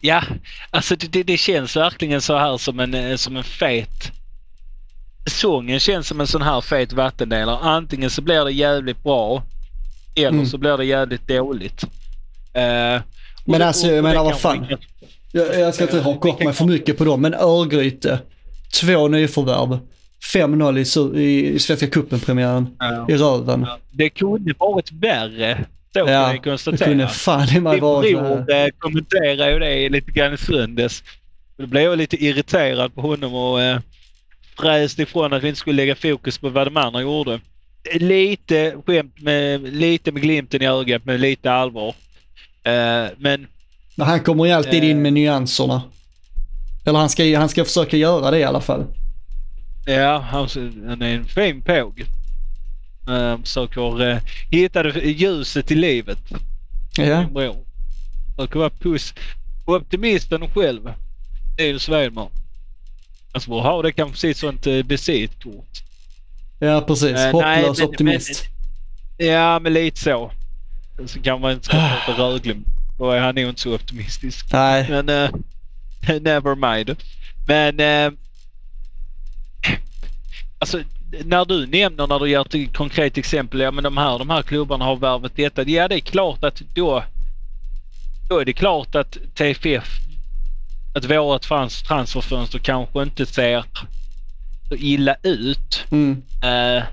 Ja, 0.01 0.23
alltså 0.69 0.95
det, 0.95 1.07
det, 1.07 1.23
det 1.23 1.37
känns 1.37 1.75
verkligen 1.75 2.21
så 2.21 2.37
här 2.37 2.57
som 2.57 2.79
en, 2.79 2.93
eh, 2.93 3.15
som 3.15 3.37
en 3.37 3.43
fet 3.43 4.11
säsongen 5.29 5.79
känns 5.79 6.07
som 6.07 6.21
en 6.21 6.27
sån 6.27 6.41
här 6.41 6.61
fet 6.61 6.93
vattendelare. 6.93 7.57
Antingen 7.57 8.09
så 8.09 8.21
blir 8.21 8.45
det 8.45 8.51
jävligt 8.51 9.03
bra 9.03 9.43
eller 10.15 10.29
Mm. 10.29 10.45
så 10.45 10.57
blir 10.57 10.77
det 10.77 10.85
jävligt 10.85 11.27
dåligt. 11.27 11.83
Och 11.83 11.89
Men 13.51 13.61
alltså, 13.61 13.87
jag 13.87 14.03
menar, 14.03 14.23
vad 14.23 14.39
fan. 14.39 14.67
kan- 14.67 14.77
Jag, 15.31 15.59
jag 15.59 15.73
ska 15.75 15.83
inte 15.83 16.01
haka 16.01 16.29
upp 16.29 16.39
mig 16.43 16.53
för 16.53 16.65
mycket 16.65 16.97
på 16.97 17.03
dem, 17.05 17.21
men 17.21 17.33
Örgryte. 17.33 18.19
Två 18.81 19.07
nyförvärv. 19.07 19.79
5-0 20.33 21.17
i, 21.17 21.23
i, 21.55 21.59
Svenska 21.59 21.87
cupen-premiären 21.87 22.67
i 23.09 23.13
röven. 23.15 23.67
Det 23.91 24.09
kunde 24.09 24.53
varit 24.57 24.91
värre. 24.91 25.65
Så 25.93 26.05
kan 26.05 26.13
Ja, 26.13 26.27
vi 26.27 26.37
det 26.37 26.43
konstatera. 26.43 26.87
kunde 26.89 27.07
fan 27.07 27.49
i 27.49 27.59
mig 27.59 27.73
Min 27.73 27.81
varit 27.81 28.17
bror 28.17 28.51
eh, 28.53 28.67
kommenterade 28.77 29.51
ju 29.51 29.59
det 29.59 29.89
lite 29.89 30.11
grann 30.11 30.33
i 30.33 30.37
söndags. 30.37 31.03
Då 31.57 31.67
blev 31.67 31.83
jag 31.83 31.97
lite 31.97 32.25
irriterad 32.25 32.95
på 32.95 33.01
honom 33.01 33.33
och 33.35 33.61
eh, 33.61 33.79
fräste 34.59 35.01
ifrån 35.01 35.33
att 35.33 35.43
vi 35.43 35.47
inte 35.47 35.59
skulle 35.59 35.75
lägga 35.75 35.95
fokus 35.95 36.37
på 36.37 36.49
vad 36.49 36.67
de 36.67 36.77
andra 36.77 37.01
gjorde. 37.01 37.39
Lite 37.93 38.75
skämt 38.85 39.21
med, 39.21 39.61
lite 39.73 40.11
med 40.11 40.21
glimten 40.21 40.61
i 40.61 40.65
ögat 40.67 41.05
men 41.05 41.21
lite 41.21 41.51
allvar. 41.51 41.95
Eh, 42.63 43.05
men 43.17 43.47
Men 43.95 44.07
han 44.07 44.19
kommer 44.19 44.45
ju 44.45 44.51
alltid 44.51 44.83
in 44.83 45.01
med 45.01 45.13
nyanserna. 45.13 45.81
Eller 46.85 46.99
han 46.99 47.09
ska, 47.09 47.37
han 47.37 47.49
ska 47.49 47.65
försöka 47.65 47.97
göra 47.97 48.31
det 48.31 48.39
i 48.39 48.43
alla 48.43 48.61
fall. 48.61 48.85
ja, 49.85 50.17
han, 50.17 50.47
han 50.87 51.01
är 51.01 51.15
en 51.15 51.25
fin 51.25 51.61
påg. 51.61 52.03
Uh, 53.09 53.41
försöker 53.41 54.01
uh, 54.01 54.17
hitta 54.49 54.83
det, 54.83 55.11
ljuset 55.11 55.71
i 55.71 55.75
livet. 55.75 56.19
Ja. 56.97 57.23
Bror. 57.23 57.65
Försöker 58.35 58.59
vara 58.59 58.69
puss, 58.69 59.13
optimisten 59.65 60.49
själv. 60.49 60.93
Det 61.57 61.63
är 61.63 61.67
ju 61.67 61.79
Svedman. 61.79 62.29
Alltså 63.31 63.49
borde 63.49 63.63
ha 63.63 63.81
det 63.81 63.91
kanske 63.91 64.13
precis 64.13 64.39
sånt 64.39 64.67
uh, 64.67 64.85
visitkort. 64.85 65.83
Ja, 66.59 66.81
precis. 66.81 67.17
Eh, 67.17 67.33
nej, 67.33 67.61
Hopplös 67.61 67.79
men- 67.79 67.87
optimist. 67.87 68.45
Ja, 69.17 69.59
men 69.59 69.73
lite 69.73 70.01
så. 70.01 70.31
Så 71.05 71.21
kan 71.21 71.41
man 71.41 71.51
inte 71.51 71.69
prata 71.69 72.11
Rögle. 72.21 72.55
Då 72.97 73.11
är 73.11 73.19
han 73.19 73.35
nog 73.35 73.49
inte 73.49 73.61
så 73.61 73.75
optimistisk. 73.75 74.45
nej. 74.53 74.89
Men 74.89 75.09
uh, 75.09 75.29
never 76.21 76.73
mind. 76.75 76.95
Men 77.47 77.79
uh, 77.79 78.17
alltså 80.59 80.83
när 81.11 81.45
du 81.45 81.67
nämner 81.67 82.07
när 82.07 82.19
du 82.19 82.29
ger 82.29 82.41
ett 82.41 82.73
konkret 82.73 83.17
exempel, 83.17 83.59
ja 83.59 83.71
men 83.71 83.83
de 83.83 83.97
här, 83.97 84.19
de 84.19 84.29
här 84.29 84.41
klubbarna 84.41 84.85
har 84.85 84.95
värvat 84.95 85.35
detta. 85.35 85.63
Ja 85.63 85.87
det 85.87 85.95
är 85.95 85.99
klart 85.99 86.43
att 86.43 86.61
då, 86.73 87.03
då 88.29 88.39
är 88.39 88.45
det 88.45 88.53
klart 88.53 88.95
att 88.95 89.17
TFF, 89.33 89.99
att 90.95 91.05
vårat 91.05 91.41
trans, 91.41 91.83
transferfönster 91.83 92.59
kanske 92.59 93.03
inte 93.03 93.25
ser 93.25 93.63
så 94.69 94.75
illa 94.75 95.15
ut. 95.23 95.83
Mm. 95.91 96.21
Eh, 96.43 96.83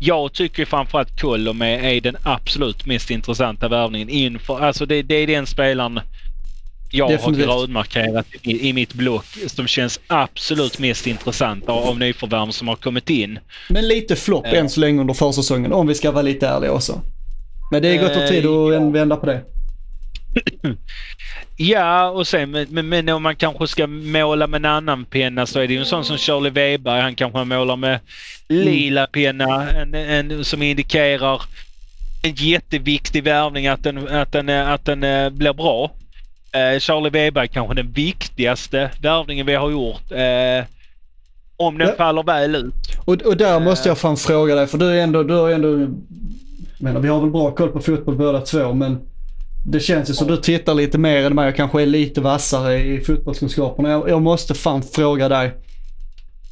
jag 0.00 0.32
tycker 0.32 0.64
framförallt 0.64 1.16
Kullum 1.16 1.62
är, 1.62 1.78
är 1.78 2.00
den 2.00 2.16
absolut 2.22 2.86
mest 2.86 3.10
intressanta 3.10 3.68
värvningen 3.68 4.08
inför. 4.08 4.60
Alltså 4.60 4.86
det, 4.86 5.02
det 5.02 5.14
är 5.14 5.26
den 5.26 5.46
spelaren 5.46 6.00
jag 6.94 7.10
Definitivt. 7.10 7.46
har 7.48 7.60
grönmarkerat 7.60 8.26
i, 8.42 8.68
i 8.68 8.72
mitt 8.72 8.94
block 8.94 9.24
som 9.46 9.66
känns 9.66 10.00
absolut 10.06 10.78
mest 10.78 11.06
intressant 11.06 11.68
av, 11.68 11.84
av 11.84 11.98
nyförvärv 11.98 12.50
som 12.50 12.68
har 12.68 12.76
kommit 12.76 13.10
in. 13.10 13.38
Men 13.68 13.88
lite 13.88 14.16
flopp 14.16 14.46
Eh. 14.46 14.58
än 14.58 14.70
så 14.70 14.80
länge 14.80 15.00
under 15.00 15.14
försäsongen, 15.14 15.72
om 15.72 15.86
vi 15.86 15.94
ska 15.94 16.10
vara 16.10 16.22
lite 16.22 16.48
ärliga 16.48 16.72
också. 16.72 17.00
Men 17.72 17.82
det 17.82 17.88
är 17.88 18.02
gott 18.02 18.16
om 18.16 18.28
tid 18.28 18.44
Eh, 18.44 18.50
att 18.50 18.72
ja. 18.72 18.90
vända 18.90 19.16
på 19.16 19.26
det. 19.26 19.40
Ja, 21.56 22.08
och 22.10 22.26
sen 22.26 22.50
men, 22.50 22.66
men, 22.70 22.88
men 22.88 23.08
om 23.08 23.22
man 23.22 23.36
kanske 23.36 23.66
ska 23.68 23.86
måla 23.86 24.46
med 24.46 24.58
en 24.58 24.64
annan 24.64 25.04
penna 25.04 25.46
så 25.46 25.60
är 25.60 25.66
det 25.68 25.74
ju 25.74 25.80
en 25.80 25.86
sån 25.86 26.04
som 26.04 26.18
Charlie 26.18 26.50
Weber. 26.50 27.00
Han 27.00 27.14
kanske 27.14 27.44
målar 27.44 27.76
med 27.76 28.00
lila 28.48 29.06
penna 29.06 29.70
en, 29.70 29.94
en, 29.94 30.44
som 30.44 30.62
indikerar 30.62 31.42
en 32.22 32.34
jätteviktig 32.34 33.24
värvning 33.24 33.66
att 33.66 33.82
den, 33.82 34.08
att 34.08 34.32
den, 34.32 34.48
eh, 34.48 34.68
att 34.70 34.84
den 34.84 35.02
eh, 35.02 35.30
blir 35.30 35.52
bra. 35.52 35.90
Eh, 36.54 36.78
Charlie 36.78 37.10
Weber 37.10 37.42
är 37.42 37.46
kanske 37.46 37.74
den 37.74 37.92
viktigaste 37.92 38.90
värvningen 39.02 39.46
vi 39.46 39.54
har 39.54 39.70
gjort. 39.70 40.12
Eh, 40.12 40.64
om 41.56 41.78
den 41.78 41.88
Ja. 41.88 41.94
faller 41.96 42.22
väl 42.22 42.54
ut. 42.54 42.74
Och, 43.04 43.22
och 43.22 43.36
där 43.36 43.60
måste 43.60 43.88
jag 43.88 43.98
fan 43.98 44.16
fråga 44.16 44.54
dig, 44.54 44.66
för 44.66 44.78
du 44.78 44.86
är 44.88 45.02
ändå, 45.02 45.22
du 45.22 45.34
har 45.34 45.50
ändå, 45.50 45.68
menar 46.78 47.00
vi 47.00 47.08
har 47.08 47.20
väl 47.20 47.30
bra 47.30 47.50
koll 47.50 47.68
på 47.68 47.80
fotboll 47.80 48.16
båda 48.16 48.40
två, 48.40 48.72
men 48.74 48.98
det 49.66 49.80
känns 49.80 50.10
ju 50.10 50.14
som 50.14 50.26
du 50.28 50.36
tittar 50.36 50.74
lite 50.74 50.98
mer 50.98 51.26
än 51.26 51.34
mig 51.34 51.48
och 51.48 51.56
kanske 51.56 51.82
är 51.82 51.86
lite 51.86 52.20
vassare 52.20 52.78
i 52.84 53.00
fotbollskunskaperna. 53.00 53.88
Jag, 53.90 54.08
jag 54.08 54.22
måste 54.22 54.54
fan 54.54 54.82
fråga 54.82 55.28
dig. 55.28 55.52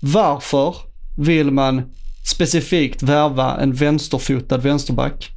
Varför 0.03 0.75
vill 1.19 1.51
man 1.51 1.83
specifikt 2.27 3.03
värva 3.03 3.57
en 3.61 3.73
vänsterfotad 3.73 4.57
vänsterback? 4.59 5.29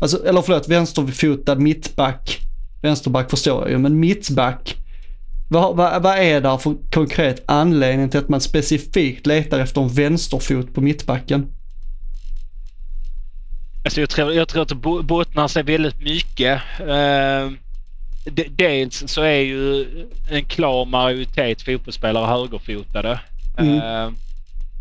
Alltså, 0.00 0.26
eller 0.26 0.42
förlåt, 0.42 0.68
vänsterfotad 0.68 1.54
mittback. 1.54 2.40
Vänsterback 2.84 3.30
förstår 3.30 3.62
jag 3.62 3.70
ju, 3.70 3.78
men 3.78 4.00
mittback. 4.00 4.76
Vad, 5.50 5.76
vad, 5.76 6.02
vad 6.02 6.18
är 6.18 6.40
det 6.40 6.58
för 6.58 6.74
konkret 6.92 7.42
anledning 7.46 8.08
till 8.08 8.20
att 8.20 8.28
man 8.28 8.40
specifikt 8.40 9.26
letar 9.26 9.60
efter 9.60 9.80
en 9.80 9.88
vänsterfot 9.88 10.74
på 10.74 10.80
mittbacken? 10.80 11.46
Alltså 13.84 14.00
jag, 14.00 14.10
tror, 14.10 14.32
jag 14.32 14.48
tror 14.48 14.62
att 14.62 14.68
det 14.68 14.74
bo- 14.74 15.02
bottnar 15.02 15.48
sig 15.48 15.62
väldigt 15.62 16.00
mycket. 16.00 16.60
Eh, 16.80 17.50
de, 18.24 18.48
dels 18.50 19.04
så 19.06 19.22
är 19.22 19.40
ju 19.40 19.86
en 20.30 20.44
klar 20.44 20.84
majoritet 20.84 21.62
fotbollsspelare 21.62 22.26
högerfotade. 22.26 23.20
Mm. 23.58 23.78
Eh, 23.78 24.10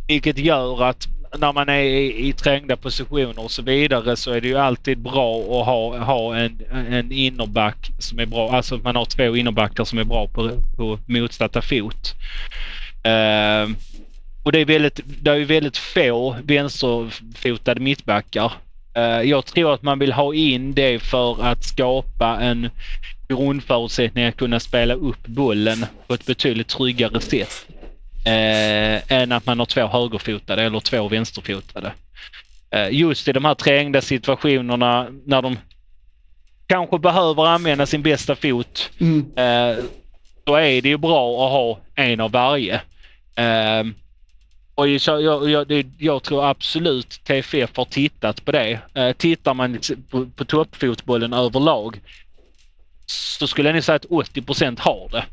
vilket 0.08 0.38
gör 0.38 0.84
att 0.84 1.08
när 1.38 1.54
man 1.54 1.70
är 1.70 1.82
i, 1.82 2.28
i 2.28 2.34
trängda 2.34 2.78
positioner 2.78 3.40
och 3.40 3.52
så 3.52 3.62
vidare 3.62 4.16
så 4.16 4.32
är 4.32 4.42
det 4.42 4.48
ju 4.48 4.58
alltid 4.58 4.98
bra 4.98 5.38
att 5.38 5.66
ha, 5.66 5.98
ha 5.98 6.36
en, 6.36 6.62
en 6.72 7.12
innerback 7.12 7.92
som 8.00 8.20
är 8.20 8.26
bra. 8.26 8.52
Alltså 8.52 8.76
att 8.76 8.84
man 8.84 8.96
har 8.96 9.06
två 9.06 9.36
innerbackar 9.36 9.84
som 9.84 10.00
är 10.00 10.04
bra 10.04 10.28
på, 10.28 10.50
på 10.78 11.00
motsatta 11.06 11.62
fot. 11.62 12.16
Uh, 13.08 13.76
och 14.44 14.52
det 14.52 14.60
är, 14.60 14.66
väldigt, 14.66 15.00
det 15.06 15.32
är 15.32 15.46
väldigt 15.46 15.78
få 15.78 16.36
vänsterfotade 16.44 17.80
mittbackar. 17.82 18.52
Ehm, 18.94 19.28
jag 19.28 19.46
tror 19.46 19.74
att 19.74 19.84
man 19.84 20.00
vill 20.00 20.14
ha 20.14 20.34
in 20.34 20.74
det 20.74 21.00
för 21.00 21.44
att 21.44 21.64
skapa 21.64 22.38
en 22.42 22.70
grundförutsättning 23.28 24.26
att 24.26 24.38
kunna 24.38 24.60
spela 24.60 24.94
upp 24.94 25.28
bollen 25.28 25.86
på 26.08 26.14
ett 26.14 26.26
betydligt 26.26 26.68
tryggare 26.68 27.20
sätt. 27.20 27.68
Eh, 28.26 29.12
än 29.12 29.32
att 29.32 29.46
man 29.46 29.60
har 29.60 29.66
två 29.66 29.88
högerfotade 29.88 30.64
eller 30.64 30.80
två 30.80 31.08
vänsterfotade. 31.08 31.94
Eh, 32.72 32.90
just 32.92 33.28
i 33.28 33.32
de 33.34 33.46
här 33.46 33.56
trängda 33.56 34.02
situationerna 34.02 35.08
när 35.26 35.42
de 35.42 35.58
kanske 36.68 37.00
behöver 37.00 37.46
använda 37.48 37.86
sin 37.86 38.02
bästa 38.02 38.36
fot 38.36 38.92
Mm. 39.00 39.26
eh, 39.36 39.84
då 40.44 40.56
är 40.56 40.82
det 40.82 40.90
ju 40.90 40.98
bra 40.98 41.46
att 41.46 41.52
ha 41.52 41.80
en 41.96 42.20
av 42.20 42.32
varje. 42.32 42.82
Eh, 43.36 43.84
och 44.76 44.88
jag, 44.88 45.22
jag, 45.22 45.50
jag, 45.50 45.86
jag 45.98 46.24
tror 46.24 46.50
absolut 46.50 47.10
TFF 47.24 47.78
har 47.78 47.86
tittat 47.86 48.46
på 48.46 48.52
det. 48.52 48.80
Eh, 48.94 49.12
tittar 49.12 49.54
man 49.54 49.80
på, 50.10 50.26
på 50.36 50.46
toppfotbollen 50.46 51.34
överlag 51.34 52.00
så 53.06 53.48
skulle 53.48 53.70
jag 53.70 53.74
nog 53.74 53.84
säga 53.84 53.96
att 53.96 54.06
80% 54.06 54.80
har 54.80 55.10
det. 55.12 55.26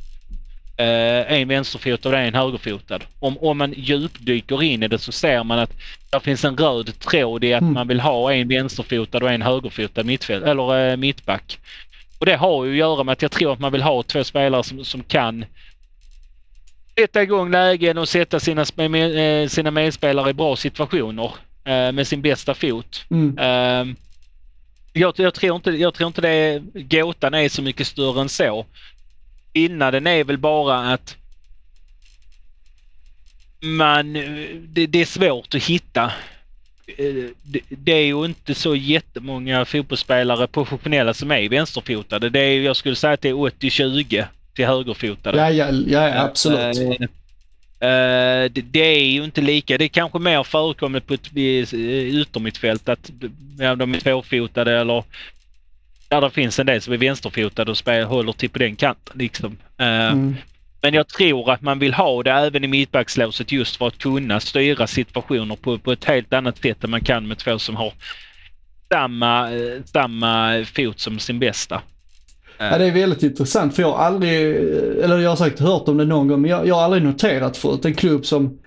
Eh, 0.81 1.33
en 1.33 1.49
vänsterfotad 1.49 2.09
och 2.09 2.19
en 2.19 2.35
högerfotad. 2.35 2.99
Om, 3.19 3.39
om 3.39 3.59
man 3.59 3.75
djupdyker 3.77 4.63
in 4.63 4.83
i 4.83 4.89
det 4.89 4.99
så 4.99 5.13
ser 5.13 5.45
man 5.45 5.59
att 5.59 5.73
det 6.11 6.21
finns 6.21 6.45
en 6.45 6.57
röd 6.57 6.99
tråd 6.99 7.45
i 7.45 7.55
att 7.55 7.61
Mm. 7.63 7.75
man 7.75 7.89
vill 7.89 8.01
ha 8.01 8.33
en 8.33 8.49
vänsterfotad 8.49 9.19
och 9.19 9.31
en 9.31 9.43
högerfotad 9.43 10.03
mittfält, 10.05 10.45
eller 10.45 10.91
eh, 10.91 10.97
mittback. 10.97 11.59
Och 12.19 12.27
det 12.27 12.37
har 12.37 12.65
ju 12.65 12.71
att 12.71 12.77
göra 12.77 13.05
med 13.05 13.13
att 13.13 13.23
jag 13.23 13.31
tror 13.31 13.53
att 13.53 13.59
man 13.59 13.73
vill 13.73 13.83
ha 13.83 14.03
två 14.03 14.25
spelare 14.25 14.63
som, 14.65 14.85
som 14.85 15.03
kan 15.03 15.45
sätta 16.99 17.23
igång 17.23 17.51
lägen 17.51 17.99
och 17.99 18.09
sätta 18.09 18.41
sina, 18.41 18.63
eh, 18.63 19.49
sina 19.49 19.71
medspelare 19.71 20.31
i 20.31 20.33
bra 20.33 20.57
situationer 20.57 21.33
eh, 21.65 21.93
med 21.93 22.07
sin 22.07 22.23
bästa 22.23 22.55
fot. 22.55 23.05
Mm. 23.11 23.39
Ehm, 23.39 23.97
jag, 24.93 25.15
jag, 25.17 25.35
tror 25.35 25.57
inte, 25.57 25.71
jag 25.71 25.95
tror 25.95 26.07
inte 26.07 26.21
det, 26.21 26.63
gåtan 26.75 27.35
är 27.35 27.49
så 27.49 27.63
mycket 27.63 27.87
större 27.87 28.21
än 28.21 28.29
så. 28.29 28.67
Skillnaden 29.55 30.07
är 30.07 30.25
väl 30.25 30.39
bara 30.39 30.93
att 30.93 31.17
man, 33.61 34.13
det, 34.69 34.87
det 34.87 35.01
är 35.01 35.05
svårt 35.05 35.55
att 35.55 35.65
hitta. 35.65 36.13
Eh, 36.97 37.25
Det, 37.69 37.93
är 37.93 38.07
ju 38.07 38.25
inte 38.25 38.55
så 38.55 38.77
jättemånga 38.77 39.65
fotbollsspelare 39.65 40.47
professionella 40.47 41.15
som 41.15 41.31
är 41.31 41.49
vänsterfotade. 41.49 42.31
Det 42.31 42.41
är, 42.41 42.61
jag 42.61 42.77
skulle 42.77 42.97
säga 42.97 43.13
att 43.13 43.21
det 43.21 43.29
är 43.29 43.35
80-20 43.35 44.25
till 44.55 44.67
högerfotade. 44.67 45.39
Ja, 45.39 45.51
ja, 45.51 45.71
ja, 45.87 46.21
absolut. 46.25 46.79
Eh, 46.79 47.89
eh, 47.89 48.51
det, 48.51 48.63
det 48.63 48.81
är 48.81 49.11
ju 49.11 49.25
inte 49.25 49.41
lika. 49.41 49.79
Det 49.79 49.85
är 49.85 49.89
kanske 49.89 50.19
mer 50.19 50.43
förekommande 50.43 51.01
på 51.01 51.15
ett 51.15 51.37
uh, 51.37 52.21
yttermittfält 52.21 52.89
att 52.89 53.11
ja, 53.59 53.75
de 53.75 53.95
är 53.95 54.01
tvåfotade 54.01 54.81
eller 54.81 55.05
där 56.11 56.21
det 56.21 56.31
finns 56.31 56.59
en 56.59 56.67
del 56.67 56.81
som 56.81 56.93
är 56.93 56.99
vänsterfotade 56.99 57.71
och 57.71 57.77
spel, 57.77 58.05
håller 58.05 58.33
till 58.33 58.51
på 58.51 58.59
den 58.59 58.77
kanten. 58.77 59.19
Liksom. 59.19 59.57
Eh, 59.79 60.13
Mm. 60.13 60.37
Men 60.83 60.95
jag 60.95 61.09
tror 61.09 61.51
att 61.51 61.63
man 61.63 61.79
vill 61.79 61.95
ha 61.95 62.23
det 62.23 62.31
även 62.31 62.65
i 62.65 62.67
mittbackslåset 62.67 63.53
just 63.53 63.77
för 63.77 63.87
att 63.87 63.99
kunna 63.99 64.41
styra 64.41 64.87
situationer 64.87 65.57
på, 65.57 65.79
på 65.79 65.93
ett 65.93 66.05
helt 66.05 66.33
annat 66.33 66.59
sätt 66.59 66.85
än 66.85 66.91
man 66.91 67.01
kan 67.01 67.29
med 67.29 67.39
två 67.39 67.59
som 67.59 67.77
har 67.77 67.93
samma, 68.93 69.53
eh, 69.53 69.83
samma 69.85 70.65
fot 70.65 71.01
som 71.01 71.19
sin 71.19 71.39
bästa. 71.39 71.83
Ja, 72.59 72.79
det 72.79 72.85
är 72.85 72.93
väldigt 72.93 73.23
intressant 73.23 73.77
för 73.77 73.83
jag 73.83 73.93
har 73.93 74.05
aldrig, 74.05 74.57
eller 75.05 75.19
jag 75.19 75.31
har 75.31 75.37
säkert 75.37 75.61
hört 75.61 75.89
om 75.89 75.97
det 75.97 76.05
någon 76.05 76.29
gång, 76.29 76.41
men 76.41 76.51
jag, 76.51 76.67
jag 76.67 76.75
har 76.75 76.83
aldrig 76.83 77.03
noterat 77.03 77.57
förut 77.57 77.85
en 77.85 77.95
klubb 77.95 78.27
som 78.27 78.59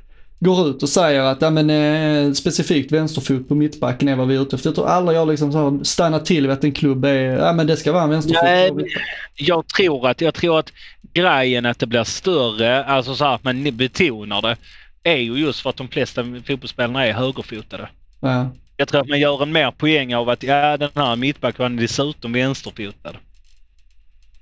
går 0.44 0.70
ut 0.70 0.84
och 0.84 0.90
säger 0.90 1.22
att 1.22 1.42
ja, 1.42 1.50
men, 1.50 1.70
eh, 1.70 2.34
specifikt 2.34 2.92
vänsterfot 2.92 3.48
på 3.48 3.56
mittbacken 3.56 4.08
är 4.08 4.16
vad 4.16 4.28
vi 4.28 4.36
är 4.36 4.42
ute 4.42 4.56
efter. 4.56 4.70
Jag 4.70 4.76
tror 4.76 4.88
aldrig 4.88 5.18
jag 5.18 5.28
liksom 5.28 5.56
har 5.56 5.84
stannat 5.84 6.26
till 6.26 6.44
vid 6.44 6.52
att 6.52 6.64
en 6.64 6.72
klubb 6.72 7.06
är, 7.06 7.38
ja 7.38 7.54
men 7.54 7.68
det 7.68 7.78
ska 7.78 7.92
vara 7.92 8.04
en 8.04 8.10
vänsterfot. 8.10 8.44
Nej, 8.44 8.72
jag 9.36 9.68
tror 9.68 10.08
att, 10.08 10.22
jag 10.22 10.34
tror 10.34 10.60
att 10.60 10.74
grejen 11.14 11.66
att 11.66 11.80
det 11.80 11.86
blir 11.86 12.04
större, 12.04 12.86
alltså 12.86 13.16
så 13.16 13.26
här 13.26 13.36
att 13.36 13.44
man 13.44 13.78
betonar 13.78 14.42
det, 14.42 14.58
är 15.04 15.18
ju 15.18 15.34
just 15.34 15.62
för 15.62 15.70
att 15.70 15.78
de 15.78 15.88
flesta 15.88 16.24
fotbollsspelarna 16.48 17.06
är 17.06 17.14
högerfotade. 17.14 17.90
Ja. 18.20 18.50
Jag 18.78 18.88
tror 18.88 19.02
att 19.02 19.08
man 19.08 19.20
gör 19.20 19.44
en 19.44 19.52
mer 19.52 19.72
poäng 19.72 20.16
av 20.16 20.30
att 20.30 20.44
ja, 20.44 20.78
den 20.78 20.90
här 20.96 21.16
mittbacken 21.16 21.78
är 21.78 21.82
dessutom 21.82 22.34
vänsterfotad. 22.34 23.16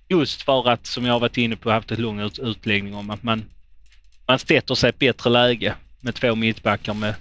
Just 0.10 0.42
för 0.42 0.70
att, 0.70 0.88
som 0.88 1.06
jag 1.06 1.14
har 1.14 1.20
varit 1.20 1.38
inne 1.38 1.56
på, 1.56 1.72
haft 1.72 1.92
ett 1.92 2.00
lång 2.00 2.20
ut, 2.20 2.40
utläggning 2.40 2.96
om 2.96 3.10
att 3.10 3.24
man, 3.24 3.44
man 4.28 4.40
sätter 4.40 4.76
sig 4.76 4.88
i 4.88 4.90
ett 4.90 5.00
bättre 5.00 5.30
läge 5.30 5.76
med 6.02 6.16
två 6.16 6.36
mittbackar 6.36 6.94
med 6.94 7.14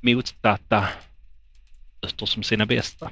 motsatta 0.00 0.84
fötter 2.02 2.26
som 2.26 2.42
sina 2.42 2.66
bästa. 2.66 3.10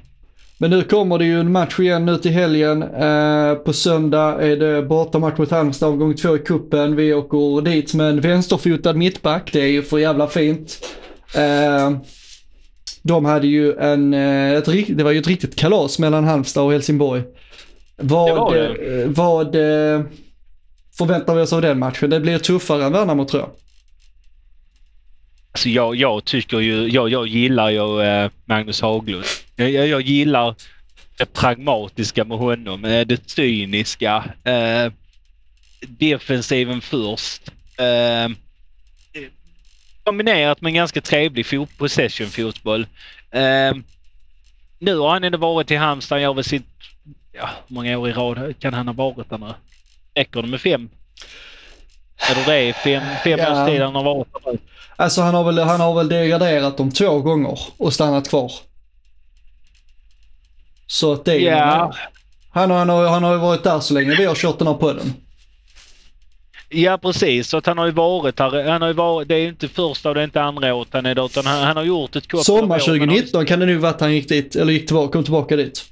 Men 0.58 0.70
nu 0.70 0.82
kommer 0.82 1.18
det 1.18 1.24
ju 1.24 1.40
en 1.40 1.52
match 1.52 1.80
igen 1.80 2.06
nu 2.06 2.16
till 2.18 2.30
helgen. 2.32 2.82
Eh, 2.82 3.54
på 3.54 3.72
söndag 3.72 4.42
är 4.42 4.56
det 4.56 4.82
bortamatch 4.82 5.38
mot 5.38 5.50
Halmstad, 5.50 5.88
omgång 5.88 6.14
två 6.14 6.36
i 6.36 6.38
kuppen. 6.38 6.96
Vi 6.96 7.14
åker 7.14 7.62
dit 7.62 7.94
med 7.94 8.08
en 8.08 8.20
vänsterfotad 8.20 8.92
mittback. 8.92 9.50
Det 9.52 9.60
är 9.60 9.66
ju 9.66 9.82
för 9.82 9.98
jävla 9.98 10.28
fint. 10.28 10.86
Eh, 11.34 11.96
de 13.02 13.24
hade 13.24 13.46
ju 13.46 13.72
en, 13.78 14.14
eh, 14.14 14.52
ett, 14.52 14.96
det 14.96 15.02
var 15.04 15.10
ju 15.10 15.18
ett 15.18 15.26
riktigt 15.26 15.56
kalas 15.56 15.98
mellan 15.98 16.24
Halmstad 16.24 16.64
och 16.64 16.72
Helsingborg. 16.72 17.22
Vad, 17.96 18.28
Det 18.28 18.34
var 18.34 18.54
det. 18.54 19.02
eh, 19.02 19.08
vad 19.08 19.46
eh, 19.54 20.02
förväntar 20.98 21.34
vi 21.34 21.42
oss 21.42 21.52
av 21.52 21.62
den 21.62 21.78
matchen? 21.78 22.10
Det 22.10 22.20
blir 22.20 22.38
tuffare 22.38 22.84
än 22.84 22.92
Värnamo 22.92 23.24
tror 23.24 23.42
jag. 23.42 23.50
Alltså 25.56 25.68
jag, 25.68 25.96
jag 25.96 26.24
tycker 26.24 26.60
ju, 26.60 26.88
jag, 26.88 27.08
jag 27.08 27.26
gillar 27.26 27.70
ju 27.70 28.02
eh, 28.02 28.30
Magnus 28.44 28.80
Haglund. 28.80 29.24
Jag, 29.56 29.70
jag, 29.70 30.00
gillar 30.00 30.54
det 31.18 31.32
pragmatiska 31.32 32.24
med 32.24 32.38
honom, 32.38 32.84
eh, 32.84 33.06
det 33.06 33.30
cyniska. 33.30 34.24
Eh, 34.44 34.92
defensiven 35.80 36.80
först. 36.80 37.50
Eh, 37.78 38.28
kombinerat 40.04 40.60
med 40.60 40.70
en 40.70 40.74
ganska 40.74 41.00
trevlig 41.00 41.46
fot, 41.46 41.78
possession-fotboll. 41.78 42.86
Eh, 43.30 43.76
nu 44.78 44.96
har 44.96 45.10
han 45.10 45.24
ändå 45.24 45.38
varit 45.38 45.70
i 45.70 45.76
Halmstad, 45.76 46.20
gör 46.20 46.34
väl 46.34 46.44
sitt... 46.44 46.66
Ja, 47.32 47.50
hur 47.68 47.74
många 47.74 47.98
år 47.98 48.08
i 48.08 48.12
rad 48.12 48.54
kan 48.60 48.74
han 48.74 48.86
ha 48.86 48.94
varit 48.94 49.30
där 49.30 49.38
nu? 49.38 49.54
Räcker 50.14 50.42
det 50.42 50.48
med 50.48 50.60
fem? 50.60 50.88
Eller 52.30 52.44
det 52.46 52.54
är 52.56 52.72
fem, 52.72 53.02
fem 53.24 53.38
Ja. 53.38 53.62
års 53.64 53.68
tid 53.70 53.82
han 53.82 53.94
har 53.94 54.02
varit 54.02 54.26
där. 54.44 54.58
Alltså 54.96 55.20
han 55.22 55.34
har 55.34 55.44
väl, 55.44 55.58
han 55.58 55.80
har 55.80 55.94
väl 55.94 56.08
degraderat 56.08 56.76
dem 56.76 56.90
två 56.90 57.18
gånger 57.20 57.58
och 57.78 57.92
stannat 57.92 58.28
kvar. 58.28 58.52
Så 60.86 61.12
att 61.12 61.24
det 61.24 61.34
är 61.34 61.38
Ja. 61.40 61.92
han, 62.50 62.70
har, 62.70 62.78
han, 62.78 62.88
har, 62.88 63.08
han 63.08 63.22
har 63.24 63.32
ju 63.32 63.38
varit 63.38 63.64
där 63.64 63.80
så 63.80 63.94
länge 63.94 64.14
vi 64.16 64.24
har 64.24 64.34
kört 64.34 64.58
den 64.58 64.66
här 64.68 64.74
podden. 64.74 65.12
Ja 66.68 66.98
precis, 66.98 67.48
så 67.48 67.56
att 67.56 67.66
han 67.66 67.78
har 67.78 67.86
ju 67.86 67.92
varit 67.92 68.38
här. 68.38 68.68
Han 68.68 68.80
har 68.82 68.88
ju 68.88 68.94
varit, 68.94 69.28
det 69.28 69.34
är 69.34 69.38
ju 69.38 69.48
inte 69.48 69.68
första 69.68 70.08
och 70.08 70.14
det 70.14 70.20
är 70.20 70.24
inte 70.24 70.42
andra 70.42 70.74
året 70.74 70.88
han 70.92 71.06
är 71.06 71.14
där 71.14 71.26
utan 71.26 71.46
han, 71.46 71.62
han 71.62 71.76
har 71.76 71.84
gjort 71.84 72.16
ett 72.16 72.28
couple 72.28 72.44
Sommar 72.44 72.58
av 72.60 72.64
år, 72.64 72.68
men 72.68 72.80
han- 72.80 72.80
2019 72.80 73.46
kan 73.46 73.60
det 73.60 73.66
nu 73.66 73.76
vara 73.76 73.90
att 73.90 74.00
han 74.00 74.14
gick 74.14 74.28
dit, 74.28 74.56
eller 74.56 74.72
gick 74.72 74.86
tillbaka, 74.86 75.12
kom 75.12 75.24
tillbaka 75.24 75.56
dit. 75.56 75.84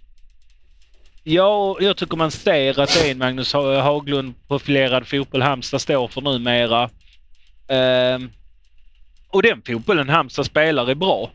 Ja, 1.26 1.76
jag 1.80 1.96
tycker 1.96 2.16
man 2.16 2.30
ser 2.30 2.80
att 2.80 2.94
det 2.94 3.06
är 3.06 3.10
en 3.10 3.18
Magnus 3.18 3.52
Haglund 3.52 4.34
profilerad 4.48 5.06
fotboll 5.06 5.42
Halmstad 5.42 5.80
står 5.80 6.08
för 6.08 6.20
numera. 6.20 6.90
Ehm, 7.68 8.30
och 9.28 9.42
den 9.42 9.62
fotbollen 9.62 10.08
Halmstad 10.08 10.46
spelar 10.46 10.90
är 10.90 10.94
bra. 10.94 11.30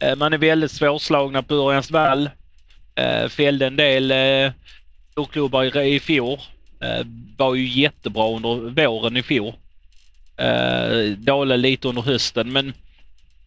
Eh, 0.00 0.16
man 0.16 0.32
är 0.32 0.38
väldigt 0.38 0.70
svårslagna 0.70 1.42
på 1.42 1.54
Örjansvall. 1.54 2.30
Uh, 3.00 3.06
ehm, 3.06 3.28
fällde 3.28 3.66
en 3.66 3.76
del 3.76 4.12
uh, 4.12 4.52
storklubbar 5.10 5.76
i, 5.76 5.94
i 5.94 6.00
fjol. 6.00 6.38
Uh, 6.84 7.06
var 7.36 7.54
ju 7.54 7.68
jättebra 7.68 8.28
under 8.28 8.84
våren 8.84 9.16
i 9.16 9.22
fjol. 9.22 9.54
Uh, 10.42 11.16
dalade 11.16 11.56
lite 11.56 11.88
under 11.88 12.02
hösten 12.02 12.52
men 12.52 12.72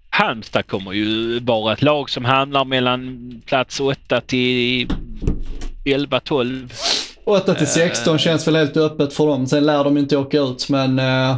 Halmstad 0.09 0.67
kommer 0.67 0.93
ju 0.93 1.39
vara 1.39 1.73
ett 1.73 1.81
lag 1.81 2.09
som 2.09 2.25
hamnar 2.25 2.65
mellan 2.65 3.41
plats 3.45 3.79
8 3.79 4.21
till 4.21 4.87
11-12. 5.85 6.69
8 7.25 7.53
till 7.55 7.67
16 7.67 8.17
känns 8.19 8.47
väl 8.47 8.55
helt 8.55 8.77
öppet 8.77 9.13
för 9.13 9.27
dem. 9.27 9.47
Sen 9.47 9.65
lär 9.65 9.83
de 9.83 9.97
inte 9.97 10.17
åka 10.17 10.39
ut 10.39 10.69
men 10.69 10.99
eh, 10.99 11.37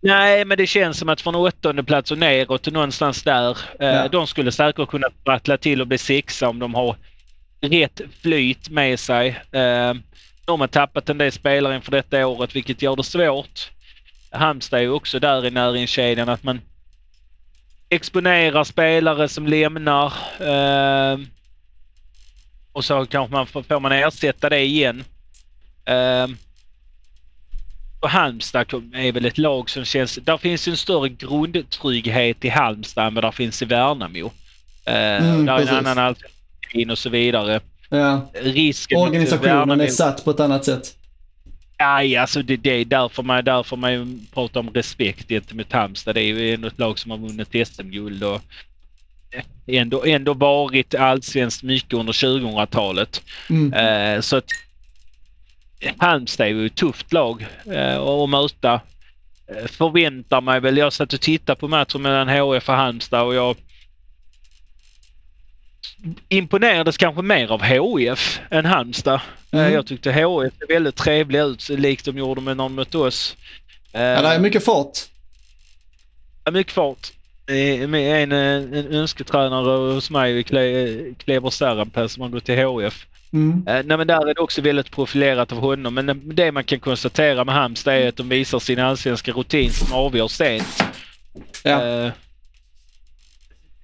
Nej, 0.00 0.44
men 0.44 0.58
det 0.58 0.66
känns 0.66 0.98
som 0.98 1.08
att 1.08 1.20
från 1.20 1.34
åttonde 1.34 1.84
plats 1.84 2.10
och 2.10 2.18
neråt 2.18 2.66
någonstans 2.72 3.22
där. 3.22 3.50
Eh, 3.80 3.88
Ja. 3.88 4.08
De 4.08 4.26
skulle 4.26 4.52
säkert 4.52 4.88
kunna 4.88 5.06
rattla 5.24 5.56
till 5.56 5.80
och 5.80 5.86
bli 5.86 5.98
sexa 5.98 6.48
om 6.48 6.58
de 6.58 6.74
har 6.74 6.96
rätt 7.60 8.00
flyt 8.22 8.68
med 8.68 9.00
sig. 9.00 9.28
Eh, 9.52 9.94
de 10.44 10.60
har 10.60 10.66
tappat 10.66 11.08
en 11.08 11.18
del 11.18 11.32
spelare 11.32 11.74
inför 11.76 11.90
detta 11.92 12.26
året 12.26 12.56
vilket 12.56 12.82
gör 12.82 12.96
det 12.96 13.02
svårt. 13.04 13.70
Halmstad 14.30 14.78
är 14.78 14.82
ju 14.82 14.90
också 14.90 15.18
där 15.18 15.46
i 15.46 15.50
näringskedjan 15.50 16.28
att 16.28 16.42
man 16.42 16.60
exponerar 17.88 18.64
spelare 18.64 19.28
som 19.28 19.46
lämnar. 19.46 20.12
Eh, 22.74 22.76
och 22.76 22.84
så 22.84 23.06
kanske 23.06 23.32
man 23.32 23.46
får, 23.46 23.62
får 23.62 23.80
man 23.80 23.92
ersätta 23.92 24.48
det 24.48 24.60
igen. 24.60 25.04
Eh, 25.84 26.26
och 28.00 28.10
Halmstad 28.10 28.66
är 28.94 29.12
väl 29.12 29.24
ett 29.24 29.38
lag 29.38 29.70
som 29.70 29.84
känns... 29.84 30.14
Där 30.22 30.36
finns 30.38 30.68
en 30.68 30.76
större 30.76 31.08
grundtrygghet 31.08 32.44
i 32.44 32.48
Halmstad 32.48 33.06
än 33.06 33.14
vad 33.14 33.24
där 33.24 33.30
finns 33.32 33.62
i 33.62 33.64
Värnamo. 33.64 34.24
Uh, 34.88 34.94
Mm, 34.94 35.46
där 35.46 35.52
är 35.54 35.60
en 35.60 35.66
precis. 35.66 35.86
annan 35.86 35.98
alternativ 35.98 36.90
och 36.90 36.98
så 36.98 37.10
vidare. 37.10 37.60
ja, 37.90 38.30
Risken 38.34 38.98
organisationen 38.98 39.80
är 39.80 39.86
Värnamo- 39.86 39.90
satt 39.90 40.24
på 40.24 40.30
ett 40.30 40.40
annat 40.40 40.64
sätt. 40.64 40.96
Nej, 41.78 42.16
alltså 42.16 42.42
det, 42.42 42.56
det 42.56 42.70
är 42.70 42.84
därför 42.84 43.22
man, 43.22 43.44
därför 43.44 43.76
man 43.76 44.26
pratar 44.34 44.60
om 44.60 44.70
respekt 44.70 45.28
gentemot 45.28 45.72
Halmstad. 45.72 46.14
Det 46.14 46.20
är 46.20 46.24
ju 46.24 46.54
ändå 46.54 46.68
ett 46.68 46.78
lag 46.78 46.98
som 46.98 47.10
har 47.10 47.18
vunnit 47.18 47.68
SM-guld 47.68 48.24
och 48.24 48.40
ändå, 49.66 50.04
ändå 50.04 50.34
varit 50.34 50.94
allsvenskt 50.94 51.62
mycket 51.62 51.92
under 51.92 52.12
2000-talet. 52.12 53.22
Mm. 53.50 53.72
Eh, 53.72 54.20
så 54.20 54.36
att 54.36 54.44
Halmstad 55.98 56.46
är 56.46 56.50
ju 56.50 56.66
ett 56.66 56.74
tufft 56.76 57.12
lag 57.12 57.46
eh, 57.72 57.98
att 58.00 58.30
möta. 58.30 58.80
Eh, 59.46 59.66
förväntar 59.66 60.40
mig 60.40 60.60
väl, 60.60 60.76
jag 60.76 60.92
satt 60.92 61.12
och 61.12 61.20
tittade 61.20 61.60
på 61.60 61.68
matchen 61.68 62.02
mellan 62.02 62.28
HF 62.28 62.68
och 62.68 62.74
Halmstad 62.74 63.22
och 63.22 63.34
jag 63.34 63.56
imponerades 66.28 66.96
kanske 66.96 67.22
mer 67.22 67.52
av 67.52 67.62
HF 67.62 68.40
än 68.50 68.64
Halmstad. 68.64 69.14
Eh, 69.14 69.20
Mm. 69.60 69.72
jag 69.72 69.86
tyckte 69.86 70.12
HF 70.12 70.52
såg 70.60 70.68
väldigt 70.68 70.96
trevliga 70.96 71.42
ut, 71.42 71.68
likt 71.68 72.04
de 72.04 72.18
gjorde 72.18 72.40
med 72.40 72.56
de 72.56 72.74
mötte 72.74 72.98
oss. 72.98 73.36
Ja, 73.92 73.98
det 74.22 74.28
är 74.28 74.38
mycket 74.38 74.64
fart. 74.64 74.98
Ja, 76.44 76.50
mycket 76.50 76.72
fart. 76.72 77.12
Eh, 77.46 77.82
En, 77.82 77.94
eh, 78.32 78.38
en 78.78 78.92
önsketränare 78.92 79.94
hos 79.94 80.10
mig, 80.10 80.42
Kle- 80.42 81.14
Kleber 81.18 81.50
Särenpää, 81.50 82.08
som 82.08 82.22
har 82.22 82.28
gått 82.28 82.44
till 82.44 82.58
HF. 82.58 83.06
Mm. 83.32 83.64
Eh, 83.68 83.82
nej, 83.84 83.96
men 83.98 84.06
där 84.06 84.28
är 84.30 84.34
det 84.34 84.40
också 84.40 84.62
väldigt 84.62 84.90
profilerat 84.90 85.52
av 85.52 85.58
honom. 85.58 85.94
Men 85.94 86.22
det 86.34 86.52
man 86.52 86.64
kan 86.64 86.80
konstatera 86.80 87.44
med 87.44 87.54
Halmstad 87.54 87.94
är 87.94 88.08
att 88.08 88.16
de 88.16 88.28
visar 88.28 88.58
sin 88.58 88.78
allsvenska 88.78 89.32
rutin 89.32 89.70
som 89.72 89.92
avgör 89.92 90.28
sent. 90.28 90.84
Ja. 91.64 91.86
Eh, 91.86 92.12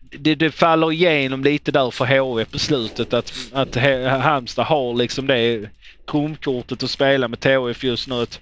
det, 0.01 0.35
det 0.35 0.51
faller 0.51 0.93
igenom 0.93 1.45
lite 1.45 1.73
där 1.73 1.91
för 1.91 2.07
HV 2.21 2.45
på 2.45 2.59
slutet 2.59 3.13
att, 3.13 3.33
att 3.53 3.77
Halmstad 4.23 4.67
har 4.67 4.95
liksom 4.95 5.27
det 5.27 5.69
trumkortet 6.11 6.83
att 6.83 6.91
spela 6.91 7.29
med 7.29 7.41
THF 7.41 7.85
just 7.85 8.09
nu. 8.09 8.23
Att 8.23 8.41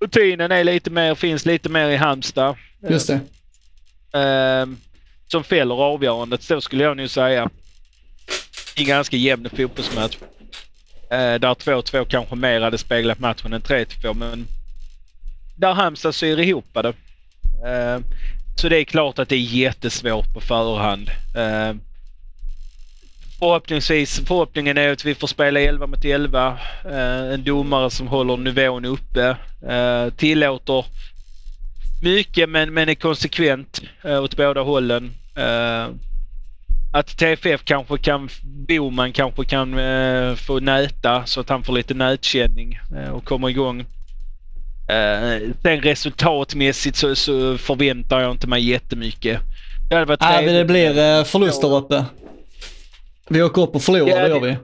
rutinen 0.00 0.52
är 0.52 0.64
lite 0.64 0.90
mer, 0.90 1.14
finns 1.14 1.46
lite 1.46 1.68
mer 1.68 1.88
i 1.88 1.96
Halmstad. 1.96 2.56
Just 2.88 3.06
det. 3.06 3.20
Eh, 4.12 4.66
som 5.26 5.44
fäller 5.44 5.74
avgörandet, 5.74 6.42
så 6.42 6.60
skulle 6.60 6.84
jag 6.84 6.96
nu 6.96 7.08
säga. 7.08 7.50
En 8.76 8.86
ganska 8.86 9.16
jämn 9.16 9.50
fotbollsmatch. 9.56 10.16
Eh, 11.10 11.34
där 11.34 11.54
2-2 11.54 12.04
kanske 12.04 12.36
mer 12.36 12.60
hade 12.60 12.78
speglat 12.78 13.18
matchen 13.18 13.52
än 13.52 13.62
3-2 13.62 14.14
men 14.14 14.46
där 15.56 15.72
Halmstad 15.72 16.14
syr 16.14 16.40
ihop 16.40 16.66
det. 16.72 16.88
Eh, 17.68 18.00
så 18.56 18.68
det 18.68 18.76
är 18.76 18.84
klart 18.84 19.18
att 19.18 19.28
det 19.28 19.34
är 19.34 19.40
jättesvårt 19.40 20.34
på 20.34 20.40
förhand. 20.40 21.08
Eh, 21.36 21.74
förhoppningsvis, 23.38 24.20
förhoppningen 24.26 24.78
är 24.78 24.92
att 24.92 25.04
vi 25.04 25.14
får 25.14 25.26
spela 25.26 25.60
11 25.60 25.86
mot 25.86 26.04
11. 26.04 26.58
Eh, 26.84 27.34
en 27.34 27.44
domare 27.44 27.90
som 27.90 28.08
håller 28.08 28.36
nivån 28.36 28.84
uppe. 28.84 29.36
Eh, 29.68 30.14
tillåter 30.16 30.84
mycket 32.02 32.48
men, 32.48 32.74
men 32.74 32.88
är 32.88 32.94
konsekvent 32.94 33.82
eh, 34.04 34.22
åt 34.22 34.36
båda 34.36 34.60
hållen. 34.62 35.14
Eh, 35.36 35.88
att 36.92 37.18
TFF 37.18 37.64
kanske 37.64 37.98
kan, 37.98 38.28
Boman 38.68 39.12
kanske 39.12 39.44
kan 39.44 39.78
eh, 39.78 40.34
få 40.34 40.60
näta 40.60 41.26
så 41.26 41.40
att 41.40 41.48
han 41.48 41.62
får 41.62 41.72
lite 41.72 41.94
nätkänning 41.94 42.78
eh, 42.96 43.10
och 43.10 43.24
kommer 43.24 43.48
igång. 43.48 43.80
Eh, 44.88 45.40
sen 45.62 45.80
resultatmässigt 45.80 46.96
så, 46.96 47.14
så 47.14 47.58
förväntar 47.58 48.20
jag 48.20 48.30
inte 48.30 48.46
mig 48.46 48.68
jättemycket. 48.70 49.40
Det 49.88 49.94
hade 49.94 50.06
varit 50.06 50.20
men 50.44 50.54
det 50.54 50.64
blir 50.64 50.98
eh, 51.18 51.24
förlust 51.24 51.60
där 51.60 51.76
uppe. 51.76 52.04
Vi 53.28 53.42
åker 53.42 53.62
upp 53.62 53.74
och 53.74 53.82
förlorar, 53.82 54.08
Ja, 54.08 54.22
det- 54.22 54.28
gör 54.28 54.40
vi. 54.40 54.56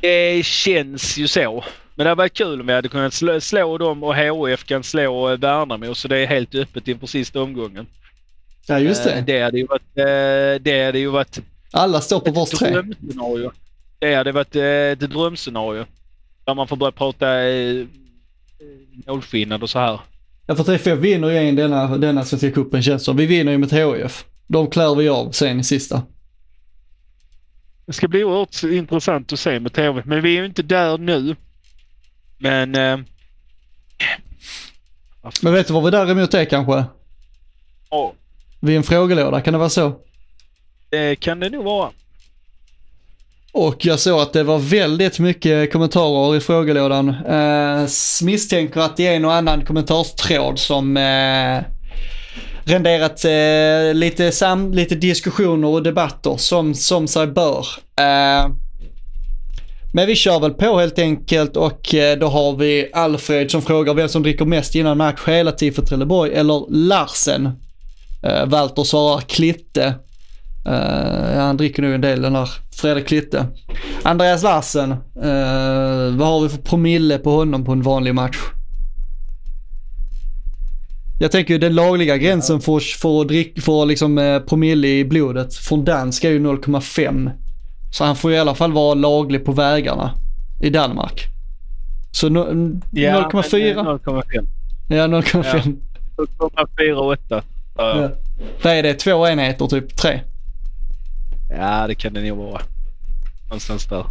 Det 0.00 0.46
känns 0.46 1.18
ju 1.18 1.28
så. 1.28 1.64
Men 2.00 2.04
det 2.04 2.10
hade 2.10 2.18
varit 2.18 2.34
kul 2.34 2.60
om 2.60 2.66
vi 2.66 2.72
hade 2.72 2.88
kunnat 2.88 3.14
slå, 3.14 3.40
slå 3.40 3.78
dem 3.78 4.02
och 4.02 4.14
HF 4.16 4.64
kan 4.64 4.82
slå 4.82 5.30
eh, 5.30 5.38
Värnamo 5.38 5.94
så 5.94 6.08
det 6.08 6.18
är 6.18 6.26
helt 6.26 6.54
öppet 6.54 6.88
inför 6.88 7.06
sista 7.06 7.42
omgången. 7.42 7.86
Ja, 8.66 8.78
just 8.78 9.06
Eh, 9.06 9.14
det. 9.14 9.20
Det 9.20 9.42
hade 9.42 9.58
ju 9.58 9.66
varit, 9.66 9.98
eh, 9.98 10.62
det 10.62 10.84
hade 10.86 10.98
ju 10.98 11.06
varit 11.08 11.38
Alla 11.70 12.00
står 12.00 12.20
på 12.20 12.30
vars 12.30 12.50
tre. 12.50 12.70
drömscenario. 12.70 13.52
Det 13.98 14.14
hade 14.14 14.32
varit 14.32 14.56
ett 14.56 15.00
drömscenario. 15.00 15.84
Där 16.44 16.54
man 16.54 16.68
får 16.68 16.76
börja 16.76 16.92
prata 16.92 17.26
målskillnad 19.06 19.62
och 19.62 19.70
så 19.70 19.78
här. 19.78 20.00
Ja, 20.46 20.54
för 20.56 20.64
TFF 20.64 20.98
vinner 20.98 21.28
ju 21.28 21.36
en 21.36 21.56
denna, 21.56 21.96
denna 21.98 22.24
Svenska 22.24 22.50
cupen 22.50 22.82
känns 22.82 23.04
som. 23.04 23.16
Vi 23.16 23.26
vinner 23.26 23.52
ju 23.52 23.58
mot 23.58 23.72
HIF. 23.72 24.24
De 24.46 24.70
klär 24.70 24.94
vi 24.94 25.08
av 25.08 25.30
sen 25.30 25.60
i 25.60 25.64
sista. 25.64 26.02
Det 27.86 27.92
ska 27.92 28.08
bli 28.08 28.24
oerhört 28.24 28.62
intressant 28.62 29.32
att 29.32 29.40
se 29.40 29.60
med 29.60 29.72
TV. 29.72 30.02
Men 30.06 30.22
vi 30.22 30.36
är 30.36 30.40
ju 30.40 30.46
inte 30.46 30.62
där 30.62 30.98
nu. 30.98 31.36
Men... 32.40 32.74
Eh, 32.74 32.98
Men 35.42 35.52
vet 35.52 35.66
du 35.66 35.72
vad 35.72 35.84
vi 35.84 35.90
däremot 35.90 36.34
är 36.34 36.44
kanske? 36.44 36.84
ja, 37.90 38.12
Vi 38.60 38.72
är 38.72 38.76
en 38.76 38.82
frågelåda, 38.82 39.40
kan 39.40 39.52
det 39.52 39.58
vara 39.58 39.68
så? 39.68 39.92
det 40.90 41.16
kan 41.16 41.40
det 41.40 41.50
nog 41.50 41.64
vara. 41.64 41.90
Och 43.52 43.84
jag 43.86 43.98
såg 44.00 44.20
att 44.20 44.32
det 44.32 44.42
var 44.42 44.58
väldigt 44.58 45.18
mycket 45.18 45.72
kommentarer 45.72 46.36
i 46.36 46.40
frågelådan. 46.40 47.08
Eh, 47.08 47.86
misstänker 48.22 48.80
att 48.80 48.96
det 48.96 49.06
är 49.06 49.16
en 49.16 49.24
och 49.24 49.34
annan 49.34 49.64
kommentarstråd 49.64 50.58
som 50.58 50.96
eh, 50.96 51.58
renderat 52.64 53.24
eh, 53.24 53.94
lite, 53.94 54.32
sam, 54.32 54.72
lite 54.72 54.94
diskussioner 54.94 55.68
och 55.68 55.82
debatter 55.82 56.36
som, 56.36 56.74
som 56.74 57.08
sig 57.08 57.26
bör. 57.26 57.66
Eh, 58.00 58.46
men 59.92 60.06
vi 60.06 60.16
kör 60.16 60.40
väl 60.40 60.54
på 60.54 60.78
helt 60.78 60.98
enkelt 60.98 61.56
och 61.56 61.94
eh, 61.94 62.18
då 62.18 62.26
har 62.26 62.56
vi 62.56 62.90
Alfred 62.92 63.50
som 63.50 63.62
frågar 63.62 63.94
vem 63.94 64.08
som 64.08 64.22
dricker 64.22 64.44
mest 64.44 64.74
innan 64.74 64.98
match 64.98 65.20
hela 65.26 65.52
tiden 65.52 65.74
för 65.74 65.82
Trelleborg 65.82 66.34
eller 66.34 66.66
Larsen. 66.70 67.46
Uh, 68.26 68.46
Walter 68.46 68.84
svarar 68.84 69.20
Klitte. 69.20 69.94
Uh, 70.68 71.38
han 71.40 71.56
dricker 71.56 71.82
nog 71.82 71.92
en 71.92 72.00
del 72.00 72.22
den 72.22 72.32
där 72.32 72.48
Fredrik 72.72 73.06
Klitte. 73.06 73.46
Andreas 74.02 74.42
Larsen, 74.42 74.90
uh, 74.92 76.16
vad 76.18 76.28
har 76.28 76.40
vi 76.42 76.48
för 76.48 76.62
promille 76.62 77.18
på 77.18 77.30
honom 77.30 77.64
på 77.64 77.72
en 77.72 77.82
vanlig 77.82 78.14
match? 78.14 78.38
Jag 81.22 81.30
tänker 81.30 81.54
ju 81.54 81.58
den 81.58 81.74
lagliga 81.74 82.16
gränsen 82.16 82.60
för, 82.60 82.80
för, 82.98 83.20
att 83.20 83.28
drick, 83.28 83.60
för 83.60 83.86
liksom, 83.86 84.18
eh, 84.18 84.40
promille 84.40 84.88
i 84.88 85.04
blodet 85.04 85.54
från 85.54 85.84
dansk 85.84 86.24
är 86.24 86.30
ju 86.30 86.38
0,5. 86.38 87.30
Så 87.90 88.04
han 88.04 88.16
får 88.16 88.32
i 88.32 88.38
alla 88.38 88.54
fall 88.54 88.72
vara 88.72 88.94
laglig 88.94 89.44
på 89.44 89.52
vägarna 89.52 90.14
i 90.60 90.70
Danmark. 90.70 91.28
Så 92.10 92.28
no, 92.28 92.40
0,4? 92.40 92.78
0,5. 92.92 94.46
Ja, 94.88 95.06
0,5. 95.06 95.76
0,48. 96.16 97.42
Ja. 97.76 98.02
Ja. 98.02 98.10
Vad 98.62 98.72
är 98.72 98.82
det? 98.82 98.94
Två 98.94 99.28
enheter, 99.28 99.66
typ 99.66 99.96
tre? 99.96 100.20
ja, 101.50 101.86
det 101.86 101.94
kan 101.94 102.14
det 102.14 102.22
nog 102.22 102.38
vara. 102.38 102.62
Någonstans 103.48 103.86
där. 103.86 104.04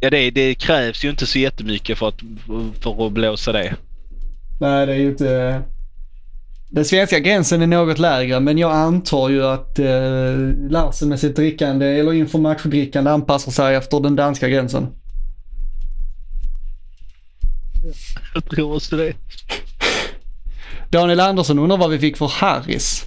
ja, 0.00 0.10
det, 0.10 0.30
det 0.30 0.54
krävs 0.54 1.04
ju 1.04 1.10
inte 1.10 1.26
så 1.26 1.38
jättemycket 1.38 1.98
för 1.98 2.08
att, 2.08 2.20
för 2.80 3.06
att 3.06 3.12
blåsa 3.12 3.52
det. 3.52 3.74
Nej, 4.60 4.86
det 4.86 4.92
är 4.92 4.98
ju 4.98 5.08
inte... 5.08 5.62
Den 6.68 6.84
svenska 6.84 7.18
gränsen 7.18 7.62
är 7.62 7.66
något 7.66 7.98
lägre, 7.98 8.40
men 8.40 8.58
jag 8.58 8.72
antar 8.72 9.28
ju 9.28 9.44
att 9.44 9.78
eh, 9.78 10.36
Larsen 10.70 11.08
med 11.08 11.20
sitt 11.20 11.36
drickande, 11.36 11.86
eller 11.86 12.12
inför 12.12 12.38
matchdrickande, 12.38 13.10
anpassar 13.10 13.52
sig 13.52 13.74
efter 13.74 14.00
den 14.00 14.16
danska 14.16 14.48
gränsen. 14.48 14.86
Jag 18.34 18.50
tror 18.50 18.76
också 18.76 18.96
det. 18.96 19.12
Daniel 20.90 21.20
Andersson 21.20 21.58
undrar 21.58 21.76
vad 21.76 21.90
vi 21.90 21.98
fick 21.98 22.16
för 22.16 22.26
Harris. 22.26 23.04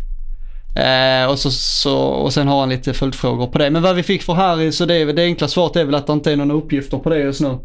Eh, 0.76 1.31
och, 1.31 1.40
så, 1.40 1.52
så, 1.52 1.98
och 1.98 2.34
sen 2.34 2.48
har 2.48 2.60
han 2.60 2.69
lite 2.69 2.94
följdfrågor 2.94 3.48
på 3.48 3.57
det. 3.57 3.69
Men 3.69 3.81
vad 3.81 3.95
vi 3.95 4.03
fick 4.03 4.23
för 4.23 4.34
Harris, 4.34 4.81
och 4.81 4.88
det, 4.88 5.14
det 5.14 5.23
enkla 5.23 5.48
svaret 5.48 5.76
är 5.76 5.86
väl 5.86 5.95
att 5.95 6.07
det 6.07 6.14
inte 6.14 6.31
är 6.31 6.36
några 6.36 6.53
uppgifter 6.53 6.98
på 6.98 7.10
det 7.10 7.19
just 7.19 7.41
nu. 7.41 7.60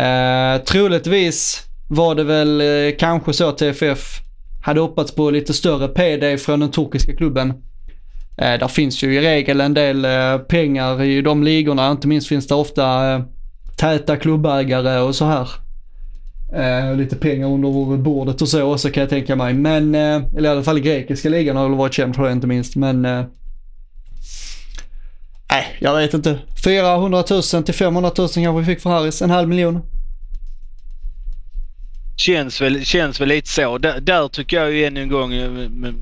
Eh, 0.00 0.62
troligtvis 0.64 1.62
var 1.88 2.14
det 2.14 2.24
väl 2.24 2.60
eh, 2.60 2.96
kanske 2.98 3.32
så 3.32 3.48
att 3.48 3.58
TFF 3.58 4.20
hade 4.62 4.80
hoppats 4.80 5.14
på 5.14 5.30
lite 5.30 5.52
större 5.52 5.88
PD 5.88 6.38
från 6.38 6.60
den 6.60 6.70
turkiska 6.70 7.16
klubben. 7.16 7.50
Eh, 8.36 8.58
där 8.58 8.68
finns 8.68 9.02
ju 9.02 9.14
i 9.14 9.20
regel 9.20 9.60
en 9.60 9.74
del 9.74 10.04
eh, 10.04 10.38
pengar 10.38 11.02
i 11.02 11.22
de 11.22 11.42
ligorna. 11.42 11.90
Inte 11.90 12.08
minst 12.08 12.28
finns 12.28 12.46
det 12.46 12.54
ofta 12.54 13.12
eh, 13.12 13.22
täta 13.76 14.16
klubbägare 14.16 14.98
och 14.98 15.14
så 15.14 15.24
här. 15.24 15.48
Eh, 16.54 16.96
lite 16.96 17.16
pengar 17.16 17.46
under 17.46 17.96
bordet 17.96 18.42
och 18.42 18.48
så 18.48 18.62
också 18.62 18.90
kan 18.90 19.00
jag 19.00 19.10
tänka 19.10 19.36
mig. 19.36 19.54
Men, 19.54 19.94
eh, 19.94 20.22
eller 20.36 20.48
i 20.48 20.52
alla 20.52 20.62
fall 20.62 20.78
i 20.78 20.80
grekiska 20.80 21.28
ligan 21.28 21.56
har 21.56 21.68
väl 21.68 21.78
varit 21.78 21.94
känd 21.94 22.16
för 22.16 22.26
det 22.26 22.32
inte 22.32 22.46
minst. 22.46 22.76
Men, 22.76 23.04
eh, 23.04 23.24
nej, 25.50 25.64
jag 25.78 25.96
vet 25.96 26.14
inte. 26.14 26.38
400 26.64 27.24
000 27.30 27.62
till 27.62 27.74
500 27.74 28.10
000 28.18 28.28
kanske 28.28 28.60
vi 28.60 28.64
fick 28.64 28.80
för 28.80 28.90
Harris. 28.90 29.22
En 29.22 29.30
halv 29.30 29.48
miljon. 29.48 29.80
Känns 32.22 32.60
väl, 32.60 32.84
känns 32.84 33.20
väl 33.20 33.28
lite 33.28 33.48
så. 33.48 33.78
Där, 33.78 34.00
där 34.00 34.28
tycker 34.28 34.56
jag 34.56 34.72
ju 34.72 34.84
än 34.84 34.96
en 34.96 35.08
gång 35.08 35.34
eh, 35.34 35.50
med 35.50 35.94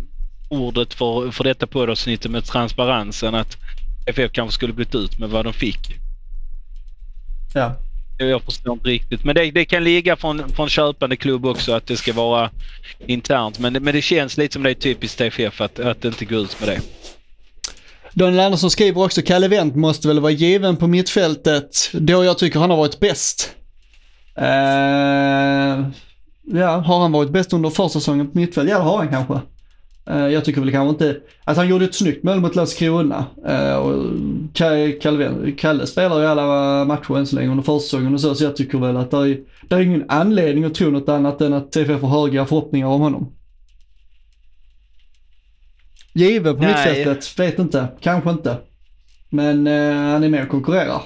ordet 0.49 0.95
för, 0.95 1.31
för 1.31 1.45
detta 1.45 1.67
poddavsnittet 1.67 2.31
med 2.31 2.45
transparensen 2.45 3.35
att 3.35 3.57
FF 4.07 4.33
kanske 4.33 4.55
skulle 4.55 4.73
blivit 4.73 4.95
ut 4.95 5.19
med 5.19 5.29
vad 5.31 5.45
de 5.45 5.53
fick. 5.53 5.79
Ja. 7.55 7.77
Jag 8.19 8.43
förstår 8.43 8.73
inte 8.73 8.89
riktigt. 8.89 9.25
Men 9.25 9.35
det, 9.35 9.51
det 9.51 9.65
kan 9.65 9.85
ligga 9.85 10.17
från, 10.17 10.49
från 10.53 10.69
köpande 10.69 11.17
klubb 11.17 11.47
också 11.47 11.73
att 11.73 11.87
det 11.87 11.97
ska 11.97 12.13
vara 12.13 12.51
internt. 13.07 13.59
Men, 13.59 13.73
det- 13.73 13.81
men 13.81 13.95
det 13.95 14.03
känns 14.03 14.37
lite 14.37 14.53
som 14.53 14.63
det 14.63 14.71
är 14.71 14.75
typiskt 14.75 15.19
TFF 15.19 15.61
att, 15.61 15.79
att 15.79 16.05
inte 16.05 16.25
gå 16.25 16.37
ut 16.37 16.61
med 16.61 16.69
det. 16.69 16.81
Daniel 18.13 18.41
Andersson 18.41 18.71
skriver 18.71 19.03
också 19.05 19.23
Kalle 19.23 19.49
Wendt 19.49 19.77
måste 19.77 20.09
väl 20.09 20.21
vara 20.21 20.33
given 20.33 20.77
på 20.77 20.87
mittfältet 20.87 21.91
då 21.93 22.25
jag 22.25 22.39
tycker 22.39 22.61
han 22.61 22.71
har 22.71 22.77
varit 22.77 23.01
bäst. 23.01 23.55
Eh, 24.37 25.87
ja, 26.53 26.77
har 26.77 27.01
han 27.01 27.13
varit 27.13 27.31
bäst 27.31 27.53
under 27.53 27.71
försäsongen 27.71 28.31
på 28.31 28.39
mittfält? 28.39 28.71
Ja, 28.71 28.79
det 28.79 28.85
har 28.85 28.99
han 28.99 29.09
kanske. 29.09 29.41
Eh, 30.07 30.29
jag 30.29 30.45
tycker 30.45 30.61
väl 30.61 30.71
kanske 30.71 30.91
inte, 30.91 31.21
alltså 31.45 31.61
han 31.61 31.69
gjorde 31.71 31.85
ett 31.85 31.95
snyggt 31.95 32.25
mål 32.25 32.41
mot 32.41 32.57
Landskrona. 32.57 33.25
Uh, 33.49 33.75
och 33.75 34.05
Ka- 34.55 35.01
Kalle, 35.01 35.53
Kalle 35.59 35.87
spelar 35.87 36.21
ju 36.21 36.27
alla 36.27 36.85
matcher 36.85 37.19
än 37.19 37.27
så 37.27 37.37
länge 37.37 37.51
under 37.51 37.65
försäsongen 37.65 38.15
och 38.15 38.21
så, 38.21 38.35
så 38.35 38.45
jag 38.45 38.57
tycker 38.57 38.79
väl 38.79 38.97
att 38.97 39.11
det 39.11 39.17
är, 39.17 39.39
det 39.69 39.75
är 39.75 39.81
ingen 39.81 40.05
anledning 40.09 40.65
att 40.65 40.75
tro 40.75 40.91
något 40.91 41.09
annat 41.09 41.41
än 41.41 41.53
att 41.53 41.73
TFF 41.73 42.03
har 42.03 42.09
höga 42.23 42.47
förhoppningar 42.47 42.87
om 42.87 43.01
honom. 43.01 43.33
Given 46.13 46.57
på 46.57 46.63
mittfältet? 46.63 47.39
Vet 47.39 47.59
inte. 47.59 47.89
Kanske 48.01 48.31
inte. 48.31 48.57
Men 49.29 49.67
eh, 49.67 49.95
han 49.95 50.25
är 50.25 50.29
med 50.29 50.43
och 50.43 50.49
konkurrerar. 50.49 51.03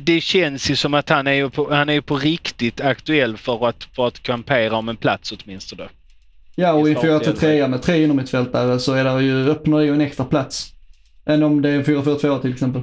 Det 0.00 0.20
känns 0.20 0.70
ju 0.70 0.76
som 0.76 0.94
att 0.94 1.08
han 1.08 1.26
är 1.26 1.32
ju 1.32 1.50
på, 1.50 1.74
han 1.74 1.88
är 1.88 1.92
ju 1.92 2.02
på 2.02 2.16
riktigt 2.16 2.80
aktuell 2.80 3.36
för 3.36 3.68
att, 3.68 3.88
för 3.96 4.06
att 4.06 4.22
kampera 4.22 4.76
om 4.76 4.88
en 4.88 4.96
plats 4.96 5.32
åtminstone. 5.32 5.88
Ja, 6.54 6.72
och 6.72 6.88
i 6.88 6.92
I 6.92 6.94
startelvan. 6.94 7.36
4-3 7.36 7.68
med 7.68 7.82
tre 7.82 8.04
innermittfältare 8.04 8.78
så 8.78 8.92
är 8.92 9.04
det 9.04 9.22
ju, 9.22 9.50
öppnar 9.50 9.80
ju 9.80 9.94
en 9.94 10.00
extra 10.00 10.24
plats. 10.24 10.72
Än 11.26 11.42
om 11.42 11.62
det 11.62 11.68
är 11.68 11.74
en 11.74 11.84
4-4-2 11.84 12.40
till 12.40 12.52
exempel. 12.52 12.82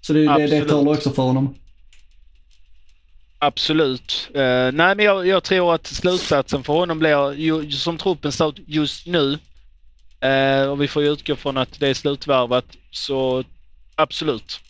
Så 0.00 0.12
det, 0.12 0.20
det, 0.20 0.46
det 0.46 0.64
talar 0.64 0.92
också 0.92 1.10
för 1.10 1.22
honom. 1.22 1.54
Absolut. 3.38 4.30
Eh, 4.34 4.40
nej, 4.72 4.96
men 4.96 4.98
jag, 4.98 5.26
jag 5.26 5.42
tror 5.42 5.74
att 5.74 5.86
slutsatsen 5.86 6.62
för 6.62 6.72
honom 6.72 6.98
blir, 6.98 7.32
ju, 7.32 7.70
som 7.70 7.98
truppen 7.98 8.32
står 8.32 8.54
just 8.66 9.06
nu, 9.06 9.38
eh, 10.20 10.70
och 10.70 10.82
vi 10.82 10.88
får 10.88 11.02
ju 11.02 11.12
utgå 11.12 11.36
från 11.36 11.56
att 11.56 11.80
det 11.80 11.88
är 11.88 11.94
slutvärvat, 11.94 12.64
så 12.90 13.44
absolut. 13.94 14.60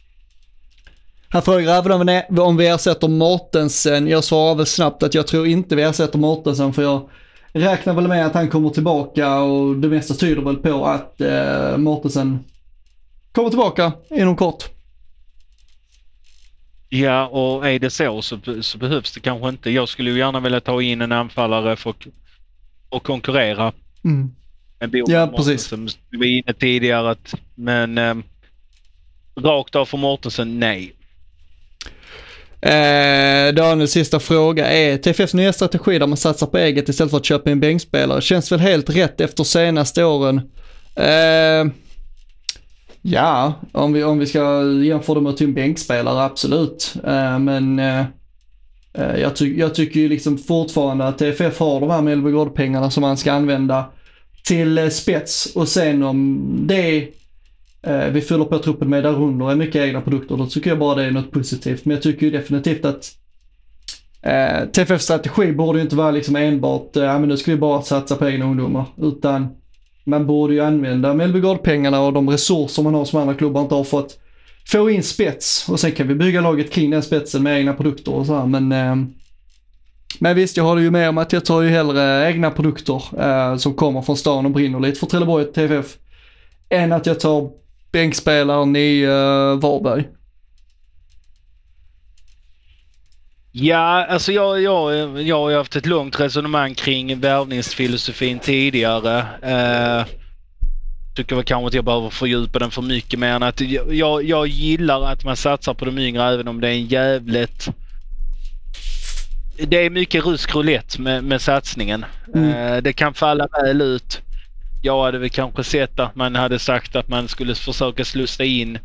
Han 1.29 1.43
frågar 1.43 1.79
även 1.79 1.93
om, 1.93 2.07
vi- 2.31 2.41
om 2.41 2.57
vi 2.57 2.67
ersätter 2.67 3.09
Mortensen. 3.09 4.09
Jag 4.09 4.25
svarar 4.25 4.55
väl 4.55 4.67
snabbt 4.67 5.03
att 5.03 5.15
jag 5.15 5.27
tror 5.27 5.47
inte 5.47 5.77
vi 5.77 5.83
ersätter 5.83 6.19
Mortensen 6.19 6.73
för 6.73 6.83
jag 6.83 7.09
räknar 7.53 7.95
väl 7.95 8.09
med 8.09 8.27
att 8.27 8.35
han 8.35 8.49
kommer 8.49 8.71
tillbaka 8.71 9.39
och 9.41 9.77
det 9.77 9.89
mesta 9.89 10.15
tyder 10.15 10.43
väl 10.43 10.57
på 10.57 10.87
att 10.87 11.21
eh, 11.21 11.77
Mortensen 11.77 12.45
kommer 13.33 13.49
tillbaka 13.49 13.93
inom 14.11 14.37
kort. 14.37 14.65
Ja, 16.89 17.27
och 17.27 17.69
är 17.69 17.79
det 17.79 17.91
så 17.91 18.23
så, 18.23 18.39
så 18.61 18.79
behövs 18.79 19.13
det 19.13 19.21
kanske 19.21 19.49
inte. 19.49 19.71
Jag 19.71 19.89
skulle 19.89 20.11
ju 20.11 20.19
gärna 20.19 20.41
vilja 20.41 20.61
ta 20.61 20.83
in 20.83 21.01
en 21.01 21.13
anfallare 21.13 21.77
för 21.77 21.95
att 22.91 23.03
konkurrera 23.03 23.73
Mm. 24.05 24.31
med 24.81 24.91
Bo 24.91 25.05
Ja, 25.09 25.27
precis. 25.37 25.65
Som 25.65 25.89
vi 26.11 26.19
var 26.19 26.25
inne 26.27 26.53
tidigare. 26.53 27.11
Att, 27.11 27.35
men 27.55 27.99
eh, 27.99 28.15
rakt 29.41 29.75
av 29.77 29.85
för 29.85 29.99
Mortensen, 29.99 30.61
nej. 30.61 30.96
Eh, 32.61 33.55
Daniels 33.55 33.91
sista 33.91 34.21
fråga 34.21 34.67
är 34.67 34.97
TFFs 34.97 35.35
nya 35.35 35.53
strategi 35.53 35.99
där 35.99 36.07
man 36.07 36.17
satsar 36.17 36.47
på 36.47 36.59
eget 36.59 36.89
istället 36.89 37.11
för 37.11 37.19
att 37.19 37.25
köpa 37.25 37.51
in 37.51 37.61
bänkspelare 37.61 38.21
känns 38.21 38.53
väl 38.53 38.61
helt 38.61 38.91
rätt 38.91 39.21
efter 39.21 39.45
senaste 39.45 40.05
åren. 40.05 40.41
Eh, 40.97 41.73
ja, 43.03 43.53
om 43.73 43.93
vi, 43.93 44.05
om 44.05 44.19
vi 44.19 44.27
ska 44.27 44.63
jämföra 44.85 45.15
det 45.15 45.21
med 45.21 45.31
att 45.31 45.39
ta 45.39 45.45
in 45.45 45.55
bänkspelare, 45.55 46.25
absolut. 46.25 46.95
Eh, 47.07 47.39
men 47.39 47.79
eh, 47.79 48.01
eh 48.95 49.21
jag, 49.21 49.37
ty- 49.37 49.59
jag 49.59 49.75
tycker 49.75 50.01
ju 50.01 50.09
liksom 50.09 50.39
fortfarande 50.39 51.05
att 51.05 51.19
TFF 51.19 51.59
har 51.59 51.81
de 51.81 51.91
här 51.91 52.03
Mellbygård-pengarna 52.03 52.91
som 52.91 53.01
man 53.01 53.17
ska 53.17 53.33
använda 53.33 53.85
till 54.47 54.79
eh, 54.79 54.89
spets 54.89 55.47
och 55.55 55.69
sen 55.69 56.03
om 56.03 56.43
det 56.67 57.09
Eh, 57.87 58.07
vi 58.07 58.21
fyller 58.21 58.45
på 58.45 58.59
truppen 58.59 58.91
med 58.91 59.03
där 59.03 59.23
under 59.23 59.51
är 59.51 59.57
mycket 59.57 59.77
egna 59.77 60.01
produkter, 60.01 60.37
då 60.37 60.47
tycker 60.47 60.71
jag 60.71 60.79
bara 60.79 60.95
det 60.95 61.05
är 61.05 61.11
något 61.11 61.31
positivt. 61.31 61.85
Men 61.85 61.95
jag 61.95 62.03
tycker 62.03 62.27
ju 62.27 62.33
definitivt 62.33 62.85
att 62.85 63.13
eh, 64.23 64.69
TFFs 64.73 65.05
strategi 65.05 65.53
borde 65.53 65.79
ju 65.79 65.83
inte 65.83 65.97
vara 65.97 66.11
liksom 66.11 66.37
enbart, 66.37 66.97
eh, 66.97 67.03
men 67.03 67.29
nu 67.29 67.37
ska 67.37 67.51
vi 67.51 67.57
bara 67.57 67.83
satsa 67.83 68.17
på 68.17 68.29
egna 68.29 68.45
ungdomar. 68.45 68.85
Utan 69.03 69.49
man 70.05 70.27
borde 70.27 70.55
ju 70.55 70.61
använda 70.61 71.15
Mellbygard-pengarna 71.15 72.01
och 72.01 72.13
de 72.13 72.31
resurser 72.31 72.83
man 72.83 72.95
har 72.95 73.05
som 73.05 73.21
andra 73.21 73.35
klubbar 73.35 73.61
inte 73.61 73.75
har 73.75 73.85
fått 73.85 74.19
få 74.69 74.91
in 74.91 75.03
spets 75.03 75.69
och 75.69 75.81
sen 75.81 75.93
kan 75.93 76.09
vi 76.09 76.15
bygga 76.15 76.41
laget 76.41 76.73
kring 76.73 76.91
den 76.91 77.03
spetsen 77.03 77.43
med 77.43 77.59
egna 77.59 77.73
produkter 77.73 78.15
och 78.15 78.27
så 78.27 78.37
här. 78.39 78.47
Men, 78.47 78.73
eh, 78.73 78.97
men 80.19 80.37
visst, 80.37 80.57
jag 80.57 80.65
håller 80.65 80.83
ju 80.83 80.91
med 80.91 81.09
om 81.09 81.19
att 81.19 81.33
jag 81.33 81.45
tar 81.45 81.63
ju 81.63 81.69
hellre 81.69 82.31
egna 82.31 82.51
produkter 82.51 83.03
eh, 83.21 83.57
som 83.57 83.75
kommer 83.75 84.03
från 84.03 84.17
stan 84.17 84.47
och 84.47 84.53
brinner 84.53 84.81
lite 84.81 85.01
för 85.01 85.07
Trelleborg 85.07 85.45
och 85.45 85.55
TFF 85.55 85.97
än 86.69 86.93
att 86.93 87.07
jag 87.07 87.21
tar 87.21 87.51
bänkspelaren 87.97 88.77
i 88.77 89.07
uh, 89.07 89.59
Varberg. 89.61 90.09
Ja, 93.53 94.07
alltså 94.07 94.33
jag, 94.33 94.63
jag, 94.63 95.23
jag 95.23 95.39
har 95.39 95.55
haft 95.55 95.77
ett 95.77 95.87
långt 95.87 96.21
resonemang 96.21 96.75
kring 96.75 97.21
värvningsfilosofin 97.21 98.39
tidigare. 98.39 99.19
Eh, 99.43 100.07
tycker 101.15 101.37
väl 101.37 101.45
kanske 101.45 101.67
att 101.67 101.75
jag 101.75 101.85
behöver 101.85 102.11
fördjupa 102.11 102.59
den 102.59 102.71
för 102.71 102.83
mycket 102.83 103.19
mer 103.19 103.33
än 103.33 103.43
att 103.43 103.61
jag, 103.91 104.25
jag, 104.25 104.47
gillar 104.47 105.13
att 105.13 105.25
man 105.25 105.37
satsar 105.37 105.75
på 105.75 105.85
de 105.85 105.99
yngre 105.99 106.23
även 106.23 106.49
om 106.49 106.61
det 106.61 106.69
är 106.69 106.73
en 106.73 106.87
jävligt... 106.87 107.69
Det 109.59 109.87
är 109.87 109.91
mycket 109.91 110.27
rysk 110.27 110.55
roulette 110.55 111.01
med, 111.01 111.25
med 111.25 111.41
satsningen. 111.41 112.05
Mm. 112.35 112.51
Eh, 112.51 112.83
det 112.83 112.93
kan 112.93 113.15
falla 113.15 113.49
väl 113.63 113.81
ut. 113.81 114.23
Jag 114.83 115.05
hade 115.05 115.19
väl 115.19 115.31
kanske 115.31 115.65
sett 115.65 116.01
att 116.01 116.17
man 116.17 116.37
hade 116.37 116.59
sagt 116.59 116.97
att 116.97 117.09
man 117.09 117.29
skulle 117.29 117.55
försöka 117.55 118.05
slussa 118.05 118.45
in 118.45 118.79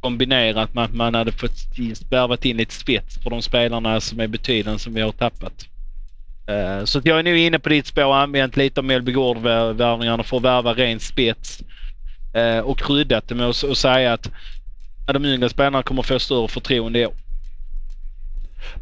kombinerat 0.00 0.74
med 0.74 0.84
att 0.84 0.94
man 0.94 1.14
hade 1.14 1.32
fått 1.32 1.66
värvat 2.10 2.44
in 2.44 2.56
lite 2.56 2.74
spets 2.74 3.18
för 3.22 3.30
de 3.30 3.42
spelarna 3.42 4.00
som 4.00 4.20
är 4.20 4.26
betydande 4.26 4.78
som 4.78 4.94
vi 4.94 5.00
har 5.00 5.12
tappat. 5.12 5.66
Eh, 6.46 6.84
så 6.84 7.00
jag 7.04 7.18
är 7.18 7.22
nu 7.22 7.38
inne 7.38 7.58
på 7.58 7.68
ditt 7.68 7.86
spår 7.86 8.04
och 8.04 8.16
använt 8.16 8.56
lite 8.56 8.80
av 8.80 8.84
Mellby 8.84 9.12
Gård-värvningarna 9.12 10.22
för 10.22 10.36
att 10.36 10.42
värva 10.42 10.74
ren 10.74 11.00
spets. 11.00 11.62
Eh, 12.34 12.58
och 12.58 12.78
kryddat 12.78 13.28
det 13.28 13.34
med 13.34 13.46
att 13.48 13.78
säga 13.78 14.12
att 14.12 14.30
de 15.06 15.24
yngre 15.24 15.48
spelarna 15.48 15.82
kommer 15.82 16.02
få 16.02 16.18
större 16.18 16.48
förtroende 16.48 16.98
i 16.98 17.06
år. 17.06 17.14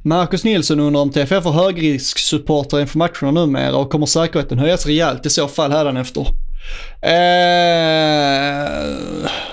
Marcus 0.03 0.45
Nilsson 0.45 0.81
undrar 0.81 1.03
om 1.03 1.11
TFF 1.11 1.45
har 1.45 1.53
högrisksupportrar 1.53 2.81
inför 2.81 2.99
matcherna 2.99 3.31
numera 3.31 3.77
och 3.77 3.91
kommer 3.91 4.07
säkerheten 4.07 4.59
höjas 4.59 4.87
rejält 4.87 5.27
i 5.27 5.31
så 5.31 5.49
fall 5.49 5.73
hädanefter? 5.73 6.27
Eh, 7.03 7.11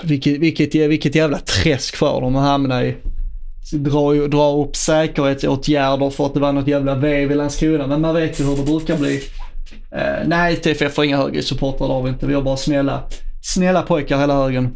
vilket, 0.02 0.38
vilket, 0.38 0.74
vilket 0.74 1.14
jävla 1.14 1.38
träsk 1.38 1.96
för 1.96 2.20
dem 2.20 2.36
att 2.36 2.42
hamna 2.42 2.84
i. 2.84 2.96
Dra, 3.72 4.12
dra 4.12 4.62
upp 4.62 4.76
säkerhetsåtgärder 4.76 6.10
för 6.10 6.26
att 6.26 6.34
det 6.34 6.40
var 6.40 6.52
något 6.52 6.68
jävla 6.68 6.94
vev 6.94 7.32
i 7.32 7.34
Landskrona, 7.34 7.86
men 7.86 8.00
man 8.00 8.14
vet 8.14 8.40
ju 8.40 8.44
hur 8.44 8.56
det 8.56 8.62
brukar 8.62 8.96
bli. 8.96 9.22
Eh, 9.92 10.26
nej, 10.26 10.56
TFF 10.56 10.96
har 10.96 11.04
inga 11.04 11.16
högrisksupportrar, 11.16 11.88
det 11.88 11.94
har 11.94 12.02
vi 12.02 12.08
inte. 12.08 12.26
Vi 12.26 12.34
har 12.34 12.42
bara 12.42 12.56
snälla, 12.56 13.02
snälla 13.42 13.82
pojkar 13.82 14.18
hela 14.18 14.34
högen. 14.34 14.74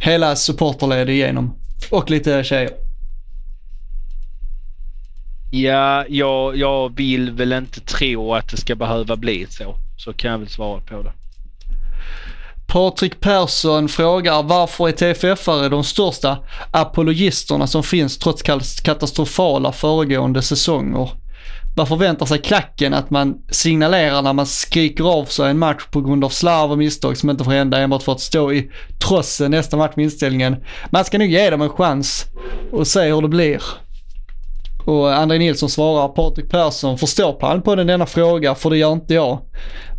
Hela 0.00 0.36
supporterled 0.36 1.08
igenom. 1.08 1.54
Och 1.90 2.10
lite 2.10 2.44
tjejer. 2.44 2.87
Ja, 5.50 6.04
jag, 6.08 6.56
jag 6.56 6.96
vill 6.96 7.30
väl 7.30 7.52
inte 7.52 7.80
tro 7.80 8.34
att 8.34 8.48
det 8.50 8.56
ska 8.56 8.74
behöva 8.74 9.16
bli 9.16 9.46
så. 9.50 9.74
Så 9.96 10.12
kan 10.12 10.30
jag 10.30 10.38
väl 10.38 10.48
svara 10.48 10.80
på 10.80 11.02
det. 11.02 11.12
Patrik 12.66 13.20
Persson 13.20 13.88
frågar 13.88 14.42
varför 14.42 14.88
är 14.88 14.92
TFF-are 14.92 15.68
de 15.68 15.84
största 15.84 16.38
apologisterna 16.70 17.66
som 17.66 17.82
finns 17.82 18.18
trots 18.18 18.42
katastrofala 18.82 19.72
föregående 19.72 20.42
säsonger? 20.42 21.10
Vad 21.76 21.88
förväntar 21.88 22.26
sig 22.26 22.38
klacken 22.38 22.94
att 22.94 23.10
man 23.10 23.34
signalerar 23.50 24.22
när 24.22 24.32
man 24.32 24.46
skriker 24.46 25.04
av 25.04 25.24
sig 25.24 25.50
en 25.50 25.58
match 25.58 25.82
på 25.90 26.00
grund 26.00 26.24
av 26.24 26.28
slarv 26.28 26.70
och 26.70 26.78
misstag 26.78 27.16
som 27.16 27.30
inte 27.30 27.44
får 27.44 27.50
hända 27.50 27.78
enbart 27.78 28.02
för 28.02 28.12
att 28.12 28.20
stå 28.20 28.52
i 28.52 28.70
trossen 29.06 29.50
nästa 29.50 29.76
match 29.76 29.92
med 29.96 30.04
inställningen. 30.04 30.56
Man 30.90 31.04
ska 31.04 31.18
nog 31.18 31.28
ge 31.28 31.50
dem 31.50 31.62
en 31.62 31.70
chans 31.70 32.24
och 32.72 32.86
se 32.86 33.12
hur 33.12 33.22
det 33.22 33.28
blir. 33.28 33.62
Och 34.88 35.14
André 35.14 35.38
Nilsson 35.38 35.68
svarar 35.68 36.08
Patrik 36.08 36.50
Persson, 36.50 36.98
förstår 36.98 37.32
Palmpodden 37.32 37.86
denna 37.86 38.06
fråga? 38.06 38.54
För 38.54 38.70
det 38.70 38.76
gör 38.76 38.92
inte 38.92 39.14
jag. 39.14 39.32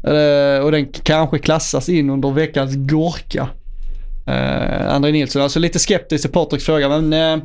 Eh, 0.03 0.63
och 0.63 0.71
den 0.71 0.85
kanske 1.03 1.39
klassas 1.39 1.89
in 1.89 2.09
under 2.09 2.31
veckans 2.31 2.75
Gorka. 2.75 3.49
Uh, 4.27 4.93
André 4.93 5.11
Nilsson, 5.11 5.41
alltså 5.41 5.59
lite 5.59 5.79
skeptisk 5.79 6.23
till 6.23 6.31
Patriks 6.31 6.65
fråga 6.65 6.89
men 6.89 7.13
eh, 7.13 7.43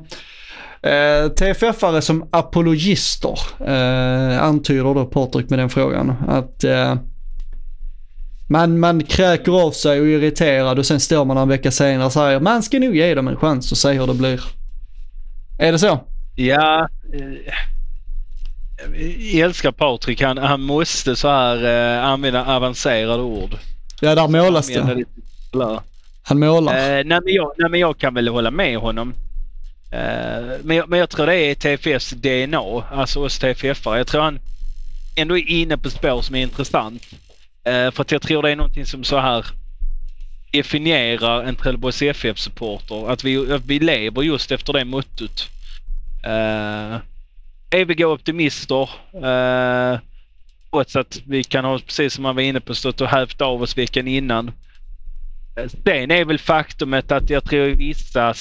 eh, 0.92 1.24
uh, 1.24 1.30
TFF-are 1.30 2.00
som 2.00 2.28
apologister 2.30 3.38
eh, 3.66 4.42
antyder 4.42 4.94
då 4.94 5.04
Patrik 5.04 5.50
med 5.50 5.58
den 5.58 5.70
frågan. 5.70 6.14
Att 6.28 6.64
eh, 6.64 6.94
man, 8.48 8.78
man 8.78 9.02
kräker 9.02 9.52
av 9.66 9.70
sig 9.70 10.00
och 10.00 10.06
är 10.06 10.10
irriterad 10.10 10.78
och 10.78 10.86
sen 10.86 11.00
står 11.00 11.24
man 11.24 11.36
en 11.36 11.48
vecka 11.48 11.70
senare 11.70 12.06
och 12.06 12.12
säger 12.12 12.40
man 12.40 12.62
ska 12.62 12.78
nog 12.78 12.96
ge 12.96 13.14
dem 13.14 13.28
en 13.28 13.36
chans 13.36 13.72
och 13.72 13.78
se 13.78 13.92
hur 13.92 14.06
det 14.06 14.14
blir. 14.14 14.40
Är 15.58 15.72
det 15.72 15.78
så? 15.78 16.00
Ja. 16.34 16.88
Eh, 17.12 17.54
jag 19.18 19.46
älskar 19.46 19.72
Patrik. 19.72 20.22
Han, 20.22 20.38
han 20.38 20.60
måste 20.60 21.16
så 21.16 21.28
här 21.28 21.64
eh, 21.64 22.04
använda 22.04 22.56
avancerade 22.56 23.22
ord. 23.22 23.56
Ja, 24.00 24.14
där 24.14 24.28
målas 24.28 24.66
det. 24.66 25.04
Han 26.22 26.38
målar. 26.38 26.74
Eh, 26.76 27.04
nej, 27.04 27.20
men 27.24 27.34
jag, 27.34 27.52
nej 27.58 27.70
men 27.70 27.80
jag 27.80 27.98
kan 27.98 28.14
väl 28.14 28.28
hålla 28.28 28.50
med 28.50 28.78
honom. 28.78 29.14
Eh, 29.92 30.58
men, 30.62 30.76
jag, 30.76 30.88
men 30.88 30.98
jag 30.98 31.10
tror 31.10 31.26
det 31.26 31.36
är 31.36 31.54
TFFs 31.54 32.10
DNA, 32.10 32.84
alltså 32.90 33.24
oss 33.24 33.40
TFF-are. 33.40 33.96
Jag 33.96 34.06
tror 34.06 34.22
han 34.22 34.38
ändå 35.16 35.38
är 35.38 35.50
inne 35.50 35.76
på 35.78 35.90
spår 35.90 36.22
som 36.22 36.34
är 36.36 36.42
intressant. 36.42 37.02
Eh, 37.64 37.90
för 37.90 38.02
att 38.02 38.12
jag 38.12 38.22
tror 38.22 38.42
det 38.42 38.50
är 38.50 38.56
någonting 38.56 38.86
som 38.86 39.04
så 39.04 39.18
här 39.18 39.46
definierar 40.52 41.42
en 41.42 41.56
Trelleborgs 41.56 42.02
FF-supporter. 42.02 43.12
Att 43.12 43.24
vi, 43.24 43.52
att 43.52 43.64
vi 43.66 43.78
lever 43.78 44.22
just 44.22 44.52
efter 44.52 44.72
det 44.72 44.84
mottot. 44.84 45.48
Uh, 46.26 46.98
eviga 47.70 48.08
optimister. 48.08 48.88
Uh, 49.14 49.98
trots 50.70 50.96
att 50.96 51.22
vi 51.26 51.44
kan 51.44 51.64
ha, 51.64 51.78
precis 51.78 52.14
som 52.14 52.22
man 52.22 52.34
var 52.34 52.42
inne 52.42 52.60
på, 52.60 52.74
stått 52.74 53.00
och 53.00 53.08
hävt 53.08 53.40
av 53.40 53.62
oss 53.62 53.78
veckan 53.78 54.08
innan. 54.08 54.52
Sen 55.84 56.10
är 56.10 56.24
väl 56.24 56.38
faktumet 56.38 57.12
att 57.12 57.30
jag 57.30 57.44
tror 57.44 57.66
i 57.68 57.74
vissa, 57.74 58.34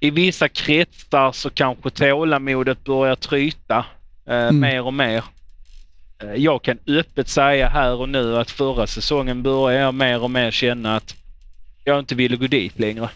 i 0.00 0.10
vissa 0.10 0.48
kretsar 0.48 1.32
så 1.32 1.50
kanske 1.50 1.90
tålamodet 1.90 2.84
börjar 2.84 3.16
tryta 3.16 3.84
eh, 4.28 4.52
mer 4.52 4.82
och 4.82 4.94
mer. 4.94 5.24
Eh, 6.22 6.34
Jag 6.34 6.62
kan 6.62 6.78
öppet 6.86 7.28
säga 7.28 7.68
här 7.68 7.94
och 7.94 8.08
nu 8.08 8.36
att 8.36 8.50
förra 8.50 8.86
säsongen 8.86 9.42
börjar 9.42 9.80
jag 9.80 9.94
mer 9.94 10.22
och 10.22 10.30
mer 10.30 10.50
känna 10.50 10.96
att 10.96 11.16
jag 11.84 11.98
inte 11.98 12.14
ville 12.14 12.36
gå 12.36 12.46
dit 12.46 12.78
längre. 12.78 13.08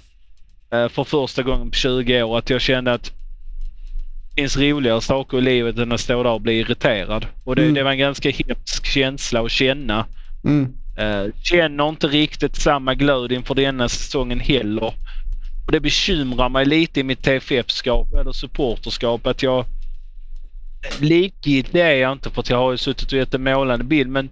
Eh, 0.70 0.88
För 0.88 1.04
första 1.04 1.42
gången 1.42 1.70
på 1.70 1.76
20 1.76 2.22
år 2.22 2.38
att 2.38 2.50
jag 2.50 2.60
kände 2.60 2.92
att 2.92 3.12
finns 4.36 4.56
roligare 4.56 5.00
saker 5.00 5.38
i 5.38 5.40
livet 5.40 5.78
än 5.78 5.92
att 5.92 6.00
stå 6.00 6.22
där 6.22 6.30
och 6.30 6.40
bli 6.40 6.58
irriterad. 6.58 7.26
Och 7.44 7.56
det, 7.56 7.62
Mm. 7.62 7.74
det 7.74 7.82
var 7.82 7.90
en 7.90 7.98
ganska 7.98 8.30
hemsk 8.30 8.86
känsla 8.86 9.40
att 9.40 9.50
känna. 9.50 10.06
Mm. 10.44 10.74
Eh, 10.96 11.24
känner 11.42 11.88
inte 11.88 12.06
riktigt 12.06 12.56
samma 12.56 12.94
glöd 12.94 13.32
inför 13.32 13.54
denna 13.54 13.88
säsongen 13.88 14.40
heller. 14.40 14.94
Och 15.66 15.72
det 15.72 15.80
bekymrar 15.80 16.48
mig 16.48 16.64
lite 16.66 17.00
i 17.00 17.02
mitt 17.02 17.22
TFF-skap 17.22 18.14
eller 18.14 18.32
supporterskap 18.32 19.26
att 19.26 19.42
jag... 19.42 19.64
Likgiltig 20.98 21.80
är 21.80 21.94
jag 21.94 22.12
inte 22.12 22.30
för 22.30 22.40
att 22.40 22.50
jag 22.50 22.56
har 22.56 22.70
ju 22.70 22.76
suttit 22.76 23.12
och 23.12 23.18
gett 23.18 23.34
en 23.34 23.42
målande 23.44 23.84
bild 23.84 24.10
men... 24.10 24.28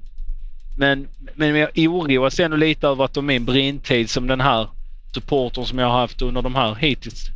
Men, 0.77 1.09
men 1.35 1.57
jag 1.57 1.71
oroas 1.77 2.41
ändå 2.41 2.57
lite 2.57 2.87
över 2.89 3.05
att 3.05 3.25
min 3.25 3.45
brintid 3.45 4.11
som 4.11 4.27
den 4.27 4.41
här 4.41 4.69
supportern 5.15 5.65
som 5.65 5.79
jag 5.79 5.87
har 5.87 5.99
haft 6.01 6.23
under 6.23 6.43
de 6.43 6.55
här 6.55 6.75
hittills 6.75 7.31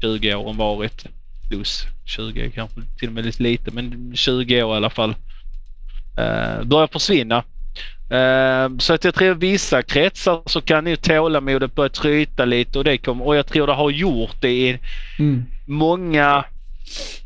20 0.00 0.34
åren 0.34 0.56
varit. 0.56 1.06
Plus 1.52 1.86
20 2.04 2.50
kanske 2.54 2.80
till 2.98 3.08
och 3.08 3.14
med 3.14 3.24
lite 3.24 3.42
lite 3.42 3.70
men 3.70 4.12
20 4.16 4.62
år 4.62 4.74
i 4.74 4.76
alla 4.76 4.90
fall. 4.90 5.10
Uh, 6.18 6.64
börjar 6.64 6.86
försvinna. 6.92 7.44
Eh, 8.10 8.68
Så 8.78 8.94
att 8.94 9.04
jag 9.04 9.14
tror 9.14 9.34
vissa 9.34 9.82
kretsar 9.82 10.42
så 10.46 10.60
kan 10.60 10.86
ju 10.86 10.96
tålamodet 10.96 11.74
börja 11.74 11.88
tryta 11.88 12.44
lite 12.44 12.78
och 12.78 12.84
det 12.84 12.98
kommer, 12.98 13.26
och 13.26 13.36
jag 13.36 13.46
tror 13.46 13.66
det 13.66 13.72
har 13.72 13.90
gjort 13.90 14.36
det 14.40 14.50
i 14.50 14.78
Mm. 15.18 15.44
många 15.66 16.44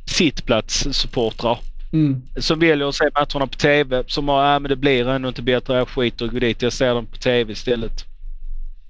sittplatssupportrar 0.05 1.59
Mm. 1.93 2.23
som 2.37 2.59
väljer 2.59 2.89
att 2.89 2.95
se 2.95 3.05
matcherna 3.15 3.47
på 3.47 3.57
TV 3.59 4.03
som 4.07 4.29
har, 4.29 4.55
äh, 4.55 4.61
men 4.61 4.69
det 4.69 4.77
blir 4.77 5.09
ändå 5.09 5.29
inte 5.29 5.43
bättre, 5.43 5.77
jag 5.77 5.89
skiter 5.89 6.25
och 6.25 6.33
går 6.33 6.41
dit, 6.41 6.63
jag 6.63 6.73
ser 6.73 6.95
dem 6.95 7.07
på 7.07 7.17
TV 7.17 7.53
istället. 7.53 8.05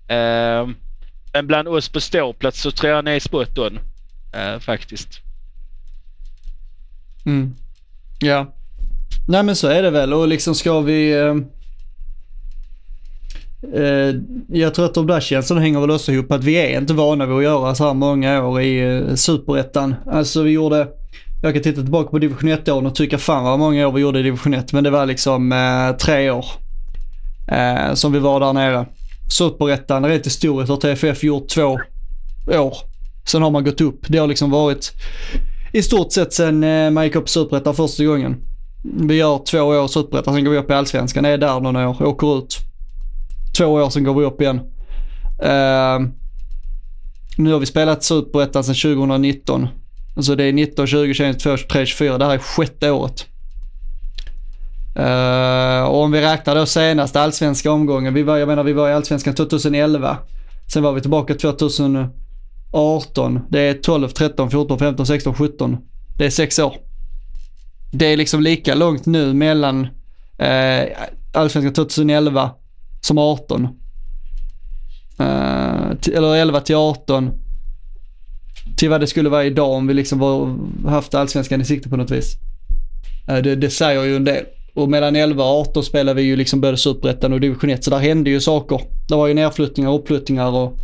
Eh, 0.09 0.69
Men 1.33 1.47
bland 1.47 1.69
oss 1.69 1.89
på 1.89 2.01
ståplats 2.01 2.61
så 2.61 2.71
tror 2.71 2.93
jag 2.93 3.05
ni 3.05 3.11
är 3.11 3.21
spot 3.21 3.59
on. 3.59 3.79
eh, 4.35 4.59
faktiskt. 4.59 5.21
Mm. 7.27 7.55
Ja. 8.21 8.53
Nej 9.29 9.43
men 9.43 9.57
så 9.57 9.69
är 9.69 9.83
det 9.83 9.91
väl 9.91 10.13
och 10.13 10.29
liksom 10.29 10.55
ska 10.55 10.81
vi... 10.81 11.13
Eh, 11.13 11.37
eh, 13.83 14.15
jag 14.49 14.75
tror 14.75 14.85
att 14.85 14.95
de 14.95 15.07
där 15.07 15.21
känslorna 15.21 15.63
hänger 15.63 15.81
väl 15.81 15.91
också 15.91 16.13
ihop 16.13 16.33
att 16.33 16.45
vi 16.45 16.55
är 16.55 16.81
inte 16.81 16.95
vana 16.95 17.27
vid 17.27 17.37
att 17.37 17.43
göra 17.43 17.75
så 17.75 17.87
här 17.87 17.95
många 17.95 18.45
år 18.45 18.61
i 18.61 18.81
eh, 18.81 19.15
superettan. 19.15 19.95
Alltså 20.07 20.43
vi 20.43 20.51
gjorde... 20.51 20.89
Jag 21.43 21.55
kan 21.55 21.63
titta 21.63 21.83
tillbaka 21.83 22.11
på 22.11 22.19
division 22.19 22.51
1-åren 22.51 22.87
och 22.87 22.95
tycka 22.95 23.19
fan 23.19 23.45
vad 23.45 23.59
många 23.59 23.89
år 23.89 23.93
vi 23.93 24.01
gjorde 24.01 24.21
i 24.21 24.23
division 24.23 24.55
1 24.55 24.73
men 24.73 24.85
det 24.85 24.91
var 24.91 25.07
liksom 25.07 25.53
eh, 25.53 25.97
tre 25.97 26.31
år. 26.31 26.47
Eh, 27.49 27.95
som 27.95 28.13
vi 28.13 28.19
var 28.19 28.41
där 28.41 28.53
nere. 28.53 28.87
Superettan, 29.31 30.07
rent 30.07 30.27
historiskt 30.27 30.71
har 30.71 30.77
TFF 30.77 31.25
gjort 31.25 31.49
två 31.49 31.79
år. 32.47 32.77
Sen 33.27 33.43
har 33.43 33.51
man 33.51 33.65
gått 33.65 33.81
upp. 33.81 34.01
Det 34.09 34.19
har 34.19 34.27
liksom 34.27 34.51
varit 34.51 34.93
i 35.77 35.83
stort 35.83 36.13
sett 36.13 36.33
sen 36.33 36.65
eh, 36.65 36.91
man 36.91 37.05
gick 37.05 37.15
upp 37.15 37.27
i 37.27 37.31
Superettan 37.31 37.75
första 37.75 38.05
gången. 38.05 38.37
Vi 38.83 39.15
gör 39.15 39.39
två 39.39 39.61
år 39.61 39.85
i 39.85 39.89
Superettan, 39.89 40.35
sen 40.35 40.45
går 40.45 40.53
vi 40.53 40.59
upp 40.59 40.71
i 40.71 40.73
Allsvenskan, 40.73 41.25
är 41.25 41.39
där 41.39 41.61
några 41.61 41.89
år, 41.89 42.03
åker 42.03 42.39
ut. 42.39 42.59
Två 43.59 43.67
år, 43.67 43.91
sen 43.91 44.05
går 44.05 44.15
vi 44.15 44.25
upp 44.25 44.41
igen. 44.41 44.61
Uh, 45.43 46.09
nu 47.39 47.53
har 47.53 47.59
vi 47.59 47.67
spelat 47.67 48.05
Superettan 48.05 48.65
sedan 48.65 48.75
2019. 48.75 49.69
Alltså 50.17 50.35
det 50.35 50.45
är 50.45 50.53
19, 50.53 50.87
20, 50.87 51.15
21, 51.15 51.41
22, 51.41 51.57
23, 51.57 51.87
24. 51.87 52.19
Det 52.19 52.25
här 52.25 52.35
är 52.35 52.39
sjätte 52.39 52.91
året. 52.91 53.27
Uh, 54.99 55.83
och 55.83 56.03
om 56.03 56.13
vi 56.13 56.21
räknar 56.21 56.55
då 56.55 56.67
senaste 56.67 57.21
allsvenska 57.21 57.73
omgången. 57.73 58.15
Vi 58.15 58.23
var, 58.23 58.37
jag 58.37 58.49
menar 58.49 58.65
vi 58.65 58.73
var 58.73 58.89
i 58.89 58.93
allsvenskan 58.93 59.35
2011. 59.35 60.19
Sen 60.73 60.83
var 60.83 60.93
vi 60.93 61.01
tillbaka 61.01 61.35
2000. 61.35 62.09
18, 62.73 63.41
Det 63.51 63.61
är 63.61 63.75
12, 63.75 64.09
13, 64.09 64.51
14, 64.51 64.79
15, 64.79 65.07
16, 65.07 65.35
17. 65.35 65.77
Det 66.19 66.27
är 66.27 66.31
sex 66.31 66.59
år. 66.59 66.77
Det 67.93 68.07
är 68.13 68.17
liksom 68.17 68.43
lika 68.43 68.75
långt 68.75 69.07
nu 69.07 69.35
mellan 69.35 69.87
eh, 70.39 70.83
allsvenskan 71.33 71.73
2011 71.73 72.51
som 73.01 73.19
18. 73.19 73.69
Eh, 75.19 75.97
till- 76.01 76.15
eller 76.15 76.37
11 76.37 76.61
till 76.61 76.77
18. 76.77 77.31
Till 78.77 78.91
vad 78.91 79.01
det 79.01 79.07
skulle 79.07 79.29
vara 79.29 79.45
idag 79.45 79.71
om 79.73 79.87
vi 79.87 79.95
liksom 79.95 80.19
var, 80.19 80.57
haft 80.91 81.15
allsvenskan 81.15 81.61
i 81.61 81.65
sikte 81.65 81.89
på 81.89 81.97
något 81.97 82.11
vis. 82.11 82.35
Eh, 83.29 83.37
det, 83.37 83.57
det 83.57 83.71
säger 83.71 84.05
ju 84.05 84.17
en 84.17 84.25
del. 84.25 84.45
Och 84.75 84.89
mellan 84.89 85.17
11 85.17 85.45
och 85.45 85.61
18 85.61 85.83
spelade 85.85 86.15
vi 86.15 86.23
ju 86.23 86.37
liksom 86.37 86.61
både 86.61 86.77
superettan 86.77 87.33
och 87.33 87.41
division 87.41 87.71
1 87.71 87.85
så 87.85 87.91
där 87.91 87.99
hände 87.99 88.31
ju 88.31 88.41
saker. 88.41 88.81
Det 89.09 89.15
var 89.15 89.27
ju 89.27 89.35
nedflyttningar 89.35 89.91
och 89.91 89.99
uppflyttningar 90.01 90.47
och 90.51 90.79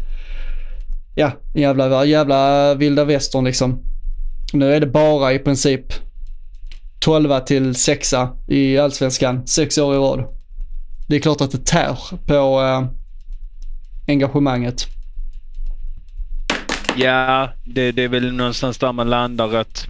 ja, 1.15 1.33
jävla, 1.55 2.05
jävla 2.05 2.75
vilda 2.75 3.05
västern 3.05 3.45
liksom. 3.45 3.83
Nu 4.53 4.75
är 4.75 4.81
det 4.81 4.87
bara 4.87 5.33
i 5.33 5.39
princip 5.39 5.93
12 6.99 7.41
till 7.41 7.75
6 7.75 8.15
i 8.49 8.79
allsvenskan, 8.79 9.47
sex 9.47 9.79
år 9.79 9.95
i 9.95 9.99
rad. 9.99 10.25
Det 11.09 11.17
är 11.17 11.21
klart 11.21 11.41
att 11.41 11.51
det 11.51 11.67
tär 11.67 11.97
på 12.27 12.63
eh, 12.63 12.89
engagemanget. 14.09 14.87
Ja, 16.97 17.53
det, 17.65 17.93
det 17.93 18.05
är 18.05 18.09
väl 18.09 18.33
någonstans 18.33 18.79
där 18.79 18.93
man 18.93 19.11
landar 19.11 19.55
att 19.55 19.87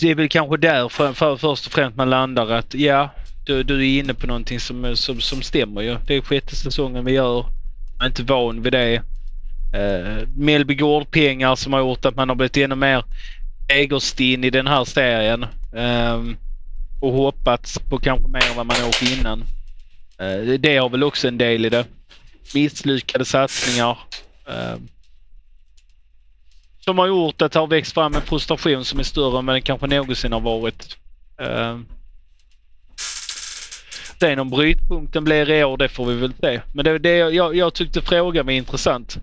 det 0.00 0.10
är 0.10 0.14
väl 0.14 0.28
kanske 0.28 0.56
där 0.56 0.88
för, 0.88 1.12
för, 1.12 1.36
först 1.36 1.66
och 1.66 1.72
främst 1.72 1.96
man 1.96 2.10
landar 2.10 2.50
att 2.50 2.74
ja, 2.74 3.10
du, 3.46 3.62
du 3.62 3.74
är 3.74 3.98
inne 3.98 4.14
på 4.14 4.26
någonting 4.26 4.60
som, 4.60 4.96
som, 4.96 5.20
som 5.20 5.42
stämmer 5.42 5.80
ju. 5.80 5.96
Det 6.06 6.16
är 6.16 6.20
sjätte 6.20 6.56
säsongen 6.56 7.04
vi 7.04 7.12
gör. 7.12 7.46
Man 8.00 8.06
är 8.06 8.10
inte 8.10 8.22
van 8.22 8.62
vid 8.62 8.72
det. 8.72 9.02
Eh, 9.72 9.82
uh, 9.82 10.28
Mellby 10.36 10.74
Gård-pengar 10.74 11.56
som 11.56 11.72
har 11.72 11.80
gjort 11.80 12.04
att 12.04 12.16
man 12.16 12.28
har 12.28 12.36
blivit 12.36 12.56
ännu 12.56 12.74
mer 12.74 13.04
ägostinn 13.68 14.44
i 14.44 14.50
den 14.50 14.66
här 14.66 14.84
serien. 14.84 15.46
Ehm, 15.76 16.36
och 17.00 17.12
hoppats 17.12 17.78
på 17.78 17.98
kanske 17.98 18.28
mer 18.28 18.50
än 18.50 18.56
vad 18.56 18.66
man 18.66 18.76
åkt 18.88 19.02
innan. 19.02 19.44
Eh, 20.18 20.58
det 20.58 20.76
har 20.76 20.88
väl 20.88 21.02
också 21.04 21.28
en 21.28 21.38
del 21.38 21.64
i 21.64 21.68
det. 21.68 21.84
Misslyckade 22.54 23.24
satsningar. 23.24 23.98
ehm, 24.48 24.88
som 26.80 26.98
har 26.98 27.06
gjort 27.06 27.42
att 27.42 27.52
det 27.52 27.58
har 27.58 27.66
växt 27.66 27.92
fram 27.92 28.14
en 28.14 28.22
frustration 28.22 28.84
som 28.84 28.98
är 28.98 29.02
större 29.04 29.38
än 29.38 29.46
vad 29.46 29.54
den 29.54 29.62
kanske 29.62 29.86
någonsin 29.86 30.32
har 30.32 30.40
varit. 30.40 30.96
Ehm, 31.38 31.86
Uh, 34.22 34.28
Sen 34.28 34.38
om 34.38 34.50
brytpunkten 34.50 35.24
blir 35.24 35.50
i 35.50 35.64
år, 35.64 35.76
det 35.76 35.88
får 35.88 36.06
vi 36.06 36.14
väl 36.14 36.32
se. 36.40 36.60
Men 36.72 36.84
det, 36.84 36.98
det, 36.98 37.16
jag, 37.16 37.56
jag 37.56 37.74
tyckte 37.74 38.00
frågan 38.00 38.46
var 38.46 38.52
intressant. 38.52 39.18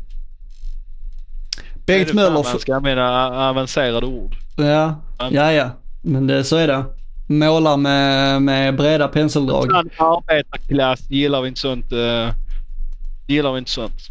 Bengt 1.86 2.14
Möller... 2.14 2.32
Man 2.32 2.60
ska 2.60 2.76
använda 2.76 3.30
avancerade 3.49 4.06
ord. 4.06 4.36
Ja, 4.57 5.02
ja, 5.32 5.52
ja. 5.52 5.69
Men 6.02 6.28
det, 6.28 6.44
så 6.44 6.56
är 6.56 6.68
det. 6.68 6.86
Målar 7.28 7.78
med, 7.78 8.41
med 8.41 8.76
breda 8.76 9.07
penseldrag. 9.07 9.72
Sann 9.72 9.90
arbetarklass 9.98 11.10
gillar 11.10 11.41
vi 11.41 11.48
inte 11.48 11.60
sånt. 11.60 11.91
Uh, 11.91 12.30
gillar 13.28 13.53
vi 13.53 13.60
inte 13.60 13.72
sånt. 13.72 14.02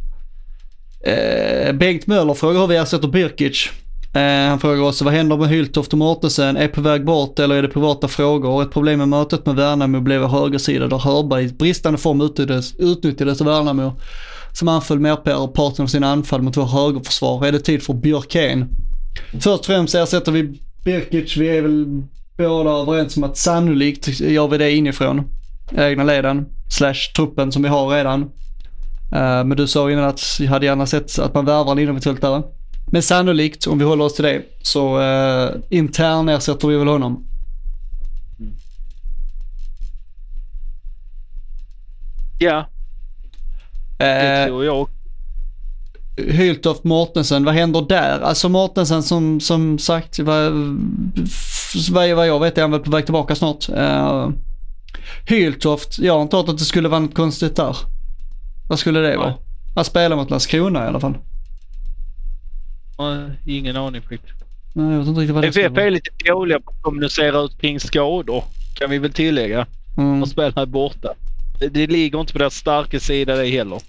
Eh, 1.07 1.73
Bengt 1.73 2.07
Möller 2.07 2.35
frågar 2.35 2.61
hur 2.61 2.67
vi 2.67 2.77
ersätter 2.77 3.09
Birkic. 3.09 3.71
Eh, 4.17 4.49
han 4.49 4.59
frågar 4.59 4.83
också 4.83 5.05
vad 5.05 5.15
händer 5.15 5.37
med 5.37 5.49
Hyltoft 5.49 5.93
och 5.93 5.99
Mortensen? 5.99 6.57
Är 6.57 6.69
på 6.69 6.81
väg 6.81 7.05
bort 7.05 7.39
eller 7.39 7.57
är 7.57 7.63
det 7.63 7.69
privata 7.69 8.09
frågor? 8.09 8.51
Och 8.51 8.63
ett 8.63 8.71
problem 8.71 8.99
med 8.99 9.09
mötet 9.09 9.47
med 9.47 9.57
Värnamo 9.57 10.01
blev 10.01 10.27
högersida 10.27 10.87
där 10.87 10.99
Hörberg 10.99 11.45
i 11.45 11.49
bristande 11.49 11.99
form 11.99 12.21
utnyttjades, 12.21 12.75
utnyttjades 12.77 13.41
av 13.41 13.47
Värnamo 13.47 13.93
som 14.53 14.69
anföll 14.69 14.99
merparten 14.99 15.83
av 15.83 15.87
sina 15.87 16.13
anfall 16.13 16.43
mot 16.43 16.57
vår 16.57 16.67
högerförsvar. 16.67 17.47
Är 17.47 17.53
det 17.53 17.61
tid 17.61 17.83
för 17.83 17.95
Björkén? 17.95 18.69
Först 19.33 19.47
och 19.47 19.67
främst 19.67 19.95
ersätter 19.95 20.33
vi 20.33 20.61
Birkic. 20.85 21.37
Vi 21.37 21.57
är 21.57 21.63
väl 21.63 22.03
båda 22.37 22.71
överens 22.71 23.17
om 23.17 23.25
att 23.25 23.37
sannolikt 23.37 24.21
gör 24.21 24.49
vi 24.49 24.59
det 24.59 24.73
inifrån. 24.73 25.25
Egna 25.77 26.05
leden, 26.05 26.47
slash 26.69 27.13
truppen 27.17 27.53
som 27.53 27.63
vi 27.63 27.69
har 27.69 27.89
redan. 27.89 28.23
Eh, 29.13 29.45
men 29.45 29.57
du 29.57 29.67
sa 29.67 29.91
innan 29.91 30.05
att 30.05 30.21
jag 30.41 30.47
hade 30.47 30.67
gärna 30.67 30.87
sett 30.87 31.19
att 31.19 31.35
man 31.35 31.45
värvar 31.45 31.73
en 31.73 31.79
innermittfältare. 31.79 32.43
Men 32.93 33.03
sannolikt, 33.03 33.67
om 33.67 33.79
vi 33.79 33.85
håller 33.85 34.05
oss 34.05 34.15
till 34.15 34.25
det, 34.25 34.43
så 34.63 35.01
uh, 35.01 35.51
intern 35.71 36.29
ersätter 36.29 36.69
vi 36.69 36.77
väl 36.77 36.89
honom. 36.89 37.27
Ja, 42.39 42.69
det 43.99 44.43
Uh, 44.43 44.47
tror 44.47 44.65
jag. 44.65 44.89
Hyltoft 46.17 46.85
Mortensen, 46.85 47.45
vad 47.45 47.55
händer 47.55 47.87
där? 47.89 48.21
Alltså 48.21 48.49
Mortensen 48.49 49.03
som, 49.03 49.41
som 49.41 49.79
sagt, 49.79 50.19
vad, 50.19 50.53
vad, 51.91 52.11
vad 52.11 52.29
jag 52.29 52.41
vet 52.41 52.59
är 52.59 52.63
han 52.63 52.71
väl 52.71 52.81
på 52.81 52.91
väg 52.91 53.05
tillbaka 53.05 53.35
snart. 53.35 53.69
Uh, 53.69 54.31
Hyltoft, 55.25 55.99
jag 55.99 56.15
har 56.15 56.23
inte 56.23 56.37
hört 56.37 56.49
att 56.49 56.59
det 56.59 56.65
skulle 56.65 56.89
vara 56.89 57.01
något 57.01 57.15
konstigt 57.15 57.57
där. 57.57 57.77
Vad 58.69 58.79
skulle 58.79 59.01
det 59.01 59.17
vara? 59.17 59.35
Att 59.77 59.87
spela 59.87 60.17
mot 60.17 60.31
Landskrona 60.31 60.85
i 60.85 60.89
alla 60.89 61.01
fall. 61.01 61.15
Nej, 62.99 63.31
Ingen 63.45 63.77
aning 63.77 64.03
faktiskt. 64.03 64.45
Nej, 64.73 64.93
jag 64.93 64.99
vet 64.99 65.09
inte 65.09 65.21
riktigt 65.21 65.35
vad 65.35 65.45
det 65.45 65.53
skulle 65.53 65.67
FF 65.67 65.79
är 65.79 65.91
lite 65.91 66.11
dåliga 66.25 66.61
på 66.61 66.71
att 66.71 66.83
kommunicera 66.83 67.41
ut 67.41 67.61
kring 67.61 67.81
skador. 67.81 68.45
Kan 68.79 68.91
vi 68.91 68.99
väl 68.99 69.13
tillägga. 69.13 69.67
Mm. 69.97 70.23
Och 70.23 70.29
spela 70.29 70.53
här 70.57 70.67
borta. 70.67 71.15
Det, 71.61 71.69
det 71.69 71.87
ligger 71.87 72.21
inte 72.21 72.33
på 72.33 72.39
deras 72.39 72.55
starka 72.55 73.01
sida 73.01 73.37
det 73.37 73.47
heller. 73.47 73.81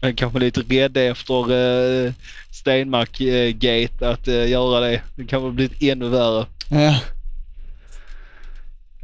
Jag 0.00 0.10
är 0.10 0.14
kanske 0.14 0.38
lite 0.38 0.60
rädd 0.60 0.96
efter 0.96 1.52
uh, 1.52 2.12
Stenmark-gate 2.50 4.10
att 4.10 4.28
eh, 4.28 4.50
göra 4.50 4.80
det. 4.80 5.02
Det 5.16 5.24
kan 5.24 5.42
väl 5.42 5.52
bli 5.52 5.90
ännu 5.90 6.08
värre. 6.08 6.46
Ja. 6.70 7.00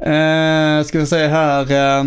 Eh, 0.05 0.83
ska 0.83 0.99
vi 0.99 1.05
se 1.05 1.27
här. 1.27 1.71
Eh, 1.71 2.05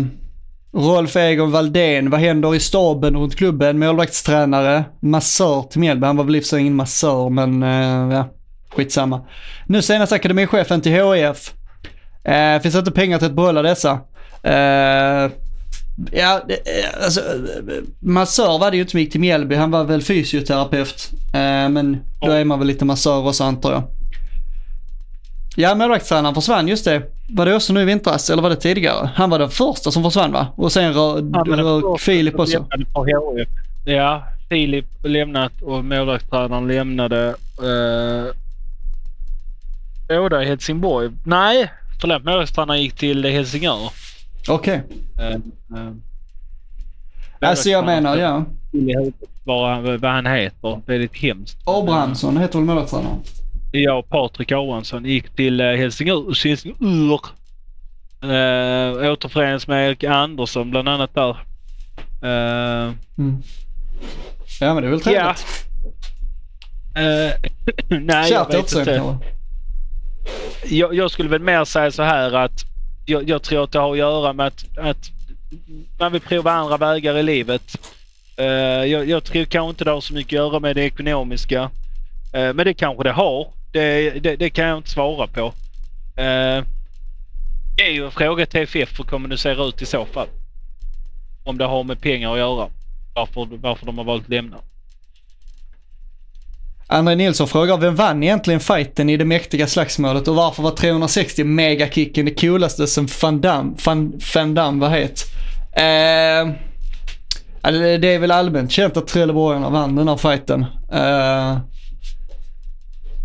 Rolf 0.73 1.15
Egon 1.15 1.51
Valdén, 1.51 2.09
vad 2.09 2.19
händer 2.19 2.55
i 2.55 2.59
staben 2.59 3.15
runt 3.15 3.35
klubben? 3.35 3.79
Målvaktstränare, 3.79 4.83
massör 4.99 5.61
till 5.61 5.79
Mjällby. 5.79 6.05
Han 6.05 6.17
var 6.17 6.23
väl 6.23 6.35
i 6.35 6.39
och 6.39 6.43
för 6.43 6.47
sig 6.47 6.59
ingen 6.59 6.75
massör, 6.75 7.29
men 7.29 7.63
eh, 7.63 8.15
ja, 8.17 8.29
skitsamma. 8.69 9.21
Nu 9.67 9.81
senast 9.81 10.11
akademichefen 10.11 10.81
till 10.81 10.91
HIF. 10.91 11.53
Eh, 12.23 12.61
finns 12.61 12.75
inte 12.75 12.91
pengar 12.91 13.17
till 13.17 13.27
att 13.27 13.33
behålla 13.33 13.61
dessa. 13.61 13.99
Eh, 14.43 15.31
ja, 16.11 16.41
eh, 16.47 17.03
alltså, 17.03 17.21
massör 17.99 18.59
var 18.59 18.71
det 18.71 18.77
ju 18.77 18.81
inte 18.81 18.91
som 18.91 18.99
gick 18.99 19.11
till 19.11 19.21
Mjällby. 19.21 19.55
Han 19.55 19.71
var 19.71 19.83
väl 19.83 20.01
fysioterapeut. 20.01 21.11
Eh, 21.33 21.69
men 21.69 21.97
då 22.21 22.31
är 22.31 22.45
man 22.45 22.59
väl 22.59 22.67
lite 22.67 22.85
massör 22.85 23.27
också 23.27 23.43
antar 23.43 23.71
jag. 23.71 23.83
Ja, 25.55 25.75
målvaktstränaren 25.75 26.35
försvann, 26.35 26.67
just 26.67 26.85
det. 26.85 27.03
Var 27.35 27.45
det 27.45 27.55
också 27.55 27.73
nu 27.73 27.81
i 27.81 27.85
vintras 27.85 28.29
eller 28.29 28.41
var 28.41 28.49
det 28.49 28.55
tidigare? 28.55 29.09
Han 29.15 29.29
var 29.29 29.39
den 29.39 29.49
första 29.49 29.91
som 29.91 30.03
försvann 30.03 30.31
va? 30.31 30.47
Och 30.55 30.71
sen 30.71 30.93
första 30.93 31.97
Filip 31.97 32.39
också. 32.39 32.65
Ja, 33.85 34.23
Filip 34.49 34.85
lämnat 35.03 35.61
och 35.61 35.85
målvaktstränaren 35.85 36.67
lämnade 36.67 37.27
eh, 37.59 38.35
båda 40.07 40.43
i 40.43 40.45
Helsingborg. 40.45 41.09
Nej, 41.23 41.71
förlåt. 42.01 42.23
Målvaktstränaren 42.23 42.81
gick 42.81 42.93
till 42.95 43.25
Helsingör. 43.25 43.91
Okej. 44.49 44.81
Eh, 45.19 45.27
eh, 45.79 45.91
Alltså 47.49 47.69
jag 47.69 47.85
menar, 47.85 48.17
ja. 48.17 48.45
vad, 49.43 49.69
han- 49.69 49.97
vad 49.99 50.11
han 50.11 50.25
heter. 50.25 50.81
Lite 50.87 51.17
hemskt. 51.17 51.57
Abrahamsson 51.65 52.37
heter 52.37 52.57
väl 52.59 52.65
målvaktstränaren? 52.65 53.17
Jag 53.71 53.99
och 53.99 54.09
Patrik 54.09 54.51
Abrahamsson 54.51 55.05
gick 55.05 55.35
till 55.35 55.61
eh, 55.61 55.67
Helsingör. 55.67 56.47
Helsingör. 56.47 57.19
Uh, 58.23 59.11
återförenas 59.11 59.67
med 59.67 59.87
Erik 59.87 60.03
Andersson 60.03 60.71
bland 60.71 60.89
annat 60.89 61.15
där. 61.15 61.29
Eh, 62.23 62.93
Mm. 63.17 63.43
Ja 64.59 64.73
men 64.73 64.83
det 64.83 64.89
är 64.89 64.91
väl 64.91 64.99
ja. 65.05 65.35
trevligt. 65.35 65.65
Eh, 66.95 67.49
nej, 67.99 68.15
jag 68.15 68.27
Kärt 68.27 68.49
vet 68.49 68.59
återseende 68.59 68.95
inte. 68.95 69.25
Jag, 70.75 70.95
jag 70.95 71.11
skulle 71.11 71.29
väl 71.29 71.41
mer 71.41 71.65
säga 71.65 71.91
så 71.91 72.03
här 72.03 72.33
att 72.35 72.65
jag, 73.05 73.29
jag 73.29 73.41
tror 73.41 73.63
att 73.63 73.71
det 73.71 73.79
har 73.79 73.91
att 73.91 73.97
göra 73.97 74.33
med 74.33 74.47
att, 74.47 74.77
att 74.77 75.11
man 75.99 76.11
vill 76.11 76.21
prova 76.21 76.51
andra 76.51 76.77
vägar 76.77 77.17
i 77.17 77.23
livet. 77.23 77.77
Eh, 78.37 78.45
jag, 78.45 79.09
jag 79.09 79.23
tror 79.23 79.45
kanske 79.45 79.69
inte 79.69 79.83
det 79.83 79.91
har 79.91 80.01
så 80.01 80.13
mycket 80.13 80.39
att 80.39 80.45
göra 80.47 80.59
med 80.59 80.75
det 80.75 80.83
ekonomiska. 80.83 81.69
Eh, 82.33 82.53
men 82.53 82.65
det 82.65 82.73
kanske 82.73 83.03
det 83.03 83.11
har. 83.11 83.47
Det, 83.71 84.09
det, 84.09 84.35
det 84.35 84.49
kan 84.49 84.65
jag 84.65 84.77
inte 84.77 84.89
svara 84.89 85.27
på. 85.27 85.45
Eh, 86.21 86.63
det 87.77 87.87
är 87.87 87.91
ju 87.91 88.05
en 88.05 88.11
fråga 88.11 88.45
till 88.45 88.61
FF 88.61 88.99
hur 88.99 89.03
kommer 89.03 89.29
det 89.29 89.37
se 89.37 89.51
ut 89.51 89.81
i 89.81 89.85
så 89.85 90.05
fall. 90.05 90.27
Om 91.43 91.57
det 91.57 91.65
har 91.65 91.83
med 91.83 92.01
pengar 92.01 92.31
att 92.31 92.37
göra. 92.37 92.69
Varför, 93.15 93.47
varför 93.57 93.85
de 93.85 93.97
har 93.97 94.05
valt 94.05 94.23
att 94.23 94.29
lämna. 94.29 94.57
André 96.87 97.15
Nilsson 97.15 97.47
frågar, 97.47 97.77
vem 97.77 97.95
vann 97.95 98.23
egentligen 98.23 98.59
fighten 98.59 99.09
i 99.09 99.17
det 99.17 99.25
mäktiga 99.25 99.67
slagsmålet 99.67 100.27
och 100.27 100.35
varför 100.35 100.63
var 100.63 100.71
360 100.71 101.43
megakicken 101.43 102.25
det 102.25 102.41
coolaste 102.41 102.87
som 102.87 103.07
Van 103.21 103.41
Damme, 103.41 103.75
Van, 103.85 104.19
Van 104.35 104.53
Damme 104.53 104.81
var 104.81 104.89
het? 104.89 105.23
Eh, 105.71 106.53
det, 107.71 107.97
det 107.97 108.07
är 108.07 108.19
väl 108.19 108.31
allmänt 108.31 108.71
känt 108.71 108.97
att 108.97 109.07
Trelleborgarna 109.07 109.69
vann 109.69 109.95
den 109.95 110.07
här 110.07 110.17
fighten. 110.17 110.65
Eh, 110.91 111.57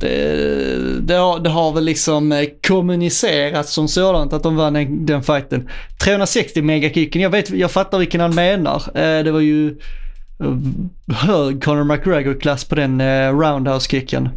det, 0.00 0.32
eh, 0.32 0.78
det, 1.00 1.14
har, 1.14 1.40
det 1.40 1.50
har 1.50 1.72
väl 1.72 1.84
liksom 1.84 2.32
eh, 2.32 2.44
kommunicerats 2.66 3.72
som 3.72 3.88
sådant 3.88 4.32
att 4.32 4.42
de 4.42 4.56
vann 4.56 4.72
den, 4.72 5.06
den 5.06 5.22
fighten. 5.22 5.68
360 6.04 6.62
megakicken, 6.62 7.22
jag 7.22 7.30
vet, 7.30 7.50
jag 7.50 7.70
fattar 7.70 7.98
vilken 7.98 8.20
han 8.20 8.34
menar. 8.34 8.82
Eh, 8.94 9.24
det 9.24 9.30
var 9.30 9.40
ju 9.40 9.78
hög 11.12 11.64
Conor 11.64 11.84
McGregor-klass 11.84 12.64
på 12.64 12.74
den 12.74 13.00
roundhouse-kicken. 13.42 14.28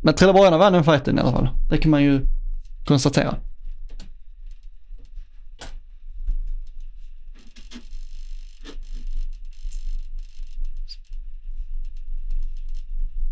Men 0.00 0.14
Trelleborgarna 0.14 0.58
vann 0.58 0.72
den 0.72 0.84
fighten 0.84 1.18
i 1.18 1.20
alla 1.20 1.32
fall. 1.32 1.48
Det 1.70 1.78
kan 1.78 1.90
man 1.90 2.02
ju 2.02 2.20
konstatera. 2.86 3.34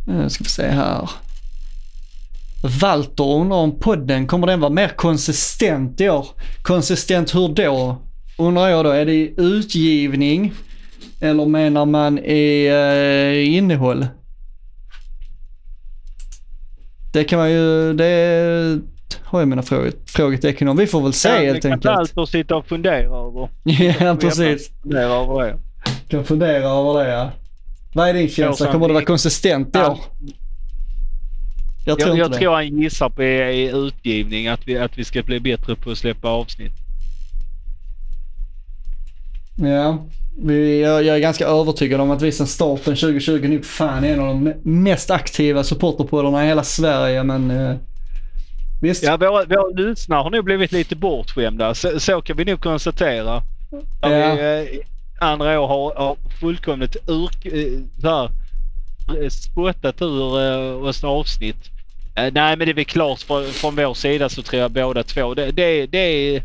Nu 0.07 0.31
ska 0.31 0.45
vi 0.45 0.51
se 0.51 0.67
här. 0.67 1.11
Walter 2.81 3.25
undrar 3.25 3.57
om 3.57 3.79
podden, 3.79 4.27
kommer 4.27 4.47
den 4.47 4.61
vara 4.61 4.71
mer 4.71 4.89
konsistent 4.89 6.01
i 6.01 6.09
år? 6.09 6.27
Konsistent 6.63 7.35
hur 7.35 7.49
då? 7.49 8.03
Undrar 8.39 8.69
jag 8.69 8.85
då, 8.85 8.91
är 8.91 9.07
det 9.07 9.15
i 9.15 9.35
utgivning? 9.37 10.53
Eller 11.21 11.47
menar 11.47 11.87
man 11.87 12.19
i 12.19 12.67
eh, 12.67 13.57
innehåll? 13.57 14.07
Det 17.13 17.25
kan 17.25 17.39
man 17.39 17.51
ju, 17.51 17.93
det 17.93 18.81
har 19.25 19.41
jag 19.41 19.49
mina 19.49 19.63
frågetecken 20.07 20.69
om. 20.69 20.77
Vi 20.77 20.87
får 20.87 21.01
väl 21.03 21.13
se 21.13 21.29
helt 21.29 21.63
det 21.63 21.69
kan 21.69 21.73
enkelt. 21.73 22.19
att 22.19 22.29
sitta 22.29 22.57
och 22.57 22.67
fundera 22.67 22.97
över. 22.97 23.49
ja, 24.05 24.17
precis. 24.21 24.71
Fundera 24.83 25.05
över 25.05 25.43
det. 25.43 25.59
Kan 26.09 26.25
fundera 26.25 26.71
över 26.71 27.05
det 27.05 27.11
ja. 27.11 27.31
Vad 27.97 28.09
är 28.09 28.15
din 28.15 28.29
känsla? 28.29 28.73
Kommer 28.73 28.89
det 28.89 28.95
vara 28.95 29.05
konsistent 29.05 29.77
i 29.77 29.79
år? 29.79 29.99
Jag 31.87 31.99
tror 31.99 32.19
Jag, 32.19 32.33
jag 32.33 32.39
tror 32.39 32.55
han 32.55 32.79
gissar 32.79 33.09
på 33.09 33.23
i, 33.23 33.71
utgivning 33.75 34.49
att 34.49 34.61
vi, 34.65 34.79
att 34.79 34.99
vi 34.99 35.05
ska 35.05 35.23
bli 35.23 35.41
bättre 35.41 35.77
på 35.77 35.91
att 35.91 35.99
släppa 35.99 36.29
avsnitt. 36.29 36.73
Ja, 39.59 40.07
vi, 40.39 40.81
jag, 40.81 41.05
jag 41.05 41.17
är 41.17 41.21
ganska 41.21 41.47
övertygad 41.47 42.01
om 42.01 42.11
att 42.11 42.23
vi 42.23 42.33
sen 42.33 42.47
starten 42.47 42.97
2020 42.97 43.49
nog 43.49 43.65
fan 43.65 44.05
är 44.05 44.13
en 44.13 44.21
av 44.21 44.27
de 44.27 44.49
me- 44.49 44.61
mest 44.63 45.11
aktiva 45.11 45.65
supporterpoddarna 45.65 46.45
i 46.45 46.49
hela 46.49 46.65
Sverige, 46.65 47.23
men 47.23 47.51
eh, 47.51 47.77
visst. 48.83 49.03
Ja, 49.03 49.17
våra, 49.17 49.45
våra 49.45 49.89
lyssnare 49.89 50.23
har 50.23 50.31
nog 50.31 50.45
blivit 50.45 50.73
lite 50.73 50.97
bortskämda. 50.97 51.75
Så, 51.75 52.01
så 52.01 52.21
kan 52.23 52.37
vi 52.37 52.45
nog 52.45 52.61
konstatera. 52.61 53.43
Ja. 54.01 54.09
vi 54.09 54.79
eh, 54.79 54.87
andra 55.19 55.61
år 55.61 55.67
har, 55.69 55.95
har 55.95 56.17
fullkomligt 56.41 56.97
ur, 57.07 57.31
eh, 57.45 57.83
så 58.01 58.09
här, 58.09 58.31
eh, 59.23 59.29
spottat 59.29 60.03
ur 60.03 60.41
eh, 60.41 60.89
oss 60.89 61.05
avsnitt. 61.05 61.71
Nej, 62.17 62.33
men 62.33 62.59
det 62.59 62.71
är 62.71 62.75
väl 62.75 62.85
klart 62.85 63.23
från, 63.23 63.45
från 63.47 63.77
vår 63.77 63.95
sida 63.95 64.29
så 64.29 64.43
tror 64.43 64.63
jag 64.63 64.71
båda 64.71 65.03
två. 65.03 65.35
Det, 65.35 65.51
det, 65.51 65.87
det, 65.87 65.99
är, 65.99 66.43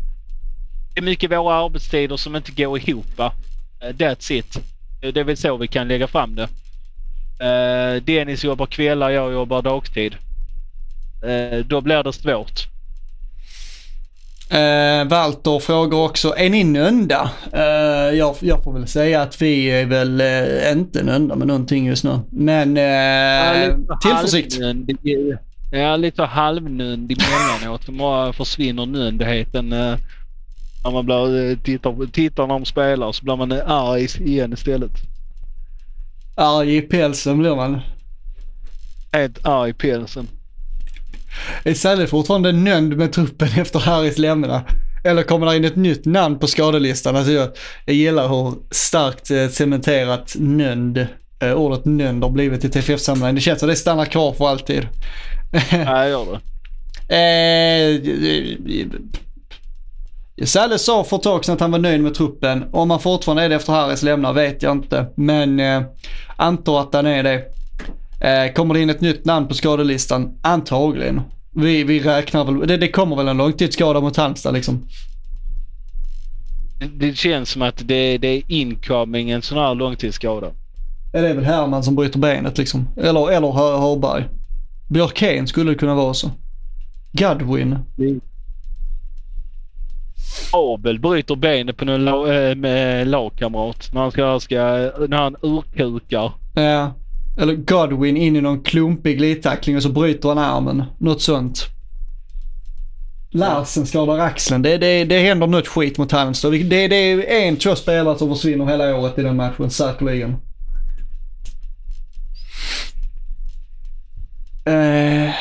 det 0.94 1.00
är 1.00 1.02
mycket 1.02 1.30
våra 1.30 1.54
arbetstider 1.54 2.16
som 2.16 2.36
inte 2.36 2.52
går 2.52 2.78
ihop. 2.78 3.20
That's 3.80 4.32
it. 4.32 4.58
Det 5.00 5.16
är 5.16 5.24
väl 5.24 5.36
så 5.36 5.56
vi 5.56 5.68
kan 5.68 5.88
lägga 5.88 6.06
fram 6.06 6.34
det. 6.34 6.48
Dennis 8.00 8.44
jobbar 8.44 8.66
kvällar, 8.66 9.10
jag 9.10 9.32
jobbar 9.32 9.62
dagtid. 9.62 10.16
Då 11.64 11.80
blir 11.80 12.02
det 12.02 12.12
svårt. 12.12 12.71
Eh, 14.52 15.04
Walter 15.08 15.58
frågar 15.58 15.98
också, 15.98 16.34
är 16.36 16.50
ni 16.50 16.64
nöjda? 16.64 17.30
Eh, 17.52 18.18
jag, 18.18 18.36
jag 18.40 18.64
får 18.64 18.72
väl 18.72 18.86
säga 18.88 19.22
att 19.22 19.42
vi 19.42 19.66
är 19.70 19.86
väl 19.86 20.20
eh, 20.20 20.72
inte 20.72 21.02
nöjda 21.02 21.36
med 21.36 21.46
någonting 21.46 21.86
just 21.86 22.04
nu. 22.04 22.18
Men 22.30 22.76
eh, 22.76 23.76
tillförsikt. 24.02 24.52
Halvnödig. 24.62 25.36
Ja, 25.72 25.96
lite 25.96 26.22
halvnödig 26.22 27.18
emellanåt. 27.22 27.88
Bara 27.88 28.32
försvinner 28.32 28.86
nöjdheten. 28.86 29.72
eh, 29.72 29.94
När 30.84 30.90
man 30.90 31.04
blir, 31.06 31.50
eh, 31.50 31.56
tittar, 31.58 32.06
tittar 32.06 32.46
när 32.46 32.54
de 32.54 32.64
spelar 32.64 33.12
så 33.12 33.24
blir 33.24 33.36
man 33.36 33.52
eh, 33.52 33.70
arg 33.70 34.04
igen 34.20 34.52
istället. 34.52 34.92
Arg 36.36 36.76
i 36.76 36.80
pälsen 36.82 37.38
blir 37.38 37.56
man. 37.56 37.80
Helt 39.12 39.46
arg 39.46 39.70
i 39.70 39.74
pälsen. 39.74 40.28
Är 41.64 41.74
Salle 41.74 42.06
fortfarande 42.06 42.52
nöjd 42.52 42.96
med 42.98 43.12
truppen 43.12 43.48
efter 43.58 43.78
Harrys 43.78 44.18
lämna? 44.18 44.62
Eller 45.04 45.22
kommer 45.22 45.46
det 45.46 45.56
in 45.56 45.64
ett 45.64 45.76
nytt 45.76 46.04
namn 46.04 46.38
på 46.38 46.46
skadelistan? 46.46 47.16
Alltså 47.16 47.32
jag, 47.32 47.48
jag 47.84 47.96
gillar 47.96 48.28
hur 48.28 48.54
starkt 48.70 49.30
eh, 49.30 49.48
cementerat 49.48 50.36
nöjd 50.38 51.06
eh, 51.42 51.52
ordet 51.52 51.84
nöjd 51.84 52.22
har 52.22 52.30
blivit 52.30 52.64
i 52.64 52.68
TFF-sammanhang. 52.68 53.34
Det 53.34 53.40
känns 53.40 53.60
som 53.60 53.68
det 53.68 53.76
stannar 53.76 54.04
kvar 54.04 54.32
för 54.32 54.48
alltid. 54.48 54.86
Jag 55.70 56.08
gör 56.08 56.26
det. 56.32 56.40
Eh, 57.08 58.00
Salle 60.46 60.78
sa 60.78 61.04
för 61.04 61.16
ett 61.16 61.22
tag 61.22 61.44
sedan 61.44 61.54
att 61.54 61.60
han 61.60 61.70
var 61.70 61.78
nöjd 61.78 62.00
med 62.00 62.14
truppen. 62.14 62.64
Om 62.72 62.90
han 62.90 63.00
fortfarande 63.00 63.42
är 63.42 63.48
det 63.48 63.54
efter 63.54 63.72
Harris 63.72 64.02
lämnar 64.02 64.32
vet 64.32 64.62
jag 64.62 64.72
inte. 64.72 65.06
Men 65.14 65.60
eh, 65.60 65.82
antar 66.36 66.80
att 66.80 66.94
han 66.94 67.06
är 67.06 67.22
det. 67.22 67.44
Eh, 68.22 68.52
kommer 68.52 68.74
det 68.74 68.80
in 68.80 68.90
ett 68.90 69.00
nytt 69.00 69.24
namn 69.24 69.48
på 69.48 69.54
skadelistan? 69.54 70.38
Antagligen. 70.42 71.20
Vi, 71.54 71.84
vi 71.84 72.00
räknar 72.00 72.44
väl, 72.44 72.66
det, 72.68 72.76
det 72.76 72.88
kommer 72.88 73.16
väl 73.16 73.28
en 73.28 73.36
långtidsskada 73.36 74.00
mot 74.00 74.16
Halmstad 74.16 74.54
liksom. 74.54 74.86
Det 76.94 77.16
känns 77.16 77.50
som 77.50 77.62
att 77.62 77.88
det, 77.88 78.18
det 78.18 78.28
är 78.28 78.42
incoming 78.48 79.30
en 79.30 79.42
sån 79.42 79.58
här 79.58 79.74
långtidsskada. 79.74 80.46
Det 81.12 81.18
är 81.18 81.34
väl 81.34 81.44
Herman 81.44 81.82
som 81.84 81.94
bryter 81.94 82.18
benet 82.18 82.58
liksom. 82.58 82.88
Eller, 82.96 83.30
eller 83.30 83.52
Hör- 83.52 83.78
Hörberg. 83.78 84.24
Björkén 84.88 85.46
skulle 85.46 85.70
det 85.70 85.74
kunna 85.78 85.94
vara 85.94 86.14
så. 86.14 86.30
Godwin. 87.12 87.78
Abel 90.52 90.98
bryter 91.00 91.36
benet 91.36 91.76
på 91.76 91.84
la, 91.84 92.32
eh, 92.32 93.06
lagkamrat 93.06 93.90
när 93.92 94.00
han, 94.00 94.10
ska, 94.10 94.40
ska, 94.40 94.56
när 95.08 95.16
han 95.16 95.36
urkukar. 95.42 96.32
Ja. 96.54 96.92
Eller 97.38 97.54
Godwin 97.54 98.16
in 98.16 98.36
i 98.36 98.40
någon 98.40 98.62
klumpig 98.62 99.18
glidtackling 99.18 99.76
och 99.76 99.82
så 99.82 99.88
bryter 99.88 100.28
han 100.28 100.38
armen. 100.38 100.84
Något 100.98 101.22
sånt. 101.22 101.66
Larsen 103.30 103.86
skadar 103.86 104.18
axeln. 104.18 104.62
Det, 104.62 104.78
det, 104.78 105.04
det 105.04 105.18
händer 105.18 105.46
något 105.46 105.68
skit 105.68 105.98
mot 105.98 106.12
Halmstad. 106.12 106.52
Det, 106.52 106.88
det 106.88 106.96
är 106.96 107.48
en, 107.48 107.56
två 107.56 107.74
spelare 107.74 108.18
som 108.18 108.28
försvinner 108.28 108.66
hela 108.66 108.96
året 108.96 109.18
i 109.18 109.22
den 109.22 109.36
matchen, 109.36 109.70
säkerligen. 109.70 110.30
Eh, 114.64 115.34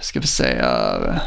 ska 0.00 0.20
vi 0.20 0.26
se 0.26 0.44
här. 0.44 1.20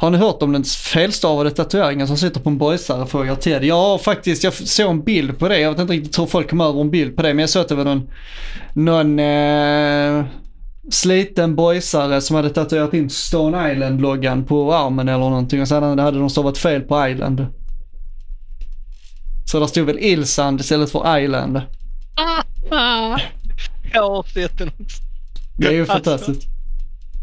Har 0.00 0.10
ni 0.10 0.18
hört 0.18 0.42
om 0.42 0.52
den 0.52 0.64
felstavade 0.64 1.50
tatueringen 1.50 2.06
som 2.06 2.16
sitter 2.16 2.40
på 2.40 2.50
en 2.50 2.58
boysare? 2.58 3.06
Frågar 3.06 3.34
Ted. 3.34 3.64
Ja, 3.64 3.98
faktiskt. 4.04 4.44
Jag 4.44 4.52
såg 4.54 4.90
en 4.90 5.02
bild 5.04 5.38
på 5.38 5.48
det. 5.48 5.60
Jag 5.60 5.70
vet 5.70 5.80
inte 5.80 5.92
riktigt 5.92 6.18
hur 6.18 6.26
folk 6.26 6.50
kom 6.50 6.60
över 6.60 6.80
en 6.80 6.90
bild 6.90 7.16
på 7.16 7.22
det. 7.22 7.28
Men 7.34 7.38
jag 7.38 7.50
såg 7.50 7.62
att 7.62 7.68
det 7.68 7.74
var 7.74 7.84
någon, 7.84 8.08
någon 8.72 9.18
eh, 9.18 10.24
sliten 10.90 11.54
boysare 11.56 12.20
som 12.20 12.36
hade 12.36 12.50
tatuerat 12.50 12.94
in 12.94 13.10
Stone 13.10 13.72
Island-loggan 13.72 14.44
på 14.44 14.74
armen 14.74 15.08
eller 15.08 15.18
någonting. 15.18 15.60
Och 15.60 15.68
sen 15.68 15.98
hade 15.98 16.18
de 16.18 16.30
stavat 16.30 16.58
fel 16.58 16.80
på 16.80 17.08
Island. 17.08 17.46
Så 19.50 19.60
där 19.60 19.66
stod 19.66 19.86
väl 19.86 19.98
Ilsand 19.98 20.60
istället 20.60 20.90
för 20.90 21.18
Island. 21.18 21.60
Jag 23.92 24.02
har 24.02 24.22
sett 24.34 24.58
den 24.58 24.68
också. 24.68 25.02
Det 25.56 25.66
är 25.66 25.72
ju 25.72 25.80
Alltså. 25.80 25.94
fantastiskt. 25.94 26.57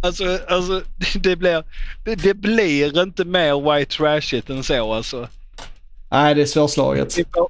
Alltså, 0.05 0.39
alltså 0.47 0.81
det, 1.19 1.35
blir, 1.35 1.63
det, 2.03 2.15
det 2.15 2.33
blir 2.33 3.01
inte 3.01 3.25
mer 3.25 3.73
white 3.73 3.97
trashigt 3.97 4.49
än 4.49 4.63
så 4.63 4.93
alltså. 4.93 5.27
Nej, 6.11 6.35
det 6.35 6.41
är 6.41 6.45
svårslaget. 6.45 7.17
Vi 7.17 7.25
får, 7.33 7.49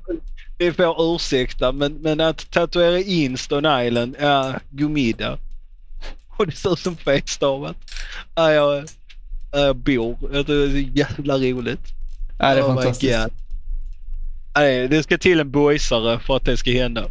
vi 0.58 0.74
får 0.74 1.16
ursäkta 1.16 1.72
men, 1.72 1.94
men 1.94 2.20
att 2.20 2.52
tatuera 2.52 3.00
in 3.00 3.38
Stone 3.38 3.88
Island, 3.88 4.16
ja, 4.20 4.54
god 4.70 4.92
middag. 4.92 5.38
Och 6.38 6.48
det 6.48 6.56
ser 6.56 6.74
ut 6.74 6.80
som 6.80 6.98
felstavat. 6.98 7.76
Ja, 8.36 8.52
jag, 8.52 8.86
ja, 9.52 9.60
jag 9.60 9.76
bor. 9.76 10.18
Det 10.32 10.54
är 10.54 10.70
så 10.70 10.78
jävla 10.78 11.38
roligt. 11.38 11.82
Nej, 12.40 12.56
det 12.56 12.62
är 12.62 12.64
Oh 12.64 12.76
fantastiskt. 12.76 13.24
God. 13.24 13.32
Nej, 14.56 14.88
det 14.88 15.04
ska 15.04 15.18
till 15.18 15.40
en 15.40 15.52
boysare 15.52 16.20
för 16.20 16.36
att 16.36 16.46
det 16.46 16.58
ska 16.58 16.72
hända. 16.72 17.02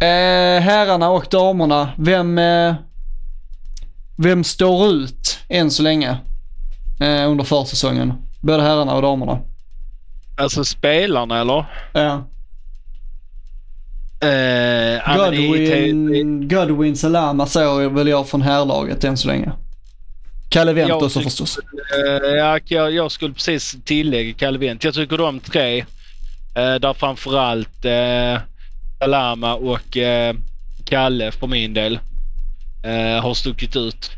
Eh, 0.00 0.60
herrarna 0.60 1.10
och 1.10 1.26
damerna, 1.30 1.92
vem, 1.96 2.38
eh, 2.38 2.74
vem 4.16 4.44
står 4.44 4.88
ut 4.90 5.38
än 5.48 5.70
så 5.70 5.82
länge 5.82 6.16
eh, 7.00 7.30
under 7.30 7.44
försäsongen? 7.44 8.12
Både 8.40 8.62
herrarna 8.62 8.94
och 8.94 9.02
damerna. 9.02 9.38
Alltså 10.36 10.64
spelarna 10.64 11.40
eller? 11.40 11.64
Ja. 11.92 12.24
I- 14.22 15.16
Godwin, 15.16 16.48
Godwin 16.48 16.96
Salama 16.96 17.46
säger 17.46 17.88
väl 17.88 18.08
jag 18.08 18.28
från 18.28 18.42
herrlaget 18.42 19.04
än 19.04 19.16
så 19.16 19.28
länge. 19.28 19.52
Kalle 20.48 20.72
Wendt 20.72 20.88
Jag 20.88 21.02
också 21.02 21.20
förstås. 21.20 21.58
Ja, 22.36 22.58
jag, 22.66 22.92
jag 22.92 23.12
skulle 23.12 23.34
precis 23.34 23.76
tillägga 23.84 24.34
Kalle 24.34 24.58
Wendt. 24.58 24.84
Jag 24.84 24.94
tycker 24.94 25.18
de 25.18 25.40
tre, 25.40 25.78
eh, 26.54 26.74
där 26.74 26.94
framförallt 26.94 27.84
eh, 27.84 28.40
Salama 28.98 29.54
och 29.54 29.96
eh, 29.96 30.34
Kalle 30.84 31.32
för 31.32 31.46
min 31.46 31.74
del 31.74 31.98
eh, 32.84 33.22
har 33.22 33.34
stuckit 33.34 33.76
ut. 33.76 34.10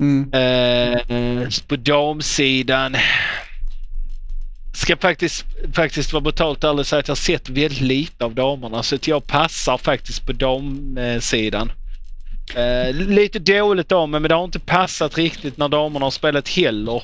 Mm. 0.00 0.32
Eh, 0.32 1.48
på 1.66 1.76
damsidan 1.76 2.96
ska 4.72 4.96
faktiskt, 4.96 5.46
faktiskt 5.72 6.12
vara 6.12 6.20
brutalt 6.20 6.64
ärlig 6.64 6.86
säga 6.86 7.00
att 7.00 7.08
jag 7.08 7.18
sett 7.18 7.48
väldigt 7.48 7.80
lite 7.80 8.24
av 8.24 8.34
damerna 8.34 8.82
så 8.82 8.94
att 8.94 9.08
jag 9.08 9.26
passar 9.26 9.78
faktiskt 9.78 10.26
på 10.26 10.32
damsidan. 10.32 11.72
Eh, 12.54 12.94
lite 12.94 13.38
dåligt 13.38 13.92
av 13.92 14.08
mig 14.08 14.20
men 14.20 14.28
det 14.28 14.34
har 14.34 14.44
inte 14.44 14.58
passat 14.58 15.18
riktigt 15.18 15.56
när 15.56 15.68
damerna 15.68 16.06
har 16.06 16.10
spelat 16.10 16.48
heller. 16.48 17.02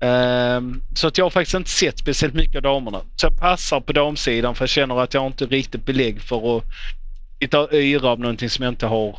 Eh, 0.00 0.60
så 0.94 1.06
att 1.08 1.18
jag 1.18 1.24
har 1.24 1.30
faktiskt 1.30 1.54
inte 1.54 1.70
sett 1.70 1.98
speciellt 1.98 2.34
mycket 2.34 2.56
av 2.56 2.62
damerna. 2.62 3.00
Så 3.16 3.26
jag 3.26 3.38
passar 3.38 3.80
på 3.80 3.92
damsidan 3.92 4.54
för 4.54 4.62
jag 4.62 4.70
känner 4.70 5.02
att 5.02 5.14
jag 5.14 5.26
inte 5.26 5.46
riktigt 5.46 5.86
belägg 5.86 6.22
för 6.22 6.56
att 6.58 6.64
sitta 7.40 7.60
och 7.60 7.74
yra 7.74 8.08
av 8.08 8.20
någonting 8.20 8.50
som 8.50 8.64
jag 8.64 8.72
inte 8.72 8.86
har. 8.86 9.18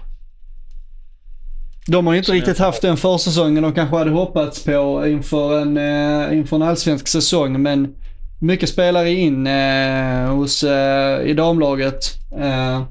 De 1.88 2.08
har 2.08 2.14
ju 2.14 2.18
inte 2.18 2.26
Som 2.28 2.36
riktigt 2.36 2.60
haft 2.60 2.82
den 2.82 2.98
försäsongen 2.98 3.64
de 3.64 3.74
kanske 3.74 3.96
hade 3.96 4.12
hoppats 4.12 4.64
på 4.64 5.08
inför 5.08 5.62
en, 5.62 5.78
eh, 5.78 6.38
inför 6.38 6.56
en 6.56 6.62
allsvensk 6.62 7.08
säsong. 7.08 7.62
Men 7.62 7.96
mycket 8.42 8.70
spelare 8.70 9.12
in 9.12 9.48
eh, 9.48 10.30
hos, 10.30 10.64
eh, 10.64 11.28
i 11.28 11.34
damlaget. 11.34 12.06
Eh, 12.32 12.84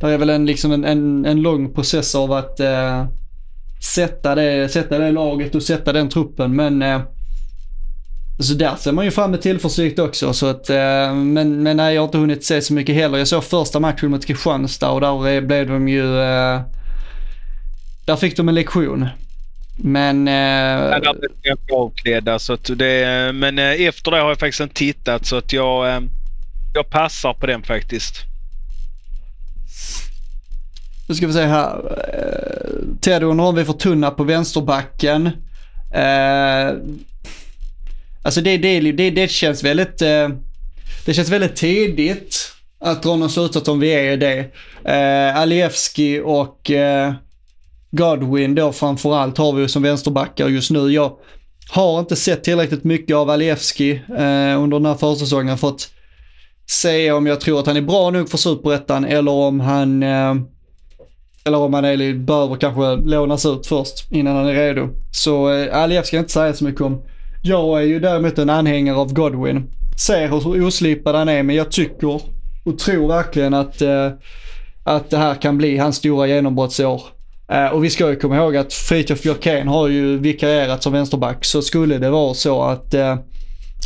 där 0.00 0.08
är 0.08 0.18
väl 0.18 0.30
en, 0.30 0.46
liksom 0.46 0.72
en, 0.72 0.84
en, 0.84 1.24
en 1.24 1.42
lång 1.42 1.74
process 1.74 2.14
av 2.14 2.32
att 2.32 2.60
eh, 2.60 3.04
sätta, 3.94 4.34
det, 4.34 4.72
sätta 4.72 4.98
det 4.98 5.10
laget 5.10 5.54
och 5.54 5.62
sätta 5.62 5.92
den 5.92 6.08
truppen. 6.08 6.56
Men 6.56 6.82
eh, 6.82 7.00
så 8.38 8.54
där 8.54 8.76
ser 8.76 8.92
man 8.92 9.04
ju 9.04 9.10
fram 9.10 9.30
med 9.30 9.42
tillförsikt 9.42 9.98
också. 9.98 10.32
Så 10.32 10.46
att, 10.46 10.70
eh, 10.70 11.14
men, 11.14 11.62
men 11.62 11.76
nej, 11.76 11.94
jag 11.94 12.02
har 12.02 12.06
inte 12.06 12.18
hunnit 12.18 12.44
se 12.44 12.62
så 12.62 12.74
mycket 12.74 12.94
heller. 12.94 13.18
Jag 13.18 13.28
såg 13.28 13.44
första 13.44 13.80
matchen 13.80 14.10
mot 14.10 14.26
Kristianstad 14.26 14.90
och 14.90 15.00
där 15.00 15.40
blev 15.40 15.68
de 15.68 15.88
ju 15.88 16.20
eh, 16.20 16.60
där 18.06 18.16
fick 18.16 18.36
de 18.36 18.48
en 18.48 18.54
lektion. 18.54 19.08
Men... 19.76 20.26
Ja, 20.26 20.96
Eh, 20.96 21.00
där 21.00 21.14
blev 21.18 21.30
jag 21.42 21.58
avklädda. 21.72 22.38
Så 22.38 22.56
det, 22.56 23.32
men 23.34 23.58
eh, 23.58 23.86
efter 23.86 24.10
det 24.10 24.20
har 24.20 24.28
jag 24.28 24.38
faktiskt 24.38 24.60
inte 24.60 24.74
tittat 24.74 25.26
så 25.26 25.36
att 25.36 25.52
jag, 25.52 25.88
eh, 25.88 26.00
jag 26.74 26.90
passar 26.90 27.34
på 27.34 27.46
den 27.46 27.62
faktiskt. 27.62 28.24
nu 31.08 31.14
ska 31.14 31.26
vi 31.26 31.32
se 31.32 31.44
här. 31.44 31.76
Eh, 32.14 32.98
Ted 33.00 33.22
undrar 33.22 33.44
om 33.44 33.54
vi 33.54 33.64
får 33.64 33.72
tunna 33.72 34.10
på 34.10 34.24
vänsterbacken. 34.24 35.26
Eh, 35.94 36.72
alltså 38.22 38.40
det, 38.40 38.56
det, 38.56 38.92
det, 38.92 39.10
det 39.10 39.30
känns 39.30 39.64
väldigt... 39.64 40.02
Eh, 40.02 40.28
det 41.04 41.14
känns 41.14 41.28
väldigt 41.28 41.56
tidigt 41.56 42.52
att 42.80 43.02
dra 43.02 43.16
någon 43.16 43.30
slutsats 43.30 43.68
om 43.68 43.80
vi 43.80 43.90
är 43.90 44.16
det. 44.16 44.38
Eh, 44.84 45.36
Alievski 45.36 46.20
och 46.24 46.70
eh, 46.70 47.14
Godwin 47.90 48.54
då 48.54 48.72
framförallt 48.72 49.38
har 49.38 49.52
vi 49.52 49.62
ju 49.62 49.68
som 49.68 49.82
vänsterbackar 49.82 50.48
just 50.48 50.70
nu. 50.70 50.88
Jag 50.92 51.12
har 51.70 52.00
inte 52.00 52.16
sett 52.16 52.44
tillräckligt 52.44 52.84
mycket 52.84 53.16
av 53.16 53.30
Alievski 53.30 53.90
eh, 54.08 54.62
under 54.62 54.70
den 54.70 54.86
här 54.86 54.94
försäsongen 54.94 55.58
för 55.58 55.68
att 55.68 55.88
se 56.66 57.12
om 57.12 57.26
jag 57.26 57.40
tror 57.40 57.60
att 57.60 57.66
han 57.66 57.76
är 57.76 57.80
bra 57.80 58.10
nog 58.10 58.30
för 58.30 58.38
superettan 58.38 59.04
eller 59.04 59.32
om 59.32 59.60
han 59.60 60.02
eh, 60.02 60.34
eller 61.44 61.58
om 61.58 61.74
han 61.74 61.84
är, 61.84 62.14
behöver 62.14 62.56
kanske 62.56 62.96
lånas 62.96 63.46
ut 63.46 63.66
först 63.66 64.12
innan 64.12 64.36
han 64.36 64.46
är 64.46 64.54
redo. 64.54 64.88
Så 65.12 65.52
eh, 65.52 65.82
Aliev 65.82 66.02
ska 66.02 66.16
jag 66.16 66.22
inte 66.22 66.32
säga 66.32 66.54
så 66.54 66.64
mycket 66.64 66.80
om. 66.80 67.02
Jag 67.42 67.82
är 67.82 67.86
ju 67.86 68.00
däremot 68.00 68.38
en 68.38 68.50
anhängare 68.50 68.96
av 68.96 69.12
Godwin. 69.12 69.70
Ser 70.06 70.28
hur 70.28 70.66
oslipad 70.66 71.14
han 71.14 71.28
är 71.28 71.42
men 71.42 71.56
jag 71.56 71.70
tycker 71.70 72.20
och 72.64 72.78
tror 72.78 73.08
verkligen 73.08 73.54
att, 73.54 73.82
eh, 73.82 74.10
att 74.84 75.10
det 75.10 75.16
här 75.16 75.34
kan 75.34 75.58
bli 75.58 75.78
hans 75.78 75.96
stora 75.96 76.26
genombrottsår. 76.26 77.02
Eh, 77.52 77.66
och 77.66 77.84
vi 77.84 77.90
ska 77.90 78.10
ju 78.10 78.16
komma 78.16 78.36
ihåg 78.36 78.56
att 78.56 78.72
Fritiof 78.72 79.22
Björkén 79.22 79.68
har 79.68 79.88
ju 79.88 80.18
vikarierat 80.18 80.82
som 80.82 80.92
vänsterback. 80.92 81.44
Så 81.44 81.62
skulle 81.62 81.98
det 81.98 82.10
vara 82.10 82.34
så 82.34 82.62
att 82.62 82.94
eh, 82.94 83.16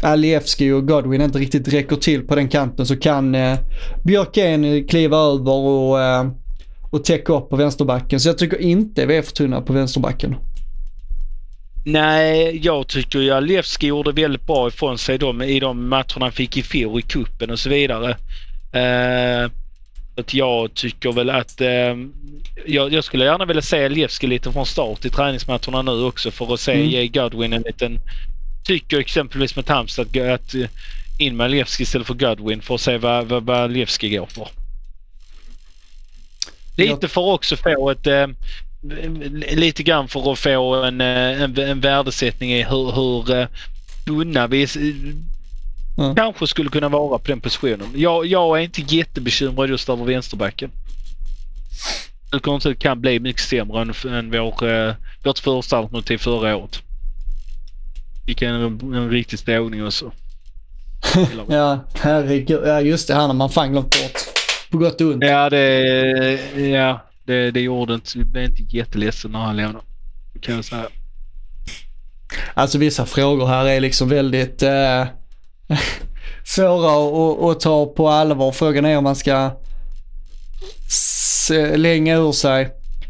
Alievski 0.02 0.70
och 0.70 0.88
Godwin 0.88 1.20
inte 1.20 1.38
riktigt 1.38 1.68
räcker 1.68 1.96
till 1.96 2.26
på 2.26 2.34
den 2.34 2.48
kanten 2.48 2.86
så 2.86 2.96
kan 2.96 3.34
eh, 3.34 3.58
Björkén 4.04 4.88
kliva 4.88 5.16
över 5.16 5.52
och, 5.52 6.02
eh, 6.02 6.30
och 6.90 7.04
täcka 7.04 7.32
upp 7.32 7.50
på 7.50 7.56
vänsterbacken. 7.56 8.20
Så 8.20 8.28
jag 8.28 8.38
tycker 8.38 8.60
inte 8.60 9.06
vi 9.06 9.16
är 9.16 9.22
för 9.22 9.32
tunna 9.32 9.60
på 9.60 9.72
vänsterbacken. 9.72 10.36
Nej, 11.84 12.60
jag 12.62 12.88
tycker 12.88 13.18
ju 13.18 13.30
Alevski 13.30 13.86
gjorde 13.86 14.12
väldigt 14.12 14.46
bra 14.46 14.68
ifrån 14.68 14.98
sig 14.98 15.18
de, 15.18 15.42
i 15.42 15.60
de 15.60 15.88
matcherna 15.88 16.04
han 16.18 16.32
fick 16.32 16.56
i 16.56 16.62
fjol 16.62 16.98
i 16.98 17.02
kuppen 17.02 17.50
och 17.50 17.58
så 17.58 17.68
vidare. 17.68 18.10
Eh, 18.72 19.50
jag 20.30 20.74
tycker 20.74 21.12
väl 21.12 21.30
att 21.30 21.60
eh, 21.60 21.96
jag, 22.66 22.92
jag 22.92 23.04
skulle 23.04 23.24
gärna 23.24 23.44
vilja 23.44 23.62
se 23.62 23.84
Alevski 23.84 24.26
lite 24.26 24.52
från 24.52 24.66
start 24.66 25.04
i 25.04 25.10
träningsmatcherna 25.10 25.82
nu 25.82 26.04
också 26.04 26.30
för 26.30 26.54
att 26.54 26.60
se 26.60 26.72
Mm. 26.72 26.88
ge 26.88 27.08
Godwin 27.08 27.52
en 27.52 27.62
liten... 27.62 27.98
Tycker 28.64 28.98
exempelvis 28.98 29.56
med 29.56 29.68
Halmstad 29.68 30.16
att, 30.16 30.40
att 30.40 30.54
eh, 30.54 30.68
in 31.18 31.36
med 31.36 31.44
Alevski 31.44 31.82
istället 31.82 32.06
för 32.06 32.14
Godwin 32.14 32.62
för 32.62 32.74
att 32.74 32.80
se 32.80 32.98
vad, 32.98 33.26
vad, 33.26 33.42
vad 33.42 33.56
Alevski 33.56 34.08
går 34.08 34.26
för. 34.26 34.48
Lite 36.76 37.08
för 37.08 37.20
att 37.20 37.34
också 37.34 37.56
få 37.56 37.90
ett... 37.90 38.06
Eh, 38.06 38.26
lite 39.54 39.82
grann 39.82 40.08
för 40.08 40.32
att 40.32 40.38
få 40.38 40.74
en, 40.74 41.00
eh, 41.00 41.42
en, 41.42 41.58
en 41.58 41.80
värdesättning 41.80 42.52
i 42.52 42.62
hur, 42.62 42.92
hur 42.92 43.36
eh, 43.38 43.46
tunna 44.06 44.46
vi 44.46 44.66
Ja. 46.00 46.14
kanske 46.16 46.46
skulle 46.46 46.70
kunna 46.70 46.88
vara 46.88 47.18
på 47.18 47.26
den 47.26 47.40
positionen. 47.40 47.88
Jag, 47.94 48.26
jag 48.26 48.58
är 48.58 48.62
inte 48.62 48.80
jättebekymrad 48.80 49.68
just 49.68 49.88
över 49.88 50.04
vänsterbacken. 50.04 50.70
Det 52.62 52.74
kan 52.74 53.00
bli 53.00 53.20
mycket 53.20 53.42
sämre 53.42 53.82
än, 53.82 54.14
än 54.14 54.30
vår, 54.30 54.68
eh, 54.68 54.94
vårt 55.24 55.38
första 55.38 55.78
alternativ 55.78 56.18
förra 56.18 56.56
året. 56.56 56.82
Fick 58.26 58.42
en, 58.42 58.54
en 58.94 59.10
riktig 59.10 59.38
ståning 59.38 59.84
och 59.84 59.94
så. 59.94 60.12
Ja, 61.48 61.84
herregud. 61.94 62.62
Ja, 62.66 62.80
just 62.80 63.08
det. 63.08 63.14
Han 63.14 63.30
har 63.30 63.34
man 63.34 63.50
fan 63.50 63.72
glömt 63.72 63.90
bort. 64.02 64.20
På 64.70 64.78
gott 64.78 65.00
och 65.00 65.06
ont. 65.06 65.24
Ja, 65.24 65.50
det, 65.50 66.40
ja, 66.56 67.00
det, 67.24 67.50
det 67.50 67.60
gjorde 67.60 67.94
inte. 67.94 68.18
Jag 68.18 68.26
blev 68.26 68.44
inte 68.44 68.76
jätteledsen 68.76 69.32
när 69.32 69.38
han 69.38 69.56
lämnade. 69.56 69.84
Kan 70.40 70.54
jag 70.54 70.64
säga. 70.64 70.88
Alltså 72.54 72.78
vissa 72.78 73.06
frågor 73.06 73.46
här 73.46 73.66
är 73.66 73.80
liksom 73.80 74.08
väldigt 74.08 74.62
eh, 74.62 75.04
svåra 76.44 76.90
att, 76.90 77.42
att 77.42 77.60
ta 77.60 77.86
på 77.86 78.08
allvar. 78.08 78.52
Frågan 78.52 78.84
är 78.84 78.98
om 78.98 79.04
man 79.04 79.16
ska 79.16 79.50
slänga 80.88 82.16
ur 82.16 82.32
sig. 82.32 82.68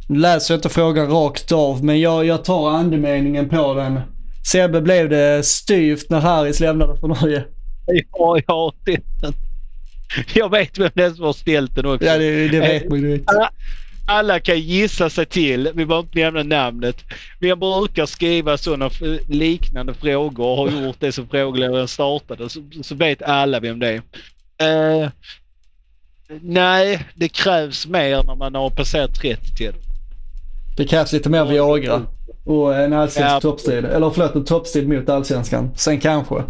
Nu 0.08 0.18
läser 0.18 0.54
jag 0.54 0.58
inte 0.58 0.68
frågan 0.68 1.10
rakt 1.10 1.52
av, 1.52 1.84
men 1.84 2.00
jag, 2.00 2.24
jag 2.24 2.44
tar 2.44 2.70
andemeningen 2.70 3.48
på 3.48 3.74
den. 3.74 4.00
Sebbe 4.52 4.80
blev 4.80 5.08
det 5.08 5.46
styvt 5.46 6.10
när 6.10 6.20
Harris 6.20 6.60
lämnade 6.60 7.00
för 7.00 7.08
Norge. 7.08 7.44
Ja, 8.12 8.40
jag 8.46 8.54
har 8.54 8.74
sett 8.84 9.20
den. 9.20 9.32
Jag 10.34 10.50
vet 10.50 10.78
vem 10.78 10.90
det 10.94 11.04
är 11.04 11.10
som 11.10 11.24
har 11.24 11.32
ställt 11.32 11.74
den 11.74 11.86
också. 11.86 12.06
Ja, 12.06 12.18
det, 12.18 12.48
det 12.48 12.60
vet 12.60 12.90
man 12.90 13.00
ju. 13.00 13.24
Alla 14.12 14.40
kan 14.40 14.60
gissa 14.60 15.10
sig 15.10 15.26
till, 15.26 15.70
vi 15.74 15.86
behöver 15.86 16.06
inte 16.06 16.18
nämna 16.18 16.42
namnet. 16.42 16.96
Jag 17.38 17.58
brukar 17.58 18.06
skriva 18.06 18.56
sådana 18.58 18.90
liknande 19.28 19.94
frågor 19.94 20.46
och 20.46 20.56
har 20.56 20.82
gjort 20.86 20.96
det 21.00 21.12
som 21.12 21.28
frågeledaren 21.28 21.88
startade. 21.88 22.48
Så, 22.48 22.60
så 22.82 22.94
vet 22.94 23.22
alla 23.22 23.60
vem 23.60 23.78
det 23.78 24.00
är. 24.58 25.02
Eh, 25.02 25.08
nej, 26.40 27.04
det 27.14 27.28
krävs 27.28 27.86
mer 27.86 28.22
när 28.26 28.34
man 28.34 28.54
har 28.54 28.70
passerat 28.70 29.14
30 29.14 29.56
till. 29.56 29.72
Det 30.76 30.84
krävs 30.84 31.12
lite 31.12 31.28
mer 31.28 31.44
Viagra 31.44 32.02
och 32.44 32.76
en 32.76 32.92
allsvensk 32.92 33.30
Ja. 33.34 33.40
toppstrid. 33.40 33.84
Eller 33.84 34.10
förlåt, 34.10 34.34
en 34.34 34.44
toppstrid 34.44 34.88
mot 34.88 35.08
allsvenskan. 35.08 35.70
Sen 35.76 36.00
kanske. 36.00 36.42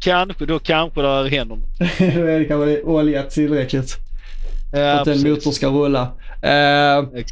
Kanske, 0.00 0.46
då 0.46 0.58
kanske 0.58 1.02
det 1.02 1.28
händer 1.28 1.56
något. 1.56 1.78
Då 1.98 2.24
är 2.26 2.38
det 2.38 2.44
kanske 2.44 2.82
oljat 2.82 3.30
tillräckligt. 3.30 3.96
Ja, 4.72 4.92
att 4.92 4.98
en 4.98 5.04
precis. 5.14 5.24
motor 5.24 5.50
ska 5.50 5.66
rulla. 5.68 6.08
Eh, 6.42 7.24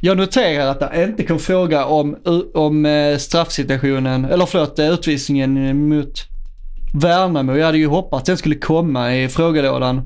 jag 0.00 0.16
noterar 0.16 0.66
att 0.66 0.80
det 0.80 1.04
inte 1.04 1.24
kom 1.24 1.38
fråga 1.38 1.84
om, 1.84 2.16
om 2.54 2.86
eh, 2.86 3.16
straffsituationen, 3.16 4.24
eller 4.24 4.46
förlåt, 4.46 4.78
eh, 4.78 4.90
utvisningen 4.90 5.88
mot 5.88 6.26
Värnamo. 6.94 7.56
Jag 7.56 7.66
hade 7.66 7.78
ju 7.78 7.86
hoppats 7.86 8.20
att 8.20 8.26
den 8.26 8.36
skulle 8.36 8.54
komma 8.54 9.16
i 9.16 9.28
frågelådan. 9.28 10.02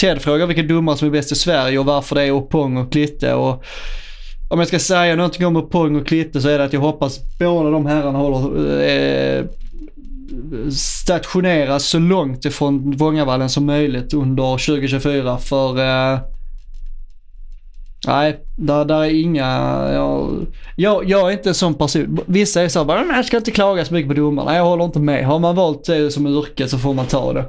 Ted 0.00 0.22
frågar 0.22 0.46
vilka 0.46 0.62
domare 0.62 0.96
som 0.96 1.08
är 1.08 1.12
bäst 1.12 1.32
i 1.32 1.34
Sverige 1.34 1.78
och 1.78 1.84
varför 1.86 2.14
det 2.14 2.22
är 2.22 2.30
Opong 2.30 2.76
och 2.76 2.92
Klitte. 2.92 3.34
Och 3.34 3.64
om 4.48 4.58
jag 4.58 4.68
ska 4.68 4.78
säga 4.78 5.16
någonting 5.16 5.46
om 5.46 5.56
Opong 5.56 5.96
och 5.96 6.06
Klitte 6.06 6.40
så 6.40 6.48
är 6.48 6.58
det 6.58 6.64
att 6.64 6.72
jag 6.72 6.80
hoppas 6.80 7.20
båda 7.38 7.70
de 7.70 7.86
herrarna 7.86 8.18
håller 8.18 8.80
eh, 8.88 9.44
stationeras 10.72 11.84
så 11.84 11.98
långt 11.98 12.44
ifrån 12.44 12.96
Vångavallen 12.96 13.48
som 13.48 13.66
möjligt 13.66 14.14
under 14.14 14.66
2024 14.66 15.38
för 15.38 15.78
eh, 15.78 16.18
Nej, 18.06 18.40
där, 18.56 18.84
där 18.84 19.00
är 19.04 19.20
inga, 19.20 19.46
jag, 19.92 20.46
jag, 20.76 21.10
jag 21.10 21.28
är 21.28 21.32
inte 21.32 21.48
en 21.48 21.54
sån 21.54 21.74
person. 21.74 22.20
Vissa 22.26 22.62
är 22.62 22.68
så 22.68 22.78
här, 22.78 22.86
bara, 22.86 23.04
"Men 23.04 23.16
jag 23.16 23.24
ska 23.24 23.36
inte 23.36 23.50
klaga 23.50 23.84
så 23.84 23.94
mycket 23.94 24.08
på 24.08 24.14
domarna. 24.14 24.56
Jag 24.56 24.64
håller 24.64 24.84
inte 24.84 24.98
med. 24.98 25.26
Har 25.26 25.38
man 25.38 25.54
valt 25.56 25.84
det 25.84 26.10
som 26.10 26.26
yrke 26.26 26.68
så 26.68 26.78
får 26.78 26.94
man 26.94 27.06
ta 27.06 27.32
det. 27.32 27.44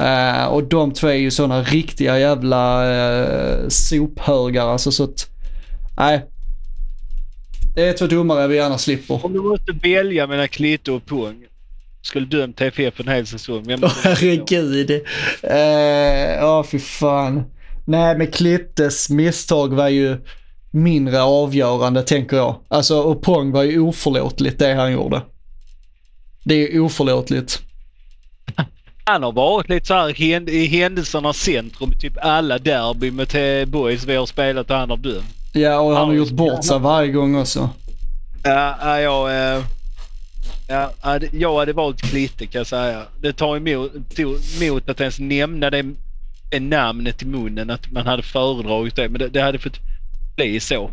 Eh, 0.00 0.44
och 0.46 0.64
de 0.64 0.92
två 0.92 1.06
är 1.08 1.12
ju 1.14 1.30
sådana 1.30 1.62
riktiga 1.62 2.18
jävla 2.18 2.84
uh, 2.90 3.68
sophögar 3.68 4.66
alltså 4.66 4.92
så 4.92 5.04
att, 5.04 5.26
nej. 5.96 6.24
Det 7.74 7.88
är 7.88 7.92
två 7.92 8.06
domare 8.06 8.46
vi 8.48 8.56
gärna 8.56 8.78
slipper. 8.78 9.26
Om 9.26 9.32
du 9.32 9.40
måste 9.40 9.72
välja 9.82 10.26
mellan 10.26 10.48
Klitte 10.48 10.92
och 10.92 11.06
Pung. 11.06 11.44
Skulle 12.02 12.26
dömt 12.26 12.56
TFF 12.56 13.00
en 13.00 13.08
hel 13.08 13.26
säsong. 13.26 13.64
Vem 13.66 13.84
Åh 13.84 13.92
herregud. 14.02 14.90
Eh, 15.42 16.34
Ja, 16.40 16.64
fy 16.70 16.78
fan. 16.78 17.42
Nej, 17.88 18.18
men 18.18 18.26
Klittes 18.26 19.10
misstag 19.10 19.68
var 19.74 19.88
ju 19.88 20.16
mindre 20.70 21.22
avgörande, 21.22 22.02
tänker 22.02 22.36
jag. 22.36 22.56
Alltså, 22.68 23.00
och 23.00 23.22
Pong 23.22 23.50
var 23.52 23.62
ju 23.62 23.80
oförlåtligt 23.80 24.58
det 24.58 24.74
han 24.74 24.92
gjorde. 24.92 25.22
Det 26.44 26.54
är 26.54 26.80
oförlåtligt. 26.80 27.62
Han 29.04 29.22
har 29.22 29.32
varit 29.32 29.68
lite 29.68 29.86
så 29.86 29.94
här 29.94 30.20
i 30.50 30.66
händelsernas 30.66 31.36
centrum. 31.36 31.92
Typ 32.00 32.12
alla 32.22 32.58
derby 32.58 33.10
med 33.10 33.28
T- 33.28 33.66
boys 33.66 34.04
vi 34.04 34.16
har 34.16 34.26
spelat 34.26 34.70
och 34.70 34.76
han 34.76 34.90
har 34.90 34.96
dömt. 34.96 35.24
Ja, 35.52 35.80
och 35.80 35.96
han 35.96 36.06
har 36.08 36.14
gjort 36.14 36.30
bort 36.30 36.64
sig 36.64 36.78
varje 36.78 37.12
gång 37.12 37.36
också. 37.36 37.70
Ja, 38.44 38.76
ja, 38.80 39.00
jag, 39.00 39.30
eh, 39.56 39.62
ja, 40.68 40.90
ja, 41.02 41.18
det- 41.18 41.28
jag 41.32 41.58
hade 41.58 41.72
valt 41.72 42.00
Klitte 42.02 42.46
kan 42.46 42.58
jag 42.58 42.66
säga. 42.66 43.02
Det 43.22 43.32
tar 43.32 43.56
emot, 43.56 43.92
tog 44.16 44.36
emot 44.62 44.88
att 44.88 45.00
ens 45.00 45.18
nämna 45.18 45.70
det 45.70 45.84
namnet 46.52 47.22
i 47.22 47.26
munnen. 47.26 47.70
Att 47.70 47.90
man 47.92 48.06
hade 48.06 48.22
föredragit 48.22 48.96
det. 48.96 49.08
Men 49.08 49.18
det, 49.18 49.28
det 49.28 49.40
hade 49.40 49.58
fått 49.58 49.78
bli 50.36 50.60
så. 50.60 50.90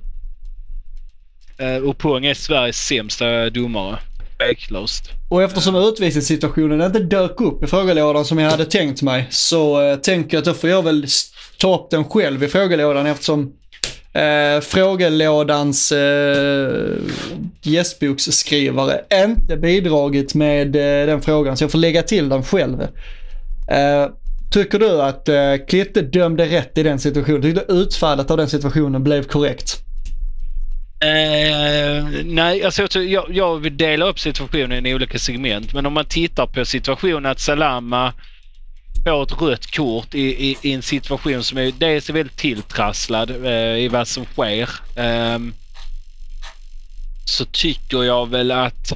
Uh, 1.62 1.90
och 1.90 1.98
Pung 1.98 2.26
är 2.26 2.34
Sveriges 2.34 2.78
sämsta 2.78 3.50
domare. 3.50 4.00
Tveklöst. 4.38 5.10
Och 5.30 5.44
eftersom 5.44 5.76
utvisningssituationen 5.76 6.82
inte 6.82 7.00
dök 7.00 7.42
upp 7.42 7.64
i 7.64 7.68
frågelådan 7.68 8.26
som 8.26 8.38
jag 8.38 8.52
hade 8.52 8.66
tänkt 8.66 9.02
mig 9.02 9.28
så 9.30 9.82
uh, 9.82 9.96
tänker 9.96 10.38
jag 10.38 10.40
att 10.40 10.46
då 10.46 10.54
får 10.54 10.70
jag 10.70 10.84
väl 10.84 11.06
ta 11.58 11.76
upp 11.76 11.90
den 11.90 12.04
själv 12.04 12.44
i 12.44 12.48
frågelådan 12.48 13.06
eftersom 13.06 13.54
eh, 14.16 14.62
frågelådans 14.62 15.92
eh, 15.92 16.98
gästboksskrivare 17.62 19.02
inte 19.14 19.58
bidragit 19.58 20.36
med 20.36 20.76
eh, 20.76 21.08
den 21.08 21.22
frågan 21.22 21.58
så 21.58 21.64
jag 21.64 21.72
får 21.72 21.80
lägga 21.80 22.04
till 22.04 22.30
den 22.30 22.44
själv. 22.44 22.82
Eh, 23.72 24.08
tycker 24.56 24.80
du 24.80 25.02
att 25.02 25.30
eh, 25.30 25.56
Klitte 25.68 26.02
dömde 26.02 26.46
rätt 26.46 26.78
i 26.78 26.84
den 26.84 27.00
situationen? 27.00 27.42
Tycker 27.42 27.66
du 27.68 27.74
utfallet 27.74 28.32
av 28.32 28.38
den 28.38 28.50
situationen 28.50 29.04
blev 29.04 29.24
korrekt? 29.24 29.82
Eh, 31.00 32.06
nej, 32.26 32.64
alltså 32.64 33.00
jag, 33.00 33.26
jag, 33.30 33.60
vill 33.60 33.78
dela 33.78 34.06
upp 34.06 34.20
situationen 34.20 34.86
i 34.86 34.96
olika 34.96 35.20
segment. 35.20 35.74
Men 35.74 35.86
om 35.86 35.94
man 35.94 36.06
tittar 36.06 36.48
på 36.48 36.66
situationen 36.66 37.26
att 37.26 37.40
Salama 37.40 38.14
får 39.04 39.24
ett 39.24 39.42
rött 39.42 39.76
kort 39.76 40.16
i, 40.16 40.50
i, 40.50 40.58
i 40.62 40.74
en 40.74 40.82
situation 40.82 41.44
som 41.44 41.58
är 41.58 41.72
dels 41.78 42.10
är 42.10 42.14
väldigt 42.14 42.38
tilltrasslad 42.38 43.46
eh, 43.46 43.78
i 43.78 43.88
vad 43.88 44.08
som 44.08 44.26
sker. 44.26 44.70
Eh, 44.96 45.40
så 47.26 47.46
tycker 47.46 48.04
jag 48.04 48.30
väl 48.30 48.52
att 48.52 48.94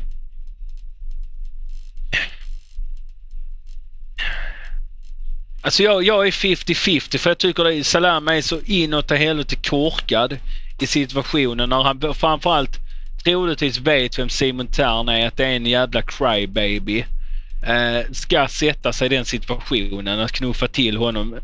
Alltså 5.62 5.84
jag, 5.84 6.04
jag 6.04 6.28
är 6.28 6.32
50-50 6.32 7.18
för 7.18 7.30
jag 7.30 7.38
tycker 7.38 7.80
att 7.80 7.86
Salama 7.86 8.36
är 8.36 8.42
så 8.42 8.60
inåt 8.66 9.12
helvete 9.12 9.56
korkad 9.56 10.38
i 10.80 10.88
situationen 10.88 11.70
när 11.70 11.84
han 11.84 12.14
framförallt 12.14 12.80
troligtvis 13.24 13.78
vet 13.78 14.20
vem 14.20 14.30
Simon 14.30 14.68
Tern 14.68 15.10
är, 15.10 15.28
att 15.28 15.38
det 15.38 15.46
är 15.46 15.56
en 15.56 15.66
jävla 15.66 16.02
crybaby. 16.02 17.06
Eh, 17.68 18.12
ska 18.12 18.48
sätta 18.48 18.94
sig 18.94 19.06
i 19.06 19.10
den 19.10 19.26
situationen, 19.26 20.20
att 20.20 20.32
knuffa 20.32 20.68
till 20.68 20.98
honom. 20.98 21.40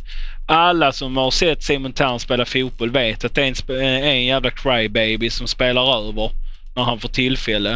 Alla 0.47 0.91
som 0.91 1.17
har 1.17 1.31
sett 1.31 1.63
Simon 1.63 1.93
Tern 1.93 2.19
spela 2.19 2.45
fotboll 2.45 2.91
vet 2.91 3.25
att 3.25 3.35
det 3.35 3.41
är 3.43 3.47
en, 3.47 3.81
eh, 3.81 4.07
en 4.09 4.25
jävla 4.25 4.51
crybaby 4.51 5.29
som 5.29 5.47
spelar 5.47 6.07
över 6.07 6.31
när 6.75 6.83
han 6.83 6.99
får 6.99 7.09
tillfälle. 7.09 7.71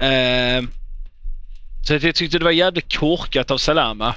Eh, 0.00 0.62
så 1.86 1.92
jag 1.94 2.14
tyckte 2.14 2.38
det 2.38 2.44
var 2.44 2.50
jävligt 2.50 2.98
korkat 2.98 3.50
av 3.50 3.58
Salama. 3.58 4.14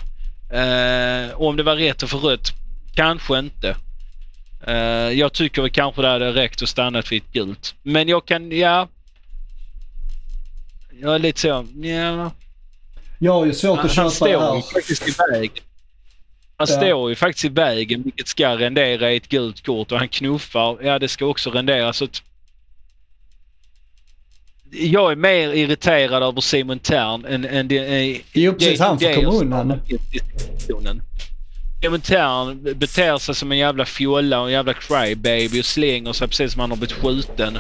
Eh, 0.52 1.41
om 1.41 1.56
det 1.57 1.64
var 1.64 1.76
rätt 1.76 2.03
att 2.03 2.10
få 2.10 2.18
rött, 2.18 2.52
kanske 2.95 3.40
inte. 3.40 3.76
Eh, 4.68 4.73
jag 5.19 5.34
tycker 5.34 5.68
kanske 5.68 6.02
det 6.02 6.07
hade 6.07 6.32
räckt 6.34 6.61
att 6.61 6.69
stanna 6.69 7.02
vid 7.10 7.23
ett 7.23 7.32
gult. 7.34 7.76
Men 7.84 8.07
jag 8.10 8.26
kan, 8.26 8.52
ja. 8.52 8.88
jag 11.02 11.15
är 11.15 11.19
lite 11.19 11.40
så, 11.40 11.65
ja. 11.84 12.32
Jag 13.19 13.34
har 13.34 13.45
ju 13.45 13.53
svårt 13.53 13.78
Han, 13.78 13.86
att 13.86 13.95
han 13.95 14.11
köpa 14.11 14.28
det 14.28 14.36
står 14.36 14.56
ju 14.56 14.56
här. 14.56 14.61
faktiskt 14.73 15.07
i 15.07 15.11
vägen. 15.32 15.64
Han 16.57 16.68
Ja. 16.69 16.78
står 16.78 17.10
ju 17.10 17.15
faktiskt 17.15 17.45
i 17.45 17.49
vägen 17.49 18.02
vilket 18.03 18.28
ska 18.28 18.57
rendera 18.57 19.11
i 19.11 19.18
ett 19.18 19.28
gult 19.28 19.65
kort 19.65 19.91
och 19.91 19.98
han 19.99 20.07
knuffar. 20.07 20.78
Ja, 20.84 20.99
det 20.99 21.07
ska 21.07 21.26
också 21.26 21.49
rendera. 21.49 21.94
Så 21.94 22.03
att 22.06 22.22
jag 24.72 25.11
är 25.11 25.15
mer 25.15 25.53
irriterad 25.53 26.23
över 26.23 26.41
Simon 26.41 26.80
Tern 26.80 27.26
än, 27.26 27.45
än 27.45 27.68
det, 27.68 28.11
äh, 28.11 28.22
Jo, 28.34 28.53
precis. 28.53 28.80
Han 28.80 28.99
får 28.99 29.14
komma 29.14 29.30
undan. 29.30 31.02
Simon 31.81 32.02
Tern 32.02 32.64
beter 32.76 33.18
sig 33.18 33.35
som 33.35 33.52
en 33.52 33.57
jävla 33.57 33.85
fjolla 33.85 34.39
och 34.39 34.45
en 34.45 34.53
jävla 34.53 34.73
crybaby 34.73 35.61
och 35.61 35.65
slänger 35.65 36.14
sig 36.14 36.27
precis 36.27 36.52
som 36.52 36.60
han 36.60 36.69
har 36.69 36.77
blivit 36.77 36.95
skjuten. 36.95 37.57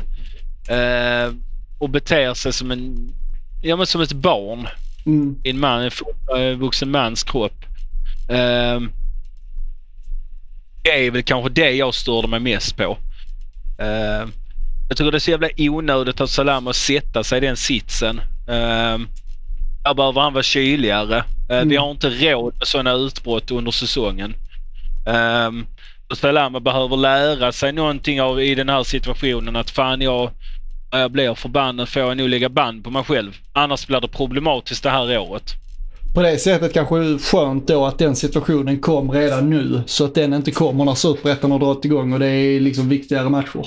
Eh, 0.67 1.33
och 1.79 1.89
beter 1.89 2.33
sig 2.33 2.53
som 2.53 2.71
en... 2.71 3.13
Ja 3.61 3.75
men 3.75 3.85
som 3.85 4.01
ett 4.01 4.13
barn 4.13 4.67
Mm. 5.05 5.35
en 5.43 5.59
man, 5.59 5.81
en 5.81 5.91
eh, 6.37 6.57
vuxen 6.57 6.91
mans 6.91 7.23
kropp. 7.23 7.65
Ehm, 8.29 8.91
det 10.83 11.07
är 11.07 11.11
väl 11.11 11.23
kanske 11.23 11.49
det 11.49 11.71
jag 11.71 11.93
störde 11.93 12.27
mig 12.27 12.39
mest 12.39 12.77
på. 12.77 12.97
Ehm, 13.79 14.31
jag 14.91 14.97
tycker 14.97 15.11
det 15.11 15.17
är 15.17 15.19
så 15.19 15.31
jävla 15.31 15.49
onödigt 15.57 16.21
av 16.21 16.27
Salam 16.27 16.67
att 16.67 16.75
sätta 16.75 17.23
sig 17.23 17.37
i 17.37 17.41
den 17.41 17.57
sitsen. 17.57 18.21
Um, 18.47 19.07
där 19.83 19.93
behöver 19.93 20.21
han 20.21 20.33
vara 20.33 20.43
kyligare. 20.43 21.23
Vi 21.49 21.55
Mm. 21.55 21.77
har 21.77 21.91
inte 21.91 22.09
råd 22.09 22.53
med 22.59 22.67
sådana 22.67 22.93
utbrott 22.93 23.51
under 23.51 23.71
säsongen. 23.71 24.35
Um, 25.47 25.65
och 26.09 26.17
Salama 26.17 26.59
behöver 26.59 26.97
lära 26.97 27.51
sig 27.51 27.71
någonting 27.73 28.21
av 28.21 28.41
i 28.41 28.55
den 28.55 28.69
här 28.69 28.83
situationen 28.83 29.55
att 29.55 29.69
fan 29.69 30.01
jag, 30.01 30.29
jag 30.91 31.11
blir 31.11 31.33
förbannad 31.33 31.89
får 31.89 32.01
jag 32.01 32.17
nog 32.17 32.29
lägga 32.29 32.49
band 32.49 32.83
på 32.83 32.89
mig 32.89 33.03
själv. 33.03 33.37
Annars 33.53 33.87
blir 33.87 34.01
det 34.01 34.07
problematiskt 34.07 34.83
det 34.83 34.89
här 34.89 35.17
året. 35.17 35.53
På 36.15 36.21
det 36.21 36.37
sättet 36.37 36.73
kanske 36.73 36.95
det 36.97 37.05
är 37.05 37.17
skönt 37.17 37.67
då 37.67 37.85
att 37.85 37.99
den 37.99 38.15
situationen 38.15 38.79
kom 38.79 39.11
redan 39.11 39.49
nu. 39.49 39.81
Så 39.85 40.05
att 40.05 40.15
den 40.15 40.33
inte 40.33 40.51
kommer 40.51 40.85
när 40.85 40.95
Superettan 40.95 41.51
har 41.51 41.59
dragit 41.59 41.85
igång 41.85 42.13
och 42.13 42.19
det 42.19 42.27
är 42.27 42.59
liksom 42.59 42.89
viktigare 42.89 43.29
matcher. 43.29 43.65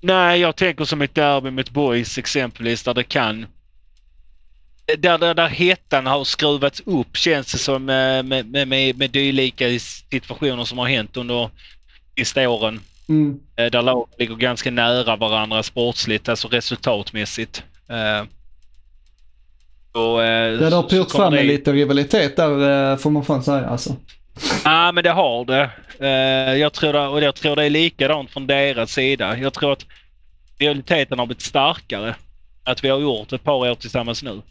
Nej, 0.00 0.40
jag 0.40 0.56
tänker 0.56 0.84
som 0.84 1.02
ett 1.02 1.14
derby 1.14 1.50
mot 1.50 1.70
Boys 1.70 2.18
exempelvis 2.18 2.82
där 2.82 2.94
det 2.94 3.04
kan... 3.04 3.46
Där, 4.98 5.18
där, 5.18 5.34
där 5.34 5.48
hettan 5.48 6.06
har 6.06 6.24
skruvats 6.24 6.82
upp 6.86 7.16
känns 7.16 7.52
det 7.52 7.58
som 7.58 7.88
eh, 7.88 8.22
med, 8.22 8.46
med, 8.46 8.68
med, 8.68 8.98
med 8.98 9.10
dylika 9.10 9.64
situationer 10.10 10.64
som 10.64 10.78
har 10.78 10.86
hänt 10.86 11.16
under 11.16 11.50
sista 12.16 12.48
åren. 12.48 12.80
Mm. 13.08 13.40
Eh, 13.56 13.66
Där 13.66 13.82
lag 13.82 14.08
ligger 14.18 14.34
ganska 14.34 14.70
nära 14.70 15.16
varandra 15.16 15.62
sportsligt, 15.62 16.28
alltså 16.28 16.48
resultatmässigt. 16.48 17.62
Eh, 17.88 18.26
Och, 20.00 20.18
det 20.58 20.74
har 20.74 20.82
pyrt 20.82 21.10
fram 21.10 21.34
en 21.34 21.46
liten 21.46 21.74
rivalitet 21.74 22.36
där 22.36 22.96
får 22.96 23.10
man 23.10 23.24
fan 23.24 23.42
säga 23.42 23.66
alltså. 23.66 23.96
Ja, 24.64 24.92
men 24.92 25.04
det 25.04 25.10
har 25.10 25.44
det. 25.44 25.70
Eh, 26.00 26.54
jag, 26.54 26.72
tror 26.72 26.92
det 26.92 27.08
och 27.08 27.22
jag 27.22 27.34
tror 27.34 27.56
det 27.56 27.64
är 27.64 27.70
likadant 27.70 28.30
från 28.30 28.46
deras 28.46 28.92
sida. 28.92 29.38
Jag 29.38 29.52
tror 29.54 29.72
att 29.72 29.86
realiteten 30.58 31.18
har 31.18 31.26
blivit 31.26 31.42
starkare. 31.42 32.14
Att 32.64 32.84
vi 32.84 32.88
har 32.88 33.00
gjort 33.00 33.32
ett 33.32 33.44
par 33.44 33.54
år 33.54 33.74
tillsammans 33.74 34.22
nu. 34.22 34.42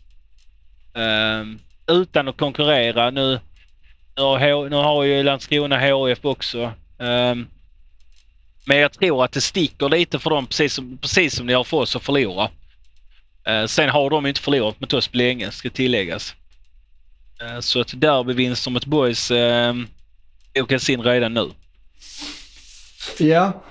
Eh, 0.94 1.45
utan 1.88 2.28
att 2.28 2.38
konkurrera. 2.38 3.10
Nu, 3.11 3.40
nu, 4.15 4.22
har, 4.22 4.69
nu 4.69 4.76
har 4.76 5.03
ju 5.03 5.24
Landskrona 5.24 5.80
HF 5.80 6.26
också. 6.26 6.61
Eh, 6.99 7.36
men 8.65 8.78
jag 8.78 8.91
tror 8.91 9.24
att 9.24 9.32
det 9.32 9.41
sticker 9.41 9.90
lite 9.90 10.19
för 10.19 10.30
dem 10.30 10.48
precis 10.48 10.74
som, 10.74 10.98
precis 10.98 11.36
som 11.36 11.48
det 11.48 11.53
har 11.53 11.64
för 11.64 11.78
oss 11.78 11.95
att 11.95 12.03
förlora. 12.03 12.49
Eh, 13.48 13.65
sen 13.65 13.90
har 13.90 14.10
de 14.10 14.26
inte 14.26 14.41
förlorat 14.41 14.80
mot 14.80 14.94
oss 14.94 15.07
på 15.07 15.18
länge, 15.18 15.52
ska 15.52 15.69
tilläggas. 15.69 16.36
Eh, 17.41 17.60
Så 17.60 17.82
ett 17.82 18.02
derbyvinst 18.02 18.69
mot 18.69 18.86
Boys 18.86 19.32
eh, 19.32 19.74
bokas 20.62 20.90
in 20.90 21.02
redan 21.02 21.34
nu. 21.34 21.50
Ja, 23.20 23.64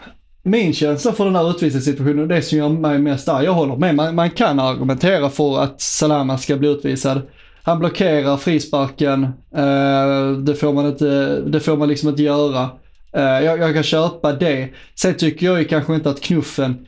min 0.43 0.75
känsla 0.75 1.13
för 1.13 1.25
den 1.25 1.37
här 1.37 1.51
utvisningssituationen, 1.51 2.29
det 2.29 2.43
som 2.43 2.59
gör 2.59 2.69
mig 2.69 2.99
mest 2.99 3.29
arg, 3.29 3.45
jag 3.45 3.53
håller 3.53 3.77
med, 3.77 3.95
man, 3.95 4.15
man 4.15 4.31
kan 4.31 4.61
argumentera 4.61 5.31
för 5.31 5.63
att 5.63 5.81
Salama 5.81 6.39
ska 6.39 6.57
bli 6.57 6.69
utvisad. 6.69 7.23
Han 7.63 7.79
blockerar 7.79 8.37
frisparken, 8.37 9.25
eh, 9.57 10.31
det, 10.45 10.55
får 10.55 10.73
man 10.73 10.87
inte, 10.87 11.41
det 11.41 11.61
får 11.61 11.77
man 11.77 11.89
liksom 11.89 12.09
inte 12.09 12.23
göra. 12.23 12.71
Eh, 13.13 13.23
jag, 13.23 13.59
jag 13.59 13.75
kan 13.75 13.83
köpa 13.83 14.33
det. 14.33 14.69
Sen 14.95 15.15
tycker 15.15 15.47
jag 15.47 15.59
ju 15.59 15.65
kanske 15.65 15.95
inte 15.95 16.11
att 16.11 16.21
knuffen, 16.21 16.87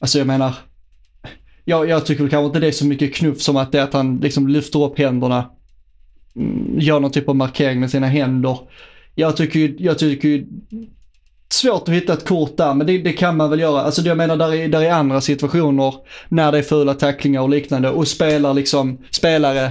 alltså 0.00 0.18
jag 0.18 0.26
menar, 0.26 0.54
jag, 1.64 1.88
jag 1.88 2.06
tycker 2.06 2.22
väl 2.22 2.30
kanske 2.30 2.46
inte 2.46 2.60
det 2.60 2.66
är 2.66 2.72
så 2.72 2.86
mycket 2.86 3.14
knuff 3.14 3.40
som 3.40 3.56
att 3.56 3.72
det 3.72 3.78
är 3.78 3.82
att 3.82 3.92
han 3.92 4.16
liksom 4.16 4.48
lyfter 4.48 4.84
upp 4.84 4.98
händerna, 4.98 5.50
mm, 6.36 6.80
gör 6.80 7.00
någon 7.00 7.10
typ 7.10 7.28
av 7.28 7.36
markering 7.36 7.80
med 7.80 7.90
sina 7.90 8.06
händer. 8.06 8.58
Jag 9.14 9.36
tycker 9.36 9.58
ju, 9.58 9.76
jag 9.78 9.98
tycker 9.98 10.28
ju 10.28 10.46
svårt 11.52 11.88
att 11.88 11.94
hitta 11.94 12.12
ett 12.12 12.28
kort 12.28 12.56
där, 12.56 12.74
men 12.74 12.86
det, 12.86 12.98
det 12.98 13.12
kan 13.12 13.36
man 13.36 13.50
väl 13.50 13.60
göra. 13.60 13.82
Alltså 13.82 14.02
jag 14.02 14.16
menar, 14.16 14.36
där 14.36 14.54
är, 14.54 14.68
där 14.68 14.82
är 14.82 14.90
andra 14.90 15.20
situationer 15.20 15.94
när 16.28 16.52
det 16.52 16.58
är 16.58 16.62
fula 16.62 16.94
tacklingar 16.94 17.40
och 17.40 17.48
liknande 17.48 17.90
och 17.90 18.08
spelar 18.08 18.54
liksom, 18.54 18.98
spelare 19.10 19.70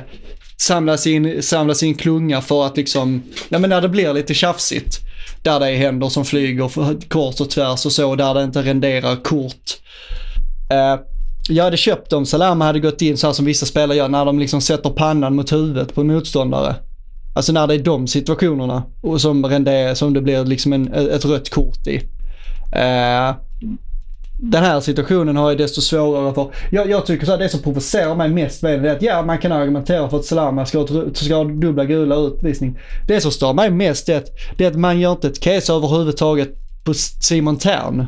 samlas 0.58 1.08
in, 1.08 1.44
samlas 1.44 1.84
in 1.84 1.96
klunga 1.96 2.42
för 2.42 2.66
att 2.66 2.78
liksom, 2.78 3.24
ja 3.50 3.60
men 3.60 3.70
när 3.70 3.82
det 3.82 3.90
blir 3.90 4.14
lite 4.14 4.34
tjafsigt. 4.34 5.00
Där 5.44 5.60
det 5.60 5.70
är 5.70 5.76
händer 5.76 6.10
som 6.10 6.26
flyger 6.26 6.68
för- 6.68 7.10
kors 7.10 7.42
och 7.42 7.50
tvärs 7.50 7.86
och 7.86 7.92
så, 7.92 8.16
där 8.16 8.34
det 8.34 8.44
inte 8.44 8.62
renderar 8.62 9.16
kort. 9.16 9.78
Uh, 10.74 11.04
jag 11.50 11.64
hade 11.64 11.78
köpt 11.78 12.14
om 12.14 12.26
Salama 12.26 12.66
hade 12.66 12.80
gått 12.80 13.02
in 13.02 13.18
så 13.18 13.28
här 13.28 13.34
som 13.34 13.46
vissa 13.46 13.66
spelare 13.66 13.98
gör, 13.98 14.08
när 14.08 14.26
de 14.26 14.40
liksom 14.40 14.62
sätter 14.62 14.90
pannan 14.90 15.36
mot 15.36 15.52
huvudet 15.52 15.96
på 15.96 16.02
en 16.02 16.08
motståndare. 16.08 16.76
Alltså 17.38 17.52
när 17.52 17.68
det 17.68 17.74
är 17.74 17.80
de 17.80 18.08
situationerna 18.08 18.84
och 19.02 19.22
som, 19.22 19.46
render, 19.46 19.94
som 19.94 20.14
det 20.14 20.22
blir 20.22 20.46
liksom 20.46 20.74
en, 20.74 20.94
ett 20.94 21.26
rött 21.26 21.50
kort 21.50 21.88
i. 21.88 21.96
Eh, 22.72 23.36
den 24.40 24.64
här 24.64 24.80
situationen 24.80 25.36
har 25.36 25.50
jag 25.50 25.58
desto 25.58 25.82
svårare 25.82 26.34
för. 26.34 26.52
Jag, 26.72 26.90
jag 26.90 27.06
tycker 27.06 27.26
så 27.26 27.32
här, 27.32 27.40
det 27.40 27.50
som 27.50 27.62
provocerar 27.62 28.16
mig 28.16 28.30
mest 28.30 28.62
med 28.62 28.84
det 28.84 28.90
är 28.90 28.96
att 28.96 29.02
ja, 29.02 29.22
man 29.22 29.38
kan 29.38 29.52
argumentera 29.52 30.10
för 30.10 30.18
att 30.18 30.26
Salama 30.26 30.66
ska 30.66 30.80
ha, 30.80 30.88
ska 31.14 31.36
ha 31.36 31.44
dubbla 31.44 31.86
gula 31.86 32.16
utvisning. 32.16 32.80
Det 33.08 33.22
som 33.22 33.32
stör 33.32 33.54
mig 33.54 33.72
mest 33.72 34.10
är 34.10 34.18
att, 34.18 34.30
det 34.58 34.66
är 34.66 34.72
att 34.72 34.80
man 34.80 35.00
gör 35.00 35.12
inte 35.12 35.28
ett 35.28 35.40
case 35.40 35.74
överhuvudtaget 35.74 36.50
på 36.86 36.94
Simon 36.94 37.58
Tern. 37.58 38.08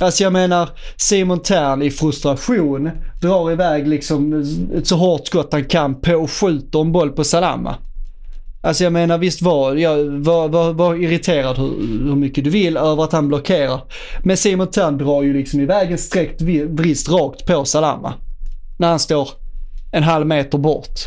Alltså 0.00 0.22
jag 0.22 0.32
menar, 0.32 0.68
Simon 0.96 1.42
Tern 1.42 1.82
i 1.82 1.90
frustration 1.90 2.90
drar 3.20 3.52
iväg 3.52 3.88
liksom 3.88 4.44
ett 4.74 4.86
så 4.86 4.96
hårt 4.96 5.26
skott 5.26 5.52
han 5.52 5.64
kan 5.64 6.00
på 6.00 6.14
och 6.14 6.30
skjuter 6.30 6.80
en 6.80 6.92
boll 6.92 7.10
på 7.10 7.24
Salama. 7.24 7.76
Alltså 8.66 8.84
jag 8.84 8.92
menar 8.92 9.18
visst 9.18 9.42
var, 9.42 9.74
jag 9.74 10.04
var, 10.04 10.48
var, 10.48 10.72
var 10.72 10.94
irriterad 10.94 11.58
hur, 11.58 11.70
hur 12.04 12.16
mycket 12.16 12.44
du 12.44 12.50
vill 12.50 12.76
över 12.76 13.04
att 13.04 13.12
han 13.12 13.28
blockerar. 13.28 13.80
Men 14.24 14.36
Simon 14.36 14.70
Thern 14.70 14.98
drar 14.98 15.22
ju 15.22 15.32
liksom 15.34 15.60
iväg 15.60 15.92
en 15.92 15.98
sträckt 15.98 16.40
brist 16.40 16.70
vrist 16.70 17.08
rakt 17.08 17.46
på 17.46 17.64
Salama. 17.64 18.14
När 18.78 18.88
han 18.88 18.98
står 18.98 19.28
en 19.92 20.02
halv 20.02 20.26
meter 20.26 20.58
bort. 20.58 20.98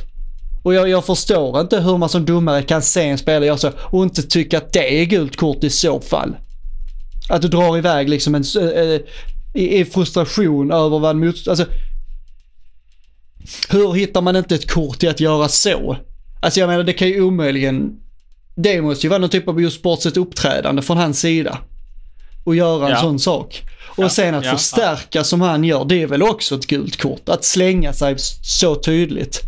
Och 0.63 0.73
jag, 0.73 0.89
jag 0.89 1.05
förstår 1.05 1.59
inte 1.59 1.79
hur 1.79 1.97
man 1.97 2.09
som 2.09 2.25
domare 2.25 2.63
kan 2.63 2.81
se 2.81 3.07
en 3.07 3.17
spelare 3.17 3.45
göra 3.45 3.57
så 3.57 3.71
och 3.79 4.03
inte 4.03 4.23
tycka 4.23 4.57
att 4.57 4.73
det 4.73 5.01
är 5.01 5.05
gult 5.05 5.37
kort 5.37 5.63
i 5.63 5.69
så 5.69 6.01
fall. 6.01 6.35
Att 7.29 7.41
du 7.41 7.47
drar 7.47 7.77
iväg 7.77 8.09
liksom 8.09 8.35
en, 8.35 8.43
äh, 8.61 8.99
i, 9.53 9.79
i 9.79 9.85
frustration 9.85 10.71
över 10.71 10.99
vad 10.99 11.11
en 11.11 11.19
motståndare... 11.19 11.67
Alltså, 11.67 11.79
hur 13.69 13.93
hittar 13.93 14.21
man 14.21 14.35
inte 14.35 14.55
ett 14.55 14.71
kort 14.71 15.03
i 15.03 15.07
att 15.07 15.19
göra 15.19 15.47
så? 15.47 15.97
Alltså 16.41 16.59
jag 16.59 16.67
menar 16.67 16.83
det 16.83 16.93
kan 16.93 17.07
ju 17.07 17.21
omöjligen... 17.21 17.91
Det 18.55 18.81
måste 18.81 19.05
ju 19.05 19.09
vara 19.09 19.19
någon 19.19 19.29
typ 19.29 19.47
av 19.47 19.61
just 19.61 19.79
sportsligt 19.79 20.17
uppträdande 20.17 20.81
från 20.81 20.97
hans 20.97 21.19
sida. 21.19 21.57
Och 22.43 22.55
göra 22.55 22.85
en 22.85 22.91
Ja. 22.91 23.01
sån 23.01 23.19
sak. 23.19 23.63
Och 23.97 24.03
Ja, 24.03 24.09
sen 24.09 24.35
att 24.35 24.45
ja, 24.45 24.51
förstärka 24.51 25.23
som 25.23 25.41
han 25.41 25.63
gör, 25.63 25.85
det 25.85 26.01
är 26.01 26.07
väl 26.07 26.23
också 26.23 26.55
ett 26.55 26.67
gult 26.67 27.01
kort. 27.01 27.29
Att 27.29 27.45
slänga 27.45 27.93
sig 27.93 28.15
så 28.43 28.75
tydligt. 28.75 29.41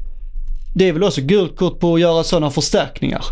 Det 0.76 0.88
är 0.90 0.94
väl 0.94 1.04
också 1.04 1.22
gult 1.22 1.56
kort 1.58 1.80
på 1.80 1.94
att 1.96 2.02
göra 2.02 2.24
sådana 2.24 2.52
förstärkningar. 2.52 3.24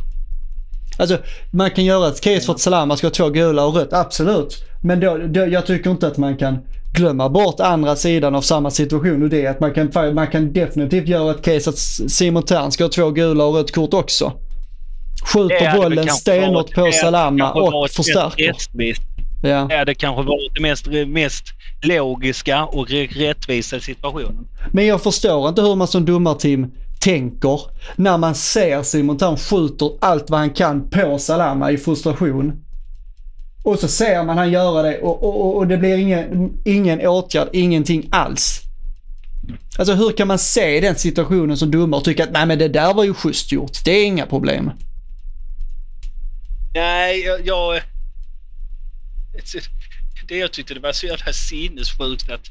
Alltså, 0.97 1.17
man 1.51 1.71
kan 1.71 1.85
göra 1.85 2.07
ett 2.09 2.21
case 2.21 2.41
för 2.41 2.53
att 2.53 2.59
Salama 2.59 2.97
ska 2.97 3.07
ha 3.07 3.11
två 3.11 3.29
gula 3.29 3.65
och 3.65 3.75
rött, 3.75 3.93
absolut. 3.93 4.57
Men 4.81 4.99
då, 4.99 5.17
då, 5.17 5.39
jag 5.45 5.65
tycker 5.65 5.91
inte 5.91 6.07
att 6.07 6.17
man 6.17 6.37
kan 6.37 6.57
glömma 6.93 7.29
bort 7.29 7.59
andra 7.59 7.95
sidan 7.95 8.35
av 8.35 8.41
samma 8.41 8.71
situation 8.71 9.23
och 9.23 9.29
det 9.29 9.45
är 9.45 9.49
att 9.49 9.59
man 9.59 9.73
kan, 9.73 10.13
man 10.13 10.27
kan 10.27 10.53
definitivt 10.53 11.07
göra 11.07 11.31
ett 11.31 11.41
case 11.41 11.69
att 11.69 11.77
Simon 12.11 12.43
Tern 12.43 12.71
ska 12.71 12.83
ha 12.83 12.89
två 12.91 13.09
gula 13.11 13.43
och 13.43 13.55
rött 13.55 13.71
kort 13.71 13.93
också. 13.93 14.33
Skjuter 15.33 15.77
bollen 15.77 16.07
stenhårt 16.07 16.73
på 16.73 16.91
Salama 16.91 17.51
och 17.51 17.89
förstärker. 17.89 18.55
Ja. 19.43 19.65
Det 19.69 19.77
hade 19.77 19.95
kanske 19.95 20.23
varit 20.23 20.51
det 20.55 20.61
mest, 20.61 20.87
mest 21.07 21.43
logiska 21.81 22.65
och 22.65 22.89
rä- 22.89 23.07
rättvisa 23.07 23.79
situationen. 23.79 24.47
Men 24.71 24.85
jag 24.87 25.01
förstår 25.01 25.49
inte 25.49 25.61
hur 25.61 25.75
man 25.75 25.87
som 25.87 26.05
domarteam 26.05 26.71
tänker 27.01 27.61
när 27.95 28.17
man 28.17 28.35
ser 28.35 28.83
Simon 28.83 29.17
Tern 29.17 29.37
skjuter 29.37 29.91
allt 30.01 30.29
vad 30.29 30.39
han 30.39 30.49
kan 30.49 30.89
på 30.89 31.17
Salama 31.19 31.71
i 31.71 31.77
frustration. 31.77 32.53
Och 33.63 33.79
så 33.79 33.87
ser 33.87 34.23
man 34.23 34.37
han 34.37 34.51
göra 34.51 34.81
det 34.81 34.97
och, 34.99 35.23
och, 35.23 35.41
och- 35.45 35.57
och 35.57 35.67
det 35.67 35.77
blir 35.77 35.97
ingen, 35.97 36.53
ingen 36.65 37.07
åtgärd, 37.07 37.47
ingenting 37.53 38.07
alls. 38.11 38.61
Alltså 39.77 39.93
hur 39.93 40.11
kan 40.11 40.27
man 40.27 40.39
se 40.39 40.79
den 40.79 40.95
situationen 40.95 41.57
som 41.57 41.71
domare 41.71 41.97
och 41.99 42.05
tycka 42.05 42.23
att 42.23 42.31
nej 42.31 42.45
men 42.45 42.59
det 42.59 42.67
där 42.67 42.93
var 42.93 43.03
ju 43.03 43.13
schysst 43.13 43.51
gjort. 43.51 43.83
Det 43.85 43.91
är 43.91 44.05
inga 44.05 44.25
problem. 44.25 44.71
Nej, 46.73 47.19
jag... 47.25 47.47
jag 47.47 47.81
det 50.27 50.37
jag 50.37 50.51
tyckte 50.51 50.73
det 50.73 50.79
var 50.79 50.91
så 50.91 51.05
jävla 51.05 51.33
sinnessjukt 51.33 52.29
att... 52.29 52.41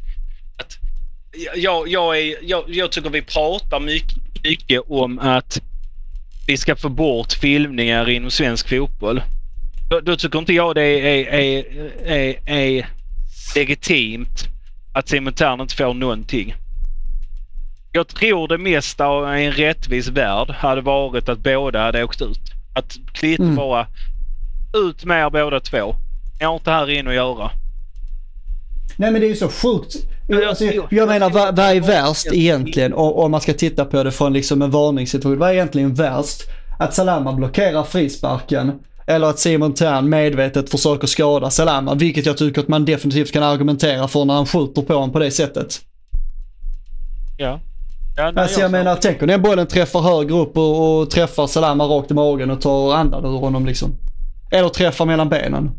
att 0.56 0.78
jag, 1.56 1.88
jag, 1.88 2.18
är, 2.18 2.34
jag, 2.42 2.64
jag 2.68 2.92
tycker 2.92 3.10
vi 3.10 3.22
pratar 3.22 3.80
mycket, 3.80 4.42
mycket 4.42 4.82
om 4.88 5.18
att 5.18 5.60
vi 6.46 6.56
ska 6.56 6.76
få 6.76 6.88
bort 6.88 7.32
filmningar 7.32 8.08
inom 8.10 8.30
svensk 8.30 8.68
fotboll. 8.68 9.22
Då, 9.90 10.00
då 10.00 10.16
tycker 10.16 10.38
inte 10.38 10.52
jag 10.52 10.74
det 10.74 10.82
är, 10.82 11.26
är, 11.34 11.64
är, 12.06 12.48
är 12.48 12.86
legitimt 13.54 14.44
att 14.92 15.08
Simon 15.08 15.32
Thern 15.32 15.60
inte 15.60 15.74
får 15.76 15.94
någonting. 15.94 16.54
Jag 17.92 18.08
tror 18.08 18.48
det 18.48 18.58
mesta 18.58 19.06
av 19.06 19.28
en 19.34 19.52
rättvis 19.52 20.08
värld 20.08 20.50
hade 20.50 20.80
varit 20.80 21.28
att 21.28 21.38
båda 21.38 21.82
hade 21.82 22.04
åkt 22.04 22.22
ut. 22.22 22.40
Att 22.74 22.96
Klitte 23.12 23.42
Mm. 23.42 23.56
bara 23.56 23.86
ut 24.76 25.04
med 25.04 25.26
er 25.26 25.30
båda 25.30 25.60
två. 25.60 25.94
Ni 26.40 26.46
har 26.46 26.54
inte 26.54 26.70
här 26.70 26.90
inne 26.90 27.10
att 27.10 27.16
göra. 27.16 27.50
Nej 28.96 29.10
men 29.12 29.20
det 29.20 29.26
är 29.26 29.28
ju 29.28 29.36
så 29.36 29.48
sjukt. 29.48 29.94
jag- 30.28 30.44
Alltså, 30.44 30.64
jag- 30.64 30.86
jag 30.90 31.08
menar 31.08 31.30
vad, 31.30 31.56
vad 31.56 31.66
är 31.76 31.80
värst 31.80 32.26
egentligen 32.32 32.92
om, 32.94 33.12
om 33.12 33.30
man 33.30 33.40
ska 33.40 33.52
titta 33.52 33.84
på 33.84 34.02
det 34.02 34.12
från 34.12 34.32
liksom 34.32 34.62
en 34.62 34.70
varningssituation. 34.70 35.38
Vad 35.38 35.50
är 35.50 35.54
egentligen 35.54 35.94
värst? 35.94 36.42
Att 36.78 36.94
Salama 36.94 37.32
blockerar 37.32 37.84
frisparken 37.84 38.72
eller 39.08 39.26
att 39.26 39.38
Simon 39.38 39.74
Thern 39.74 40.08
medvetet 40.08 40.70
försöker 40.70 41.06
skada 41.06 41.50
Salama, 41.50 41.94
vilket 41.94 42.26
jag 42.26 42.36
tycker 42.36 42.60
att 42.60 42.68
man 42.68 42.84
definitivt 42.84 43.32
kan 43.32 43.42
argumentera 43.42 44.08
för 44.08 44.24
när 44.24 44.34
han 44.34 44.46
skjuter 44.46 44.82
på 44.82 44.94
honom 44.94 45.12
på 45.12 45.18
det 45.18 45.30
sättet. 45.30 45.80
Ja. 47.38 47.60
ja 48.16 48.30
nej, 48.30 48.42
Alltså 48.42 48.60
jag 48.60 48.70
menar, 48.70 48.96
tänk 49.00 49.22
om 49.22 49.28
den 49.28 49.42
bollen 49.42 49.66
träffar 49.66 50.00
högre 50.00 50.34
upp 50.34 50.56
och, 50.56 51.00
och 51.00 51.10
träffar 51.10 51.46
Salama 51.46 51.84
rakt 51.84 52.10
i 52.10 52.14
magen 52.14 52.50
och 52.50 52.60
tar 52.60 52.94
andan 52.94 53.24
ur 53.24 53.38
honom 53.38 53.66
liksom. 53.66 53.94
Eller 54.50 54.68
träffar 54.68 55.06
mellan 55.06 55.28
benen. 55.28 55.70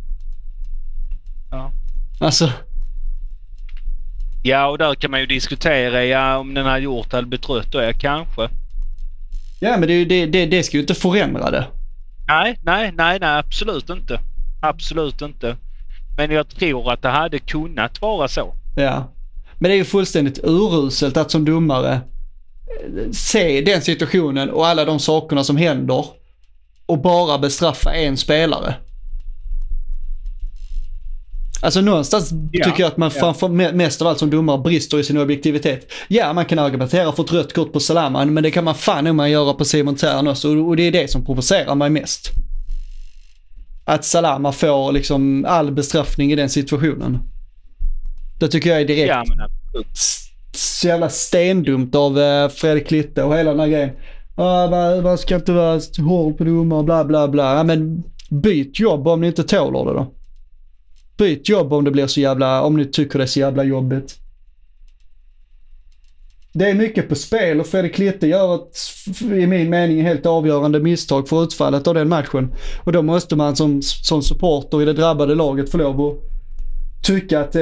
Ja. 1.51 1.72
Alltså, 2.19 2.49
Ja, 4.43 4.68
och 4.68 4.77
där 4.77 4.95
kan 4.95 5.11
man 5.11 5.19
ju 5.19 5.26
diskutera. 5.26 6.06
Ja, 6.06 6.38
om 6.38 6.53
den 6.53 6.65
hade 6.65 6.80
gjort 6.80 7.11
hade 7.11 7.27
blivit 7.27 7.49
rött 7.49 7.72
då, 7.72 7.81
ja 7.81 7.93
kanske. 7.99 8.49
ja 9.60 9.77
men 9.77 9.88
det, 9.88 10.06
det, 10.06 10.26
det, 10.26 10.45
det 10.45 10.64
ska 10.64 10.77
ju 10.77 10.81
inte 10.81 10.95
förändra 10.95 11.51
det. 11.51 11.65
Nej, 12.30 12.60
nej, 12.61 12.91
nej, 12.97 13.19
nej, 13.19 13.39
absolut 13.39 13.89
inte. 13.89 14.19
Absolut 14.61 15.22
inte. 15.22 15.57
Men 16.18 16.31
jag 16.31 16.49
tror 16.49 16.91
att 16.91 17.01
det 17.01 17.10
hade 17.10 17.39
kunnat 17.39 18.01
vara 18.01 18.27
så. 18.27 18.53
Ja. 18.76 19.11
Men 19.60 19.69
det 19.69 19.76
är 19.76 19.77
ju 19.77 19.85
fullständigt 19.85 20.39
uruselt 20.43 21.18
att 21.18 21.31
som 21.31 21.45
domare 21.45 21.93
eh, 21.93 23.11
se 23.11 23.61
den 23.61 23.81
situationen 23.81 24.49
och 24.49 24.68
alla 24.68 24.85
de 24.85 24.99
sakerna 24.99 25.43
som 25.43 25.57
händer 25.57 26.06
och 26.85 27.01
bara 27.01 27.38
bestraffa 27.38 27.93
en 27.93 28.18
spelare. 28.18 28.76
Alltså 31.61 31.81
någonstans 31.81 32.31
Ja, 32.52 32.65
tycker 32.65 32.80
jag 32.84 32.88
att 32.88 32.98
man 32.98 33.11
ja. 33.15 33.19
framför, 33.19 33.48
me- 33.48 33.73
mest 33.73 34.02
av 34.02 34.07
allt 34.07 34.19
som 34.19 34.30
domare 34.30 34.57
brister 34.61 34.99
i 34.99 35.03
sin 35.03 35.18
objektivitet. 35.18 35.91
Ja, 36.07 36.34
man 36.34 36.45
kan 36.45 36.60
argumentera 36.60 37.11
för 37.11 37.23
ett 37.23 37.34
rött 37.34 37.53
kort 37.53 37.73
på 37.73 37.80
Salaman, 37.80 38.34
men 38.34 38.44
det 38.44 38.52
kan 38.52 38.64
man 38.64 38.76
fan 38.76 39.03
nog 39.03 39.15
man 39.15 39.31
göra 39.31 39.53
på 39.53 39.65
Simon 39.65 39.95
Thern 39.95 40.27
också 40.27 40.57
och 40.57 40.76
det 40.76 40.84
är 40.84 40.91
det 40.91 41.11
som 41.11 41.26
provocerar 41.26 41.76
mig 41.76 41.90
mest. 41.90 42.30
Att 43.86 44.06
Salama 44.06 44.52
får 44.52 44.91
liksom 44.91 45.45
all 45.48 45.72
bestraffning 45.72 46.31
i 46.31 46.36
den 46.36 46.49
situationen. 46.49 47.18
Det 48.40 48.48
tycker 48.48 48.69
jag 48.69 48.81
är 48.81 48.86
direkt 48.86 49.07
Ja, 49.10 49.23
men 49.27 49.84
så 50.53 50.88
jävla 50.88 51.10
stendumt 51.10 51.95
av 51.95 52.19
eh, 52.19 52.49
Fredrik 52.49 52.88
Klitte 52.88 53.23
och 53.23 53.38
hela 53.38 53.49
den 53.52 53.60
här 53.60 53.68
grejen. 53.68 53.90
Ah, 54.36 55.02
man, 55.02 55.18
ska 55.18 55.36
inte 55.36 55.52
vara 55.52 55.80
hård 56.07 56.38
på 56.38 56.44
domare, 56.44 56.84
bla 56.84 57.06
bla 57.06 57.27
bla. 57.27 57.56
Ja, 57.56 57.64
men 57.64 58.03
byt 58.30 58.80
jobb 58.80 59.07
om 59.07 59.22
ni 59.22 59.27
inte 59.27 59.44
tåler 59.44 59.86
det 59.86 59.94
då. 59.99 60.14
Byt 61.20 61.50
jobb 61.50 61.74
om 61.74 61.84
det 61.84 61.91
blir 61.91 62.08
så 62.08 62.20
jävla, 62.20 62.64
om 62.64 62.78
ni 62.78 62.86
tycker 62.86 63.20
det 63.20 63.26
är 63.26 63.28
så 63.28 63.40
jävla 63.40 63.64
jobbigt. 63.64 64.16
Det 66.54 66.70
är 66.70 66.74
mycket 66.74 67.10
på 67.10 67.16
spel 67.16 67.60
och 67.60 67.68
Fredrik 67.68 67.96
Klitte 67.96 68.28
gör 68.28 68.56
ett, 68.56 68.78
i 69.22 69.48
min 69.48 69.70
mening, 69.70 70.02
helt 70.02 70.26
avgörande 70.26 70.80
misstag 70.80 71.30
för 71.30 71.44
utfallet 71.44 71.88
av 71.88 71.94
den 71.94 72.10
matchen. 72.10 72.54
Och 72.84 72.91
då 72.91 73.02
måste 73.02 73.36
man 73.36 73.56
som, 73.56 73.82
som 73.82 74.22
supporter 74.22 74.82
i 74.82 74.86
det 74.86 74.94
drabbade 74.94 75.36
laget 75.36 75.72
få 75.72 75.78
lov 75.78 76.02
att 76.02 76.18
tycka 77.04 77.40
att 77.40 77.56
eh, 77.56 77.62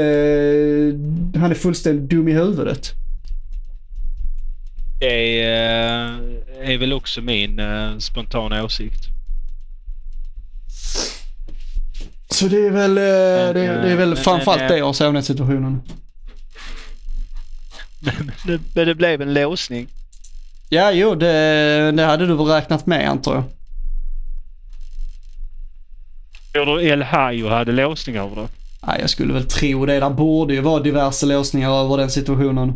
han 1.40 1.52
är 1.52 1.56
fullständigt 1.56 2.10
dum 2.10 2.28
i 2.28 2.34
huvudet. 2.34 2.92
Det 5.00 5.42
är, 5.42 6.12
eh, 6.62 6.70
är 6.70 6.78
väl 6.78 6.94
också 6.94 7.22
min 7.22 7.60
eh, 7.60 7.98
spontana 7.98 8.64
åsikt. 8.64 9.18
Så 12.40 12.48
det 12.48 12.66
är 12.68 12.72
väl, 12.72 12.98
eh, 12.98 13.04
det, 13.54 13.82
det 13.82 13.92
är 13.92 13.96
väl 13.96 14.10
men- 14.10 14.18
framförallt 14.18 14.60
men, 14.62 14.72
det 14.72 14.78
jag 14.78 14.96
ser 14.96 15.06
av 15.06 15.14
den 15.14 15.24
situationen. 15.24 15.82
Men 18.46 18.86
det 18.88 18.96
blev 18.96 19.22
en 19.22 19.34
låsning. 19.34 19.88
Ja, 20.70 20.92
jo, 20.92 21.16
det, 21.16 21.92
det 21.92 22.04
hade 22.06 22.26
du 22.28 22.36
väl 22.36 22.46
räknat 22.46 22.86
med 22.86 23.10
antar 23.10 23.36
jag. 23.36 23.44
Tror 26.54 26.78
du 26.78 26.84
El 26.88 27.04
Hayo 27.04 27.50
hade 27.50 27.72
låsning 27.72 28.16
över 28.16 28.36
det? 28.36 28.48
Nej, 28.88 28.98
jag 29.02 29.10
skulle 29.10 29.34
väl 29.34 29.46
tro 29.46 29.86
det. 29.86 30.00
Där 30.00 30.10
borde 30.10 30.54
ju 30.54 30.62
vara 30.62 30.80
diverse 30.84 31.26
låsningar 31.26 31.72
över 31.72 31.98
den 31.98 32.10
situationen. 32.12 32.74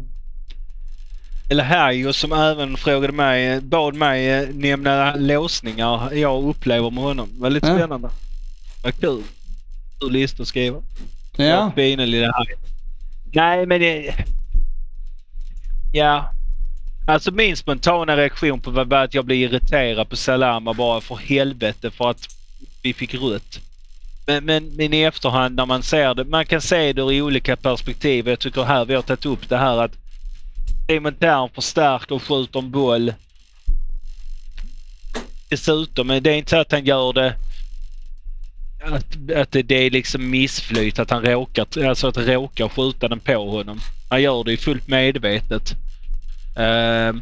El 1.50 1.60
Hayo 1.62 2.14
som 2.14 2.32
även 2.34 2.78
frågade 2.78 3.14
mig, 3.14 3.62
bad 3.62 3.96
mig 3.96 4.30
eh, 4.32 4.48
nämna 4.54 5.16
låsningar 5.16 6.14
jag 6.14 6.44
upplever 6.44 6.90
med 6.90 7.04
honom. 7.04 7.30
Det 7.34 7.42
var 7.42 7.50
lite 7.50 7.68
Ja. 7.68 7.76
spännande. 7.78 8.10
Var 8.84 8.92
kul. 8.92 9.22
Kul 10.02 10.12
lista 10.12 10.44
att 10.44 10.48
skriva. 10.48 10.82
Ja, 11.38 11.72
Fina 11.76 12.06
lilla 12.06 12.32
Hayo. 12.32 12.58
Nej 13.34 13.66
men 13.66 13.82
det... 13.82 14.16
Ja. 15.94 16.34
Alltså 17.08 17.32
min 17.32 17.58
spontana 17.58 18.18
reaktion 18.18 18.60
på 18.60 18.72
var 18.72 18.94
att 18.94 19.14
jag 19.14 19.26
blev 19.26 19.38
irriterad 19.38 20.10
på 20.10 20.16
Salama 20.16 20.74
bara 20.74 21.02
för 21.02 21.16
helvete 21.16 21.92
för 21.92 22.10
att 22.10 22.28
vi 22.82 22.94
fick 22.94 23.14
rött. 23.14 23.60
Men, 24.26 24.46
men, 24.46 24.76
men 24.76 24.94
i 24.94 25.02
efterhand 25.02 25.56
när 25.56 25.66
man 25.66 25.84
ser 25.84 26.14
det, 26.14 26.26
man 26.26 26.46
kan 26.46 26.62
se 26.62 26.94
det 26.94 27.02
ur 27.02 27.22
olika 27.22 27.56
perspektiv. 27.56 28.30
Jag 28.30 28.40
tycker 28.40 28.64
här 28.64 28.86
vi 28.86 28.96
har 28.96 29.02
tagit 29.02 29.26
upp 29.26 29.50
det 29.50 29.58
här 29.58 29.78
att 29.78 29.92
Simon 30.88 31.16
Thern 31.16 31.50
förstärker 31.50 32.16
och 32.16 32.24
skjuter 32.24 32.60
en 32.60 32.72
boll. 32.72 33.14
Dessutom, 35.50 36.08
men 36.08 36.24
det 36.24 36.32
är 36.32 36.36
inte 36.36 36.50
så 36.50 36.58
att 36.58 36.72
han 36.72 36.86
gör 36.86 37.14
det 37.14 37.36
att, 38.84 39.32
att 39.36 39.52
det, 39.52 39.62
det 39.64 39.76
är 39.76 39.90
liksom 39.92 40.30
missflyt, 40.30 41.00
att 41.00 41.10
han 41.10 41.22
råkar, 41.26 41.66
alltså 41.88 42.08
att 42.08 42.16
råkar 42.28 42.70
skjuta 42.70 43.08
den 43.08 43.20
på 43.20 43.52
honom. 43.52 43.80
Han 44.10 44.22
gör 44.22 44.44
det 44.44 44.52
ju 44.52 44.58
fullt 44.58 44.88
medvetet. 44.88 45.76
Uh, 46.60 47.22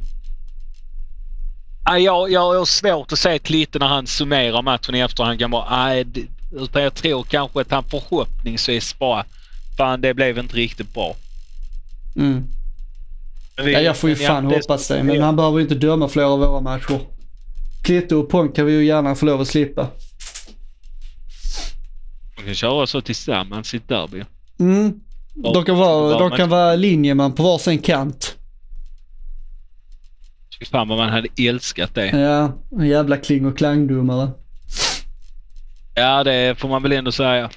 jag, 2.04 2.32
jag 2.32 2.54
har 2.54 2.66
svårt 2.66 3.12
att 3.12 3.20
se 3.20 3.40
Klitte 3.40 3.80
när 3.80 3.88
han 3.88 4.08
summerar 4.08 4.62
matchen 4.62 4.96
i 4.96 5.00
efterhand. 5.00 5.40
kan 5.40 5.52
det- 6.04 6.28
utan 6.52 6.84
jag 6.84 6.94
tror 6.94 7.24
kanske 7.24 7.62
att 7.62 7.72
han 7.72 7.84
förhoppningsvis 7.84 9.00
bara, 9.00 9.26
fan 9.78 10.02
det 10.02 10.14
blev 10.14 10.38
inte 10.38 10.56
riktigt 10.56 10.94
bra. 10.94 11.16
mm. 12.16 12.44
Vi- 13.64 13.74
ja 13.74 13.80
jag 13.80 13.98
får 13.98 14.10
ju 14.10 14.16
fan 14.16 14.48
det- 14.50 14.56
hoppas 14.56 14.88
det. 14.88 15.04
Men 15.04 15.22
han 15.22 15.36
behöver 15.36 15.58
ju 15.58 15.64
inte 15.64 15.76
döma 15.76 16.08
flera 16.10 16.28
av 16.28 16.40
våra 16.40 16.62
matcher. 16.62 17.00
Klitte 17.84 18.16
och 18.16 18.30
Ponk 18.30 18.56
kan 18.56 18.66
vi 18.66 18.72
ju 18.74 18.86
gärna 18.86 19.16
få 19.16 19.26
lov 19.26 19.42
att 19.42 19.48
slippa. 19.48 19.88
De 22.40 22.46
kan 22.46 22.56
köra 22.56 22.88
så 22.88 23.02
tillsammans 23.02 23.74
i 23.74 23.78
ett 23.78 23.88
derby. 23.88 24.24
Mm. 24.60 24.94
De 25.36 25.66
kan 25.66 25.78
vara, 25.78 26.20
de 26.20 26.32
kan 26.32 26.50
vara 26.50 26.76
linjeman 26.76 27.36
på 27.36 27.44
varsin 27.44 27.80
kant. 27.80 28.36
Fy 30.60 30.66
fan 30.66 30.88
vad 30.88 30.98
man 30.98 31.10
hade 31.10 31.28
älskat 31.38 31.96
det. 31.96 32.08
Ja, 32.08 32.52
en 32.80 32.88
jävla 32.88 33.18
kling 33.18 33.46
och 33.46 33.58
klangdomare. 33.58 34.30
Ja, 35.96 36.24
det 36.24 36.60
får 36.60 36.70
man 36.70 36.84
väl 36.84 36.92
ändå 36.92 37.12
säga. 37.12 37.50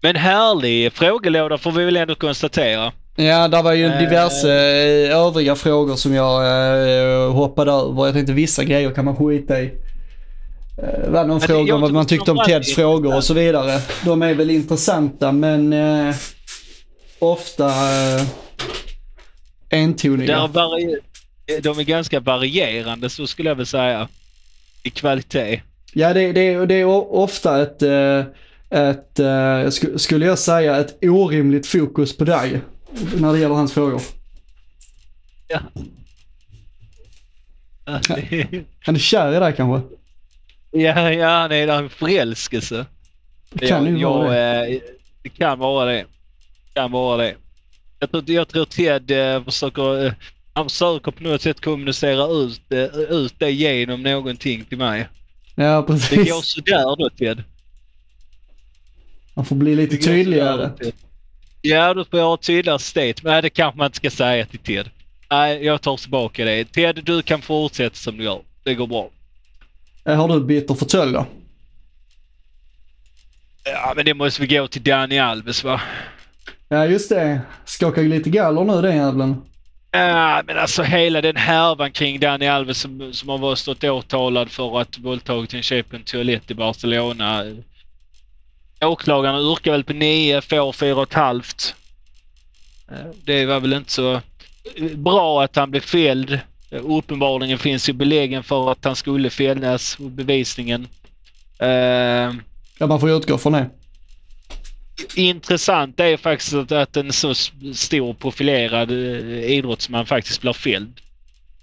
Men 0.00 0.16
härlig 0.16 0.92
frågelåda 0.92 1.58
får 1.58 1.72
vi 1.72 1.84
väl 1.84 1.96
ändå 1.96 2.14
konstatera. 2.14 2.92
Ja, 3.16 3.48
där 3.48 3.62
var 3.62 3.72
ju 3.72 3.86
Eh. 3.86 3.98
diverse 3.98 4.48
eh, 4.48 5.16
övriga 5.16 5.54
frågor 5.54 5.96
som 5.96 6.14
jag 6.14 6.42
eh, 7.26 7.32
hoppade 7.32 7.72
över. 7.72 8.04
Jag 8.04 8.14
tänkte 8.14 8.32
vissa 8.32 8.64
grejer 8.64 8.90
kan 8.90 9.04
man 9.04 9.16
skita 9.16 9.60
i. 9.60 9.70
Eh, 10.82 11.00
Det 11.04 11.10
var 11.10 11.24
någon 11.24 11.40
fråga 11.40 11.74
om 11.74 11.80
vad 11.80 11.92
man 11.92 12.06
tyckte 12.06 12.30
om 12.30 12.36
Teds 12.46 12.74
frågor 12.74 13.16
och 13.16 13.24
så 13.24 13.34
vidare. 13.34 13.80
De 14.04 14.22
är 14.22 14.34
väl 14.34 14.50
intressanta 14.50 15.32
men 15.32 15.72
eh, 15.72 16.14
ofta 17.18 17.66
eh, 17.66 18.22
entoniga. 19.70 20.26
de 21.62 21.78
är 21.78 21.82
ganska 21.82 22.20
varierande 22.20 23.10
så 23.10 23.26
skulle 23.26 23.48
jag 23.50 23.56
väl 23.56 23.66
säga. 23.66 24.08
I 24.82 24.90
kvalitet. 24.90 25.62
Ja, 25.92 26.14
det, 26.14 26.32
det, 26.32 26.66
det 26.66 26.74
är 26.74 26.84
ofta 27.14 27.62
ett, 27.62 27.82
eh, 27.82 28.18
ett 28.70 29.18
eh, 29.18 29.24
sk- 29.70 29.98
skulle 29.98 30.26
jag 30.26 30.38
säga, 30.38 30.76
ett 30.76 30.98
orimligt 31.04 31.66
fokus 31.66 32.16
på 32.16 32.24
dig. 32.24 32.60
när 33.16 33.32
det 33.32 33.38
gäller 33.38 33.54
hans 33.54 33.72
frågor. 33.72 34.00
Ja. 35.48 35.60
Han 38.80 38.94
är 38.94 38.98
kär 38.98 39.36
i 39.36 39.38
dig 39.40 39.54
kanske? 39.56 39.95
Ja, 40.70 41.12
ja, 41.12 41.48
nej, 41.48 41.66
det 41.66 41.72
är 41.72 41.78
en 41.78 41.90
förälskelse. 41.90 42.86
Det 43.50 43.66
kan 43.66 43.86
ju 43.86 43.98
jag, 44.00 44.10
vara 44.12 44.30
det. 44.30 44.68
jag, 44.68 44.72
eh, 44.74 44.80
Det 45.22 45.28
kan 45.28 45.58
vara 45.58 45.84
det. 45.92 46.04
kan 46.74 46.92
vara 46.92 47.16
det. 47.16 47.34
Jag 47.98 48.10
tror, 48.10 48.30
jag 48.30 48.48
tror 48.48 48.64
Ted 48.64 49.10
eh, 49.10 49.44
försöker, 49.44 50.06
eh, 50.06 50.12
han 50.52 50.68
försöker 50.68 51.10
på 51.10 51.22
något 51.22 51.42
sätt 51.42 51.60
kommunicera 51.60 52.26
ut, 52.26 52.60
ut 53.10 53.34
det 53.38 53.50
genom 53.50 54.02
någonting 54.02 54.64
till 54.64 54.78
mig. 54.78 55.08
Ja, 55.54 55.64
Det 55.64 55.72
går 55.76 55.82
precis. 55.82 56.46
sådär 56.46 56.96
då 56.98 57.10
Ted. 57.10 57.42
Han 59.34 59.44
får 59.44 59.56
bli 59.56 59.74
lite 59.76 59.96
Det 59.96 60.02
tydligare. 60.02 60.70
Ja, 61.62 61.94
då 61.94 62.04
får 62.04 62.18
jag 62.18 62.26
ha 62.26 62.34
ett 62.34 62.42
tydligare 62.42 62.78
state. 62.78 63.14
Men 63.22 63.42
det 63.42 63.50
kanske 63.50 63.78
man 63.78 63.86
inte 63.86 63.96
ska 63.96 64.10
säga 64.10 64.46
till 64.46 64.58
Ted. 64.58 64.90
Nej, 65.30 65.64
jag 65.64 65.82
tar 65.82 65.96
tillbaka 65.96 66.44
det. 66.44 66.64
Ted, 66.64 67.00
du 67.04 67.22
kan 67.22 67.42
fortsätta 67.42 67.96
som 67.96 68.16
du 68.16 68.24
gör. 68.24 68.40
Det 68.64 68.74
går 68.74 68.86
bra. 68.86 69.10
Eh, 70.06 70.14
Har 70.16 70.28
du 70.28 70.40
bytt 70.40 70.78
fåtölj 70.78 71.12
då? 71.12 71.26
Ja, 73.64 73.92
men 73.96 74.04
det 74.04 74.14
måste 74.14 74.42
vi 74.42 74.46
gå 74.56 74.68
till 74.68 74.82
Dani 74.82 75.18
Alves 75.18 75.64
va? 75.64 75.80
Ja, 76.68 76.86
just 76.86 77.08
det. 77.08 77.40
Skakar 77.64 78.02
ju 78.02 78.08
lite 78.08 78.30
galler 78.30 78.64
nu 78.64 78.82
den 78.82 78.96
jävlen. 78.96 79.42
Ja, 79.90 80.42
men 80.46 80.58
alltså 80.58 80.82
hela 80.82 81.20
den 81.20 81.36
härvan 81.36 81.92
kring 81.92 82.20
Dani 82.20 82.48
Alves 82.48 82.78
som, 82.78 83.12
som 83.12 83.28
har 83.28 83.38
varit 83.38 83.58
stått 83.58 83.84
åtalad 83.84 84.50
för 84.50 84.80
att 84.80 84.98
våldtagit 84.98 85.54
en 85.54 85.62
tjej 85.62 85.82
på 85.82 85.96
en 85.96 86.02
toalett 86.02 86.50
i 86.50 86.54
Barcelona. 86.54 87.44
Åklagarna 88.80 89.40
yrkar 89.40 89.70
väl 89.72 89.84
på 89.84 89.92
9, 89.92 90.40
får 90.40 90.72
4,5. 90.72 91.74
Eh, 92.90 92.96
Det 93.24 93.46
var 93.46 93.60
väl 93.60 93.72
inte 93.72 93.92
så 93.92 94.20
bra 94.96 95.42
att 95.44 95.56
han 95.56 95.70
blev 95.70 95.80
fälld. 95.80 96.40
Eh, 96.70 96.80
Uppenbarligen 96.84 97.58
finns 97.58 97.88
ju 97.88 97.92
beläggen 97.92 98.42
för 98.42 98.72
att 98.72 98.84
han 98.84 98.96
skulle 98.96 99.30
fällas 99.30 99.96
och 100.00 100.10
bevisningen. 100.10 100.88
Eh, 101.58 102.34
Ja, 102.78 102.86
man 102.86 103.00
får 103.00 103.08
ju 103.08 103.16
utgå 103.16 103.38
från 103.38 103.52
det. 103.52 103.70
intressant 105.14 106.00
är 106.00 106.16
faktiskt 106.16 106.54
att, 106.54 106.72
att 106.72 106.96
en 106.96 107.12
så 107.12 107.34
stor 107.74 108.14
profilerad 108.14 108.90
eh, 108.90 109.50
idrottsman 109.50 110.06
faktiskt 110.06 110.40
blir 110.40 110.52
fälld. 110.52 111.00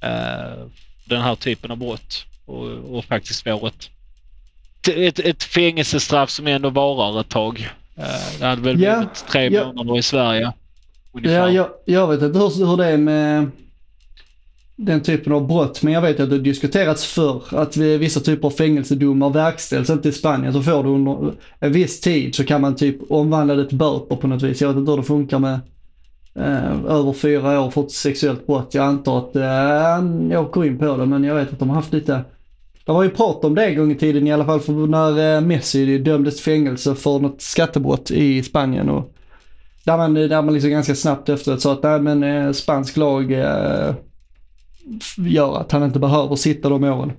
Uh, 0.03 0.67
den 1.05 1.21
här 1.21 1.35
typen 1.35 1.71
av 1.71 1.77
brott. 1.77 2.25
Och, 2.45 2.67
och 2.67 3.05
faktiskt 3.05 3.43
får 3.43 3.67
ett, 3.67 3.89
ett, 4.87 5.19
ett 5.19 5.43
fängelsestraff 5.43 6.29
som 6.29 6.47
ändå 6.47 6.69
varar 6.69 7.21
ett 7.21 7.29
tag. 7.29 7.69
Eh, 7.95 8.39
det 8.39 8.45
hade 8.45 8.61
väl 8.61 8.81
Ja, 8.81 8.95
blivit 8.97 9.25
tre 9.31 9.49
ja. 9.49 9.65
månader 9.73 9.99
i 9.99 10.01
Sverige. 10.03 10.51
Ungefär. 11.11 11.35
Ja, 11.37 11.49
jag, 11.49 11.69
jag 11.85 12.07
vet 12.07 12.21
inte 12.21 12.39
hur, 12.39 12.65
hur 12.67 12.77
det 12.77 12.85
är 12.85 12.97
med 12.97 13.51
den 14.75 15.01
typen 15.01 15.33
av 15.33 15.47
brott, 15.47 15.83
men 15.83 15.93
jag 15.93 16.01
vet 16.01 16.19
att 16.19 16.29
det 16.29 16.35
har 16.35 16.43
diskuterats 16.43 17.05
förr 17.05 17.43
att 17.51 17.77
vissa 17.77 18.19
typer 18.19 18.47
av 18.47 18.51
fängelsedomar 18.51 19.29
verkställs 19.29 19.89
inte 19.89 20.09
i 20.09 20.11
Spanien 20.11 20.53
så 20.53 20.63
får 20.63 20.83
du 20.83 20.89
under 20.89 21.33
en 21.59 21.71
viss 21.71 22.01
tid 22.01 22.35
så 22.35 22.43
kan 22.43 22.61
man 22.61 22.75
typ 22.75 23.11
omvandla 23.11 23.55
det 23.55 23.65
till 23.65 23.77
böter 23.77 24.15
på 24.15 24.27
något 24.27 24.41
vis. 24.41 24.61
Jag 24.61 24.67
vet 24.67 24.77
inte 24.77 24.91
hur 24.91 24.97
det 24.97 25.03
funkar 25.03 25.39
med 25.39 25.59
eh, 26.35 26.85
över 26.85 27.13
fyra 27.13 27.61
år 27.61 27.71
för 27.71 27.83
ett 27.83 27.91
sexuellt 27.91 28.47
brott. 28.47 28.73
Jag 28.73 28.85
antar 28.85 29.17
att 29.17 29.35
eh, 29.35 30.31
jag 30.31 30.43
åker 30.43 30.65
in 30.65 30.77
på 30.77 30.97
det, 30.97 31.05
men 31.05 31.23
jag 31.23 31.35
vet 31.35 31.53
att 31.53 31.59
de 31.59 31.69
har 31.69 31.75
haft 31.75 31.93
lite 31.93 32.23
det 32.85 32.91
var 32.91 33.03
ju 33.03 33.09
prat 33.09 33.45
om 33.45 33.55
det 33.55 33.65
en 33.65 33.77
gång 33.77 33.91
i 33.91 33.95
tiden 33.95 34.27
i 34.27 34.33
alla 34.33 34.45
fall 34.45 34.59
för 34.59 34.73
när 34.73 35.35
eh, 35.35 35.41
Messi 35.41 35.97
dömdes 35.97 36.35
till 36.35 36.43
fängelse 36.43 36.95
för 36.95 37.19
något 37.19 37.41
skattebrott 37.41 38.11
i 38.11 38.43
Spanien 38.43 38.89
och 38.89 39.13
där 39.85 39.97
man, 39.97 40.13
där 40.13 40.41
man 40.41 40.53
liksom 40.53 40.71
ganska 40.71 40.95
snabbt 40.95 41.29
efteråt 41.29 41.61
sa 41.61 41.73
att 41.73 41.83
nej 41.83 42.01
men 42.01 42.23
eh, 42.23 42.51
spansk 42.51 42.97
lag 42.97 43.31
eh, 43.31 43.93
gör 45.17 45.57
att 45.57 45.71
han 45.71 45.83
inte 45.83 45.99
behöver 45.99 46.35
sitta 46.35 46.69
de 46.69 46.83
åren. 46.83 47.13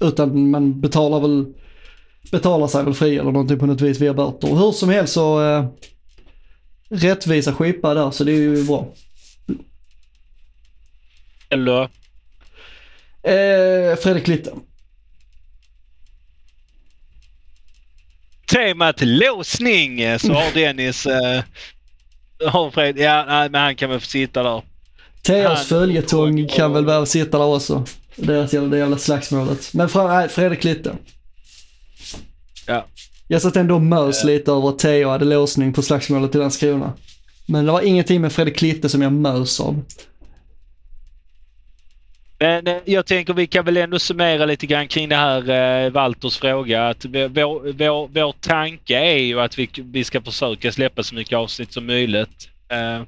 Utan 0.00 0.50
man 0.50 0.80
betalar 0.80 1.20
väl, 1.20 1.46
betalar 2.30 2.66
sig 2.66 2.84
väl 2.84 2.94
fri 2.94 3.18
eller 3.18 3.32
någonting 3.32 3.58
på 3.58 3.66
något 3.66 3.80
vis 3.80 4.00
via 4.00 4.14
böter. 4.14 4.48
Hur 4.48 4.72
som 4.72 4.88
helst 4.88 5.12
så 5.12 5.44
eh, 5.44 5.66
rättvisa 6.88 7.52
skipa 7.52 7.94
där 7.94 8.10
så 8.10 8.24
det 8.24 8.32
är 8.32 8.36
ju 8.36 8.66
bra. 8.66 8.88
Eller 11.48 11.88
Eh, 13.22 13.96
Fredrik 13.96 14.28
Litte. 14.28 14.50
temat 18.46 19.00
låsning 19.00 20.00
eh, 20.00 20.18
så 20.18 20.32
har 20.32 20.54
Dennis... 20.54 21.06
Eh, 21.06 21.42
har 22.46 22.70
Fred, 22.70 22.98
ja, 22.98 23.24
nej, 23.28 23.50
men 23.50 23.60
han 23.60 23.76
kan 23.76 23.90
väl 23.90 24.00
få 24.00 24.06
sitta 24.06 24.42
där. 24.42 24.62
Teos 25.24 25.66
följetong 25.66 26.48
kan 26.48 26.72
väl 26.72 26.84
behöva 26.84 27.06
sitta 27.06 27.38
där 27.38 27.46
också. 27.46 27.84
Deras 28.16 28.52
jävla, 28.52 28.68
det 28.68 28.78
jävla 28.78 28.98
slagsmålet. 28.98 29.74
Men 29.74 29.88
fra, 29.88 30.08
nej, 30.08 30.28
Fredrik 30.28 30.64
Litte. 30.64 30.96
Ja. 32.66 32.86
Jag 33.28 33.42
satt 33.42 33.56
ändå 33.56 33.74
och 33.74 33.82
mös 33.82 34.24
lite 34.24 34.50
över 34.52 34.68
att 34.68 34.78
Theo 34.78 35.08
hade 35.08 35.24
låsning 35.24 35.72
på 35.72 35.82
slagsmålet 35.82 36.34
i 36.34 36.38
Landskrona. 36.38 36.92
Men 37.46 37.66
det 37.66 37.72
var 37.72 37.80
ingenting 37.80 38.20
med 38.20 38.32
Fredrik 38.32 38.62
Litte 38.62 38.88
som 38.88 39.02
jag 39.02 39.12
mös 39.12 39.60
av. 39.60 39.82
Men 42.38 42.66
eh, 42.66 42.76
jag 42.84 43.06
tänker 43.06 43.34
vi 43.34 43.46
kan 43.46 43.64
väl 43.64 43.76
ändå 43.76 43.98
summera 43.98 44.46
lite 44.46 44.66
grann 44.66 44.88
kring 44.88 45.08
det 45.08 45.16
här 45.16 45.50
eh, 45.84 45.90
Walters 45.90 46.38
fråga. 46.38 46.88
Att 46.88 47.04
vår, 47.04 47.72
vår, 47.72 48.08
vår 48.08 48.34
tanke 48.40 48.98
är 48.98 49.18
ju 49.18 49.40
att 49.40 49.58
vi, 49.58 49.68
vi 49.76 50.04
ska 50.04 50.22
försöka 50.22 50.72
släppa 50.72 51.02
så 51.02 51.14
mycket 51.14 51.38
avsnitt 51.38 51.72
som 51.72 51.86
möjligt. 51.86 52.48
Eh, 52.68 53.02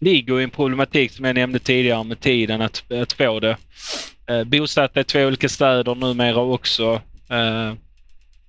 ligger 0.00 0.40
i 0.40 0.44
en 0.44 0.50
problematik 0.50 1.12
som 1.12 1.24
jag 1.24 1.34
nämnde 1.34 1.58
tidigare 1.58 2.04
med 2.04 2.20
tiden 2.20 2.62
att, 2.62 2.92
att 2.92 3.12
få 3.12 3.40
det. 3.40 3.56
Eh, 4.26 4.44
bosatta 4.44 5.00
i 5.00 5.04
två 5.04 5.20
olika 5.20 5.48
städer 5.48 5.94
numera 5.94 6.40
också. 6.40 7.00
Eh, 7.30 7.72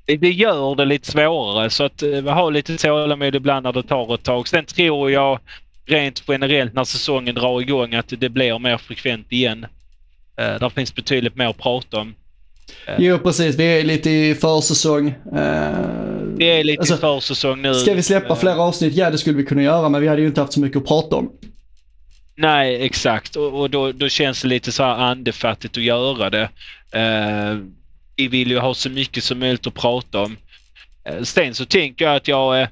det- 0.06 0.32
gör 0.32 0.76
det 0.76 0.86
lite 0.86 1.12
svårare 1.12 1.70
så 1.70 1.84
att 1.84 2.04
eh, 2.04 2.24
ha 2.24 2.50
lite 2.50 2.78
tålamod 2.78 3.36
ibland 3.36 3.64
när 3.64 3.74
det 3.74 3.84
tar 3.84 4.14
ett 4.16 4.24
tag. 4.24 4.48
Sen 4.48 4.66
tror 4.66 5.12
jag 5.12 5.40
rent 5.86 6.24
generellt 6.28 6.74
när 6.74 6.84
säsongen 6.84 7.36
drar 7.36 7.62
igång 7.62 7.94
att 7.96 8.14
det 8.18 8.30
blir 8.30 8.60
mer 8.60 8.78
frekvent 8.78 9.32
igen. 9.32 9.66
Eh, 10.38 10.60
där 10.60 10.70
finns 10.70 10.96
betydligt 10.96 11.36
mer 11.36 11.48
att 11.48 11.58
prata 11.58 12.00
om. 12.00 12.16
Eh. 12.88 12.96
Jo 13.00 13.18
precis, 13.18 13.56
vi 13.56 13.64
är 13.80 13.84
lite 13.84 14.10
i 14.10 14.36
försäsong. 14.36 15.08
Eh, 15.36 16.21
det 16.42 16.60
är 16.60 16.64
lite 16.64 16.80
Alltså, 16.80 16.98
försäsong 16.98 17.62
nu. 17.62 17.74
Ska 17.74 17.94
vi 17.94 18.04
släppa 18.04 18.34
Eh, 18.34 18.40
flera 18.40 18.62
avsnitt? 18.62 18.96
Ja 18.96 19.10
det 19.10 19.18
skulle 19.18 19.38
vi 19.38 19.46
kunna 19.46 19.64
göra 19.64 19.90
men 19.90 20.02
vi 20.02 20.08
hade 20.08 20.22
ju 20.22 20.28
inte 20.28 20.42
haft 20.42 20.54
så 20.54 20.60
mycket 20.60 20.78
att 20.78 20.88
prata 20.88 21.16
om. 21.16 21.32
Nej, 22.36 22.86
exakt. 22.86 23.36
Och, 23.36 23.60
och 23.60 23.70
då, 23.70 23.92
då 23.92 24.10
känns 24.10 24.42
det 24.42 24.48
lite 24.48 24.72
så 24.72 24.84
här 24.84 24.96
andefattigt 24.96 25.78
att 25.78 25.84
göra 25.84 26.30
det. 26.30 26.50
Eh, 26.92 27.58
vi 28.16 28.28
vill 28.28 28.52
ju 28.52 28.60
ha 28.60 28.74
så 28.74 28.90
mycket 28.90 29.24
som 29.24 29.40
möjligt 29.40 29.68
att 29.68 29.74
prata 29.74 30.20
om. 30.20 30.38
Uh, 31.10 31.24
sen 31.24 31.54
så 31.54 31.66
tänker 31.66 32.06
jag 32.06 32.16
att 32.16 32.28
jag... 32.28 32.62
Uh, 32.62 32.68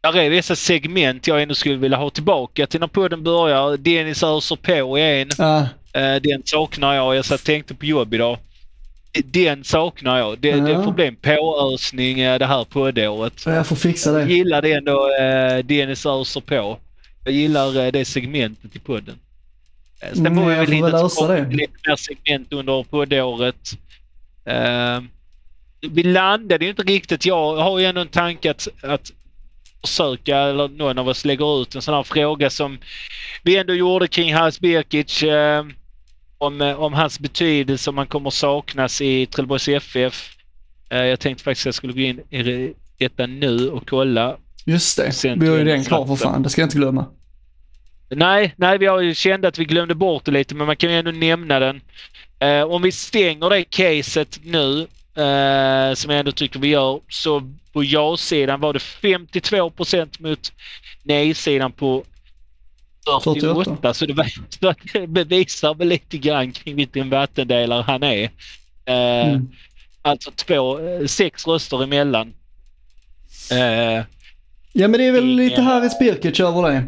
där 0.00 0.16
är 0.16 0.30
vissa 0.30 0.56
segment 0.56 1.26
jag 1.26 1.42
ändå 1.42 1.54
skulle 1.54 1.76
vilja 1.76 1.98
ha 1.98 2.10
tillbaka 2.10 2.66
till 2.66 2.80
när 2.80 2.86
podden 2.86 3.22
börjar. 3.22 3.76
Dennis 3.76 4.22
öser 4.22 4.56
på 4.56 4.98
är 4.98 5.22
en. 5.22 5.46
Uh, 5.46 5.66
Eh, 5.94 6.14
den 6.22 6.42
saknar 6.44 6.94
jag. 6.94 7.16
Jag 7.16 7.24
satt 7.24 7.44
tänkte 7.44 7.74
på 7.74 7.86
jobb 7.86 8.14
idag. 8.14 8.38
Den 9.24 9.64
saknar 9.64 10.18
jag. 10.18 10.38
Det, 10.38 10.52
det 10.52 10.70
Ja. 10.70 10.84
får 10.84 10.92
bli 10.92 11.06
en 11.06 11.16
påösning 11.16 12.20
eh, 12.20 12.38
det 12.38 12.46
här 12.46 12.64
poddåret. 12.64 13.46
jag 13.46 13.66
får 13.66 13.76
fixa 13.76 14.18
Jag 14.18 14.28
det. 14.28 14.34
gillar 14.34 14.62
det 14.62 14.72
ändå 14.72 14.92
uh, 15.06 15.64
Dennis 15.64 16.06
öser 16.06 16.40
på. 16.40 16.78
Jag 17.24 17.34
gillar 17.34 17.84
eh, 17.86 17.92
det 17.92 18.04
segmentet 18.04 18.76
i 18.76 18.78
podden. 18.78 19.14
Uh, 20.04 20.14
sen 20.14 20.26
Mm, 20.26 20.34
får 20.38 20.50
vi 20.50 20.56
jag 20.56 20.66
väl 20.66 21.50
det. 21.50 21.56
lite 21.56 21.72
mer 21.88 21.96
segment 21.96 22.52
under 22.52 22.82
poddåret. 22.82 23.70
Uh, 24.48 25.04
vi 25.90 26.02
landade 26.02 26.64
ju 26.64 26.70
inte 26.70 26.82
riktigt. 26.82 27.26
Jag 27.26 27.56
har 27.56 27.78
ju 27.78 27.84
ändå 27.84 28.00
en 28.00 28.08
tanke 28.08 28.50
att, 28.50 28.68
att 28.82 29.12
försöka, 29.86 30.38
eller 30.38 30.68
någon 30.68 30.98
av 30.98 31.08
oss 31.08 31.24
lägger 31.24 31.62
ut 31.62 31.74
en 31.74 31.82
sån 31.82 31.94
här 31.94 32.02
fråga 32.02 32.50
som 32.50 32.78
vi 33.42 33.56
ändå 33.56 33.74
gjorde 33.74 34.08
kring 34.08 34.34
Hans 34.34 34.60
Birkic. 34.60 35.22
eh, 35.22 35.64
om, 36.42 36.60
eh, 36.60 36.80
om 36.80 36.92
hans 36.92 37.20
betydelse, 37.20 37.90
om 37.90 37.98
han 37.98 38.06
kommer 38.06 38.30
saknas 38.30 39.00
i 39.00 39.26
Trelleborgs 39.26 39.68
FF. 39.68 40.30
Eh, 40.90 41.04
jag 41.04 41.20
tänkte 41.20 41.44
faktiskt 41.44 41.62
att 41.62 41.66
jag 41.66 41.74
skulle 41.74 41.92
gå 41.92 42.00
in 42.00 42.20
i 42.30 42.42
det- 42.42 42.72
detta 42.98 43.26
nu 43.26 43.68
och 43.70 43.88
kolla. 43.88 44.36
Just 44.66 44.96
det, 44.96 45.12
Sen 45.12 45.40
vi 45.40 45.48
har 45.48 45.56
ju 45.56 45.64
den 45.64 45.84
kvar 45.84 46.06
för 46.06 46.16
fan. 46.16 46.42
Det 46.42 46.50
ska 46.50 46.60
jag 46.60 46.66
inte 46.66 46.76
glömma. 46.78 47.06
Nej, 48.10 48.54
nej, 48.56 48.78
vi 48.78 48.86
har 48.86 49.00
ju 49.00 49.14
känt 49.14 49.44
att 49.44 49.58
vi 49.58 49.64
glömde 49.64 49.94
bort 49.94 50.24
det 50.24 50.30
lite, 50.30 50.54
men 50.54 50.66
man 50.66 50.76
kan 50.76 50.90
ju 50.90 50.96
ändå 50.98 51.10
nämna 51.10 51.58
den. 51.58 51.80
Eh, 52.38 52.62
om 52.62 52.82
vi 52.82 52.92
stänger 52.92 53.50
det 53.50 53.64
caset 53.64 54.40
nu, 54.44 54.80
eh, 55.22 55.94
som 55.94 56.10
jag 56.10 56.18
ändå 56.18 56.32
tycker 56.32 56.60
vi 56.60 56.68
gör, 56.68 57.00
så 57.08 57.42
på 57.72 57.84
ja-sidan 57.84 58.60
var 58.60 58.72
det 58.72 58.78
52 58.80 59.70
procent 59.70 60.20
mot 60.20 60.52
nej-sidan 61.02 61.72
på 61.72 62.04
48. 63.06 63.54
48. 63.54 63.94
Så 63.94 64.06
det, 64.06 64.26
så 64.90 65.06
bevisar 65.06 65.74
väl 65.74 65.88
lite 65.88 66.18
grann 66.18 66.52
kring 66.52 66.76
vilken 66.76 67.10
vattendelare 67.10 67.82
han 67.86 68.02
är. 68.02 68.22
Eh, 68.84 69.28
Mm. 69.28 69.48
Alltså 70.04 70.30
två, 70.30 70.78
eh, 70.78 71.06
sex 71.06 71.46
röster 71.46 71.82
emellan. 71.82 72.32
Eh, 73.50 74.04
Ja 74.72 74.88
men 74.88 74.92
det 74.92 75.04
är 75.06 75.12
väl 75.12 75.24
Ingen- 75.24 75.36
lite 75.36 75.60
Haris 75.62 75.98
Birkic 75.98 76.40
över 76.40 76.62
det. 76.70 76.84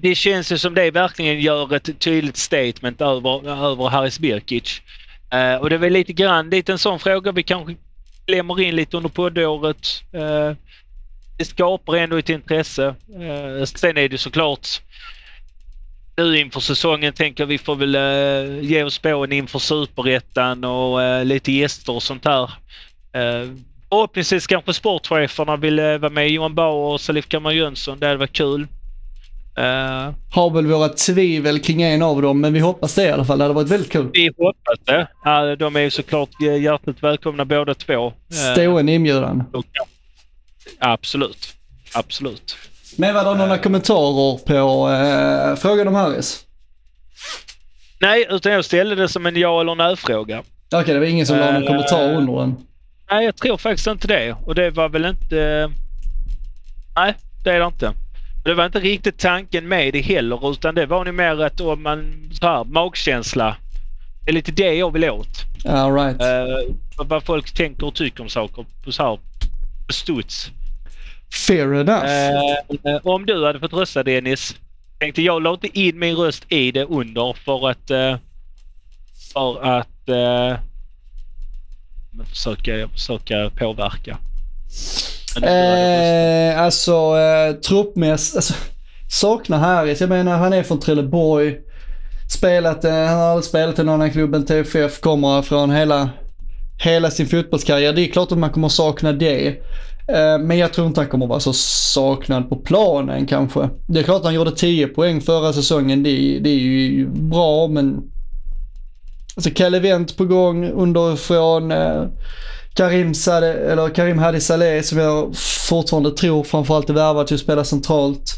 det 0.00 0.14
känns 0.14 0.52
ju 0.52 0.58
som 0.58 0.74
det 0.74 0.90
verkligen 0.90 1.40
gör 1.40 1.74
ett 1.74 1.98
tydligt 1.98 2.36
statement 2.36 3.00
över, 3.00 3.48
över 3.48 3.88
Haris 3.88 4.18
Birkic. 4.18 4.80
Eh, 5.30 5.54
och 5.54 5.70
det 5.70 5.76
är 5.76 5.78
väl 5.78 5.92
lite 5.92 6.12
grann 6.12 6.50
lite 6.50 6.72
en 6.72 6.78
sån 6.78 6.98
fråga 6.98 7.32
vi 7.32 7.42
kanske 7.42 7.74
klämmer 8.26 8.60
in 8.60 8.76
lite 8.76 8.96
under 8.96 9.08
poddåret. 9.10 10.02
Eh, 10.12 10.52
det 11.38 11.44
skapar 11.44 11.96
ändå 11.96 12.16
ett 12.16 12.28
intresse. 12.28 12.86
Eh, 12.86 13.64
sen 13.64 13.98
är 13.98 14.08
det 14.08 14.18
såklart 14.18 14.68
nu 16.16 16.38
inför 16.38 16.60
säsongen 16.60 17.12
tänker 17.12 17.46
vi 17.46 17.58
får 17.58 17.76
väl 17.76 17.94
eh, 17.94 18.60
ge 18.70 18.84
oss 18.84 18.98
på 18.98 19.24
en 19.24 19.32
inför 19.32 19.58
superettan 19.58 20.64
och 20.64 21.02
eh, 21.02 21.24
lite 21.24 21.52
gäster 21.52 21.92
och 21.92 22.02
sånt 22.02 22.24
här. 22.24 22.42
Eh, 23.12 23.48
förhoppningsvis 23.88 24.46
kanske 24.46 24.72
sportcheferna 24.74 25.56
vill 25.56 25.78
eh, 25.78 25.98
vara 25.98 26.10
med. 26.12 26.28
Johan 26.30 26.54
Bauer 26.54 26.92
och 26.92 27.00
Salif 27.00 27.28
Kamar 27.28 27.50
Jönsson. 27.52 27.98
Det 27.98 28.06
hade 28.06 28.18
varit 28.18 28.32
kul. 28.32 28.66
Eh, 29.56 30.14
Har 30.30 30.50
väl 30.50 30.66
våra 30.66 30.88
tvivel 30.88 31.60
kring 31.60 31.82
en 31.82 32.02
av 32.02 32.22
dem, 32.22 32.40
men 32.40 32.52
vi 32.52 32.60
hoppas 32.60 32.94
det 32.94 33.04
i 33.04 33.10
alla 33.10 33.24
fall. 33.24 33.38
Det 33.38 33.44
hade 33.44 33.54
varit 33.54 33.70
väldigt 33.70 33.92
kul. 33.92 34.10
vi 34.12 34.26
hoppas 34.26 34.78
det. 34.84 35.06
Ja, 35.24 35.56
de 35.56 35.76
är 35.76 35.80
ju 35.80 35.90
såklart 35.90 36.30
hjärtligt 36.60 37.02
välkomna 37.02 37.44
båda 37.44 37.74
två. 37.74 38.06
Eh, 38.06 38.12
Stående 38.52 38.92
inbjudan. 38.92 39.44
Absolut. 40.78 41.54
Absolut. 41.94 42.56
Men 42.96 43.14
var 43.14 43.24
det 43.24 43.34
några 43.34 43.58
kommentarer 43.58 44.38
på 44.38 44.90
eh, 44.90 45.56
frågan 45.56 45.88
om 45.88 45.94
Harris? 45.94 46.44
Nej, 48.00 48.26
utan 48.30 48.52
jag 48.52 48.64
ställde 48.64 48.94
det 48.94 49.08
som 49.08 49.26
en 49.26 49.36
ja 49.36 49.60
eller 49.60 49.74
nej-fråga. 49.74 50.42
Okej, 50.72 50.94
det 50.94 51.00
var 51.00 51.06
ingen 51.06 51.26
som 51.26 51.38
la 51.38 51.52
någon 51.52 51.62
Eh, 51.62 51.68
kommentar 51.68 52.14
under 52.14 52.40
den. 52.40 52.56
Nej, 53.10 53.24
jag 53.24 53.36
tror 53.36 53.56
faktiskt 53.56 53.86
inte 53.86 54.06
det. 54.06 54.32
Och 54.32 54.54
det 54.54 54.70
var 54.70 54.88
väl 54.88 55.04
inte... 55.04 55.70
Nej, 56.96 57.14
det 57.44 57.50
är 57.50 57.60
det 57.60 57.66
inte. 57.66 57.92
Det 58.44 58.54
var 58.54 58.66
inte 58.66 58.80
riktigt 58.80 59.18
tanken 59.18 59.68
med 59.68 59.92
det 59.92 60.00
heller 60.00 60.50
utan 60.50 60.74
det 60.74 60.86
var 60.86 61.04
nog 61.04 61.14
mer 61.14 61.42
att 61.42 61.60
om 61.60 61.82
man... 61.82 62.30
Så 62.40 62.46
här, 62.46 62.64
magkänsla. 62.64 63.56
Det 64.24 64.30
är 64.30 64.34
lite 64.34 64.52
det 64.52 64.74
jag 64.74 64.92
vill 64.92 65.10
åt. 65.10 65.44
All 65.68 65.94
right. 65.94 66.20
Uh, 66.20 66.74
vad 66.96 67.22
folk 67.22 67.54
tänker 67.54 67.86
och 67.86 67.94
tycker 67.94 68.22
om 68.22 68.28
saker 68.28 68.64
på 68.84 68.92
så 68.92 69.02
här 69.02 69.18
studs. 69.88 70.50
Fair 71.46 71.74
enough. 71.74 72.04
Eh, 72.04 73.00
om 73.02 73.26
du 73.26 73.46
hade 73.46 73.60
fått 73.60 73.72
rösta 73.72 74.02
Dennis. 74.02 74.56
Tänkte 74.98 75.22
jag 75.22 75.42
la 75.42 75.52
inte 75.52 75.80
in 75.80 75.98
min 75.98 76.16
röst 76.16 76.44
i 76.48 76.72
det 76.72 76.84
under 76.84 77.32
för 77.44 77.68
att... 77.70 77.90
eh, 77.90 78.16
för 79.32 79.78
att... 79.78 80.08
Uh, 80.08 80.58
försöka, 82.30 82.88
försöka 82.88 83.50
påverka. 83.56 84.18
Eh, 85.42 86.60
alltså, 86.60 87.16
eh, 87.18 87.54
truppmässigt, 87.54 88.36
alltså, 88.36 88.54
saknar 89.10 89.58
Harris. 89.58 90.00
Jag 90.00 90.10
menar, 90.10 90.38
han 90.38 90.52
är 90.52 90.62
från 90.62 90.80
Trelleborg. 90.80 91.56
Spelat, 92.30 92.84
eh, 92.84 92.92
han 92.92 93.18
har 93.18 93.42
spelat 93.42 93.78
i 93.78 93.84
någon 93.84 93.94
annan 93.94 94.12
klubb 94.12 94.34
än 94.34 94.46
TFF, 94.46 95.00
kommer 95.00 95.42
från 95.42 95.70
hela, 95.70 96.10
hela 96.78 97.10
sin 97.10 97.26
fotbollskarriär. 97.26 97.92
Det 97.92 98.00
är 98.08 98.12
klart 98.12 98.32
att 98.32 98.38
man 98.38 98.50
kommer 98.50 98.68
sakna 98.68 99.12
det. 99.12 99.46
Eh, 100.08 100.38
men 100.40 100.58
jag 100.58 100.72
tror 100.72 100.86
inte 100.86 101.00
han 101.00 101.08
kommer 101.10 101.26
vara 101.26 101.40
så 101.40 101.52
saknad 101.52 102.48
på 102.48 102.56
planen 102.56 103.26
kanske. 103.26 103.68
Det 103.86 103.98
är 104.00 104.02
klart 104.02 104.16
att 104.18 104.24
han 104.24 104.34
gjorde 104.34 104.52
10 104.56 104.86
poäng 104.88 105.20
förra 105.20 105.52
säsongen. 105.52 106.02
Det, 106.02 106.10
är- 106.10 106.40
det 106.40 106.50
är 106.50 106.54
ju 106.54 107.06
bra, 107.08 107.68
men 107.68 108.02
Alltså 109.36 109.50
Kalle 109.50 109.78
Wendt 109.80 110.16
på 110.16 110.24
gång 110.24 110.70
underifrån. 110.70 111.72
Eh, 111.72 112.04
Karim, 112.74 113.14
Sade, 113.14 113.52
eller 113.54 113.88
Karim 113.94 114.18
Hadi 114.18 114.40
Saleh 114.40 114.82
som 114.82 114.98
jag 114.98 115.36
fortfarande 115.68 116.10
tror 116.10 116.42
framförallt 116.44 116.90
är 116.90 116.94
värvad 116.94 117.26
till 117.26 117.34
att 117.34 117.40
spela 117.40 117.64
centralt. 117.64 118.32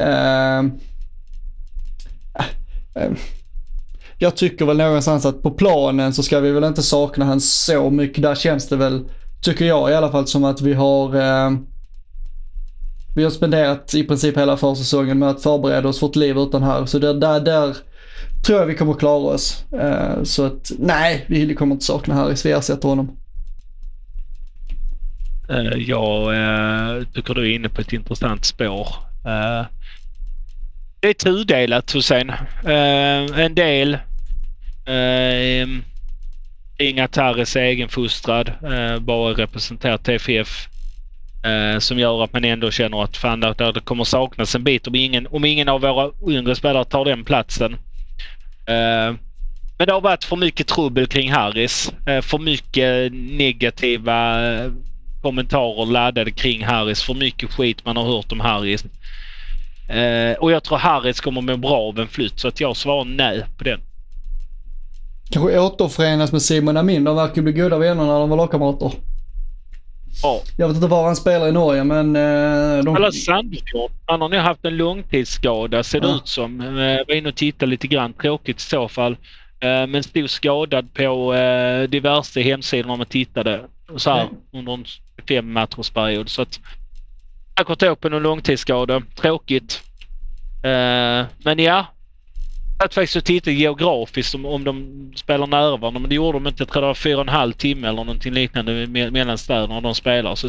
Eh, 0.00 0.62
jag 4.18 4.36
tycker 4.36 4.64
väl 4.66 4.76
någonstans 4.76 5.26
att 5.26 5.42
på 5.42 5.50
planen 5.50 6.12
så 6.12 6.22
ska 6.22 6.40
vi 6.40 6.50
väl 6.50 6.64
inte 6.64 6.82
sakna 6.82 7.24
han 7.24 7.40
så 7.40 7.90
mycket. 7.90 8.22
Där 8.22 8.34
känns 8.34 8.68
det 8.68 8.76
väl, 8.76 9.04
tycker 9.42 9.64
jag 9.64 9.90
i 9.90 9.94
alla 9.94 10.10
fall, 10.10 10.26
som 10.26 10.44
att 10.44 10.60
vi 10.60 10.74
har 10.74 11.14
eh, 11.16 11.50
vi 13.16 13.24
har 13.24 13.30
spenderat 13.30 13.94
i 13.94 14.04
princip 14.04 14.36
hela 14.38 14.56
försäsongen 14.56 15.18
med 15.18 15.28
att 15.28 15.42
förbereda 15.42 15.88
oss 15.88 16.00
för 16.00 16.06
ett 16.06 16.16
liv 16.16 16.38
utan 16.38 16.62
här. 16.62 16.86
Så 16.86 16.98
där, 16.98 17.14
där, 17.14 17.40
där 17.40 17.76
tror 18.46 18.58
jag 18.58 18.66
vi 18.66 18.74
kommer 18.74 18.94
klara 18.94 19.34
oss. 19.34 19.64
Eh, 19.72 20.22
så 20.22 20.44
att 20.44 20.72
nej, 20.78 21.24
vi 21.28 21.54
kommer 21.54 21.74
inte 21.74 21.84
sakna 21.84 22.14
Harris. 22.14 22.46
Vi 22.46 22.52
ersätter 22.52 22.88
honom. 22.88 23.16
Eh, 25.50 25.78
jag 25.78 26.34
eh, 26.34 27.02
tycker 27.14 27.34
du 27.34 27.50
är 27.52 27.54
inne 27.54 27.68
på 27.68 27.80
ett 27.80 27.92
intressant 27.92 28.44
spår. 28.44 28.88
Eh, 29.26 29.66
Det 31.00 31.08
är 31.08 31.14
tudelat 31.14 31.94
Hussein. 31.94 32.30
Eh, 32.64 33.40
En 33.44 33.54
del 33.54 33.98
Ehm, 34.86 35.84
Inga 36.78 37.08
Tarres 37.08 37.56
är 37.56 37.60
egenfostrad, 37.60 38.48
eh, 38.48 38.98
bara 38.98 39.32
representerar 39.32 39.96
TFF. 39.98 40.68
eh, 41.44 41.78
Som 41.78 41.98
gör 41.98 42.24
att 42.24 42.32
man 42.32 42.44
ändå 42.44 42.70
känner 42.70 43.02
att 43.04 43.16
fan, 43.16 43.40
där, 43.40 43.72
det 43.72 43.80
kommer 43.80 44.04
saknas 44.04 44.54
en 44.54 44.64
bit 44.64 44.86
om 44.86 44.94
ingen, 44.94 45.26
om 45.26 45.44
ingen 45.44 45.68
av 45.68 45.80
våra 45.80 46.10
yngre 46.30 46.54
spelare 46.56 46.84
tar 46.84 47.04
den 47.04 47.24
platsen. 47.24 47.72
Eh, 48.68 49.14
Men 49.78 49.86
det 49.86 49.92
har 49.92 50.00
varit 50.00 50.24
för 50.24 50.36
mycket 50.36 50.66
trubbel 50.66 51.06
kring 51.06 51.32
Harris. 51.32 51.92
Eh, 52.06 52.20
För 52.22 52.38
mycket 52.38 53.12
negativa 53.12 54.46
eh, 54.54 54.70
kommentarer 55.22 55.86
laddade 55.86 56.30
kring 56.30 56.64
Harris. 56.64 57.02
För 57.02 57.14
mycket 57.14 57.52
skit 57.52 57.84
man 57.84 57.96
har 57.96 58.04
hört 58.04 58.32
om 58.32 58.40
Harris. 58.40 58.84
Eh, 59.88 60.32
och 60.38 60.52
jag 60.52 60.64
tror 60.64 60.78
Harris 60.78 61.20
kommer 61.20 61.40
må 61.42 61.56
bra 61.56 61.76
av 61.88 61.98
en 62.00 62.08
flytt 62.08 62.40
så 62.40 62.48
att 62.48 62.60
jag 62.60 62.76
svarar 62.76 63.04
nej 63.04 63.44
på 63.58 63.64
den. 63.64 63.80
Kanske 65.30 65.58
återförenas 65.58 66.32
med 66.32 66.42
Simon 66.42 66.76
Amin. 66.76 67.04
De 67.04 67.16
verkar 67.16 67.42
bli 67.42 67.52
goda 67.52 67.78
vänner 67.78 68.04
när 68.06 68.18
de 68.20 68.30
var 68.30 68.36
lagkamrater. 68.36 68.92
Ja. 70.22 70.40
Jag 70.56 70.68
vet 70.68 70.76
inte 70.76 70.88
var 70.88 71.04
han 71.06 71.16
spelar 71.16 71.48
i 71.48 71.52
Norge 71.52 71.84
men 71.84 72.16
eh, 72.16 72.84
de... 72.84 72.96
Eller 72.96 73.10
Sandefjord. 73.10 73.90
Han 74.06 74.20
har 74.20 74.28
nu 74.28 74.38
haft 74.38 74.64
en 74.64 74.76
långtidsskada 74.76 75.82
ser 75.82 76.00
det 76.00 76.08
Ja. 76.08 76.16
ut 76.16 76.28
som. 76.28 76.60
Eh, 76.60 76.98
var 77.08 77.14
inne 77.14 77.28
och 77.28 77.34
tittade 77.34 77.70
lite 77.70 77.86
grann. 77.86 78.12
Tråkigt 78.12 78.56
i 78.58 78.62
så 78.62 78.88
fall. 78.88 79.12
Eh, 79.60 79.86
men 79.86 80.02
stod 80.02 80.30
skadad 80.30 80.94
på 80.94 81.34
eh, 81.34 81.82
diverse 81.88 82.40
hemsidor 82.40 82.88
när 82.88 82.96
man 82.96 83.06
tittade. 83.06 83.60
Så 83.96 84.10
här, 84.10 84.28
under 84.52 84.72
en 84.72 84.84
fem 85.28 85.52
matchers 85.52 85.90
period. 85.90 86.28
Så 86.28 86.42
att 86.42 86.60
säkert 87.58 88.00
på 88.00 88.08
någon 88.08 88.22
långtidsskada. 88.22 89.02
Tråkigt. 89.16 89.82
Men 91.44 91.58
ja. 91.58 91.86
Satt 92.82 92.94
faktiskt 92.94 93.16
och 93.16 93.24
tittade 93.24 93.52
geografiskt 93.56 94.34
om, 94.34 94.46
om 94.46 94.64
de 94.64 94.86
spelar 95.16 95.46
nära 95.46 95.76
varandra. 95.76 96.00
Men 96.00 96.08
det 96.08 96.14
gjorde 96.14 96.36
de 96.38 96.46
inte. 96.46 96.62
Jag 96.62 96.68
tror 96.68 96.82
det 96.82 96.86
var 96.86 96.94
fyra 96.94 97.16
och 97.16 97.22
en 97.22 97.28
halv 97.28 97.52
timme 97.52 97.88
eller 97.88 98.04
någonting 98.04 98.32
liknande 98.32 98.86
me- 98.86 99.10
mellan 99.10 99.38
städerna 99.38 99.80
de 99.80 99.94
spelar. 99.94 100.34
Så 100.34 100.48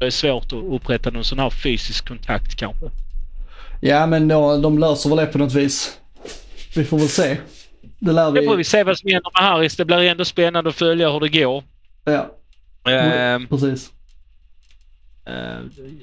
det 0.00 0.06
är 0.06 0.10
svårt 0.10 0.44
att 0.44 0.52
upprätta 0.52 1.10
någon 1.10 1.24
sån 1.24 1.38
här 1.38 1.50
fysisk 1.50 2.08
kontakt 2.08 2.56
kanske. 2.56 2.86
Ja 3.80 4.06
men 4.06 4.28
de, 4.28 4.62
de 4.62 4.78
löser 4.78 5.08
väl 5.10 5.18
det 5.18 5.26
på 5.26 5.38
något 5.38 5.54
vis. 5.54 5.98
Vi 6.76 6.84
får 6.84 6.98
väl 6.98 7.08
se. 7.08 7.36
Det 7.98 8.12
lär 8.12 8.32
Det 8.32 8.42
får 8.44 8.50
vi 8.50 8.56
vi. 8.56 8.64
se 8.64 8.84
vad 8.84 8.98
som 8.98 9.10
händer 9.10 9.30
med 9.40 9.48
Harris. 9.50 9.76
Det 9.76 9.84
blir 9.84 9.98
ändå 10.02 10.24
spännande 10.24 10.70
att 10.70 10.76
följa 10.76 11.10
hur 11.12 11.20
det 11.20 11.28
går. 11.28 11.64
Ja, 12.04 12.34
Eh, 12.92 13.40
precis. 13.50 13.90
eh, 15.26 15.58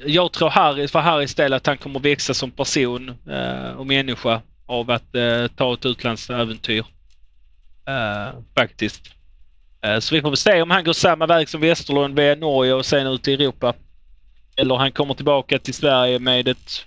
jag 0.06 0.32
tror 0.32 0.49
Harris, 0.49 0.91
för 0.91 0.99
Harris 0.99 1.36
del 1.36 1.53
att 1.53 1.68
han 1.68 1.77
kommer 1.77 1.99
växa 1.99 2.34
som 2.34 2.52
person 2.52 3.10
eh, 3.30 3.69
och 3.77 3.88
människa 3.88 4.41
av 4.65 4.91
att 4.91 5.15
eh, 5.15 5.47
ta 5.55 5.73
ett 5.73 5.85
utlandsäventyr. 5.85 6.85
Eh, 7.87 8.39
faktiskt. 8.55 9.01
Eh, 9.81 9.99
så 9.99 10.15
vi 10.15 10.21
får 10.21 10.29
väl 10.29 10.37
se 10.37 10.61
om 10.61 10.71
han 10.71 10.83
går 10.83 10.93
samma 10.93 11.25
väg 11.25 11.49
som 11.49 11.61
Westerlund 11.61 12.15
via 12.19 12.35
Norge 12.35 12.73
och 12.73 12.85
sen 12.85 13.07
ut 13.07 13.27
i 13.27 13.33
Europa. 13.33 13.73
Eller 14.55 14.75
han 14.75 14.91
kommer 14.91 15.13
tillbaka 15.13 15.59
till 15.59 15.73
Sverige 15.73 16.19
med 16.19 16.47
ett 16.47 16.85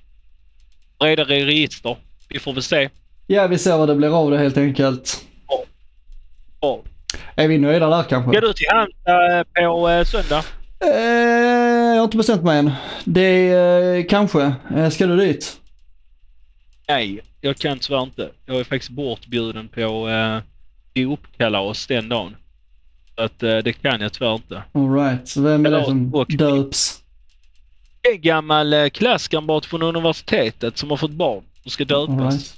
bredare 0.98 1.44
register. 1.44 1.96
Vi 2.28 2.38
får 2.38 2.52
väl 2.52 2.62
se. 2.62 2.90
Ja 3.26 3.46
vi 3.46 3.58
ser 3.58 3.78
vad 3.78 3.88
det 3.88 3.94
blir 3.94 4.20
av 4.20 4.30
det 4.30 4.38
helt 4.38 4.56
enkelt. 4.56 5.24
Ja. 6.60 6.82
Är 7.34 7.48
vi 7.48 7.58
nöjda 7.58 7.88
där 7.88 8.02
kanske? 8.02 8.30
Ska 8.30 8.40
du 8.40 8.52
till 8.52 8.66
Halmstad 8.70 9.38
eh, 9.38 9.44
på 9.54 9.88
eh, 9.88 10.04
söndag? 10.04 10.44
Eh, 10.80 10.90
jag 10.90 11.96
har 11.96 12.04
inte 12.04 12.16
bestämt 12.16 12.42
mig 12.42 12.58
än. 12.58 12.70
Det 13.04 13.50
är 13.50 14.08
kanske. 14.08 14.54
Ska 14.90 15.06
du 15.06 15.16
dit? 15.16 15.60
Nej, 16.88 17.20
jag 17.40 17.56
kan 17.56 17.78
tyvärr 17.78 18.02
inte. 18.02 18.30
Jag 18.46 18.56
är 18.56 18.64
faktiskt 18.64 18.90
bortbjuden 18.90 19.68
på 19.68 20.08
eh, 20.08 20.38
dopkalas 20.94 21.86
den 21.86 22.08
dagen. 22.08 22.36
Så 23.16 23.22
att 23.22 23.42
eh, 23.42 23.56
det 23.58 23.72
kan 23.72 24.00
jag 24.00 24.12
tyvärr 24.12 24.34
inte. 24.34 24.62
Alright, 24.72 25.28
så 25.28 25.42
vem 25.42 25.66
är 25.66 25.70
det 25.70 25.84
som 25.84 26.14
och- 26.14 26.28
döps? 26.28 27.02
Det 28.02 28.08
är 28.08 28.14
en 28.14 28.20
gammal 28.20 28.72
eh, 28.72 28.88
klasskamrat 28.88 29.66
från 29.66 29.82
universitetet 29.82 30.78
som 30.78 30.90
har 30.90 30.96
fått 30.96 31.10
barn 31.10 31.44
och 31.64 31.72
ska 31.72 31.84
döpas. 31.84 32.10
Alright. 32.18 32.54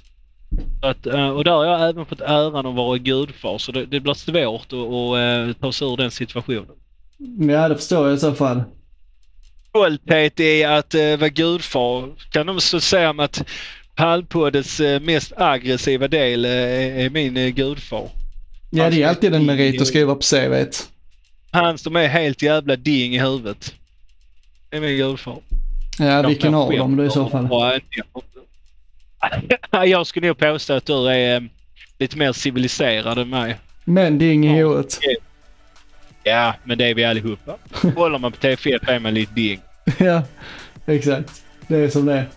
Så 0.81 0.87
Att, 0.87 1.05
eh, 1.05 1.29
och 1.29 1.43
där 1.43 1.51
har 1.51 1.65
jag 1.65 1.89
även 1.89 2.05
fått 2.05 2.21
äran 2.21 2.65
att 2.65 2.75
vara 2.75 2.97
gudfar 2.97 3.57
så 3.57 3.71
det, 3.71 3.85
det 3.85 3.99
blir 3.99 4.13
svårt 4.13 4.73
att, 4.73 4.73
att 4.73 5.49
eh, 5.49 5.61
ta 5.61 5.71
sig 5.71 5.87
ur 5.87 5.97
den 5.97 6.11
situationen. 6.11 6.65
Ja 7.39 7.69
det 7.69 7.75
förstår 7.75 8.07
jag 8.07 8.17
i 8.17 8.19
så 8.19 8.33
fall. 8.33 8.63
stolthet 9.69 10.39
i 10.39 10.63
att 10.63 10.93
eh, 10.93 11.17
vara 11.17 11.29
gudfar 11.29 12.09
kan 12.31 12.45
de 12.47 12.61
så 12.61 12.79
säga 12.79 13.09
om 13.09 13.19
att 13.19 13.43
Pallpoddens 13.95 14.79
eh, 14.79 15.01
mest 15.01 15.33
aggressiva 15.37 16.07
del 16.07 16.45
eh, 16.45 16.51
är, 17.05 17.09
min 17.09 17.37
eh, 17.37 17.47
gudfar. 17.47 18.09
Ja, 18.69 18.89
det 18.89 19.03
är 19.03 19.07
alltid 19.07 19.33
en 19.35 19.45
merit 19.45 19.81
att 19.81 19.87
skriva 19.87 20.15
på 20.15 20.21
CVt. 20.21 20.89
Han 21.51 21.77
som 21.77 21.95
är 21.95 22.07
helt 22.07 22.41
jävla 22.41 22.75
ding 22.75 23.15
i 23.15 23.19
huvudet. 23.19 23.73
Det 24.69 24.77
är 24.77 24.81
min 24.81 24.97
gudfar. 24.97 25.37
Ja, 25.99 26.21
vilken 26.21 26.53
av 26.53 26.71
dem 26.71 26.95
då 26.95 27.05
i 27.05 27.09
så 27.09 27.29
fall? 27.29 27.81
Jag 29.89 30.07
skulle 30.07 30.27
nog 30.27 30.37
påstå 30.37 30.73
att 30.73 30.85
du 30.85 31.07
är 31.09 31.49
lite 31.99 32.17
mer 32.17 32.33
civiliserad 32.33 33.17
än 33.17 33.29
mig. 33.29 33.57
Men 33.83 34.17
ding 34.17 34.45
i 34.45 34.49
huvudet. 34.49 34.99
Ja, 36.23 36.53
men 36.63 36.77
det 36.77 36.85
är 36.85 36.95
vi 36.95 37.05
allihopa. 37.05 37.55
Håller 37.95 38.19
man 38.19 38.31
på 38.31 38.37
TV4 38.37 38.89
är 38.89 38.99
man 38.99 39.13
lite 39.13 39.33
ding. 39.33 39.59
Ja, 39.97 40.23
exakt. 40.85 41.43
Det 41.67 41.77
är 41.77 41.89
som 41.89 42.05
det 42.05 42.13
är. 42.13 42.27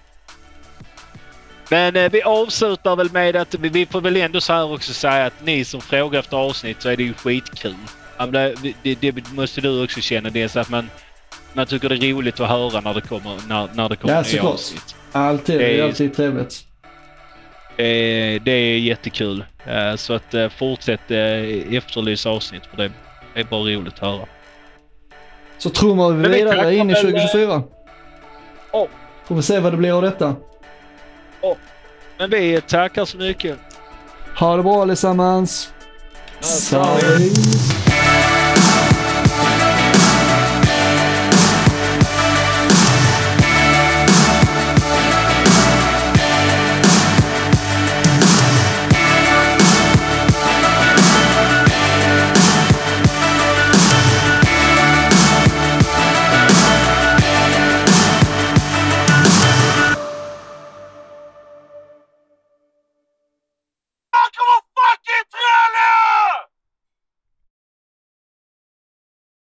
Men 1.71 1.97
eh, 1.97 2.11
vi 2.11 2.23
avslutar 2.23 2.97
väl 2.97 3.11
med 3.11 3.37
att 3.37 3.55
vi, 3.55 3.69
vi 3.69 3.87
får 3.87 4.01
väl 4.01 4.17
ändå 4.17 4.41
så 4.41 4.53
här 4.53 4.73
också 4.73 4.93
säga 4.93 5.27
att 5.27 5.45
ni 5.45 5.65
som 5.65 5.81
frågar 5.81 6.21
efter 6.21 6.37
avsnitt 6.37 6.83
så 6.83 6.89
är 6.89 6.97
det 6.97 7.03
ju 7.03 7.15
skitkul. 7.15 7.75
Det, 8.33 8.55
det, 8.83 8.95
det 8.95 9.33
måste 9.33 9.61
du 9.61 9.85
också 9.85 10.01
känna. 10.01 10.31
Det 10.31 10.49
så 10.49 10.61
att 10.61 10.71
man, 10.71 10.91
man 11.53 11.67
tycker 11.67 11.89
det 11.89 11.95
är 11.95 12.15
roligt 12.15 12.41
att 12.41 12.49
höra 12.49 12.81
när 12.81 12.95
det 12.95 13.01
kommer, 13.01 13.49
när, 13.49 13.69
när 13.75 13.89
det 13.89 13.97
kommer 13.97 14.15
Ja, 14.15 14.25
nya 14.33 14.43
avsnitt. 14.43 14.95
Alltid. 15.13 15.61
Det 15.61 15.67
Det 15.67 15.79
är 15.81 15.85
alltid 15.85 16.17
trevligt. 16.17 16.65
Eh, 17.77 18.43
det 18.43 18.51
är 18.51 18.79
jättekul. 18.79 19.45
Eh, 19.67 19.97
så 19.97 20.13
att 20.13 20.35
eh, 20.35 20.49
fortsätt 20.49 21.11
eh, 21.11 21.75
efterlysa 21.77 22.31
avsnitt 22.31 22.63
för 22.67 22.77
det 22.77 22.91
är 23.35 23.45
bara 23.45 23.61
roligt 23.61 23.95
att 23.95 23.99
höra. 23.99 24.27
Så 25.59 25.71
trummar 25.71 26.11
vi 26.11 26.29
vidare 26.29 26.75
in 26.75 26.91
i 26.91 26.93
väl, 26.93 27.03
2024. 27.03 27.63
Ja. 28.73 28.89
Får 29.25 29.35
vi 29.35 29.43
se 29.43 29.61
vad 29.61 29.73
det 29.73 29.77
blir 29.77 29.93
av 29.93 30.03
detta. 30.03 30.37
Men 32.19 32.31
vi 32.31 32.61
tackar 32.61 33.05
så 33.05 33.17
mycket. 33.17 33.59
Ha 34.39 34.57
det 34.57 34.63
bra 34.63 34.83
allesammans. 34.83 35.73
Hej. 36.73 37.33